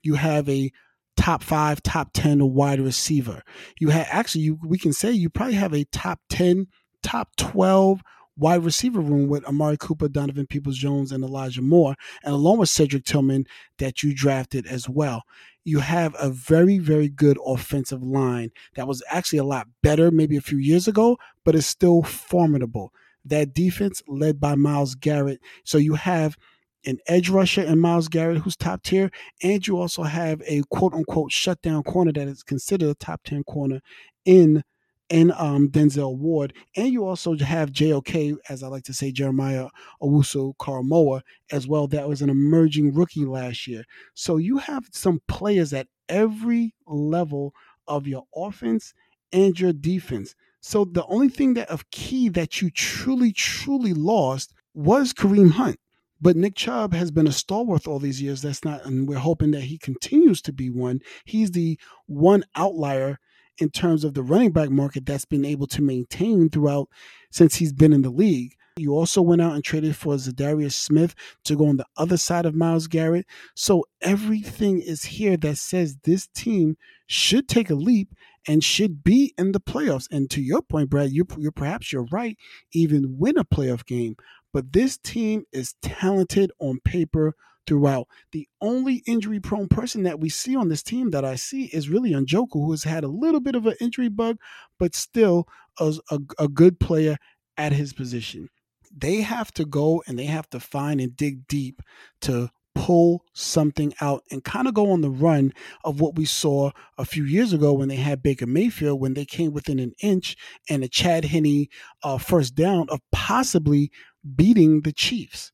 you 0.08 0.16
have 0.16 0.48
a 0.50 0.72
top 1.18 1.44
five, 1.44 1.84
top 1.84 2.12
10 2.14 2.54
wide 2.54 2.80
receiver. 2.80 3.42
You 3.80 3.90
have 3.90 4.08
actually, 4.10 4.42
you, 4.42 4.60
we 4.64 4.78
can 4.78 4.94
say 4.94 5.12
you 5.12 5.30
probably 5.30 5.56
have 5.56 5.74
a 5.74 5.84
top 5.86 6.20
10, 6.30 6.68
top 7.04 7.36
12 7.36 8.02
wide 8.38 8.64
receiver 8.64 9.02
room 9.02 9.28
with 9.28 9.44
Amari 9.46 9.78
Cooper, 9.78 10.08
Donovan 10.08 10.48
Peoples 10.48 10.78
Jones, 10.78 11.12
and 11.12 11.24
Elijah 11.24 11.62
Moore, 11.62 11.96
and 12.24 12.34
along 12.34 12.60
with 12.60 12.70
Cedric 12.70 13.04
Tillman 13.04 13.46
that 13.80 14.04
you 14.04 14.16
drafted 14.16 14.68
as 14.68 14.88
well. 14.88 15.24
You 15.68 15.80
have 15.80 16.16
a 16.18 16.30
very, 16.30 16.78
very 16.78 17.10
good 17.10 17.38
offensive 17.46 18.02
line 18.02 18.52
that 18.76 18.88
was 18.88 19.04
actually 19.10 19.40
a 19.40 19.44
lot 19.44 19.68
better 19.84 20.12
maybe 20.12 20.38
a 20.38 20.42
few 20.42 20.58
years 20.58 20.88
ago, 20.88 21.18
but 21.44 21.56
is 21.56 21.66
still 21.66 22.04
formidable. 22.04 22.94
That 23.26 23.54
defense 23.54 24.02
led 24.08 24.40
by 24.40 24.56
Myles 24.56 24.96
Garrett. 24.96 25.42
So 25.66 25.78
you 25.78 25.96
have 25.96 26.38
an 26.86 27.00
edge 27.08 27.28
rusher 27.28 27.64
in 27.64 27.80
Myles 27.80 28.08
Garrett, 28.08 28.38
who's 28.38 28.56
top 28.56 28.82
tier, 28.82 29.12
and 29.44 29.68
you 29.68 29.78
also 29.78 30.04
have 30.04 30.42
a 30.48 30.62
quote 30.72 30.94
unquote 30.94 31.34
shutdown 31.34 31.84
corner 31.84 32.14
that 32.14 32.30
is 32.30 32.44
considered 32.44 32.88
a 32.88 32.96
top 32.96 33.24
10 33.26 33.44
corner 33.44 33.82
in 34.24 34.64
in 35.10 35.32
um, 35.38 35.70
Denzel 35.70 36.18
Ward. 36.18 36.54
And 36.76 36.90
you 36.90 37.06
also 37.06 37.38
have 37.38 37.72
JOK, 37.72 38.38
as 38.50 38.64
I 38.64 38.68
like 38.68 38.84
to 38.86 38.94
say, 38.94 39.12
Jeremiah 39.12 39.70
Owusu 40.02 40.56
Koramoah 40.58 41.22
as 41.52 41.68
well. 41.68 41.88
That 41.88 42.10
was 42.10 42.22
an 42.22 42.30
emerging 42.30 42.94
rookie 42.94 43.26
last 43.26 43.68
year. 43.68 43.84
So 44.14 44.38
you 44.38 44.58
have 44.58 44.86
some 44.92 45.22
players 45.28 45.74
at 45.74 45.88
every 46.10 46.74
level 46.86 47.54
of 47.88 48.08
your 48.08 48.26
offense 48.36 48.94
and 49.32 49.60
your 49.60 49.74
defense. 49.74 50.36
So 50.60 50.86
the 50.86 51.06
only 51.06 51.30
thing 51.30 51.54
that 51.54 51.70
of 51.70 51.90
key 51.92 52.30
that 52.30 52.62
you 52.62 52.70
truly, 52.70 53.32
truly 53.32 53.94
lost 53.94 54.54
was 54.74 55.14
Kareem 55.14 55.52
Hunt. 55.52 55.80
But 56.20 56.36
Nick 56.36 56.56
Chubb 56.56 56.94
has 56.94 57.12
been 57.12 57.28
a 57.28 57.32
stalwart 57.32 57.88
all 57.88 58.00
these 58.00 58.22
years. 58.22 58.42
That's 58.42 58.66
not, 58.66 58.84
and 58.86 59.08
we're 59.08 59.20
hoping 59.20 59.52
that 59.52 59.62
he 59.62 59.78
continues 59.78 60.42
to 60.44 60.54
be 60.54 60.70
one. 60.70 61.00
He's 61.26 61.52
the 61.52 61.80
one 62.08 62.44
outlier 62.56 63.20
in 63.60 63.70
terms 63.70 64.04
of 64.04 64.14
the 64.14 64.24
running 64.24 64.52
back 64.52 64.70
market 64.70 65.06
that's 65.06 65.26
been 65.26 65.46
able 65.46 65.68
to 65.68 65.82
maintain 65.82 66.50
throughout 66.50 66.90
since 67.32 67.56
he's 67.56 67.74
been 67.74 67.94
in 67.94 68.02
the 68.02 68.10
league. 68.10 68.56
You 68.78 68.94
also 68.94 69.22
went 69.22 69.42
out 69.42 69.54
and 69.54 69.64
traded 69.64 69.96
for 69.96 70.14
Za'Darius 70.16 70.74
Smith 70.74 71.16
to 71.46 71.56
go 71.56 71.68
on 71.68 71.78
the 71.78 71.86
other 71.98 72.18
side 72.18 72.46
of 72.46 72.54
Myles 72.54 72.88
Garrett. 72.88 73.26
So 73.56 73.86
everything 74.02 74.82
is 74.82 75.04
here 75.04 75.36
that 75.38 75.58
says 75.58 75.98
this 76.04 76.28
team 76.28 76.78
should 77.08 77.48
take 77.48 77.70
a 77.70 77.76
leap 77.76 78.14
and 78.48 78.64
should 78.64 79.04
be 79.04 79.34
in 79.38 79.52
the 79.52 79.60
playoffs. 79.60 80.08
And 80.12 80.30
to 80.30 80.42
your 80.42 80.62
point, 80.62 80.90
Brad, 80.90 81.12
you, 81.12 81.26
you're 81.38 81.52
perhaps 81.52 81.92
you're 81.92 82.08
right, 82.12 82.38
even 82.72 83.18
win 83.18 83.38
a 83.38 83.44
playoff 83.44 83.86
game. 83.86 84.16
But 84.54 84.74
this 84.74 84.98
team 84.98 85.44
is 85.52 85.76
talented 85.82 86.52
on 86.60 86.80
paper 86.86 87.36
throughout. 87.68 88.08
The 88.32 88.48
only 88.62 89.04
injury 89.06 89.40
prone 89.40 89.68
person 89.68 90.04
that 90.04 90.20
we 90.20 90.30
see 90.30 90.56
on 90.56 90.70
this 90.70 90.82
team 90.82 91.12
that 91.12 91.26
I 91.26 91.36
see 91.36 91.66
is 91.66 91.90
really 91.90 92.12
Njoku, 92.12 92.54
who 92.54 92.72
has 92.72 92.84
had 92.84 93.04
a 93.04 93.10
little 93.10 93.42
bit 93.42 93.56
of 93.56 93.66
an 93.66 93.76
injury 93.80 94.10
bug, 94.10 94.38
but 94.80 94.96
still 94.96 95.48
a, 95.80 95.94
a, 96.10 96.20
a 96.40 96.48
good 96.48 96.80
player 96.80 97.18
at 97.58 97.74
his 97.74 97.94
position. 97.94 98.50
They 98.96 99.22
have 99.22 99.52
to 99.54 99.66
go 99.66 100.02
and 100.08 100.18
they 100.18 100.26
have 100.26 100.50
to 100.52 100.60
find 100.60 101.02
and 101.02 101.16
dig 101.16 101.48
deep 101.48 101.82
to 102.22 102.50
pull 102.74 103.26
something 103.34 103.92
out 104.02 104.24
and 104.30 104.44
kind 104.44 104.68
of 104.68 104.74
go 104.74 104.92
on 104.92 105.02
the 105.02 105.10
run 105.10 105.52
of 105.84 106.00
what 106.00 106.16
we 106.16 106.26
saw 106.26 106.70
a 106.98 107.06
few 107.06 107.24
years 107.24 107.52
ago 107.52 107.74
when 107.74 107.90
they 107.90 107.96
had 107.96 108.22
Baker 108.22 108.46
Mayfield, 108.46 109.02
when 109.02 109.16
they 109.16 109.26
came 109.26 109.52
within 109.52 109.80
an 109.80 109.94
inch 110.02 110.36
and 110.70 110.84
a 110.84 110.88
Chad 110.88 111.26
Henne 111.26 111.66
uh, 112.04 112.20
first 112.20 112.54
down 112.54 112.88
of 112.90 113.02
possibly 113.12 113.92
beating 114.36 114.82
the 114.82 114.94
Chiefs. 114.94 115.52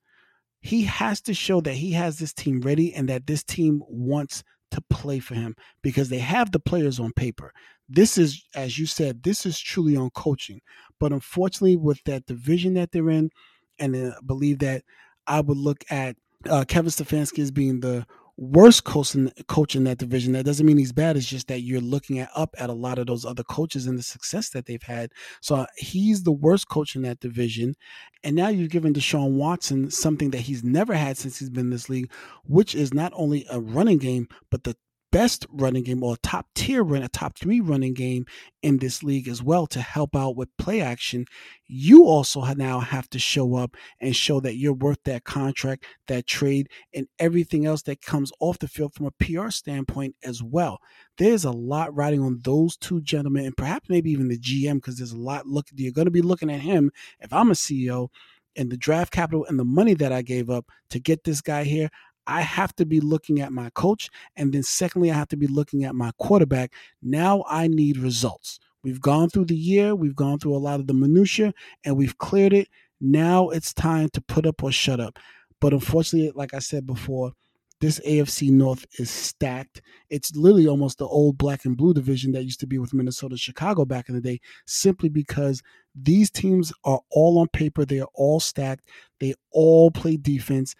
He 0.63 0.83
has 0.83 1.19
to 1.23 1.33
show 1.33 1.59
that 1.61 1.73
he 1.75 1.91
has 1.91 2.17
this 2.17 2.33
team 2.33 2.61
ready 2.61 2.93
and 2.93 3.09
that 3.09 3.27
this 3.27 3.43
team 3.43 3.81
wants 3.87 4.43
to 4.71 4.81
play 4.89 5.19
for 5.19 5.35
him 5.35 5.55
because 5.81 6.07
they 6.07 6.19
have 6.19 6.51
the 6.51 6.59
players 6.59 7.01
on 7.01 7.11
paper. 7.11 7.51
This 7.89 8.17
is, 8.17 8.47
as 8.55 8.79
you 8.79 8.85
said, 8.85 9.23
this 9.23 9.45
is 9.45 9.59
truly 9.59 9.97
on 9.97 10.09
coaching. 10.11 10.61
But 11.01 11.11
unfortunately, 11.11 11.75
with 11.75 12.01
that 12.05 12.25
division 12.27 12.75
that 12.75 12.93
they're 12.93 13.09
in, 13.09 13.29
and 13.77 13.95
I 13.95 14.13
believe 14.25 14.59
that 14.59 14.83
I 15.27 15.41
would 15.41 15.57
look 15.57 15.83
at 15.89 16.15
uh, 16.49 16.63
Kevin 16.65 16.91
Stefanski 16.91 17.39
as 17.39 17.51
being 17.51 17.81
the 17.81 18.07
worst 18.37 18.83
coach 18.83 19.15
in, 19.15 19.31
coach 19.47 19.75
in 19.75 19.83
that 19.83 19.97
division. 19.97 20.33
That 20.33 20.45
doesn't 20.45 20.65
mean 20.65 20.77
he's 20.77 20.91
bad. 20.91 21.17
It's 21.17 21.25
just 21.25 21.47
that 21.47 21.61
you're 21.61 21.81
looking 21.81 22.19
at 22.19 22.29
up 22.35 22.55
at 22.57 22.69
a 22.69 22.73
lot 22.73 22.97
of 22.97 23.07
those 23.07 23.25
other 23.25 23.43
coaches 23.43 23.85
and 23.85 23.97
the 23.97 24.03
success 24.03 24.49
that 24.49 24.65
they've 24.65 24.81
had. 24.81 25.11
So 25.41 25.55
uh, 25.55 25.65
he's 25.77 26.23
the 26.23 26.31
worst 26.31 26.67
coach 26.67 26.95
in 26.95 27.03
that 27.03 27.19
division. 27.19 27.75
And 28.23 28.35
now 28.35 28.47
you've 28.47 28.71
given 28.71 28.93
Deshaun 28.93 29.33
Watson 29.33 29.91
something 29.91 30.31
that 30.31 30.41
he's 30.41 30.63
never 30.63 30.93
had 30.93 31.17
since 31.17 31.37
he's 31.37 31.49
been 31.49 31.65
in 31.65 31.69
this 31.69 31.89
league, 31.89 32.11
which 32.45 32.73
is 32.73 32.93
not 32.93 33.13
only 33.15 33.45
a 33.49 33.59
running 33.59 33.97
game, 33.97 34.27
but 34.49 34.63
the 34.63 34.75
best 35.13 35.45
running 35.51 35.83
game 35.83 36.03
or 36.03 36.17
top 36.23 36.47
tier 36.55 36.83
run, 36.83 37.03
a 37.03 37.07
top 37.07 37.37
three 37.37 37.61
running 37.61 37.93
game 37.93 38.25
in 38.63 38.79
this 38.79 39.03
league 39.03 39.27
as 39.27 39.43
well 39.43 39.67
to 39.67 39.79
help 39.79 40.15
out 40.15 40.35
with 40.35 40.49
play 40.57 40.81
action. 40.81 41.25
You 41.67 42.05
also 42.05 42.41
now 42.55 42.79
have 42.79 43.07
to 43.11 43.19
show 43.19 43.55
up 43.55 43.77
and 44.01 44.15
show 44.15 44.39
that 44.39 44.55
you're 44.55 44.73
worth 44.73 44.97
that 45.05 45.23
contract, 45.23 45.85
that 46.07 46.25
trade, 46.25 46.67
and 46.95 47.07
everything 47.19 47.63
else 47.63 47.83
that 47.83 48.01
comes 48.01 48.31
off 48.39 48.57
the 48.57 48.67
field 48.67 48.95
from 48.95 49.05
a 49.05 49.11
PR 49.23 49.51
standpoint 49.51 50.15
as 50.23 50.41
well. 50.41 50.79
There's 51.19 51.45
a 51.45 51.51
lot 51.51 51.95
riding 51.95 52.23
on 52.23 52.39
those 52.43 52.75
two 52.75 52.99
gentlemen, 52.99 53.45
and 53.45 53.55
perhaps 53.55 53.89
maybe 53.89 54.09
even 54.09 54.29
the 54.29 54.39
GM, 54.39 54.75
because 54.75 54.97
there's 54.97 55.11
a 55.11 55.17
lot 55.17 55.45
look. 55.45 55.67
You're 55.75 55.93
going 55.93 56.05
to 56.05 56.11
be 56.11 56.23
looking 56.23 56.49
at 56.49 56.61
him 56.61 56.91
if 57.19 57.31
I'm 57.31 57.51
a 57.51 57.53
CEO 57.53 58.07
and 58.55 58.71
the 58.71 58.77
draft 58.77 59.11
capital 59.11 59.45
and 59.45 59.59
the 59.59 59.65
money 59.65 59.93
that 59.93 60.11
I 60.11 60.23
gave 60.23 60.49
up 60.49 60.65
to 60.89 60.99
get 60.99 61.23
this 61.23 61.41
guy 61.41 61.63
here, 61.65 61.89
I 62.27 62.41
have 62.41 62.75
to 62.77 62.85
be 62.85 62.99
looking 62.99 63.41
at 63.41 63.51
my 63.51 63.69
coach. 63.71 64.09
And 64.35 64.53
then, 64.53 64.63
secondly, 64.63 65.11
I 65.11 65.15
have 65.15 65.29
to 65.29 65.37
be 65.37 65.47
looking 65.47 65.83
at 65.83 65.95
my 65.95 66.11
quarterback. 66.17 66.73
Now 67.01 67.43
I 67.49 67.67
need 67.67 67.97
results. 67.97 68.59
We've 68.83 69.01
gone 69.01 69.29
through 69.29 69.45
the 69.45 69.55
year, 69.55 69.95
we've 69.95 70.15
gone 70.15 70.39
through 70.39 70.55
a 70.55 70.57
lot 70.57 70.81
of 70.81 70.87
the 70.87 70.93
minutia, 70.93 71.53
and 71.85 71.95
we've 71.95 72.17
cleared 72.17 72.51
it. 72.51 72.67
Now 72.99 73.49
it's 73.49 73.73
time 73.73 74.09
to 74.09 74.21
put 74.21 74.45
up 74.45 74.61
or 74.61 74.71
shut 74.71 74.99
up. 74.99 75.19
But 75.61 75.73
unfortunately, 75.73 76.31
like 76.35 76.53
I 76.53 76.59
said 76.59 76.85
before, 76.85 77.31
this 77.79 77.99
AFC 78.07 78.49
North 78.49 78.85
is 78.97 79.09
stacked. 79.09 79.81
It's 80.09 80.35
literally 80.35 80.67
almost 80.67 80.99
the 80.99 81.07
old 81.07 81.37
black 81.37 81.65
and 81.65 81.75
blue 81.75 81.93
division 81.93 82.31
that 82.31 82.43
used 82.43 82.61
to 82.61 82.67
be 82.67 82.77
with 82.77 82.93
Minnesota, 82.93 83.35
Chicago 83.35 83.83
back 83.83 84.07
in 84.07 84.15
the 84.15 84.21
day, 84.21 84.39
simply 84.65 85.09
because 85.09 85.61
these 85.93 86.31
teams 86.31 86.71
are 86.85 87.01
all 87.11 87.39
on 87.39 87.47
paper. 87.49 87.83
They 87.83 87.99
are 87.99 88.09
all 88.13 88.39
stacked. 88.39 88.87
They 89.19 89.33
all 89.51 89.91
play 89.91 90.15
defense 90.17 90.75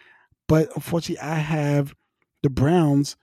But 0.53 0.69
unfortunately, 0.75 1.27
I 1.27 1.39
have 1.39 1.95
the 2.43 2.49
Browns 2.51 3.17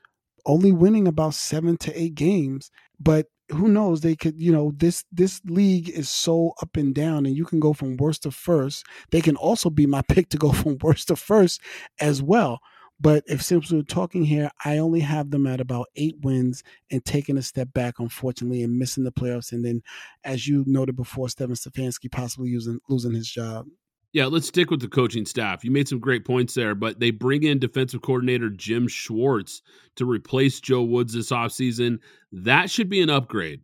only 0.47 0.73
winning 0.73 1.07
about 1.07 1.35
seven 1.35 1.77
to 1.77 1.97
eight 1.97 2.17
games. 2.17 2.73
But 2.99 3.27
who 3.53 3.69
knows? 3.69 4.01
They 4.01 4.17
could, 4.17 4.41
you 4.41 4.51
know, 4.51 4.73
this 4.75 5.05
this 5.13 5.41
league 5.45 5.89
is 5.89 6.11
so 6.11 6.55
up 6.61 6.77
and 6.77 6.93
down, 6.93 7.27
and 7.27 7.37
you 7.37 7.45
can 7.45 7.61
go 7.61 7.73
from 7.73 7.99
worst 7.99 8.25
to 8.25 8.33
first. 8.33 8.85
They 9.13 9.21
can 9.21 9.37
also 9.37 9.71
be 9.71 9.87
my 9.87 10.03
pick 10.09 10.29
to 10.31 10.39
go 10.39 10.51
from 10.51 10.79
worst 10.83 11.07
to 11.07 11.15
first 11.15 11.61
as 12.01 12.21
well. 12.21 12.59
But 12.99 13.23
if 13.29 13.43
since 13.43 13.71
we're 13.71 13.83
talking 13.83 14.25
here, 14.25 14.51
I 14.65 14.79
only 14.79 14.99
have 14.99 15.31
them 15.31 15.47
at 15.47 15.61
about 15.61 15.87
eight 15.95 16.17
wins 16.23 16.65
and 16.91 17.05
taking 17.05 17.39
a 17.39 17.43
step 17.43 17.73
back, 17.73 18.01
unfortunately, 18.01 18.65
and 18.65 18.77
missing 18.77 19.05
the 19.05 19.13
playoffs. 19.13 19.53
And 19.53 19.65
then, 19.65 19.83
as 20.25 20.49
you 20.49 20.65
noted 20.67 20.97
before, 20.97 21.29
Stephen 21.29 21.55
Stefanski 21.55 22.11
possibly 22.11 22.51
using, 22.51 22.81
losing 22.89 23.15
his 23.15 23.31
job. 23.31 23.67
Yeah, 24.13 24.27
let's 24.27 24.49
stick 24.49 24.71
with 24.71 24.81
the 24.81 24.89
coaching 24.89 25.25
staff. 25.25 25.65
You 25.65 25.71
made 25.71 25.87
some 25.87 26.01
great 26.01 26.25
points 26.25 26.55
there, 26.55 26.75
but 26.75 26.99
they 26.99 27.13
bring 27.13 27.45
in 27.45 27.61
defensive 27.61 28.03
coordinator 28.03 28.51
Jim 28.51 28.89
Schwartz 28.89 29.63
to 29.97 30.05
replace 30.05 30.59
Joe 30.59 30.83
Woods 30.83 31.15
this 31.15 31.31
offseason. 31.31 31.99
That 32.33 32.71
should 32.71 32.89
be 32.89 33.01
an 33.03 33.11
upgrade. 33.11 33.61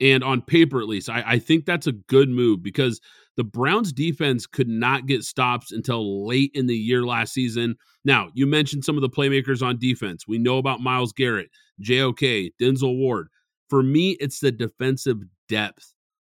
And 0.00 0.22
on 0.22 0.42
paper, 0.42 0.80
at 0.80 0.88
least, 0.88 1.10
I, 1.10 1.24
I 1.26 1.38
think 1.38 1.66
that's 1.66 1.88
a 1.88 1.92
good 1.92 2.28
move 2.28 2.62
because 2.62 3.00
the 3.36 3.44
Browns 3.44 3.92
defense 3.92 4.46
could 4.46 4.68
not 4.68 5.06
get 5.06 5.24
stops 5.24 5.72
until 5.72 6.26
late 6.26 6.52
in 6.54 6.66
the 6.66 6.76
year 6.76 7.04
last 7.04 7.34
season. 7.34 7.74
Now, 8.04 8.28
you 8.32 8.46
mentioned 8.46 8.84
some 8.84 8.96
of 8.96 9.02
the 9.02 9.10
playmakers 9.10 9.60
on 9.60 9.78
defense. 9.78 10.26
We 10.26 10.38
know 10.38 10.58
about 10.58 10.80
Myles 10.80 11.12
Garrett, 11.12 11.50
JOK, 11.80 12.52
Denzel 12.60 12.96
Ward. 12.96 13.28
For 13.68 13.82
me, 13.82 14.12
it's 14.20 14.40
the 14.40 14.52
defensive 14.52 15.18
depth 15.48 15.94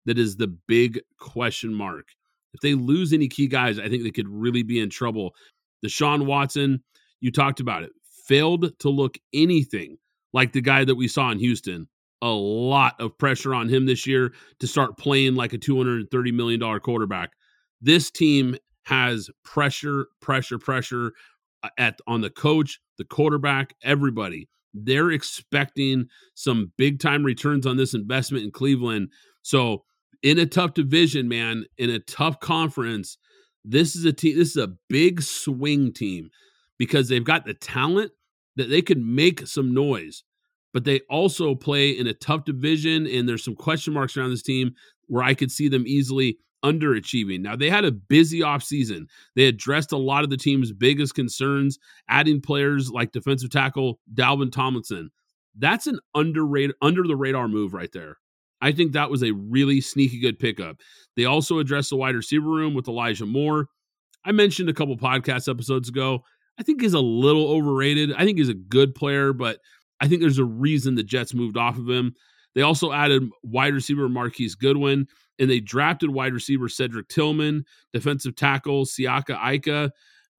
that 0.07 0.19
is 0.19 0.37
the 0.37 0.49
big 0.67 1.01
question 1.19 1.73
mark. 1.73 2.07
If 2.55 2.61
they 2.61 2.75
lose 2.75 3.13
any 3.13 3.29
key 3.29 3.47
guys, 3.47 3.79
I 3.79 3.89
think 3.89 4.03
they 4.03 4.11
could 4.11 4.29
really 4.29 4.63
be 4.63 4.79
in 4.79 4.91
trouble. 4.91 5.35
Deshaun 5.85 6.27
Watson, 6.27 6.83
you 7.21 7.31
talked 7.31 7.61
about 7.61 7.83
it, 7.83 7.91
failed 8.27 8.79
to 8.81 8.89
look 8.89 9.19
anything 9.33 9.97
like 10.33 10.53
the 10.53 10.61
guy 10.61 10.85
that 10.85 10.95
we 10.95 11.09
saw 11.09 11.31
in 11.31 11.39
Houston. 11.39 11.89
A 12.21 12.31
lot 12.31 12.95
of 13.01 13.19
pressure 13.19 13.55
on 13.55 13.69
him 13.69 13.87
this 13.87 14.07
year 14.07 14.33
to 14.61 14.67
start 14.67 14.97
playing 14.97 15.35
like 15.35 15.53
a 15.53 15.59
$230 15.59 16.33
million 16.33 16.81
quarterback. 16.81 17.31
This 17.81 18.11
team 18.11 18.57
has 18.85 19.29
pressure, 19.45 20.07
pressure, 20.21 20.59
pressure 20.59 21.13
uh, 21.63 21.69
at 21.79 21.99
on 22.07 22.21
the 22.21 22.31
coach, 22.31 22.81
the 22.99 23.05
quarterback, 23.05 23.75
everybody. 23.83 24.49
They're 24.75 25.11
expecting 25.11 26.07
some 26.35 26.73
big 26.79 27.01
time 27.01 27.25
returns 27.25 27.67
on 27.67 27.77
this 27.77 27.93
investment 27.93 28.45
in 28.45 28.53
Cleveland. 28.53 29.09
So 29.43 29.85
in 30.23 30.39
a 30.39 30.47
tough 30.47 30.75
division, 30.75 31.29
man, 31.29 31.65
in 31.79 31.91
a 31.91 31.99
tough 31.99 32.41
conference, 32.41 33.19
this 33.65 33.95
is 33.97 34.05
a 34.05 34.13
team. 34.13 34.39
This 34.39 34.51
is 34.51 34.57
a 34.57 34.75
big 34.89 35.23
swing 35.23 35.93
team 35.93 36.31
because 36.79 37.09
they've 37.09 37.25
got 37.25 37.45
the 37.45 37.55
talent 37.55 38.13
that 38.57 38.71
they 38.71 38.83
could 38.83 38.99
make 38.99 39.47
some 39.47 39.73
noise, 39.73 40.25
but 40.75 40.85
they 40.85 41.01
also 41.11 41.55
play 41.55 41.91
in 41.91 42.07
a 42.07 42.15
tough 42.15 42.45
division, 42.45 43.07
and 43.07 43.29
there's 43.29 43.45
some 43.45 43.57
question 43.57 43.95
marks 43.95 44.17
around 44.17 44.31
this 44.31 44.43
team 44.43 44.73
where 45.07 45.23
I 45.23 45.35
could 45.35 45.51
see 45.51 45.69
them 45.69 45.85
easily 45.87 46.39
underachieving. 46.65 47.41
Now 47.41 47.57
they 47.57 47.71
had 47.71 47.85
a 47.85 47.93
busy 47.93 48.41
offseason. 48.41 49.07
They 49.35 49.47
addressed 49.47 49.93
a 49.93 49.97
lot 49.97 50.25
of 50.25 50.31
the 50.31 50.37
team's 50.37 50.73
biggest 50.73 51.15
concerns, 51.15 51.79
adding 52.09 52.41
players 52.41 52.91
like 52.91 53.13
defensive 53.13 53.51
tackle 53.51 53.99
Dalvin 54.15 54.53
Tomlinson. 54.53 55.11
That's 55.59 55.87
an 55.87 55.99
underrated 56.15 56.77
under 56.81 57.03
the 57.03 57.17
radar 57.17 57.49
move 57.49 57.75
right 57.75 57.93
there. 57.93 58.19
I 58.63 58.71
think 58.71 58.93
that 58.93 59.11
was 59.11 59.25
a 59.25 59.33
really 59.33 59.81
sneaky 59.81 60.21
good 60.21 60.39
pickup. 60.39 60.81
They 61.17 61.25
also 61.25 61.59
addressed 61.59 61.91
the 61.91 61.97
wide 61.97 62.15
receiver 62.15 62.49
room 62.49 62.75
with 62.75 62.89
Elijah 62.89 63.27
Moore. 63.27 63.67
I 64.25 64.31
mentioned 64.31 64.69
a 64.69 64.73
couple 64.73 64.97
podcast 64.97 65.51
episodes 65.51 65.89
ago. 65.89 66.21
I 66.59 66.63
think 66.63 66.81
he's 66.81 66.95
a 66.95 67.01
little 67.01 67.49
overrated. 67.49 68.15
I 68.15 68.25
think 68.25 68.39
he's 68.39 68.49
a 68.49 68.55
good 68.55 68.95
player, 68.95 69.33
but 69.33 69.59
I 70.01 70.07
think 70.07 70.21
there's 70.21 70.39
a 70.39 70.45
reason 70.45 70.95
the 70.95 71.03
Jets 71.03 71.35
moved 71.35 71.57
off 71.57 71.77
of 71.77 71.89
him. 71.89 72.15
They 72.55 72.63
also 72.63 72.93
added 72.93 73.29
wide 73.43 73.75
receiver 73.75 74.09
Marquise 74.09 74.55
Goodwin, 74.55 75.09
and 75.41 75.51
they 75.51 75.59
drafted 75.59 76.11
wide 76.11 76.33
receiver 76.33 76.69
Cedric 76.69 77.09
Tillman, 77.09 77.65
defensive 77.93 78.37
tackle 78.37 78.85
Siaki 78.85 79.55
Ika, 79.55 79.91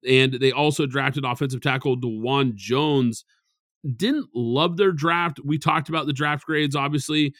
and 0.08 0.34
they 0.34 0.52
also 0.52 0.86
drafted 0.86 1.24
offensive 1.24 1.60
tackle 1.60 1.98
Dawand 1.98 2.54
Jones. 2.54 3.24
Didn't 3.96 4.28
love 4.34 4.78
their 4.78 4.92
draft. 4.92 5.40
We 5.44 5.58
talked 5.58 5.90
about 5.90 6.06
the 6.06 6.12
draft 6.14 6.46
grades, 6.46 6.74
obviously 6.76 7.34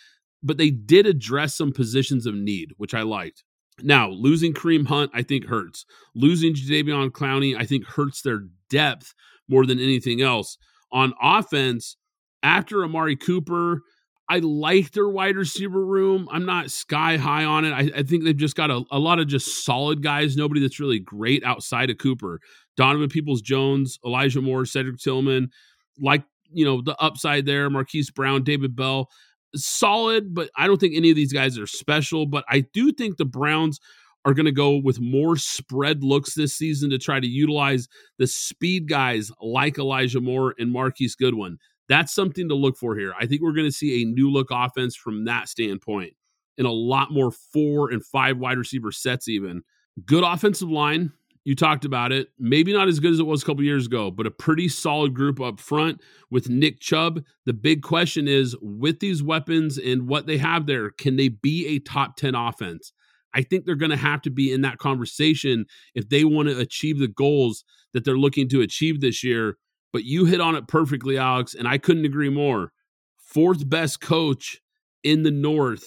but 0.45 0.59
they 0.59 0.71
did 0.71 1.07
address 1.07 1.57
some 1.57 1.73
positions 1.73 2.27
of 2.27 2.35
need, 2.35 2.73
which 2.77 2.95
I 2.95 3.03
liked. 3.03 3.43
Now, 3.83 4.11
losing 4.11 4.53
Kareem 4.53 4.87
Hunt, 4.87 5.11
I 5.15 5.23
think 5.23 5.47
hurts. 5.47 5.85
Losing 6.15 6.55
Jadeveon 6.55 7.11
Clowney, 7.11 7.57
I 7.59 7.65
think 7.65 7.85
hurts 7.85 8.23
their 8.23 8.43
depth 8.71 9.15
more 9.49 9.67
than 9.67 9.81
anything 9.81 10.21
else. 10.21 10.57
On 10.93 11.13
offense, 11.21 11.97
after 12.43 12.85
Amari 12.85 13.17
Cooper, 13.17 13.81
I 14.29 14.39
like 14.39 14.93
their 14.93 15.09
wide 15.09 15.37
receiver 15.37 15.85
room. 15.85 16.29
I'm 16.31 16.47
not 16.47 16.71
sky 16.71 17.17
high 17.17 17.45
on 17.45 17.65
it. 17.65 17.73
I, 17.73 17.99
I 17.99 18.03
think 18.05 18.25
they've 18.25 18.37
just 18.37 18.57
got 18.57 18.71
a, 18.71 18.83
a, 18.91 18.99
lot 18.99 19.19
of 19.19 19.27
just 19.27 19.65
solid 19.65 20.03
guys. 20.03 20.37
Nobody 20.37 20.61
that's 20.61 20.81
really 20.81 21.01
great 21.01 21.45
outside 21.45 21.91
of 21.91 21.99
Cooper. 21.99 22.41
Donovan 22.77 23.09
Peoples 23.09 23.43
Jones, 23.43 23.99
Elijah 24.05 24.41
Moore, 24.41 24.65
Cedric 24.65 24.99
Tillman, 24.99 25.51
like, 25.99 26.25
you 26.51 26.65
know, 26.65 26.81
the 26.81 26.97
upside 27.03 27.45
there, 27.45 27.69
Marquise 27.69 28.11
Brown, 28.11 28.45
David 28.45 28.77
Bell 28.77 29.09
solid, 29.55 30.35
but 30.35 30.51
I 30.57 30.67
don't 30.67 30.79
think 30.79 30.95
any 30.97 31.11
of 31.11 31.17
these 31.17 31.33
guys 31.33 31.59
are 31.59 31.67
special. 31.67 32.27
But 32.27 32.45
I 32.49 32.61
do 32.73 32.93
think 32.93 33.17
the 33.17 33.25
Browns 33.25 33.81
are 34.25 34.35
going 34.35 34.47
to 34.47 34.53
go 34.53 34.77
with 34.77 35.01
more 35.01 35.37
spread 35.37 36.03
looks 36.03 36.35
this 36.35 36.55
season 36.55 36.91
to 36.91 36.99
try 36.99 37.21
to 37.21 37.27
utilize 37.27 37.89
the 38.19 38.27
speed 38.27 38.89
guys 38.89 39.31
like 39.41 39.79
Elijah 39.79 40.21
Moore 40.21 40.55
and 40.59 40.71
Marquise 40.71 41.15
Goodwin. 41.15 41.59
That's 41.89 42.15
something 42.15 42.49
to 42.49 42.55
look 42.55 42.79
for 42.79 42.97
here. 42.97 43.13
I 43.19 43.27
think 43.27 43.43
we're 43.43 43.53
going 43.53 43.67
to 43.69 43.73
see 43.73 44.03
a 44.03 44.07
new 44.07 44.31
look 44.31 44.49
offense 44.51 44.97
from 44.97 45.27
that 45.27 45.49
standpoint 45.49 46.15
and 46.57 46.67
a 46.67 46.73
lot 46.73 47.13
more 47.13 47.31
four 47.31 47.91
and 47.91 48.05
five 48.05 48.39
wide 48.39 48.57
receiver 48.57 48.93
sets, 48.93 49.29
even. 49.29 49.63
Good 50.07 50.25
offensive 50.25 50.71
line 50.71 51.13
you 51.45 51.55
talked 51.55 51.85
about 51.85 52.11
it. 52.11 52.29
Maybe 52.39 52.73
not 52.73 52.89
as 52.89 53.01
good 53.01 53.13
as 53.13 53.21
it 53.21 53.27
was 53.27 53.43
a 53.43 53.47
couple 53.47 53.63
years 53.63 53.87
ago, 53.87 54.11
but 54.11 54.27
a 54.27 54.31
pretty 54.31 54.69
solid 54.69 55.15
group 55.15 55.41
up 55.41 55.61
front 55.61 56.01
with 56.31 56.49
Nick 56.49 56.81
Chubb. 56.81 57.23
The 57.45 57.53
big 57.53 57.83
question 57.83 58.27
is 58.27 58.57
with 58.63 59.01
these 59.01 59.23
weapons 59.23 59.79
and 59.79 60.09
what 60.09 60.27
they 60.27 60.39
have 60.39 60.67
there, 60.67 60.91
can 60.91 61.17
they 61.17 61.29
be 61.29 61.67
a 61.69 61.79
top 61.79 62.17
10 62.17 62.35
offense? 62.35 62.93
I 63.35 63.43
think 63.43 63.65
they're 63.65 63.75
going 63.75 63.91
to 63.91 63.97
have 63.97 64.23
to 64.23 64.31
be 64.31 64.53
in 64.53 64.63
that 64.63 64.79
conversation 64.79 65.67
if 65.95 66.09
they 66.09 66.25
want 66.25 66.49
to 66.49 66.59
achieve 66.59 66.99
the 66.99 67.09
goals 67.09 67.65
that 67.93 68.05
they're 68.05 68.17
looking 68.17 68.49
to 68.51 68.61
achieve 68.63 69.01
this 69.01 69.23
year. 69.23 69.59
But 69.93 70.05
you 70.05 70.25
hit 70.25 70.41
on 70.41 70.55
it 70.57 70.67
perfectly, 70.67 71.19
Alex, 71.19 71.55
and 71.55 71.69
I 71.69 71.79
couldn't 71.79 72.05
agree 72.05 72.31
more. 72.31 72.73
Fourth 73.19 73.69
best 73.69 74.01
coach 74.01 74.61
in 75.03 75.25
the 75.25 75.31
North. 75.31 75.85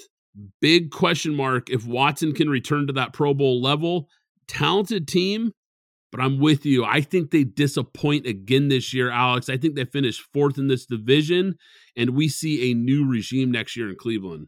Big 0.62 0.92
question 0.92 1.34
mark 1.34 1.70
if 1.70 1.86
Watson 1.88 2.34
can 2.34 2.50
return 2.50 2.86
to 2.88 2.94
that 2.94 3.14
Pro 3.14 3.34
Bowl 3.34 3.62
level 3.62 4.08
talented 4.48 5.08
team, 5.08 5.52
but 6.12 6.22
I'm 6.22 6.40
with 6.40 6.66
you. 6.66 6.86
I 6.86 7.02
think 7.02 7.32
they 7.32 7.44
disappoint 7.44 8.26
again 8.26 8.70
this 8.70 8.94
year, 8.94 9.12
Alex. 9.12 9.50
I 9.50 9.58
think 9.58 9.76
they 9.76 9.86
finish 9.86 10.20
fourth 10.34 10.58
in 10.58 10.68
this 10.68 10.86
division, 10.86 11.56
and 11.96 12.12
we 12.12 12.28
see 12.30 12.72
a 12.72 12.74
new 12.74 13.08
regime 13.08 13.52
next 13.52 13.76
year 13.76 13.90
in 13.90 13.96
Cleveland. 13.96 14.48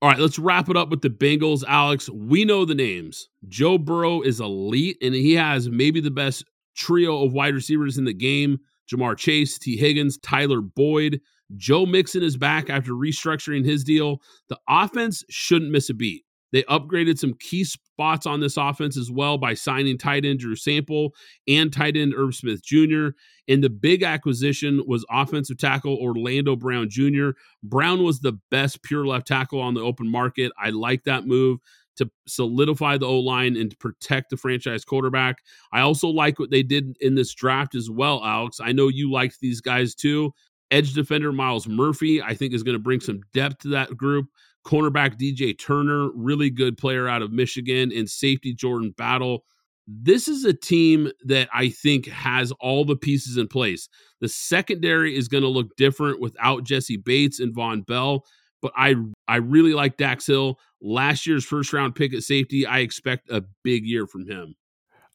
All 0.00 0.08
right, 0.08 0.18
let's 0.18 0.38
wrap 0.38 0.68
it 0.68 0.76
up 0.76 0.90
with 0.90 1.02
the 1.02 1.10
Bengals, 1.10 1.64
Alex. 1.66 2.08
We 2.08 2.44
know 2.44 2.64
the 2.64 2.74
names. 2.74 3.28
Joe 3.48 3.78
Burrow 3.78 4.22
is 4.22 4.40
elite, 4.40 4.96
and 5.02 5.14
he 5.14 5.34
has 5.34 5.68
maybe 5.68 6.00
the 6.00 6.10
best 6.10 6.44
trio 6.76 7.24
of 7.24 7.32
wide 7.32 7.54
receivers 7.54 7.98
in 7.98 8.04
the 8.04 8.14
game 8.14 8.58
Ja'Marr 8.88 9.16
Chase, 9.16 9.58
Tee 9.58 9.76
Higgins, 9.76 10.18
Tyler 10.18 10.60
Boyd. 10.60 11.20
Joe 11.56 11.86
Mixon 11.86 12.22
is 12.22 12.36
back 12.36 12.70
after 12.70 12.92
restructuring 12.92 13.64
his 13.64 13.84
deal. 13.84 14.20
The 14.48 14.58
offense 14.68 15.24
shouldn't 15.30 15.70
miss 15.70 15.90
a 15.90 15.94
beat. 15.94 16.24
They 16.52 16.62
upgraded 16.64 17.18
some 17.18 17.34
key 17.34 17.64
spots 17.64 18.26
on 18.26 18.40
this 18.40 18.56
offense 18.56 18.96
as 18.96 19.10
well 19.10 19.38
by 19.38 19.54
signing 19.54 19.98
tight 19.98 20.24
end 20.24 20.40
Drew 20.40 20.56
Sample 20.56 21.14
and 21.46 21.72
tight 21.72 21.96
end 21.96 22.14
Irv 22.16 22.34
Smith 22.34 22.62
Jr. 22.62 23.08
And 23.48 23.62
the 23.62 23.70
big 23.70 24.02
acquisition 24.02 24.82
was 24.86 25.04
offensive 25.10 25.58
tackle 25.58 25.96
Orlando 25.96 26.56
Brown 26.56 26.88
Jr. 26.88 27.30
Brown 27.62 28.02
was 28.02 28.20
the 28.20 28.38
best 28.50 28.82
pure 28.82 29.06
left 29.06 29.26
tackle 29.26 29.60
on 29.60 29.74
the 29.74 29.80
open 29.80 30.08
market. 30.08 30.52
I 30.58 30.70
like 30.70 31.04
that 31.04 31.26
move 31.26 31.58
to 31.98 32.10
solidify 32.26 32.96
the 32.96 33.06
O 33.06 33.18
line 33.18 33.56
and 33.56 33.70
to 33.70 33.76
protect 33.76 34.30
the 34.30 34.36
franchise 34.36 34.84
quarterback. 34.84 35.38
I 35.72 35.80
also 35.80 36.08
like 36.08 36.38
what 36.38 36.50
they 36.50 36.62
did 36.62 36.96
in 37.00 37.14
this 37.14 37.34
draft 37.34 37.74
as 37.74 37.90
well, 37.90 38.24
Alex. 38.24 38.60
I 38.62 38.72
know 38.72 38.88
you 38.88 39.10
liked 39.10 39.40
these 39.40 39.60
guys 39.60 39.94
too. 39.94 40.32
Edge 40.70 40.92
defender 40.92 41.32
Myles 41.32 41.66
Murphy, 41.66 42.22
I 42.22 42.34
think, 42.34 42.54
is 42.54 42.62
going 42.62 42.76
to 42.76 42.82
bring 42.82 43.00
some 43.00 43.20
depth 43.32 43.58
to 43.60 43.68
that 43.68 43.96
group 43.96 44.26
cornerback 44.68 45.18
DJ 45.18 45.58
Turner, 45.58 46.10
really 46.14 46.50
good 46.50 46.76
player 46.76 47.08
out 47.08 47.22
of 47.22 47.32
Michigan, 47.32 47.90
and 47.90 48.08
safety 48.08 48.52
Jordan 48.52 48.94
Battle. 48.96 49.44
This 49.86 50.28
is 50.28 50.44
a 50.44 50.52
team 50.52 51.10
that 51.24 51.48
I 51.54 51.70
think 51.70 52.06
has 52.08 52.52
all 52.60 52.84
the 52.84 52.94
pieces 52.94 53.38
in 53.38 53.48
place. 53.48 53.88
The 54.20 54.28
secondary 54.28 55.16
is 55.16 55.28
going 55.28 55.42
to 55.42 55.48
look 55.48 55.74
different 55.78 56.20
without 56.20 56.64
Jessie 56.64 56.98
Bates 56.98 57.40
and 57.40 57.56
Vonn 57.56 57.86
Bell, 57.86 58.26
but 58.60 58.72
I 58.76 58.96
I 59.26 59.36
really 59.36 59.72
like 59.72 59.96
Dax 59.96 60.26
Hill. 60.26 60.58
Last 60.82 61.26
year's 61.26 61.46
first 61.46 61.72
round 61.72 61.94
pick 61.94 62.12
at 62.12 62.22
safety, 62.22 62.66
I 62.66 62.80
expect 62.80 63.30
a 63.30 63.42
big 63.64 63.86
year 63.86 64.06
from 64.06 64.26
him. 64.26 64.54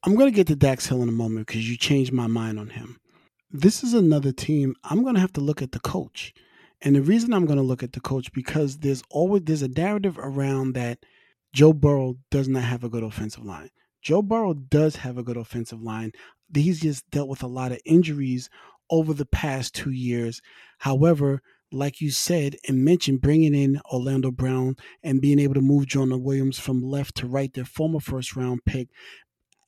I'm 0.03 0.15
going 0.15 0.31
to 0.31 0.35
get 0.35 0.47
to 0.47 0.55
Dax 0.55 0.87
Hill 0.87 1.03
in 1.03 1.09
a 1.09 1.13
moment 1.13 1.45
because 1.45 1.69
you 1.69 1.77
changed 1.77 2.11
my 2.11 2.27
mind 2.27 2.59
on 2.59 2.69
him. 2.71 2.97
This 3.51 3.83
is 3.83 3.93
another 3.93 4.31
team. 4.31 4.75
I'm 4.83 5.03
going 5.03 5.13
to 5.13 5.21
have 5.21 5.33
to 5.33 5.41
look 5.41 5.61
at 5.61 5.73
the 5.73 5.79
coach. 5.79 6.33
And 6.83 6.95
the 6.95 7.01
reason 7.01 7.33
I'm 7.33 7.45
going 7.45 7.57
to 7.57 7.63
look 7.63 7.81
at 7.81 7.93
the 7.93 8.01
coach 8.01 8.31
because 8.33 8.79
there's 8.79 9.03
always 9.09 9.43
there's 9.43 9.61
a 9.61 9.69
narrative 9.69 10.19
around 10.19 10.73
that 10.73 10.99
Joe 11.53 11.71
Burrow 11.71 12.17
does 12.29 12.47
not 12.47 12.63
have 12.63 12.83
a 12.83 12.89
good 12.89 13.03
offensive 13.03 13.45
line. 13.45 13.69
Joe 14.01 14.21
Burrow 14.21 14.53
does 14.53 14.97
have 14.97 15.17
a 15.17 15.23
good 15.23 15.37
offensive 15.37 15.81
line. 15.81 16.11
He's 16.53 16.81
just 16.81 17.09
dealt 17.09 17.29
with 17.29 17.41
a 17.41 17.47
lot 17.47 17.71
of 17.71 17.79
injuries 17.85 18.49
over 18.89 19.13
the 19.13 19.25
past 19.25 19.73
2 19.75 19.91
years. 19.91 20.41
However, 20.79 21.41
like 21.71 22.01
you 22.01 22.11
said 22.11 22.57
and 22.67 22.83
mentioned, 22.83 23.21
bringing 23.21 23.55
in 23.55 23.79
Orlando 23.91 24.29
Brown 24.29 24.75
and 25.01 25.21
being 25.21 25.39
able 25.39 25.53
to 25.53 25.61
move 25.61 25.87
Jonah 25.87 26.17
Williams 26.17 26.59
from 26.59 26.83
left 26.83 27.15
to 27.15 27.27
right, 27.27 27.53
their 27.53 27.65
former 27.65 27.99
first 27.99 28.35
round 28.35 28.65
pick. 28.65 28.89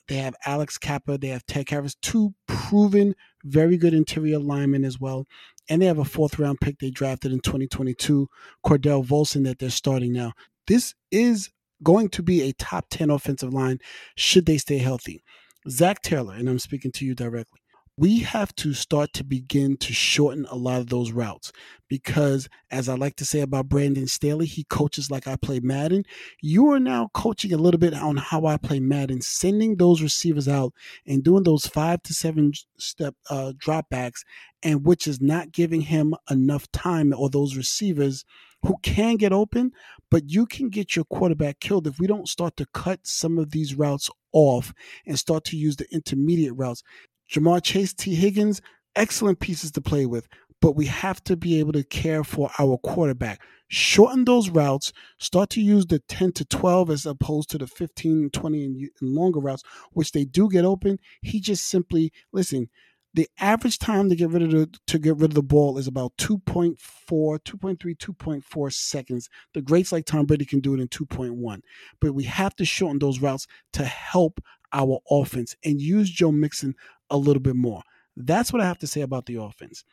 They 0.08 0.18
have 0.18 0.36
Alex 0.46 0.78
Cappa, 0.78 1.18
they 1.18 1.30
have 1.30 1.46
Ted 1.48 1.66
Karras, 1.66 1.96
two 2.00 2.36
proven, 2.46 3.16
very 3.44 3.78
good 3.78 3.94
interior 3.94 4.38
linemen 4.38 4.84
as 4.84 5.00
well. 5.00 5.26
And 5.70 5.82
they 5.82 5.88
have 5.88 5.98
a 5.98 6.06
fourth 6.06 6.38
round 6.38 6.60
pick 6.62 6.80
they 6.80 6.92
drafted 6.92 7.32
in 7.32 7.40
2022, 7.40 8.28
Cordell 8.66 9.06
Volson, 9.06 9.44
that 9.46 9.60
they're 9.60 9.70
starting 9.70 10.14
now. 10.14 10.34
This 10.68 10.94
is 11.12 11.50
going 11.84 12.10
to 12.10 12.24
be 12.24 12.44
a 12.44 12.54
top 12.54 12.86
10 12.90 13.10
offensive 13.10 13.54
line 13.54 13.80
should 14.16 14.46
they 14.46 14.58
stay 14.58 14.78
healthy. 14.78 15.24
Zac 15.70 16.02
Taylor, 16.02 16.36
and 16.36 16.48
I'm 16.48 16.60
speaking 16.60 16.92
to 16.94 17.06
you 17.06 17.16
directly 17.16 17.60
we 17.98 18.20
have 18.20 18.54
to 18.56 18.74
start 18.74 19.14
to 19.14 19.24
begin 19.24 19.78
to 19.78 19.94
shorten 19.94 20.46
a 20.50 20.56
lot 20.56 20.82
of 20.82 20.90
those 20.90 21.12
routes 21.12 21.52
because 21.88 22.50
as 22.72 22.90
i 22.90 22.96
like 22.96 23.16
to 23.16 23.26
say 23.26 23.40
about 23.40 23.70
brandon 23.70 24.08
staley 24.08 24.46
he 24.46 24.64
coaches 24.66 25.10
like 25.10 25.28
i 25.28 25.36
play 25.36 25.60
madden. 25.60 26.04
You 26.42 26.70
are 26.72 26.80
now 26.80 27.10
coaching 27.14 27.54
a 27.54 27.58
little 27.58 27.80
bit 27.80 27.94
on 27.94 28.18
how 28.18 28.46
i 28.46 28.58
play 28.58 28.80
madden 28.80 29.22
sending 29.22 29.78
those 29.78 30.02
receivers 30.02 30.48
out 30.48 30.74
and 31.08 31.24
doing 31.24 31.44
those 31.44 31.68
five 31.68 32.04
to 32.04 32.14
seven 32.14 32.52
step 32.78 33.16
uh, 33.30 33.54
dropbacks 33.58 34.24
and 34.62 34.86
which 34.86 35.08
is 35.08 35.22
not 35.22 35.52
giving 35.52 35.82
him 35.82 36.16
enough 36.30 36.70
time 36.72 37.14
or 37.16 37.30
those 37.30 37.56
receivers 37.56 38.26
who 38.64 38.76
can 38.82 39.16
get 39.16 39.32
open 39.32 39.72
but 40.12 40.30
you 40.30 40.46
can 40.46 40.70
get 40.70 40.96
your 40.96 41.06
quarterback 41.06 41.60
killed 41.60 41.88
if 41.88 42.00
we 42.00 42.08
don't 42.08 42.28
start 42.28 42.58
to 42.58 42.66
cut 42.74 43.00
some 43.04 43.38
of 43.38 43.52
these 43.52 43.76
routes 43.76 44.10
off 44.34 44.74
and 45.06 45.18
start 45.18 45.46
to 45.46 45.56
use 45.56 45.78
the 45.78 45.88
intermediate 45.94 46.54
routes 46.56 46.84
Ja'Marr 47.32 47.64
Chase, 47.64 47.94
Tee 47.94 48.16
Higgins, 48.16 48.62
excellent 48.96 49.40
pieces 49.40 49.72
to 49.72 49.82
play 49.82 50.06
with, 50.06 50.28
but 50.62 50.76
we 50.76 50.86
have 50.86 51.24
to 51.26 51.36
be 51.36 51.60
able 51.60 51.74
to 51.74 51.84
care 51.84 52.24
for 52.24 52.50
our 52.60 52.78
quarterback. 52.78 53.42
Shorten 53.68 54.26
those 54.26 54.50
routes, 54.50 54.94
start 55.18 55.50
to 55.52 55.62
use 55.62 55.86
the 55.88 56.00
10 56.00 56.34
to 56.34 56.46
12 56.46 56.90
as 56.92 57.06
opposed 57.06 57.50
to 57.52 57.58
the 57.58 57.68
15, 57.68 58.30
20, 58.30 58.64
and 58.64 58.90
longer 59.02 59.40
routes, 59.40 59.64
which 59.92 60.12
they 60.12 60.26
do 60.26 60.50
get 60.50 60.66
open. 60.66 61.00
He 61.22 61.40
just 61.40 61.66
simply, 61.66 62.12
listen, 62.32 62.70
the 63.16 63.30
average 63.40 63.80
time 63.80 64.10
to 64.10 64.16
get 64.16 64.30
rid 64.30 64.44
of 64.44 64.52
the 64.52 64.70
to 64.88 65.00
get 65.00 65.16
rid 65.16 65.32
of 65.32 65.36
the 65.36 65.42
ball 65.42 65.78
is 65.78 65.88
about 65.88 66.16
2.4 66.18 66.76
2.3 67.08 67.78
2.4 67.78 68.74
seconds 68.74 69.30
the 69.54 69.62
greats 69.62 69.92
like 69.92 70.06
tom 70.06 70.26
brady 70.26 70.46
can 70.46 70.60
do 70.60 70.74
it 70.74 70.82
in 70.82 70.88
2.1 70.90 71.62
but 72.02 72.14
we 72.14 72.24
have 72.26 72.54
to 72.56 72.66
shorten 72.66 73.00
those 73.00 73.22
routes 73.22 73.48
to 73.72 73.86
help 73.86 74.42
our 74.74 75.00
offense 75.10 75.56
and 75.64 75.80
use 75.80 76.10
joe 76.10 76.32
mixon 76.32 76.76
a 77.10 77.18
little 77.18 77.42
bit 77.42 77.56
more. 77.56 77.82
That's 78.16 78.54
what 78.54 78.62
I 78.62 78.66
have 78.66 78.80
to 78.80 78.88
say 78.88 79.02
about 79.02 79.26
the 79.26 79.36
offense. 79.36 79.84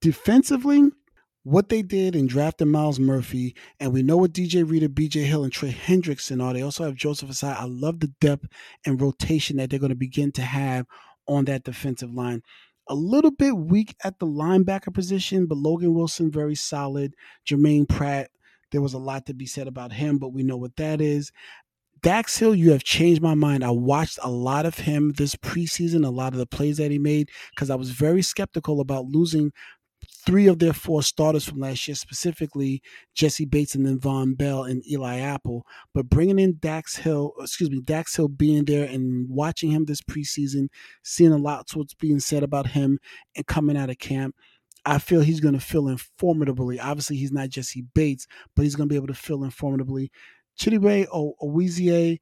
Defensively, 0.00 0.90
what 1.44 1.68
they 1.68 1.82
did 1.82 2.14
in 2.14 2.26
drafting 2.26 2.68
Myles 2.68 3.00
Murphy, 3.00 3.56
and 3.80 3.92
we 3.92 4.02
know 4.02 4.16
what 4.16 4.32
DJ 4.32 4.68
Reader, 4.68 4.88
BJ 4.88 5.24
Hill, 5.24 5.42
and 5.42 5.52
Trey 5.52 5.72
Hendrickson 5.72 6.42
are. 6.42 6.52
They 6.52 6.62
also 6.62 6.84
have 6.84 6.94
Joseph 6.94 7.30
Ossai. 7.30 7.56
I 7.56 7.64
love 7.64 8.00
the 8.00 8.12
depth 8.20 8.46
and 8.86 9.00
rotation 9.00 9.56
that 9.56 9.70
they're 9.70 9.80
going 9.80 9.90
to 9.90 9.96
begin 9.96 10.30
to 10.32 10.42
have 10.42 10.86
on 11.26 11.44
that 11.46 11.64
defensive 11.64 12.12
line. 12.12 12.42
A 12.88 12.94
little 12.94 13.30
bit 13.30 13.56
weak 13.56 13.96
at 14.04 14.18
the 14.18 14.26
linebacker 14.26 14.92
position, 14.92 15.46
but 15.46 15.58
Logan 15.58 15.94
Wilson 15.94 16.30
very 16.30 16.54
solid. 16.54 17.14
Germaine 17.44 17.86
Pratt, 17.86 18.30
there 18.70 18.82
was 18.82 18.94
a 18.94 18.98
lot 18.98 19.26
to 19.26 19.34
be 19.34 19.46
said 19.46 19.66
about 19.66 19.92
him, 19.92 20.18
but 20.18 20.32
we 20.32 20.42
know 20.42 20.56
what 20.56 20.76
that 20.76 21.00
is. 21.00 21.32
Dax 22.02 22.36
Hill, 22.36 22.54
you 22.54 22.72
have 22.72 22.82
changed 22.82 23.22
my 23.22 23.34
mind. 23.34 23.62
I 23.62 23.70
watched 23.70 24.18
a 24.22 24.30
lot 24.30 24.66
of 24.66 24.76
him 24.76 25.12
this 25.12 25.36
preseason, 25.36 26.04
a 26.04 26.10
lot 26.10 26.32
of 26.32 26.38
the 26.38 26.46
plays 26.46 26.78
that 26.78 26.90
he 26.90 26.98
made, 26.98 27.30
because 27.50 27.70
I 27.70 27.76
was 27.76 27.90
very 27.90 28.22
skeptical 28.22 28.80
about 28.80 29.06
losing 29.06 29.52
three 30.26 30.48
of 30.48 30.58
their 30.58 30.72
four 30.72 31.02
starters 31.02 31.48
from 31.48 31.60
last 31.60 31.86
year, 31.86 31.94
specifically 31.94 32.82
Jessie 33.14 33.44
Bates 33.44 33.76
and 33.76 33.86
then 33.86 34.00
Vonn 34.00 34.36
Bell 34.36 34.64
and 34.64 34.82
Eli 34.90 35.18
Apple. 35.18 35.64
But 35.94 36.08
bringing 36.08 36.40
in 36.40 36.58
Dax 36.58 36.96
Hill, 36.96 37.34
excuse 37.40 37.70
me, 37.70 37.80
Dax 37.80 38.16
Hill 38.16 38.28
being 38.28 38.64
there 38.64 38.84
and 38.88 39.28
watching 39.28 39.70
him 39.70 39.84
this 39.84 40.02
preseason, 40.02 40.68
seeing 41.04 41.32
a 41.32 41.38
lot 41.38 41.60
of 41.60 41.76
what's 41.76 41.94
being 41.94 42.18
said 42.18 42.42
about 42.42 42.68
him 42.68 42.98
and 43.36 43.46
coming 43.46 43.76
out 43.76 43.90
of 43.90 43.98
camp. 43.98 44.34
I 44.84 44.98
feel 44.98 45.20
he's 45.20 45.38
going 45.38 45.54
to 45.54 45.60
fill 45.60 45.86
in 45.86 45.96
formidably. 45.96 46.80
Obviously, 46.80 47.16
he's 47.16 47.30
not 47.30 47.50
Jessie 47.50 47.84
Bates, 47.94 48.26
but 48.56 48.62
he's 48.62 48.74
going 48.74 48.88
to 48.88 48.92
be 48.92 48.96
able 48.96 49.06
to 49.06 49.14
fill 49.14 49.44
in 49.44 49.50
formidably. 49.50 50.10
Chidobe 50.58 51.06
Awuzie 51.08 52.20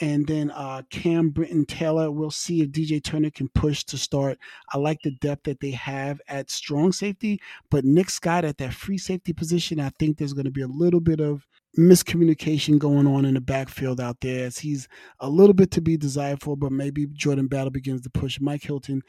and 0.00 0.26
then 0.26 0.50
uh, 0.52 0.82
Cam 0.90 1.30
Britton 1.30 1.66
Taylor. 1.66 2.10
We'll 2.10 2.30
see 2.30 2.62
if 2.62 2.70
DJ 2.70 3.02
Turner 3.02 3.30
can 3.30 3.48
push 3.48 3.84
to 3.84 3.98
start. 3.98 4.38
I 4.72 4.78
like 4.78 5.02
the 5.02 5.10
depth 5.10 5.44
that 5.44 5.60
they 5.60 5.72
have 5.72 6.20
at 6.28 6.50
strong 6.50 6.92
safety, 6.92 7.40
but 7.70 7.84
Nick 7.84 8.10
Scott 8.10 8.44
at 8.44 8.58
that 8.58 8.72
free 8.74 8.98
safety 8.98 9.32
position, 9.32 9.80
I 9.80 9.90
think 9.98 10.16
there's 10.16 10.32
going 10.32 10.46
to 10.46 10.50
be 10.50 10.62
a 10.62 10.68
little 10.68 11.00
bit 11.00 11.20
of 11.20 11.46
miscommunication 11.78 12.78
going 12.78 13.06
on 13.06 13.24
in 13.24 13.34
the 13.34 13.40
backfield 13.40 14.00
out 14.00 14.20
there 14.20 14.46
as 14.46 14.58
he's 14.58 14.88
a 15.20 15.28
little 15.28 15.54
bit 15.54 15.70
to 15.72 15.80
be 15.80 15.96
desired 15.96 16.40
for, 16.40 16.56
but 16.56 16.72
maybe 16.72 17.06
Jordan 17.06 17.46
Battle 17.46 17.70
begins 17.70 18.00
to 18.02 18.10
push 18.10 18.40
Mike 18.40 18.62
Hilton 18.62 19.02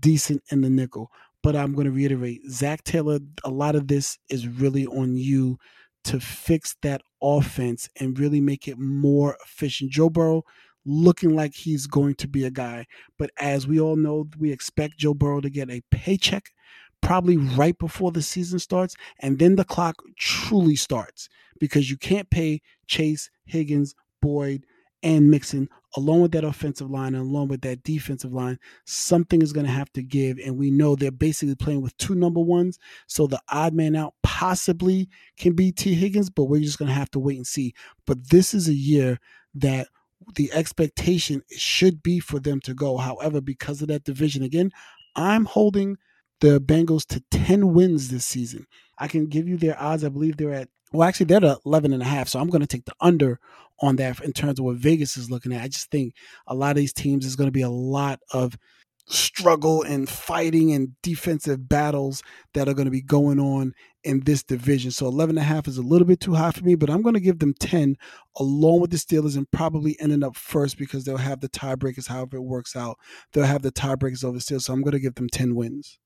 decent 0.00 0.42
in 0.50 0.60
the 0.60 0.70
nickel. 0.70 1.10
But 1.42 1.56
I'm 1.56 1.74
going 1.74 1.86
to 1.86 1.90
reiterate 1.90 2.40
Zac 2.48 2.84
Taylor, 2.84 3.18
a 3.42 3.50
lot 3.50 3.74
of 3.74 3.88
this 3.88 4.18
is 4.30 4.46
really 4.46 4.86
on 4.86 5.16
you 5.16 5.58
to 6.04 6.20
fix 6.20 6.76
that 6.82 7.02
offense 7.22 7.88
and 7.98 8.18
really 8.18 8.40
make 8.40 8.68
it 8.68 8.78
more 8.78 9.36
efficient. 9.44 9.90
Joe 9.90 10.10
Burrow 10.10 10.44
looking 10.84 11.34
like 11.34 11.54
he's 11.54 11.86
going 11.86 12.14
to 12.16 12.28
be 12.28 12.44
a 12.44 12.50
guy, 12.50 12.86
but 13.18 13.30
as 13.38 13.66
we 13.66 13.80
all 13.80 13.96
know, 13.96 14.28
we 14.38 14.52
expect 14.52 14.98
Joe 14.98 15.14
Burrow 15.14 15.40
to 15.40 15.50
get 15.50 15.70
a 15.70 15.82
paycheck 15.90 16.50
probably 17.00 17.36
right 17.36 17.78
before 17.78 18.12
the 18.12 18.22
season 18.22 18.58
starts, 18.58 18.96
and 19.20 19.38
then 19.38 19.56
the 19.56 19.64
clock 19.64 19.96
truly 20.18 20.76
starts 20.76 21.28
because 21.60 21.90
you 21.90 21.96
can't 21.96 22.30
pay 22.30 22.60
Chase, 22.86 23.30
Higgins, 23.44 23.94
Boyd, 24.22 24.64
and 25.04 25.30
Mixon, 25.30 25.68
along 25.96 26.22
with 26.22 26.32
that 26.32 26.44
offensive 26.44 26.90
line 26.90 27.14
and 27.14 27.30
along 27.30 27.48
with 27.48 27.60
that 27.60 27.82
defensive 27.84 28.32
line, 28.32 28.58
something 28.86 29.42
is 29.42 29.52
going 29.52 29.66
to 29.66 29.72
have 29.72 29.92
to 29.92 30.02
give. 30.02 30.38
And 30.38 30.56
we 30.56 30.70
know 30.70 30.96
they're 30.96 31.10
basically 31.12 31.54
playing 31.54 31.82
with 31.82 31.96
two 31.98 32.14
number 32.14 32.40
ones. 32.40 32.78
So 33.06 33.26
the 33.26 33.40
odd 33.50 33.74
man 33.74 33.94
out 33.94 34.14
possibly 34.22 35.10
can 35.36 35.52
be 35.52 35.70
Tee 35.70 35.94
Higgins, 35.94 36.30
but 36.30 36.44
we're 36.44 36.62
just 36.62 36.78
going 36.78 36.88
to 36.88 36.94
have 36.94 37.10
to 37.10 37.18
wait 37.18 37.36
and 37.36 37.46
see. 37.46 37.74
But 38.06 38.30
this 38.30 38.54
is 38.54 38.66
a 38.66 38.74
year 38.74 39.20
that 39.54 39.88
the 40.36 40.50
expectation 40.54 41.42
should 41.54 42.02
be 42.02 42.18
for 42.18 42.40
them 42.40 42.60
to 42.60 42.72
go. 42.72 42.96
However, 42.96 43.42
because 43.42 43.82
of 43.82 43.88
that 43.88 44.04
division, 44.04 44.42
again, 44.42 44.70
I'm 45.14 45.44
holding 45.44 45.98
the 46.40 46.62
Bengals 46.62 47.04
to 47.08 47.22
10 47.30 47.74
wins 47.74 48.08
this 48.08 48.24
season. 48.24 48.66
I 48.98 49.06
can 49.06 49.26
give 49.26 49.46
you 49.46 49.58
their 49.58 49.80
odds. 49.80 50.02
I 50.02 50.08
believe 50.08 50.38
they're 50.38 50.54
at 50.54 50.70
well, 50.94 51.08
actually, 51.08 51.26
they're 51.26 51.44
at 51.44 51.58
11 51.66 51.92
and 51.92 52.02
a 52.02 52.06
half. 52.06 52.28
So 52.28 52.38
I'm 52.38 52.48
going 52.48 52.60
to 52.60 52.68
take 52.68 52.84
the 52.84 52.94
under 53.00 53.40
on 53.80 53.96
that 53.96 54.20
in 54.20 54.32
terms 54.32 54.58
of 54.58 54.64
what 54.64 54.76
Vegas 54.76 55.16
is 55.16 55.30
looking 55.30 55.52
at. 55.52 55.62
I 55.62 55.68
just 55.68 55.90
think 55.90 56.14
a 56.46 56.54
lot 56.54 56.70
of 56.70 56.76
these 56.76 56.92
teams 56.92 57.26
is 57.26 57.36
going 57.36 57.48
to 57.48 57.52
be 57.52 57.62
a 57.62 57.70
lot 57.70 58.20
of 58.32 58.56
struggle 59.06 59.82
and 59.82 60.08
fighting 60.08 60.72
and 60.72 60.90
defensive 61.02 61.68
battles 61.68 62.22
that 62.54 62.68
are 62.68 62.74
going 62.74 62.86
to 62.86 62.90
be 62.90 63.02
going 63.02 63.38
on 63.38 63.74
in 64.02 64.20
this 64.20 64.42
division. 64.42 64.90
So 64.90 65.06
11 65.06 65.36
and 65.36 65.44
a 65.44 65.46
half 65.46 65.68
is 65.68 65.78
a 65.78 65.82
little 65.82 66.06
bit 66.06 66.20
too 66.20 66.34
high 66.34 66.50
for 66.52 66.64
me, 66.64 66.74
but 66.74 66.90
I'm 66.90 67.02
going 67.02 67.14
to 67.14 67.20
give 67.20 67.38
them 67.38 67.54
10 67.58 67.96
along 68.36 68.80
with 68.80 68.90
the 68.90 68.96
Steelers 68.96 69.36
and 69.36 69.50
probably 69.50 69.96
ending 70.00 70.22
up 70.22 70.36
first 70.36 70.78
because 70.78 71.04
they'll 71.04 71.16
have 71.16 71.40
the 71.40 71.48
tiebreakers 71.48 72.08
however 72.08 72.36
it 72.38 72.42
works 72.42 72.76
out. 72.76 72.98
They'll 73.32 73.44
have 73.44 73.62
the 73.62 73.72
tiebreakers 73.72 74.24
over 74.24 74.38
Steelers. 74.38 74.62
So 74.62 74.72
I'm 74.72 74.82
going 74.82 74.92
to 74.92 75.00
give 75.00 75.16
them 75.16 75.28
10 75.28 75.54
wins. 75.54 75.98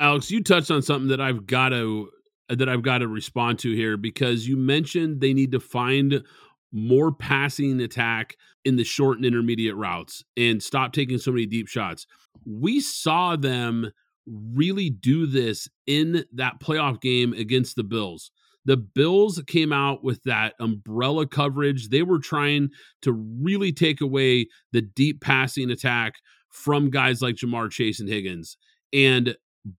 Alex, 0.00 0.30
you 0.30 0.42
touched 0.42 0.70
on 0.70 0.82
something 0.82 1.08
that 1.08 1.20
I've 1.20 1.46
got 1.46 1.70
to 1.70 2.10
that 2.48 2.68
I've 2.68 2.82
got 2.82 2.98
to 2.98 3.08
respond 3.08 3.58
to 3.60 3.74
here 3.74 3.96
because 3.96 4.46
you 4.46 4.56
mentioned 4.56 5.20
they 5.20 5.34
need 5.34 5.50
to 5.50 5.58
find 5.58 6.22
more 6.72 7.12
passing 7.12 7.80
attack 7.80 8.36
in 8.64 8.76
the 8.76 8.84
short 8.84 9.16
and 9.16 9.26
intermediate 9.26 9.76
routes 9.76 10.24
and 10.36 10.62
stop 10.62 10.92
taking 10.92 11.18
so 11.18 11.32
many 11.32 11.46
deep 11.46 11.68
shots. 11.68 12.06
We 12.44 12.80
saw 12.80 13.36
them 13.36 13.90
really 14.26 14.90
do 14.90 15.26
this 15.26 15.68
in 15.86 16.24
that 16.34 16.60
playoff 16.60 17.00
game 17.00 17.32
against 17.32 17.76
the 17.76 17.84
Bills. 17.84 18.30
The 18.64 18.76
Bills 18.76 19.40
came 19.46 19.72
out 19.72 20.02
with 20.02 20.22
that 20.24 20.54
umbrella 20.58 21.26
coverage. 21.26 21.88
They 21.88 22.02
were 22.02 22.18
trying 22.18 22.70
to 23.02 23.12
really 23.12 23.72
take 23.72 24.00
away 24.00 24.48
the 24.72 24.82
deep 24.82 25.20
passing 25.20 25.70
attack 25.70 26.14
from 26.50 26.90
guys 26.90 27.22
like 27.22 27.36
Ja'Marr 27.36 27.70
Chase 27.70 28.00
and 28.00 28.08
Higgins. 28.08 28.56
And 28.92 29.36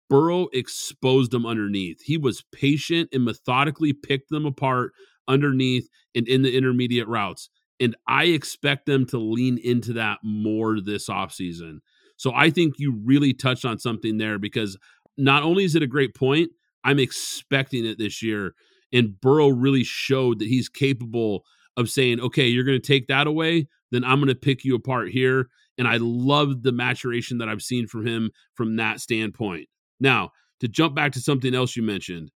Burrow 0.10 0.48
exposed 0.54 1.32
them 1.32 1.46
underneath. 1.46 2.02
He 2.02 2.18
was 2.18 2.44
patient 2.54 3.10
and 3.12 3.26
methodically 3.26 3.92
picked 3.92 4.30
them 4.30 4.46
apart 4.46 4.94
underneath 5.28 5.90
and 6.16 6.28
in 6.28 6.42
the 6.42 6.56
intermediate 6.56 7.08
routes. 7.08 7.50
And 7.80 7.96
I 8.08 8.26
expect 8.26 8.86
them 8.86 9.06
to 9.08 9.20
lean 9.20 9.60
into 9.60 9.94
that 9.94 10.20
more 10.24 10.82
this 10.82 11.10
offseason. 11.10 11.80
So 12.18 12.34
I 12.34 12.50
think 12.50 12.76
you 12.78 13.00
really 13.06 13.34
touched 13.34 13.66
on 13.66 13.78
something 13.78 14.18
there 14.18 14.40
because 14.40 14.78
not 15.18 15.44
only 15.44 15.64
is 15.64 15.76
it 15.76 15.84
a 15.84 15.88
great 15.88 16.16
point, 16.16 16.50
I'm 16.84 17.00
expecting 17.00 17.86
it 17.86 17.98
this 18.00 18.24
year. 18.24 18.56
And 18.92 19.20
Burrow 19.20 19.50
really 19.50 19.84
showed 19.84 20.40
that 20.40 20.48
he's 20.48 20.70
capable 20.70 21.44
of 21.76 21.90
saying, 21.90 22.20
okay, 22.20 22.48
you're 22.48 22.64
going 22.64 22.82
to 22.82 22.88
take 22.88 23.08
that 23.08 23.28
away, 23.28 23.68
then 23.92 24.04
I'm 24.04 24.20
going 24.20 24.30
to 24.30 24.36
pick 24.36 24.64
you 24.64 24.76
apart 24.76 25.10
here. 25.10 25.48
And 25.78 25.88
I 25.88 25.98
love 26.00 26.64
the 26.64 26.72
maturation 26.72 27.38
that 27.38 27.50
I've 27.50 27.62
seen 27.62 27.88
from 27.88 28.08
him 28.08 28.32
from 28.56 28.78
that 28.78 29.00
standpoint. 29.00 29.68
Now, 30.00 30.32
to 30.60 30.68
jump 30.68 30.96
back 30.96 31.12
to 31.12 31.22
something 31.22 31.54
else 31.54 31.76
you 31.76 31.84
mentioned, 31.84 32.32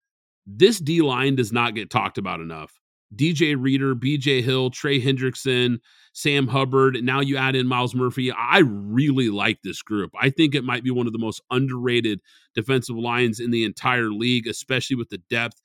this 0.46 0.80
D 0.80 1.02
line 1.02 1.36
does 1.36 1.52
not 1.52 1.74
get 1.74 1.90
talked 1.90 2.20
about 2.20 2.40
enough. 2.40 2.81
DJ 3.16 3.56
Reader, 3.60 3.96
BJ 3.96 4.44
Hill, 4.44 4.70
Trey 4.70 5.02
Hendrickson, 5.02 5.80
Sam 6.14 6.48
Hubbard. 6.48 6.96
And 6.96 7.06
now 7.06 7.20
you 7.20 7.38
add 7.38 7.56
in 7.56 7.68
Myles 7.68 7.96
Murphy. 7.96 8.32
I 8.32 8.60
really 8.60 9.30
like 9.30 9.62
this 9.64 9.82
group. 9.82 10.12
I 10.20 10.30
think 10.30 10.56
it 10.56 10.64
might 10.64 10.84
be 10.84 10.92
one 10.92 11.08
of 11.08 11.14
the 11.14 11.20
most 11.20 11.42
underrated 11.52 12.22
defensive 12.56 12.96
lines 12.96 13.40
in 13.40 13.52
the 13.52 13.64
entire 13.64 14.12
league, 14.12 14.48
especially 14.48 14.96
with 14.96 15.10
the 15.10 15.22
depth. 15.30 15.62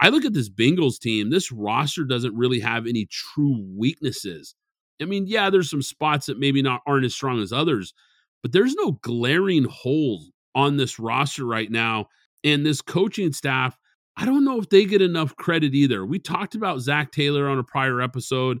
I 0.00 0.08
look 0.08 0.24
at 0.24 0.32
this 0.32 0.48
Bengals 0.48 0.98
team. 0.98 1.30
This 1.30 1.52
roster 1.52 2.04
doesn't 2.04 2.34
really 2.34 2.60
have 2.60 2.86
any 2.86 3.06
true 3.06 3.62
weaknesses. 3.76 4.54
I 5.00 5.04
mean, 5.04 5.26
yeah, 5.26 5.50
there's 5.50 5.70
some 5.70 5.82
spots 5.82 6.26
that 6.26 6.38
maybe 6.38 6.62
not 6.62 6.82
aren't 6.86 7.04
as 7.04 7.14
strong 7.14 7.40
as 7.40 7.52
others, 7.52 7.94
but 8.42 8.52
there's 8.52 8.74
no 8.74 8.92
glaring 9.02 9.64
holes 9.64 10.30
on 10.54 10.76
this 10.76 10.98
roster 10.98 11.44
right 11.44 11.70
now. 11.70 12.06
And 12.42 12.64
this 12.64 12.80
coaching 12.80 13.32
staff, 13.32 13.78
I 14.16 14.26
don't 14.26 14.44
know 14.44 14.58
if 14.58 14.68
they 14.68 14.84
get 14.84 15.02
enough 15.02 15.36
credit 15.36 15.74
either. 15.74 16.04
We 16.04 16.18
talked 16.18 16.54
about 16.54 16.80
Zac 16.80 17.12
Taylor 17.12 17.48
on 17.48 17.58
a 17.58 17.64
prior 17.64 18.00
episode. 18.00 18.58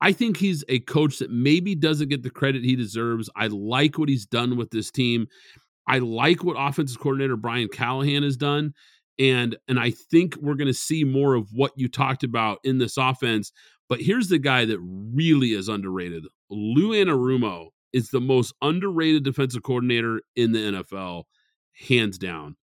I 0.00 0.12
think 0.12 0.36
he's 0.36 0.64
a 0.68 0.80
coach 0.80 1.18
that 1.18 1.30
maybe 1.30 1.74
doesn't 1.74 2.08
get 2.08 2.22
the 2.22 2.30
credit 2.30 2.64
he 2.64 2.74
deserves. 2.74 3.30
I 3.36 3.46
like 3.48 3.98
what 3.98 4.08
he's 4.08 4.26
done 4.26 4.56
with 4.56 4.70
this 4.70 4.90
team. 4.90 5.26
I 5.86 5.98
like 5.98 6.42
what 6.42 6.56
offensive 6.58 7.00
coordinator 7.00 7.36
Brian 7.36 7.68
Callahan 7.68 8.22
has 8.22 8.36
done. 8.36 8.72
And 9.18 9.56
and 9.68 9.78
I 9.78 9.90
think 9.90 10.36
we're 10.36 10.54
going 10.54 10.66
to 10.66 10.74
see 10.74 11.04
more 11.04 11.34
of 11.34 11.48
what 11.52 11.72
you 11.76 11.88
talked 11.88 12.24
about 12.24 12.58
in 12.64 12.78
this 12.78 12.96
offense. 12.96 13.52
But 13.88 14.00
here's 14.00 14.28
the 14.28 14.38
guy 14.38 14.64
that 14.64 14.78
really 14.80 15.52
is 15.52 15.68
underrated. 15.68 16.24
Lou 16.50 16.90
Anarumo 16.90 17.68
is 17.92 18.08
the 18.08 18.20
most 18.20 18.54
underrated 18.62 19.22
defensive 19.22 19.62
coordinator 19.62 20.22
in 20.34 20.52
the 20.52 20.58
NFL, 20.58 21.24
hands 21.88 22.18
down. 22.18 22.56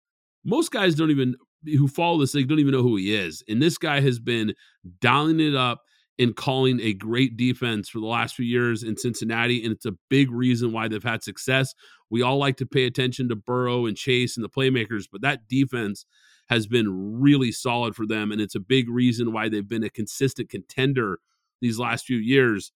Most 0.45 0.73
guys 0.73 0.95
don't 0.95 1.11
even 1.11 1.37
who 1.65 1.89
follow 1.89 2.19
this 2.19 2.35
league 2.35 2.49
don't 2.49 2.61
even 2.61 2.73
know 2.73 2.83
who 2.83 2.97
he 2.97 3.15
is. 3.15 3.43
And 3.49 3.63
this 3.63 3.79
guy 3.79 4.01
has 4.01 4.19
been 4.19 4.55
dialing 5.01 5.41
it 5.41 5.55
up 5.55 5.83
and 6.19 6.35
calling 6.35 6.81
a 6.81 6.93
great 6.95 7.37
defense 7.37 7.89
for 7.89 8.01
the 8.01 8.07
last 8.07 8.35
few 8.35 8.45
years 8.45 8.83
in 8.83 8.97
Cincinnati. 8.97 9.63
And 9.63 9.73
it's 9.73 9.87
a 9.87 9.95
big 10.09 10.31
reason 10.31 10.73
why 10.73 10.89
they've 10.89 11.03
had 11.03 11.23
success. 11.23 11.75
We 12.11 12.23
all 12.23 12.39
like 12.39 12.57
to 12.57 12.67
pay 12.67 12.87
attention 12.87 13.29
to 13.29 13.37
Burrow 13.37 13.87
and 13.87 13.97
Chase 13.97 14.37
and 14.37 14.45
the 14.45 14.49
playmakers, 14.49 15.05
but 15.11 15.21
that 15.23 15.49
defense 15.49 16.07
has 16.49 16.67
been 16.67 17.21
really 17.21 17.53
solid 17.53 17.95
for 17.95 18.07
them. 18.07 18.33
And 18.33 18.41
it's 18.41 18.55
a 18.55 18.61
big 18.61 18.89
reason 18.89 19.33
why 19.33 19.49
they've 19.49 19.69
been 19.69 19.85
a 19.85 19.91
consistent 19.91 20.49
contender 20.49 21.19
these 21.61 21.79
last 21.79 22.07
few 22.07 22.17
years. 22.17 22.73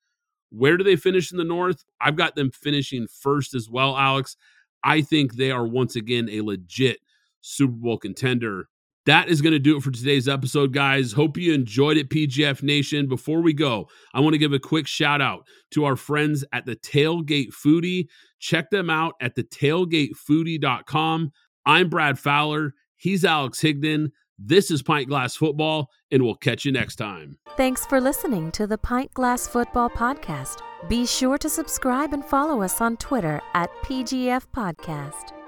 Where 0.50 0.76
do 0.76 0.84
they 0.84 0.96
finish 0.96 1.32
in 1.32 1.38
the 1.38 1.44
North? 1.44 1.84
I've 2.00 2.16
got 2.16 2.36
them 2.36 2.50
finishing 2.50 3.06
first 3.06 3.54
as 3.54 3.70
well, 3.70 3.96
Alex. 3.96 4.36
I 4.84 5.00
think 5.00 5.34
they 5.34 5.50
are 5.50 5.66
once 5.66 5.96
again 5.96 6.28
a 6.28 6.42
legit 6.42 6.98
Super 7.40 7.72
Bowl 7.72 7.96
contender. 7.96 8.68
That 9.07 9.29
is 9.29 9.43
going 9.43 9.53
to 9.53 9.59
do 9.59 9.77
it 9.77 9.83
for 9.83 9.91
today's 9.91 10.29
episode, 10.29 10.73
guys. 10.73 11.12
Hope 11.12 11.37
you 11.37 11.53
enjoyed 11.53 11.97
it, 11.97 12.09
PGF 12.09 12.62
Nation. 12.62 13.09
Before 13.09 13.41
we 13.41 13.53
go, 13.53 13.89
I 14.15 14.20
want 14.20 14.35
to 14.35 14.39
give 14.39 14.53
a 14.53 14.61
quick 14.61 14.87
shout 14.87 15.20
out 15.20 15.47
to 15.73 15.85
our 15.85 15.97
friends 15.97 16.45
at 16.53 16.66
the 16.66 16.77
Tailgate 16.77 17.53
Foodie. 17.53 18.07
Check 18.39 18.70
them 18.70 18.91
out 18.91 19.15
at 19.20 19.35
the 19.35 19.43
tailgatefoodie.com. 19.43 21.33
I'm 21.66 21.89
Brad 21.89 22.19
Fowler. 22.19 22.74
He's 22.97 23.24
Alex 23.24 23.61
Higdon. 23.61 24.11
This 24.39 24.70
is 24.70 24.83
Pint 24.83 25.09
Glass 25.09 25.37
Football, 25.37 25.91
and 26.11 26.23
we'll 26.23 26.35
catch 26.37 26.65
you 26.65 26.73
next 26.73 26.97
time. 26.97 27.39
Thanks 27.57 27.85
for 27.87 28.01
listening 28.01 28.51
to 28.53 28.66
the 28.66 28.79
Pint 28.79 29.12
Glass 29.15 29.47
Football 29.47 29.91
Podcast. 29.91 30.61
Be 30.89 31.07
sure 31.07 31.39
to 31.39 31.49
subscribe 31.49 32.12
and 32.12 32.24
follow 32.24 32.62
us 32.62 32.81
on 32.81 32.97
Twitter 32.97 33.41
at 33.55 33.70
PGF 33.85 34.47
Podcast. 34.55 35.41